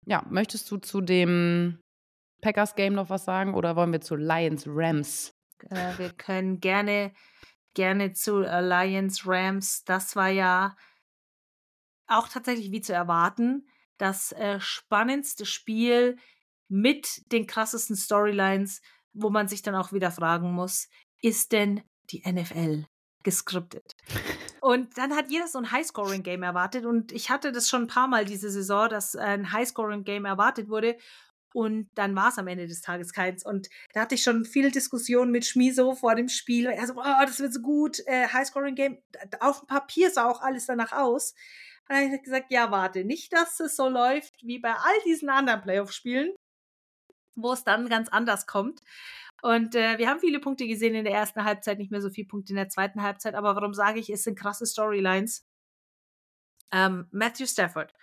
ja, 0.08 0.26
möchtest 0.30 0.72
du 0.72 0.78
zu 0.78 1.02
dem 1.02 1.80
Packers 2.42 2.76
Game 2.76 2.94
noch 2.94 3.10
was 3.10 3.26
sagen 3.26 3.54
oder 3.54 3.76
wollen 3.76 3.92
wir 3.92 4.02
zu 4.02 4.16
Lions 4.16 4.66
Rams? 4.68 5.32
Äh, 5.70 5.98
wir 5.98 6.12
können 6.14 6.60
gerne 6.60 7.14
gerne 7.74 8.14
zu 8.14 8.38
Alliance 8.38 9.24
Rams. 9.26 9.84
Das 9.84 10.16
war 10.16 10.30
ja 10.30 10.76
auch 12.08 12.28
tatsächlich 12.28 12.72
wie 12.72 12.82
zu 12.82 12.94
erwarten 12.94 13.68
das 13.98 14.32
äh, 14.32 14.60
spannendste 14.60 15.46
Spiel 15.46 16.18
mit 16.70 17.32
den 17.32 17.48
krassesten 17.48 17.96
Storylines, 17.96 18.82
wo 19.14 19.30
man 19.30 19.48
sich 19.48 19.62
dann 19.62 19.76
auch 19.76 19.92
wieder 19.92 20.12
fragen 20.12 20.52
muss, 20.54 20.88
ist 21.22 21.52
denn 21.52 21.82
die 22.10 22.24
NFL 22.26 22.86
gescriptet? 23.24 23.96
Und 24.62 24.98
dann 24.98 25.16
hat 25.16 25.30
jeder 25.30 25.48
so 25.48 25.60
ein 25.60 25.72
Highscoring-Game 25.72 26.44
erwartet 26.44 26.86
und 26.86 27.12
ich 27.12 27.30
hatte 27.30 27.52
das 27.52 27.70
schon 27.70 27.84
ein 27.84 27.88
paar 27.88 28.08
Mal 28.08 28.26
diese 28.26 28.50
Saison, 28.50 28.90
dass 28.90 29.16
ein 29.16 29.52
Highscoring-Game 29.52 30.26
erwartet 30.26 30.70
wurde 30.70 30.98
und 31.54 31.90
dann 31.96 32.16
war 32.16 32.30
es 32.30 32.38
am 32.38 32.48
Ende 32.48 32.68
des 32.68 32.82
Tages 32.82 33.14
keins. 33.14 33.44
Und 33.44 33.68
da 33.94 34.02
hatte 34.02 34.16
ich 34.16 34.22
schon 34.22 34.46
viele 34.46 34.70
Diskussionen 34.70 35.32
mit 35.32 35.46
Schmiso 35.46 35.96
vor 35.96 36.14
dem 36.14 36.30
Spiel. 36.30 36.68
Er 36.68 36.88
oh, 36.96 37.26
das 37.26 37.40
wird 37.40 37.52
so 37.52 37.62
gut, 37.62 38.00
äh, 38.06 38.28
Highscoring-Game. 38.28 39.02
Auf 39.40 39.62
dem 39.62 39.68
Papier 39.68 40.12
sah 40.12 40.30
auch 40.30 40.42
alles 40.42 40.68
danach 40.68 40.92
aus. 40.92 41.34
Und 41.90 41.96
dann 41.96 42.06
habe 42.06 42.16
ich 42.18 42.22
gesagt, 42.24 42.52
ja, 42.52 42.70
warte, 42.70 43.06
nicht, 43.06 43.34
dass 43.34 43.60
es 43.60 43.76
so 43.76 43.90
läuft 43.90 44.36
wie 44.44 44.60
bei 44.60 44.74
all 44.74 45.00
diesen 45.06 45.30
anderen 45.30 45.62
Playoff-Spielen, 45.62 46.36
wo 47.36 47.54
es 47.54 47.64
dann 47.64 47.90
ganz 47.90 48.10
anders 48.10 48.46
kommt. 48.46 48.82
Und 49.42 49.76
äh, 49.76 49.98
wir 49.98 50.10
haben 50.10 50.20
viele 50.20 50.40
Punkte 50.40 50.68
gesehen 50.68 50.96
in 50.96 51.06
der 51.06 51.14
ersten 51.14 51.44
Halbzeit, 51.44 51.78
nicht 51.78 51.92
mehr 51.92 52.02
so 52.02 52.10
viele 52.10 52.28
Punkte 52.28 52.54
in 52.54 52.58
der 52.58 52.70
zweiten 52.70 53.02
Halbzeit. 53.04 53.36
Aber 53.36 53.56
warum 53.56 53.74
sage 53.74 54.00
ich, 54.00 54.10
es 54.10 54.24
sind 54.24 54.38
krasse 54.38 54.66
Storylines? 54.66 55.46
Ähm, 56.72 57.08
Matthew 57.12 57.46
Stafford 57.46 57.94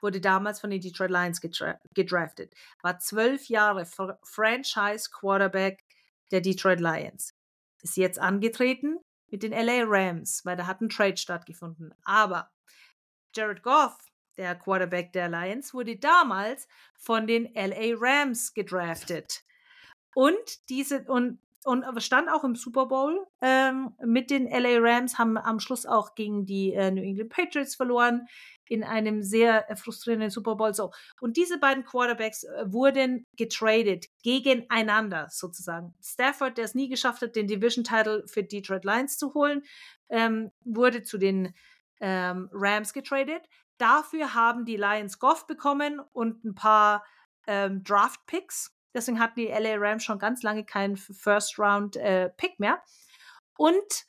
wurde 0.00 0.20
damals 0.20 0.60
von 0.60 0.70
den 0.70 0.80
Detroit 0.80 1.10
Lions 1.10 1.40
gedra 1.40 1.78
gedraftet, 1.94 2.54
war 2.82 2.98
zwölf 2.98 3.48
Jahre 3.48 3.86
Franchise-Quarterback 3.86 5.84
der 6.30 6.40
Detroit 6.40 6.80
Lions. 6.80 7.34
Ist 7.82 7.96
jetzt 7.96 8.18
angetreten 8.18 8.98
mit 9.30 9.42
den 9.42 9.52
LA 9.52 9.84
Rams, 9.86 10.44
weil 10.44 10.56
da 10.56 10.66
hat 10.66 10.80
ein 10.80 10.88
Trade 10.88 11.16
stattgefunden. 11.16 11.94
Aber 12.02 12.50
Jared 13.34 13.62
Goff, 13.62 13.96
der 14.36 14.54
Quarterback 14.54 15.12
der 15.12 15.28
Lions, 15.28 15.72
wurde 15.72 15.96
damals 15.96 16.66
von 16.94 17.26
den 17.26 17.52
LA 17.54 17.96
Rams 17.96 18.52
gedraftet. 18.54 19.44
Und 20.14 20.68
diese, 20.68 21.04
und 21.04 21.38
und 21.64 21.84
stand 22.02 22.30
auch 22.30 22.42
im 22.42 22.54
Super 22.54 22.86
Bowl 22.86 23.26
ähm, 23.42 23.92
mit 24.02 24.30
den 24.30 24.48
LA 24.48 24.78
Rams, 24.78 25.18
haben 25.18 25.36
am 25.36 25.60
Schluss 25.60 25.84
auch 25.84 26.14
gegen 26.14 26.46
die 26.46 26.72
äh, 26.72 26.90
New 26.90 27.02
England 27.02 27.30
Patriots 27.30 27.74
verloren 27.74 28.26
in 28.70 28.84
einem 28.84 29.22
sehr 29.22 29.68
äh, 29.68 29.76
frustrierenden 29.76 30.30
Super 30.30 30.54
Bowl. 30.56 30.72
So. 30.72 30.92
Und 31.20 31.36
diese 31.36 31.58
beiden 31.58 31.84
Quarterbacks 31.84 32.44
äh, 32.44 32.72
wurden 32.72 33.26
getradet 33.36 34.06
gegeneinander 34.22 35.26
sozusagen. 35.28 35.94
Stafford, 36.02 36.56
der 36.56 36.64
es 36.64 36.74
nie 36.74 36.88
geschafft 36.88 37.20
hat, 37.20 37.36
den 37.36 37.48
Division-Title 37.48 38.24
für 38.26 38.44
Detroit 38.44 38.84
Lions 38.84 39.18
zu 39.18 39.34
holen, 39.34 39.62
ähm, 40.08 40.52
wurde 40.64 41.02
zu 41.02 41.18
den 41.18 41.52
ähm, 42.00 42.48
Rams 42.52 42.94
getradet. 42.94 43.42
Dafür 43.76 44.34
haben 44.34 44.64
die 44.64 44.76
Lions 44.76 45.18
Goff 45.18 45.46
bekommen 45.46 46.00
und 46.12 46.44
ein 46.44 46.54
paar 46.54 47.04
ähm, 47.46 47.82
Draft-Picks. 47.82 48.74
Deswegen 48.94 49.20
hatten 49.20 49.40
die 49.40 49.46
LA 49.46 49.76
Rams 49.76 50.04
schon 50.04 50.18
ganz 50.18 50.42
lange 50.42 50.64
keinen 50.64 50.96
First-Round-Pick 50.96 52.50
äh, 52.50 52.56
mehr. 52.58 52.82
Und 53.56 54.06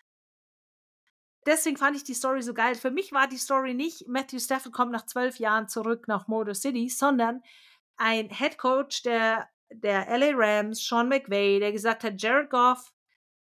deswegen 1.45 1.77
fand 1.77 1.95
ich 1.95 2.03
die 2.03 2.13
Story 2.13 2.41
so 2.41 2.53
geil. 2.53 2.75
Für 2.75 2.91
mich 2.91 3.11
war 3.11 3.27
die 3.27 3.38
Story 3.38 3.73
nicht, 3.73 4.07
Matthew 4.07 4.39
Stafford 4.39 4.73
kommt 4.73 4.91
nach 4.91 5.05
zwölf 5.05 5.38
Jahren 5.38 5.67
zurück 5.67 6.07
nach 6.07 6.27
Motor 6.27 6.55
City, 6.55 6.89
sondern 6.89 7.41
ein 7.97 8.29
Head 8.29 8.57
Coach 8.57 9.03
der, 9.03 9.49
der 9.69 10.07
LA 10.17 10.32
Rams, 10.34 10.86
Sean 10.86 11.09
McVay, 11.09 11.59
der 11.59 11.71
gesagt 11.71 12.03
hat, 12.03 12.21
Jared 12.21 12.49
Goff, 12.49 12.91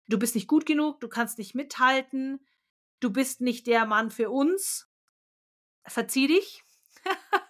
du 0.07 0.19
bist 0.19 0.36
nicht 0.36 0.47
gut 0.47 0.65
genug, 0.65 0.99
du 0.99 1.07
kannst 1.07 1.38
nicht 1.38 1.55
mithalten, 1.55 2.45
du 2.99 3.11
bist 3.11 3.41
nicht 3.41 3.67
der 3.67 3.86
Mann 3.86 4.11
für 4.11 4.30
uns, 4.30 4.89
verzieh 5.86 6.28
dich. 6.28 6.63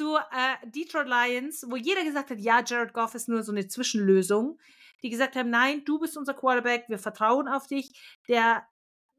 zu 0.00 0.16
äh, 0.16 0.56
Detroit 0.64 1.08
Lions, 1.08 1.66
wo 1.68 1.76
jeder 1.76 2.02
gesagt 2.04 2.30
hat, 2.30 2.38
ja, 2.38 2.64
Jared 2.66 2.94
Goff 2.94 3.14
ist 3.14 3.28
nur 3.28 3.42
so 3.42 3.52
eine 3.52 3.68
Zwischenlösung, 3.68 4.58
die 5.02 5.10
gesagt 5.10 5.36
haben, 5.36 5.50
nein, 5.50 5.84
du 5.84 5.98
bist 5.98 6.16
unser 6.16 6.32
Quarterback, 6.32 6.86
wir 6.88 6.98
vertrauen 6.98 7.48
auf 7.48 7.66
dich, 7.66 7.92
der 8.26 8.66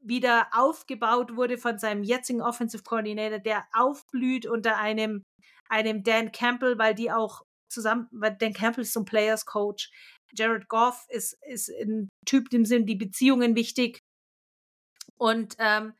wieder 0.00 0.48
aufgebaut 0.50 1.36
wurde 1.36 1.56
von 1.56 1.78
seinem 1.78 2.02
jetzigen 2.02 2.42
Offensive 2.42 2.82
Coordinator, 2.82 3.38
der 3.38 3.64
aufblüht 3.72 4.44
unter 4.44 4.76
einem, 4.76 5.22
einem 5.68 6.02
Dan 6.02 6.32
Campbell, 6.32 6.76
weil 6.78 6.96
die 6.96 7.12
auch 7.12 7.42
zusammen, 7.68 8.08
weil 8.10 8.36
Dan 8.36 8.52
Campbell 8.52 8.82
ist 8.82 8.92
so 8.92 9.02
ein 9.02 9.04
Players 9.04 9.46
Coach. 9.46 9.88
Jared 10.34 10.66
Goff 10.66 11.06
ist, 11.10 11.36
ist 11.46 11.68
ein 11.68 12.08
Typ, 12.26 12.50
dem 12.50 12.64
sind 12.64 12.86
die 12.86 12.96
Beziehungen 12.96 13.54
wichtig. 13.54 14.00
Und 15.16 15.54
ähm, 15.60 15.94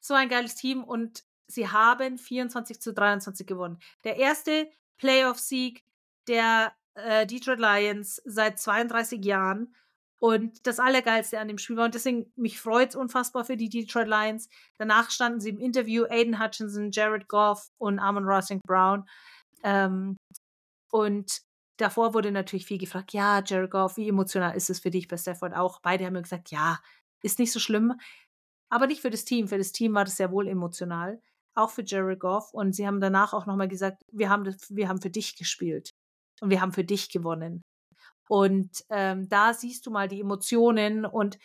so 0.00 0.14
ein 0.14 0.28
geiles 0.28 0.56
Team 0.56 0.82
und 0.82 1.22
sie 1.48 1.68
haben 1.68 2.18
24 2.18 2.80
zu 2.80 2.92
23 2.92 3.46
gewonnen. 3.46 3.78
Der 4.04 4.16
erste 4.16 4.70
Playoff-Sieg 4.98 5.84
der 6.28 6.72
äh, 6.94 7.26
Detroit 7.26 7.58
Lions 7.58 8.22
seit 8.24 8.58
32 8.58 9.24
Jahren. 9.24 9.74
Und 10.20 10.66
das 10.66 10.78
Allergeilste 10.78 11.38
an 11.38 11.48
dem 11.48 11.58
Spiel 11.58 11.76
war, 11.76 11.84
und 11.84 11.94
deswegen 11.94 12.32
mich 12.34 12.58
freut 12.58 12.90
es 12.90 12.96
unfassbar 12.96 13.44
für 13.44 13.58
die 13.58 13.68
Detroit 13.68 14.08
Lions. 14.08 14.48
Danach 14.78 15.10
standen 15.10 15.40
sie 15.40 15.50
im 15.50 15.58
Interview 15.58 16.04
Aiden 16.08 16.42
Hutchinson, 16.42 16.90
Jared 16.92 17.28
Goff 17.28 17.68
und 17.78 17.98
Amon 17.98 18.24
Rossing 18.24 18.60
Brown. 18.66 19.06
Ähm, 19.62 20.16
und 20.90 21.42
davor 21.76 22.14
wurde 22.14 22.30
natürlich 22.30 22.64
viel 22.64 22.78
gefragt, 22.78 23.12
ja, 23.12 23.42
Jared 23.44 23.70
Goff, 23.70 23.96
wie 23.98 24.08
emotional 24.08 24.56
ist 24.56 24.70
es 24.70 24.80
für 24.80 24.90
dich 24.90 25.08
bei 25.08 25.18
Stafford 25.18 25.54
auch? 25.54 25.80
Beide 25.82 26.06
haben 26.06 26.14
mir 26.14 26.22
gesagt, 26.22 26.50
ja, 26.50 26.78
ist 27.22 27.38
nicht 27.38 27.52
so 27.52 27.60
schlimm. 27.60 27.94
Aber 28.70 28.86
nicht 28.86 29.02
für 29.02 29.10
das 29.10 29.24
Team. 29.24 29.48
Für 29.48 29.58
das 29.58 29.72
Team 29.72 29.94
war 29.94 30.04
das 30.04 30.16
sehr 30.16 30.30
wohl 30.30 30.48
emotional. 30.48 31.20
Auch 31.54 31.70
für 31.70 31.82
Jared 31.84 32.20
Goff. 32.20 32.52
Und 32.52 32.74
sie 32.74 32.86
haben 32.86 33.00
danach 33.00 33.32
auch 33.32 33.46
nochmal 33.46 33.68
gesagt, 33.68 34.02
wir 34.12 34.28
haben, 34.28 34.44
das, 34.44 34.74
wir 34.74 34.88
haben 34.88 35.00
für 35.00 35.10
dich 35.10 35.36
gespielt. 35.36 35.90
Und 36.40 36.50
wir 36.50 36.60
haben 36.60 36.72
für 36.72 36.84
dich 36.84 37.10
gewonnen. 37.10 37.62
Und 38.28 38.84
ähm, 38.90 39.28
da 39.28 39.54
siehst 39.54 39.86
du 39.86 39.90
mal 39.90 40.08
die 40.08 40.20
Emotionen 40.20 41.04
und 41.04 41.38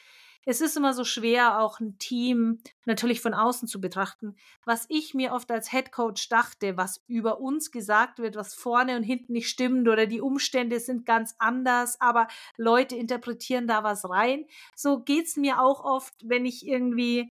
es 0.46 0.62
ist 0.62 0.78
immer 0.78 0.94
so 0.94 1.04
schwer, 1.04 1.60
auch 1.60 1.80
ein 1.80 1.98
Team 2.00 2.60
natürlich 2.86 3.22
von 3.22 3.34
außen 3.34 3.68
zu 3.68 3.82
betrachten. 3.82 4.36
Was 4.66 4.86
ich 4.90 5.14
mir 5.14 5.34
oft 5.34 5.52
als 5.52 5.70
Head 5.70 5.92
Coach 5.92 6.30
dachte, 6.30 6.78
was 6.78 7.04
über 7.08 7.40
uns 7.40 7.72
gesagt 7.72 8.20
wird, 8.20 8.36
was 8.36 8.54
vorne 8.54 8.96
und 8.96 9.04
hinten 9.04 9.34
nicht 9.34 9.50
stimmt 9.50 9.88
oder 9.88 10.08
die 10.08 10.22
Umstände 10.22 10.80
sind 10.80 11.06
ganz 11.06 11.36
anders, 11.40 12.00
aber 12.00 12.28
Leute 12.58 12.96
interpretieren 12.96 13.68
da 13.68 13.84
was 13.84 14.10
rein. 14.10 14.46
So 14.76 15.02
geht's 15.02 15.36
mir 15.36 15.62
auch 15.62 15.84
oft, 15.84 16.14
wenn 16.24 16.46
ich 16.46 16.66
irgendwie 16.66 17.30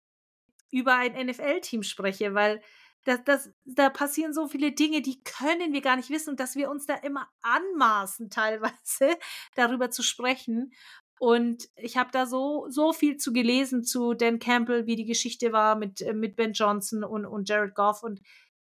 über 0.74 0.96
ein 0.96 1.26
NFL-Team 1.26 1.84
spreche, 1.84 2.34
weil 2.34 2.60
das, 3.04 3.22
das, 3.24 3.50
da 3.64 3.90
passieren 3.90 4.32
so 4.32 4.48
viele 4.48 4.72
Dinge, 4.72 5.02
die 5.02 5.22
können 5.22 5.72
wir 5.72 5.82
gar 5.82 5.96
nicht 5.96 6.10
wissen 6.10 6.30
und 6.30 6.40
dass 6.40 6.56
wir 6.56 6.68
uns 6.68 6.86
da 6.86 6.94
immer 6.94 7.28
anmaßen, 7.42 8.28
teilweise 8.28 9.16
darüber 9.54 9.90
zu 9.90 10.02
sprechen. 10.02 10.72
Und 11.20 11.68
ich 11.76 11.96
habe 11.96 12.10
da 12.12 12.26
so, 12.26 12.66
so 12.70 12.92
viel 12.92 13.16
zu 13.18 13.32
gelesen 13.32 13.84
zu 13.84 14.14
Dan 14.14 14.40
Campbell, 14.40 14.86
wie 14.86 14.96
die 14.96 15.04
Geschichte 15.04 15.52
war 15.52 15.76
mit, 15.76 16.02
äh, 16.02 16.12
mit 16.12 16.34
Ben 16.34 16.52
Johnson 16.54 17.04
und, 17.04 17.24
und 17.24 17.48
Jared 17.48 17.74
Goff. 17.74 18.02
Und, 18.02 18.20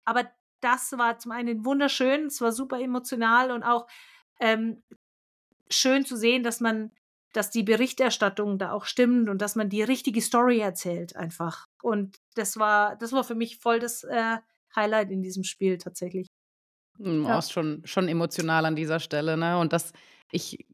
aber 0.04 0.30
das 0.60 0.92
war 0.98 1.18
zum 1.18 1.32
einen 1.32 1.64
wunderschön, 1.64 2.26
es 2.26 2.42
war 2.42 2.52
super 2.52 2.80
emotional 2.80 3.52
und 3.52 3.64
auch 3.64 3.88
ähm, 4.40 4.84
schön 5.70 6.06
zu 6.06 6.18
sehen, 6.18 6.44
dass 6.44 6.60
man 6.60 6.92
dass 7.36 7.50
die 7.50 7.64
Berichterstattung 7.64 8.58
da 8.58 8.72
auch 8.72 8.86
stimmt 8.86 9.30
und 9.30 9.42
dass 9.42 9.56
man 9.56 9.70
die 9.70 9.84
richtige 9.84 10.22
Story 10.22 10.60
erzählt 10.60 11.16
einfach. 11.16 11.68
Und 11.82 12.18
das 12.36 12.58
war, 12.58 12.96
das 12.96 13.12
war 13.12 13.24
für 13.24 13.36
mich 13.36 13.58
voll 13.58 13.80
das 13.80 14.04
äh, 14.04 14.38
Highlight 14.76 15.12
in 15.12 15.22
diesem 15.22 15.44
Spiel 15.44 15.78
tatsächlich. 15.78 16.28
Mhm, 16.98 17.26
ja. 17.26 17.42
schon, 17.42 17.82
schon 17.86 18.08
emotional 18.08 18.66
an 18.66 18.78
dieser 18.78 19.02
Stelle, 19.02 19.36
ne? 19.36 19.58
Und 19.58 19.74
das, 19.74 19.92
ich 20.32 20.66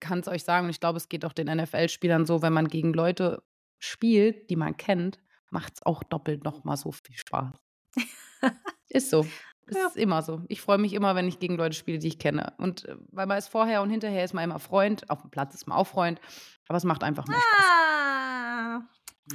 kann 0.00 0.18
es 0.18 0.28
euch 0.28 0.42
sagen, 0.42 0.66
und 0.66 0.70
ich 0.70 0.80
glaube, 0.80 0.96
es 0.96 1.08
geht 1.08 1.24
auch 1.24 1.32
den 1.32 1.46
NFL-Spielern 1.46 2.26
so, 2.26 2.42
wenn 2.42 2.52
man 2.52 2.66
gegen 2.66 2.92
Leute 2.92 3.42
spielt, 3.78 4.50
die 4.50 4.56
man 4.56 4.76
kennt, 4.76 5.20
macht 5.50 5.74
es 5.76 5.86
auch 5.86 6.02
doppelt 6.02 6.42
noch 6.42 6.64
mal 6.64 6.76
so 6.76 6.90
viel 6.90 7.16
Spaß. 7.16 7.54
ist 8.88 9.10
so. 9.10 9.24
Das 9.68 9.76
ja. 9.76 9.86
ist 9.86 9.96
immer 9.96 10.22
so. 10.22 10.42
Ich 10.48 10.60
freue 10.60 10.78
mich 10.78 10.94
immer, 10.94 11.14
wenn 11.14 11.28
ich 11.28 11.38
gegen 11.38 11.56
Leute 11.56 11.76
spiele, 11.76 11.98
die 11.98 12.08
ich 12.08 12.18
kenne. 12.18 12.54
Und 12.58 12.86
äh, 12.86 12.96
weil 13.10 13.26
man 13.26 13.38
ist 13.38 13.48
vorher 13.48 13.82
und 13.82 13.90
hinterher 13.90 14.24
ist 14.24 14.34
man 14.34 14.44
immer 14.44 14.58
Freund. 14.58 15.08
Auf 15.10 15.20
dem 15.20 15.30
Platz 15.30 15.54
ist 15.54 15.66
man 15.66 15.76
auch 15.76 15.86
Freund. 15.86 16.20
Aber 16.68 16.78
es 16.78 16.84
macht 16.84 17.02
einfach 17.02 17.26
mehr 17.26 17.38
Spaß. 17.38 17.66
Ah, 17.66 18.80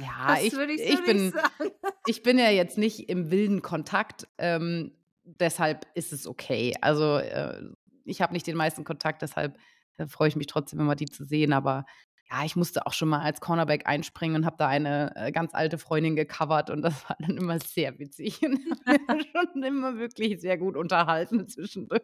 ja, 0.00 0.36
ich, 0.40 0.52
ich, 0.52 0.80
ich 0.80 1.04
bin, 1.04 1.32
ich 2.06 2.22
bin 2.22 2.38
ja 2.38 2.50
jetzt 2.50 2.78
nicht 2.78 3.08
im 3.08 3.30
wilden 3.30 3.62
Kontakt. 3.62 4.26
Ähm, 4.38 4.92
deshalb 5.24 5.86
ist 5.94 6.12
es 6.12 6.26
okay. 6.26 6.74
Also 6.80 7.18
äh, 7.18 7.62
ich 8.04 8.20
habe 8.20 8.32
nicht 8.32 8.46
den 8.46 8.56
meisten 8.56 8.84
Kontakt, 8.84 9.22
deshalb 9.22 9.56
äh, 9.96 10.06
freue 10.06 10.28
ich 10.28 10.36
mich 10.36 10.48
trotzdem 10.48 10.80
immer, 10.80 10.96
die 10.96 11.06
zu 11.06 11.24
sehen. 11.24 11.52
Aber 11.52 11.86
ja, 12.30 12.44
ich 12.44 12.56
musste 12.56 12.86
auch 12.86 12.92
schon 12.92 13.08
mal 13.08 13.20
als 13.20 13.40
Cornerback 13.40 13.86
einspringen 13.86 14.36
und 14.36 14.46
habe 14.46 14.56
da 14.58 14.66
eine 14.66 15.12
äh, 15.14 15.32
ganz 15.32 15.54
alte 15.54 15.78
Freundin 15.78 16.16
gecovert 16.16 16.70
und 16.70 16.82
das 16.82 17.08
war 17.08 17.16
dann 17.18 17.36
immer 17.36 17.58
sehr 17.58 17.98
witzig 17.98 18.40
und 18.46 18.58
schon 19.54 19.62
immer 19.62 19.98
wirklich 19.98 20.40
sehr 20.40 20.56
gut 20.58 20.76
unterhalten 20.76 21.46
zwischendurch. 21.48 22.02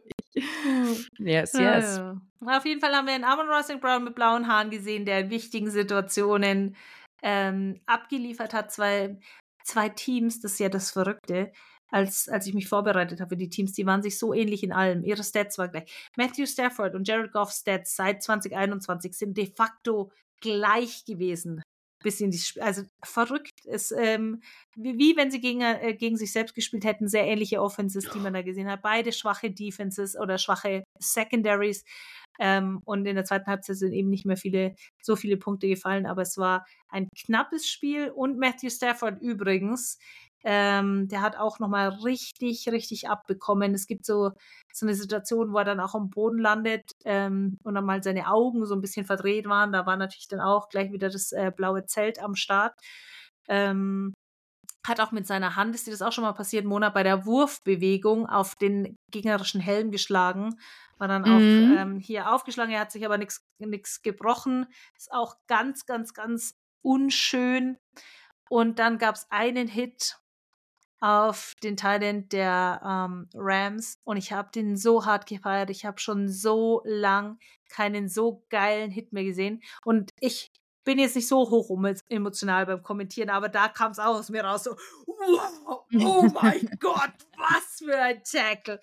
Yes, 1.18 1.52
yes. 1.52 1.56
Ja, 1.56 2.20
ja. 2.42 2.56
Auf 2.58 2.64
jeden 2.64 2.80
Fall 2.80 2.94
haben 2.94 3.06
wir 3.06 3.14
einen 3.14 3.24
Amon 3.24 3.48
Rossing 3.48 3.80
Brown 3.80 4.04
mit 4.04 4.14
blauen 4.14 4.46
Haaren 4.46 4.70
gesehen, 4.70 5.04
der 5.04 5.20
in 5.20 5.30
wichtigen 5.30 5.70
Situationen 5.70 6.76
ähm, 7.22 7.80
abgeliefert 7.86 8.54
hat. 8.54 8.70
Zwei, 8.72 9.18
zwei 9.64 9.88
Teams, 9.88 10.40
das 10.40 10.52
ist 10.52 10.60
ja 10.60 10.68
das 10.68 10.90
Verrückte 10.90 11.52
als, 11.91 12.28
als 12.28 12.47
ich 12.47 12.55
mich 12.55 12.68
vorbereitet 12.68 13.20
habe 13.20 13.30
für 13.30 13.36
die 13.36 13.49
Teams, 13.49 13.72
die 13.72 13.86
waren 13.86 14.03
sich 14.03 14.18
so 14.18 14.32
ähnlich 14.32 14.62
in 14.62 14.72
allem. 14.72 15.05
Ihre 15.05 15.24
Stats 15.24 15.59
waren 15.59 15.70
gleich. 15.70 15.91
Matthew 16.16 16.47
Stafford 16.47 16.95
und 16.95 17.07
Jared 17.07 17.32
Goffs 17.32 17.61
Stats 17.61 17.97
seit 17.97 18.22
2021 18.22 19.16
sind 19.16 19.36
de 19.36 19.53
facto 19.53 20.11
gleich 20.41 21.05
gewesen. 21.05 21.62
Bisschen 22.03 22.30
die, 22.30 22.41
also 22.62 22.82
verrückt 23.05 23.66
ist, 23.66 23.93
ähm, 23.93 24.41
wie, 24.74 24.97
wie, 24.97 25.16
wenn 25.18 25.30
sie 25.30 25.41
gegen, 25.41 25.61
äh, 25.61 25.95
gegen 25.95 26.16
sich 26.16 26.32
selbst 26.32 26.55
gespielt 26.55 26.84
hätten, 26.84 27.09
sehr 27.09 27.26
ähnliche 27.26 27.61
Offenses, 27.61 28.09
die 28.09 28.18
man 28.18 28.32
da 28.32 28.41
gesehen 28.41 28.70
hat. 28.70 28.80
Beide 28.80 29.12
schwache 29.12 29.51
Defenses 29.51 30.16
oder 30.18 30.38
schwache 30.38 30.82
Secondaries. 30.99 31.84
Ähm, 32.38 32.80
und 32.86 33.05
in 33.05 33.16
der 33.16 33.26
zweiten 33.26 33.49
Halbzeit 33.49 33.76
sind 33.76 33.93
eben 33.93 34.09
nicht 34.09 34.24
mehr 34.24 34.38
viele, 34.38 34.74
so 35.03 35.14
viele 35.14 35.36
Punkte 35.36 35.68
gefallen, 35.68 36.07
aber 36.07 36.22
es 36.22 36.38
war 36.38 36.64
ein 36.88 37.07
knappes 37.14 37.68
Spiel 37.68 38.11
und 38.11 38.38
Matthew 38.38 38.70
Stafford 38.70 39.20
übrigens 39.20 39.99
ähm, 40.43 41.09
der 41.09 41.20
hat 41.20 41.36
auch 41.36 41.59
nochmal 41.59 41.88
richtig, 41.88 42.68
richtig 42.68 43.09
abbekommen. 43.09 43.75
Es 43.75 43.87
gibt 43.87 44.07
so, 44.07 44.33
so 44.72 44.87
eine 44.87 44.95
Situation, 44.95 45.53
wo 45.53 45.58
er 45.58 45.64
dann 45.64 45.80
auch 45.80 45.95
am 45.95 46.11
Boden 46.11 46.38
landet 46.38 46.92
ähm, 47.04 47.58
und 47.62 47.75
dann 47.75 47.84
mal 47.84 48.03
seine 48.03 48.29
Augen 48.29 48.64
so 48.64 48.75
ein 48.75 48.80
bisschen 48.80 49.04
verdreht 49.04 49.46
waren. 49.46 49.72
Da 49.72 49.87
war 49.87 49.96
natürlich 49.96 50.29
dann 50.29 50.41
auch 50.41 50.68
gleich 50.68 50.92
wieder 50.92 51.11
das 51.11 51.33
äh, 51.33 51.53
blaue 51.54 51.84
Zelt 51.84 52.22
am 52.22 52.34
Start. 52.34 52.75
Ähm, 53.49 54.14
hat 54.87 55.00
auch 55.00 55.12
mit 55.12 55.26
seiner 55.26 55.57
Hand, 55.57 55.75
ist 55.75 55.87
dir 55.87 55.91
das 55.91 56.00
auch 56.00 56.12
schon 56.12 56.25
mal 56.25 56.33
passiert, 56.33 56.64
Mona, 56.64 56.88
bei 56.88 57.03
der 57.03 57.26
Wurfbewegung 57.26 58.26
auf 58.26 58.54
den 58.54 58.96
gegnerischen 59.11 59.61
Helm 59.61 59.91
geschlagen. 59.91 60.58
War 60.96 61.08
dann 61.08 61.22
mhm. 61.22 61.29
auch 61.29 61.80
ähm, 61.80 61.99
hier 61.99 62.33
aufgeschlagen, 62.33 62.72
er 62.72 62.80
hat 62.80 62.92
sich 62.92 63.04
aber 63.04 63.18
nichts 63.18 64.03
gebrochen. 64.03 64.67
Ist 64.96 65.12
auch 65.12 65.37
ganz, 65.49 65.84
ganz, 65.84 66.14
ganz 66.14 66.54
unschön. 66.83 67.76
Und 68.49 68.79
dann 68.79 68.99
gab 68.99 69.14
es 69.14 69.26
einen 69.30 69.68
Hit, 69.68 70.18
auf 71.00 71.54
den 71.62 71.76
Talent 71.76 72.32
der 72.32 72.80
ähm, 72.84 73.28
Rams 73.34 73.98
und 74.04 74.16
ich 74.16 74.32
habe 74.32 74.50
den 74.54 74.76
so 74.76 75.06
hart 75.06 75.26
gefeiert. 75.26 75.70
Ich 75.70 75.84
habe 75.84 75.98
schon 75.98 76.28
so 76.28 76.82
lang 76.84 77.38
keinen 77.68 78.08
so 78.08 78.44
geilen 78.50 78.90
Hit 78.90 79.12
mehr 79.12 79.24
gesehen 79.24 79.62
und 79.84 80.10
ich 80.20 80.52
bin 80.84 80.98
jetzt 80.98 81.16
nicht 81.16 81.28
so 81.28 81.38
hoch 81.50 81.70
emotional 82.08 82.66
beim 82.66 82.82
Kommentieren, 82.82 83.30
aber 83.30 83.48
da 83.48 83.68
kam 83.68 83.92
es 83.92 83.98
auch 83.98 84.18
aus 84.18 84.30
mir 84.30 84.44
raus 84.44 84.64
so, 84.64 84.76
wow, 85.06 85.84
oh 85.94 86.22
mein 86.42 86.70
Gott, 86.80 87.12
was 87.36 87.78
für 87.78 87.96
ein 87.96 88.22
Tackle. 88.24 88.80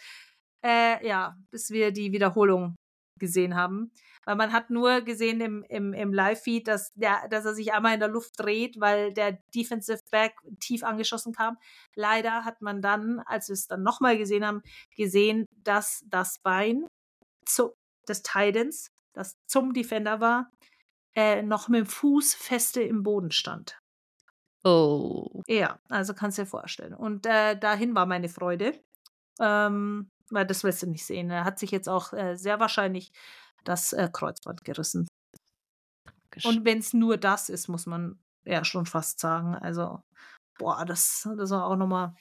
Äh, 0.64 1.06
ja, 1.08 1.38
bis 1.52 1.70
wir 1.70 1.92
die 1.92 2.12
Wiederholung 2.12 2.76
gesehen 3.20 3.56
haben. 3.56 3.92
Weil 4.28 4.36
man 4.36 4.52
hat 4.52 4.70
nur 4.70 5.00
gesehen 5.00 5.40
im, 5.40 5.64
im, 5.70 5.94
im 5.94 6.14
Live-Feed, 6.14 6.68
dass, 6.68 6.92
dass 6.96 7.46
er 7.46 7.54
sich 7.54 7.72
einmal 7.72 7.94
in 7.94 8.02
der 8.02 8.10
Luft 8.10 8.34
dreht, 8.38 8.78
weil 8.78 9.14
der 9.14 9.40
Defensive 9.56 10.02
Back 10.12 10.34
tief 10.60 10.84
angeschossen 10.84 11.32
kam. 11.32 11.58
Leider 11.96 12.44
hat 12.44 12.62
man 12.62 12.82
dann, 12.82 13.22
als 13.22 13.48
wir 13.48 13.54
es 13.54 13.68
dann 13.68 13.84
nochmal 13.84 14.18
gesehen 14.18 14.46
haben, 14.46 14.64
gesehen, 14.98 15.46
dass 15.64 16.04
das 16.08 16.40
Bein 16.40 16.86
zu, 17.46 17.72
des 18.06 18.22
Titans, 18.22 18.92
das 19.14 19.38
zum 19.46 19.72
Defender 19.72 20.20
war, 20.20 20.52
äh, 21.16 21.42
noch 21.42 21.70
mit 21.70 21.80
dem 21.80 21.86
Fuß 21.86 22.34
feste 22.34 22.82
im 22.82 23.04
Boden 23.04 23.32
stand. 23.32 23.80
Oh. 24.66 25.42
Ja, 25.48 25.80
also 25.88 26.14
kannst 26.14 26.38
du 26.38 26.42
dir 26.42 26.50
vorstellen. 26.50 26.94
Und 26.94 27.26
äh, 27.26 27.58
dahin 27.58 27.96
war 27.96 28.06
meine 28.06 28.28
Freude. 28.28 28.78
Ähm, 29.40 30.10
weil 30.30 30.46
das 30.46 30.66
wirst 30.66 30.84
du 30.84 30.88
nicht 30.88 31.06
sehen. 31.06 31.30
Er 31.30 31.46
hat 31.46 31.60
sich 31.60 31.72
jetzt 31.72 31.88
auch 31.88 32.12
äh, 32.12 32.36
sehr 32.36 32.60
wahrscheinlich 32.60 33.12
das 33.68 33.94
äh, 33.94 34.10
Kreuzband 34.12 34.64
gerissen. 34.64 35.08
Und 36.44 36.66
wenn 36.66 36.80
es 36.80 36.94
nur 36.94 37.18
das 37.18 37.50
ist, 37.50 37.68
muss 37.68 37.86
man 37.86 38.20
ja 38.46 38.64
schon 38.64 38.86
fast 38.86 39.20
sagen. 39.20 39.56
Also, 39.56 40.04
boah, 40.58 40.86
das, 40.86 41.28
das 41.38 41.50
war 41.50 41.66
auch 41.66 41.76
nochmal 41.76 42.16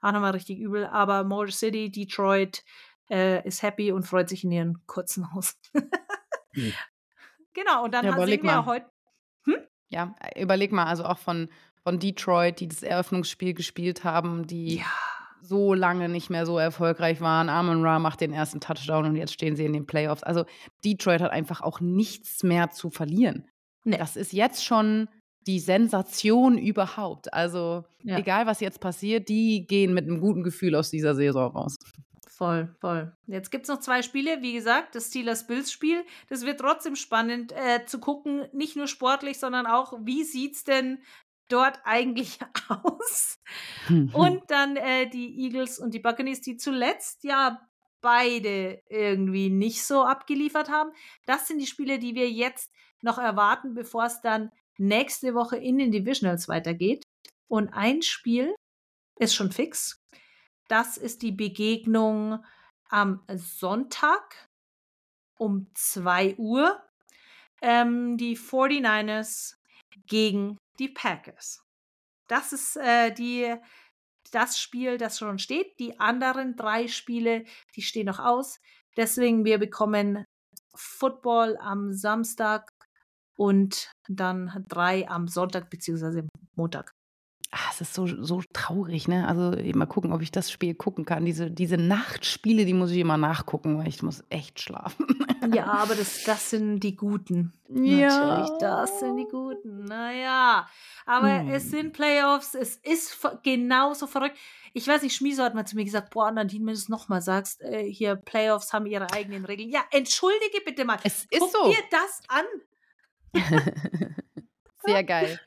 auch 0.00 0.12
noch 0.12 0.20
mal 0.20 0.30
richtig 0.30 0.58
übel. 0.58 0.86
Aber 0.86 1.24
Motor 1.24 1.52
City, 1.52 1.90
Detroit 1.90 2.64
äh, 3.10 3.46
ist 3.46 3.62
happy 3.62 3.92
und 3.92 4.04
freut 4.04 4.28
sich 4.28 4.44
in 4.44 4.52
ihren 4.52 4.86
kurzen 4.86 5.32
Haus. 5.32 5.56
hm. 6.52 6.72
Genau, 7.52 7.84
und 7.84 7.92
dann 7.92 8.04
ja, 8.04 8.26
sehen 8.26 8.42
wir 8.42 8.66
heute. 8.66 8.86
Hm? 9.44 9.56
Ja, 9.88 10.14
überleg 10.36 10.72
mal, 10.72 10.84
also 10.84 11.04
auch 11.04 11.18
von, 11.18 11.48
von 11.82 11.98
Detroit, 11.98 12.60
die 12.60 12.68
das 12.68 12.82
Eröffnungsspiel 12.82 13.54
gespielt 13.54 14.04
haben, 14.04 14.46
die 14.46 14.76
ja 14.76 14.86
so 15.42 15.74
lange 15.74 16.08
nicht 16.08 16.30
mehr 16.30 16.46
so 16.46 16.58
erfolgreich 16.58 17.20
waren. 17.20 17.48
Amon 17.48 17.84
Ra 17.84 17.98
macht 17.98 18.20
den 18.20 18.32
ersten 18.32 18.60
Touchdown 18.60 19.06
und 19.06 19.16
jetzt 19.16 19.32
stehen 19.32 19.56
sie 19.56 19.64
in 19.64 19.72
den 19.72 19.86
Playoffs. 19.86 20.22
Also 20.22 20.44
Detroit 20.84 21.20
hat 21.20 21.30
einfach 21.30 21.60
auch 21.60 21.80
nichts 21.80 22.42
mehr 22.42 22.70
zu 22.70 22.90
verlieren. 22.90 23.48
Nee. 23.84 23.96
Das 23.96 24.16
ist 24.16 24.32
jetzt 24.32 24.64
schon 24.64 25.08
die 25.46 25.60
Sensation 25.60 26.58
überhaupt. 26.58 27.32
Also 27.32 27.84
ja. 28.02 28.18
egal, 28.18 28.46
was 28.46 28.60
jetzt 28.60 28.80
passiert, 28.80 29.28
die 29.28 29.66
gehen 29.66 29.94
mit 29.94 30.04
einem 30.04 30.20
guten 30.20 30.42
Gefühl 30.42 30.74
aus 30.74 30.90
dieser 30.90 31.14
Saison 31.14 31.52
raus. 31.52 31.76
Voll, 32.38 32.72
voll. 32.80 33.12
Jetzt 33.26 33.50
gibt 33.50 33.64
es 33.64 33.68
noch 33.68 33.80
zwei 33.80 34.02
Spiele. 34.02 34.42
Wie 34.42 34.52
gesagt, 34.52 34.94
das 34.94 35.08
Steelers-Bills-Spiel. 35.08 36.04
Das 36.28 36.46
wird 36.46 36.60
trotzdem 36.60 36.94
spannend 36.94 37.52
äh, 37.52 37.84
zu 37.84 37.98
gucken. 37.98 38.46
Nicht 38.52 38.76
nur 38.76 38.86
sportlich, 38.86 39.40
sondern 39.40 39.66
auch, 39.66 39.94
wie 40.04 40.22
sieht 40.22 40.54
es 40.54 40.62
denn 40.62 40.98
dort 41.48 41.80
eigentlich 41.84 42.38
aus? 42.68 43.38
und 43.88 44.42
dann 44.48 44.76
äh, 44.76 45.08
die 45.08 45.44
Eagles 45.44 45.78
und 45.78 45.94
die 45.94 46.00
Buccaneers, 46.00 46.40
die 46.40 46.56
zuletzt 46.56 47.24
ja 47.24 47.60
beide 48.00 48.82
irgendwie 48.88 49.50
nicht 49.50 49.84
so 49.84 50.04
abgeliefert 50.04 50.68
haben. 50.68 50.92
Das 51.26 51.48
sind 51.48 51.58
die 51.58 51.66
Spiele, 51.66 51.98
die 51.98 52.14
wir 52.14 52.30
jetzt 52.30 52.70
noch 53.02 53.18
erwarten, 53.18 53.74
bevor 53.74 54.04
es 54.04 54.20
dann 54.20 54.52
nächste 54.76 55.34
Woche 55.34 55.56
in 55.56 55.78
den 55.78 55.90
Divisionals 55.90 56.48
weitergeht. 56.48 57.02
Und 57.48 57.72
ein 57.72 58.02
Spiel 58.02 58.54
ist 59.18 59.34
schon 59.34 59.50
fix. 59.50 60.00
Das 60.68 60.96
ist 60.96 61.22
die 61.22 61.32
Begegnung 61.32 62.44
am 62.88 63.24
Sonntag 63.34 64.48
um 65.36 65.66
2 65.74 66.36
Uhr. 66.36 66.82
Ähm, 67.60 68.16
die 68.16 68.36
49ers 68.36 69.56
gegen 70.06 70.58
die 70.78 70.88
Packers. 70.88 71.64
Das 72.28 72.52
ist 72.52 72.76
äh, 72.76 73.12
die, 73.12 73.54
das 74.30 74.58
Spiel, 74.58 74.98
das 74.98 75.18
schon 75.18 75.38
steht. 75.38 75.78
Die 75.78 75.98
anderen 75.98 76.56
drei 76.56 76.88
Spiele, 76.88 77.44
die 77.74 77.82
stehen 77.82 78.06
noch 78.06 78.18
aus. 78.18 78.60
Deswegen, 78.96 79.44
wir 79.44 79.58
bekommen 79.58 80.24
Football 80.74 81.56
am 81.60 81.92
Samstag 81.92 82.72
und 83.36 83.90
dann 84.08 84.64
drei 84.68 85.08
am 85.08 85.28
Sonntag 85.28 85.70
bzw. 85.70 86.26
Montag. 86.54 86.97
Ach, 87.50 87.72
es 87.72 87.80
ist 87.80 87.94
so, 87.94 88.06
so 88.06 88.42
traurig, 88.52 89.08
ne? 89.08 89.26
Also 89.26 89.56
mal 89.74 89.86
gucken, 89.86 90.12
ob 90.12 90.20
ich 90.20 90.30
das 90.30 90.50
Spiel 90.50 90.74
gucken 90.74 91.06
kann. 91.06 91.24
Diese, 91.24 91.50
diese 91.50 91.78
Nachtspiele, 91.78 92.66
die 92.66 92.74
muss 92.74 92.90
ich 92.90 92.98
immer 92.98 93.16
nachgucken, 93.16 93.78
weil 93.78 93.88
ich 93.88 94.02
muss 94.02 94.22
echt 94.28 94.60
schlafen. 94.60 95.06
Ja, 95.54 95.66
aber 95.66 95.94
das, 95.94 96.24
das 96.24 96.50
sind 96.50 96.80
die 96.80 96.94
Guten. 96.94 97.54
Ja. 97.70 98.08
Natürlich, 98.08 98.58
das 98.60 99.00
sind 99.00 99.16
die 99.16 99.28
Guten. 99.28 99.84
Naja, 99.84 100.68
aber 101.06 101.40
hm. 101.40 101.48
es 101.48 101.70
sind 101.70 101.94
Playoffs, 101.94 102.54
es 102.54 102.76
ist 102.76 103.16
genauso 103.44 104.06
verrückt. 104.06 104.36
Ich 104.74 104.86
weiß 104.86 105.00
nicht, 105.00 105.14
Schmieso 105.14 105.42
hat 105.42 105.54
mal 105.54 105.64
zu 105.64 105.76
mir 105.76 105.84
gesagt, 105.84 106.10
boah, 106.10 106.30
Nadine, 106.30 106.66
wenn 106.66 106.74
du 106.74 106.78
es 106.78 106.90
nochmal 106.90 107.22
sagst, 107.22 107.62
äh, 107.62 107.84
hier, 107.90 108.16
Playoffs 108.16 108.74
haben 108.74 108.84
ihre 108.84 109.10
eigenen 109.14 109.46
Regeln. 109.46 109.70
Ja, 109.70 109.84
entschuldige 109.90 110.60
bitte 110.66 110.84
mal. 110.84 110.98
Es 111.04 111.24
ist 111.30 111.40
Guck 111.40 111.50
so. 111.50 111.70
dir 111.70 111.82
das 111.90 112.20
an. 112.28 112.44
Sehr 114.84 115.04
geil. 115.04 115.40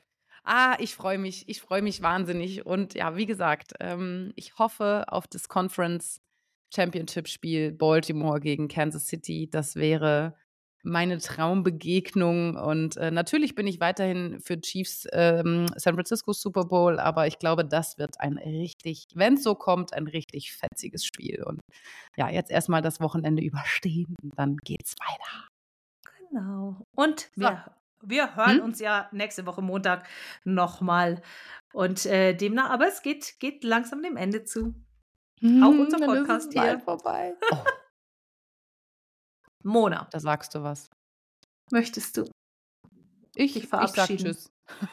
Ah, 0.44 0.76
ich 0.80 0.96
freue 0.96 1.18
mich, 1.18 1.48
ich 1.48 1.60
freue 1.60 1.82
mich 1.82 2.02
wahnsinnig. 2.02 2.66
Und 2.66 2.94
ja, 2.94 3.16
wie 3.16 3.26
gesagt, 3.26 3.74
ähm, 3.80 4.32
ich 4.36 4.58
hoffe 4.58 5.04
auf 5.08 5.26
das 5.28 5.48
Conference 5.48 6.20
Championship-Spiel 6.74 7.72
Baltimore 7.72 8.40
gegen 8.40 8.68
Kansas 8.68 9.06
City. 9.06 9.48
Das 9.50 9.76
wäre 9.76 10.34
meine 10.82 11.18
Traumbegegnung. 11.18 12.56
Und 12.56 12.96
äh, 12.96 13.10
natürlich 13.10 13.54
bin 13.54 13.66
ich 13.66 13.80
weiterhin 13.80 14.40
für 14.40 14.60
Chiefs 14.60 15.06
ähm, 15.12 15.66
San 15.76 15.94
Francisco 15.94 16.32
Super 16.32 16.64
Bowl, 16.64 16.98
aber 16.98 17.26
ich 17.26 17.38
glaube, 17.38 17.64
das 17.64 17.98
wird 17.98 18.18
ein 18.20 18.38
richtig, 18.38 19.06
wenn 19.14 19.34
es 19.34 19.44
so 19.44 19.54
kommt, 19.54 19.92
ein 19.92 20.08
richtig 20.08 20.52
fetziges 20.52 21.04
Spiel. 21.04 21.42
Und 21.44 21.60
ja, 22.16 22.28
jetzt 22.28 22.50
erstmal 22.50 22.82
das 22.82 23.00
Wochenende 23.00 23.42
überstehen 23.44 24.16
und 24.22 24.36
dann 24.36 24.56
geht's 24.56 24.94
weiter. 24.98 25.48
Genau. 26.30 26.84
Und 26.96 27.30
so. 27.34 27.42
wir 27.42 27.64
wir 28.02 28.36
hören 28.36 28.58
hm? 28.58 28.64
uns 28.64 28.80
ja 28.80 29.08
nächste 29.12 29.46
Woche 29.46 29.62
Montag 29.62 30.06
nochmal. 30.44 31.22
Und 31.72 32.04
äh, 32.06 32.34
demnach, 32.34 32.70
aber 32.70 32.86
es 32.88 33.02
geht, 33.02 33.40
geht 33.40 33.64
langsam 33.64 34.02
dem 34.02 34.16
Ende 34.16 34.44
zu. 34.44 34.74
Hm, 35.40 35.62
Auch 35.62 35.70
unser 35.70 35.98
Podcast 35.98 36.52
hier. 36.52 36.78
vorbei. 36.80 37.34
Oh. 37.50 37.56
Mona. 39.64 40.08
Da 40.10 40.20
sagst 40.20 40.54
du 40.54 40.62
was. 40.62 40.90
Möchtest 41.70 42.16
du? 42.16 42.30
Ich, 43.34 43.56
ich 43.56 43.68
verabschieden. 43.68 44.26
Ich 44.26 44.34
sag 44.34 44.34
tschüss. 44.34 44.52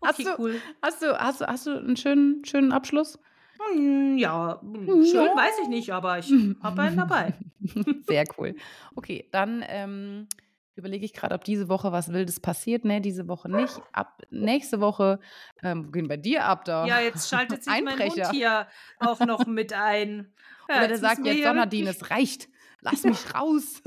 okay, 0.00 0.04
hast 0.04 0.18
du, 0.20 0.38
cool. 0.38 0.60
Hast 0.82 1.02
du, 1.02 1.18
hast, 1.18 1.40
du, 1.40 1.46
hast 1.46 1.66
du 1.66 1.78
einen 1.78 1.96
schönen, 1.96 2.44
schönen 2.44 2.72
Abschluss? 2.72 3.18
Hm, 3.58 4.18
ja, 4.18 4.60
hm, 4.60 5.04
schön 5.04 5.26
ja. 5.26 5.36
weiß 5.36 5.54
ich 5.62 5.68
nicht, 5.68 5.92
aber 5.92 6.18
ich 6.18 6.32
habe 6.62 6.82
einen 6.82 6.96
dabei. 6.96 7.34
Sehr 8.06 8.24
cool. 8.38 8.54
Okay, 8.94 9.28
dann 9.32 9.64
ähm, 9.66 10.28
überlege 10.76 11.04
ich 11.04 11.12
gerade, 11.12 11.34
ob 11.34 11.44
diese 11.44 11.68
Woche 11.68 11.92
was 11.92 12.12
Wildes 12.12 12.40
passiert. 12.40 12.84
Ne, 12.84 13.00
diese 13.00 13.28
Woche 13.28 13.50
nicht. 13.50 13.80
Ab 13.92 14.22
nächste 14.30 14.80
Woche 14.80 15.18
ähm, 15.62 15.90
gehen 15.90 16.08
bei 16.08 16.16
dir 16.16 16.44
ab 16.44 16.64
da. 16.64 16.86
Ja, 16.86 17.00
jetzt 17.00 17.28
schaltet 17.28 17.64
sich 17.64 17.82
mein 17.82 17.98
Hund 17.98 18.30
hier 18.30 18.66
auch 18.98 19.20
noch 19.20 19.46
mit 19.46 19.72
ein. 19.72 20.32
Ja, 20.68 20.76
Oder 20.78 20.88
der 20.88 20.98
sagt 20.98 21.24
jetzt, 21.26 21.42
Sonnerdien, 21.42 21.86
es 21.86 22.10
reicht. 22.10 22.48
Lass 22.80 23.04
mich 23.04 23.34
raus. 23.34 23.82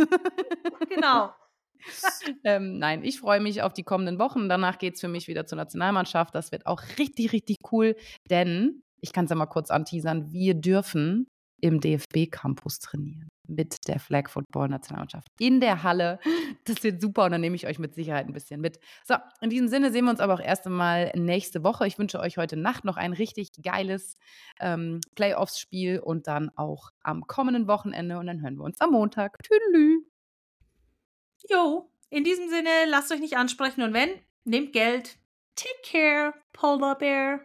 genau. 0.89 1.31
ähm, 2.43 2.77
nein, 2.77 3.03
ich 3.03 3.19
freue 3.19 3.39
mich 3.39 3.61
auf 3.61 3.73
die 3.73 3.83
kommenden 3.83 4.19
Wochen. 4.19 4.49
Danach 4.49 4.77
geht 4.77 4.95
es 4.95 5.01
für 5.01 5.07
mich 5.07 5.27
wieder 5.27 5.45
zur 5.45 5.57
Nationalmannschaft. 5.57 6.35
Das 6.35 6.51
wird 6.51 6.65
auch 6.65 6.81
richtig, 6.97 7.31
richtig 7.31 7.57
cool, 7.71 7.95
denn 8.29 8.83
ich 9.01 9.13
kann 9.13 9.25
es 9.25 9.29
ja 9.29 9.35
mal 9.35 9.45
kurz 9.45 9.71
anteasern. 9.71 10.31
Wir 10.31 10.55
dürfen 10.55 11.27
im 11.61 11.79
DFB-Campus 11.79 12.79
trainieren 12.79 13.29
mit 13.49 13.87
der 13.87 13.99
Flag 13.99 14.29
Football 14.29 14.69
Nationalmannschaft 14.69 15.27
in 15.39 15.59
der 15.59 15.83
Halle. 15.83 16.19
Das 16.65 16.83
wird 16.83 17.01
super 17.01 17.25
und 17.25 17.31
dann 17.31 17.41
nehme 17.41 17.55
ich 17.55 17.65
euch 17.65 17.79
mit 17.79 17.95
Sicherheit 17.95 18.27
ein 18.27 18.33
bisschen 18.33 18.61
mit. 18.61 18.79
So, 19.05 19.15
in 19.41 19.49
diesem 19.49 19.67
Sinne 19.67 19.91
sehen 19.91 20.05
wir 20.05 20.11
uns 20.11 20.19
aber 20.19 20.35
auch 20.35 20.39
erst 20.39 20.67
einmal 20.67 21.11
nächste 21.15 21.63
Woche. 21.63 21.87
Ich 21.87 21.97
wünsche 21.97 22.19
euch 22.19 22.37
heute 22.37 22.57
Nacht 22.57 22.85
noch 22.85 22.97
ein 22.97 23.13
richtig 23.13 23.49
geiles 23.63 24.17
ähm, 24.59 24.99
Playoffs-Spiel 25.15 25.99
und 25.99 26.27
dann 26.27 26.51
auch 26.55 26.91
am 27.01 27.25
kommenden 27.25 27.67
Wochenende 27.67 28.19
und 28.19 28.27
dann 28.27 28.41
hören 28.41 28.57
wir 28.57 28.63
uns 28.63 28.79
am 28.81 28.91
Montag. 28.91 29.37
Tüdelü. 29.41 30.03
Jo, 31.49 31.89
in 32.09 32.23
diesem 32.23 32.49
Sinne, 32.49 32.69
lasst 32.87 33.11
euch 33.11 33.19
nicht 33.19 33.37
ansprechen 33.37 33.81
und 33.81 33.93
wenn, 33.93 34.09
nehmt 34.43 34.73
Geld. 34.73 35.17
Take 35.55 35.81
care, 35.83 36.33
Polar 36.53 36.97
Bear. 36.97 37.41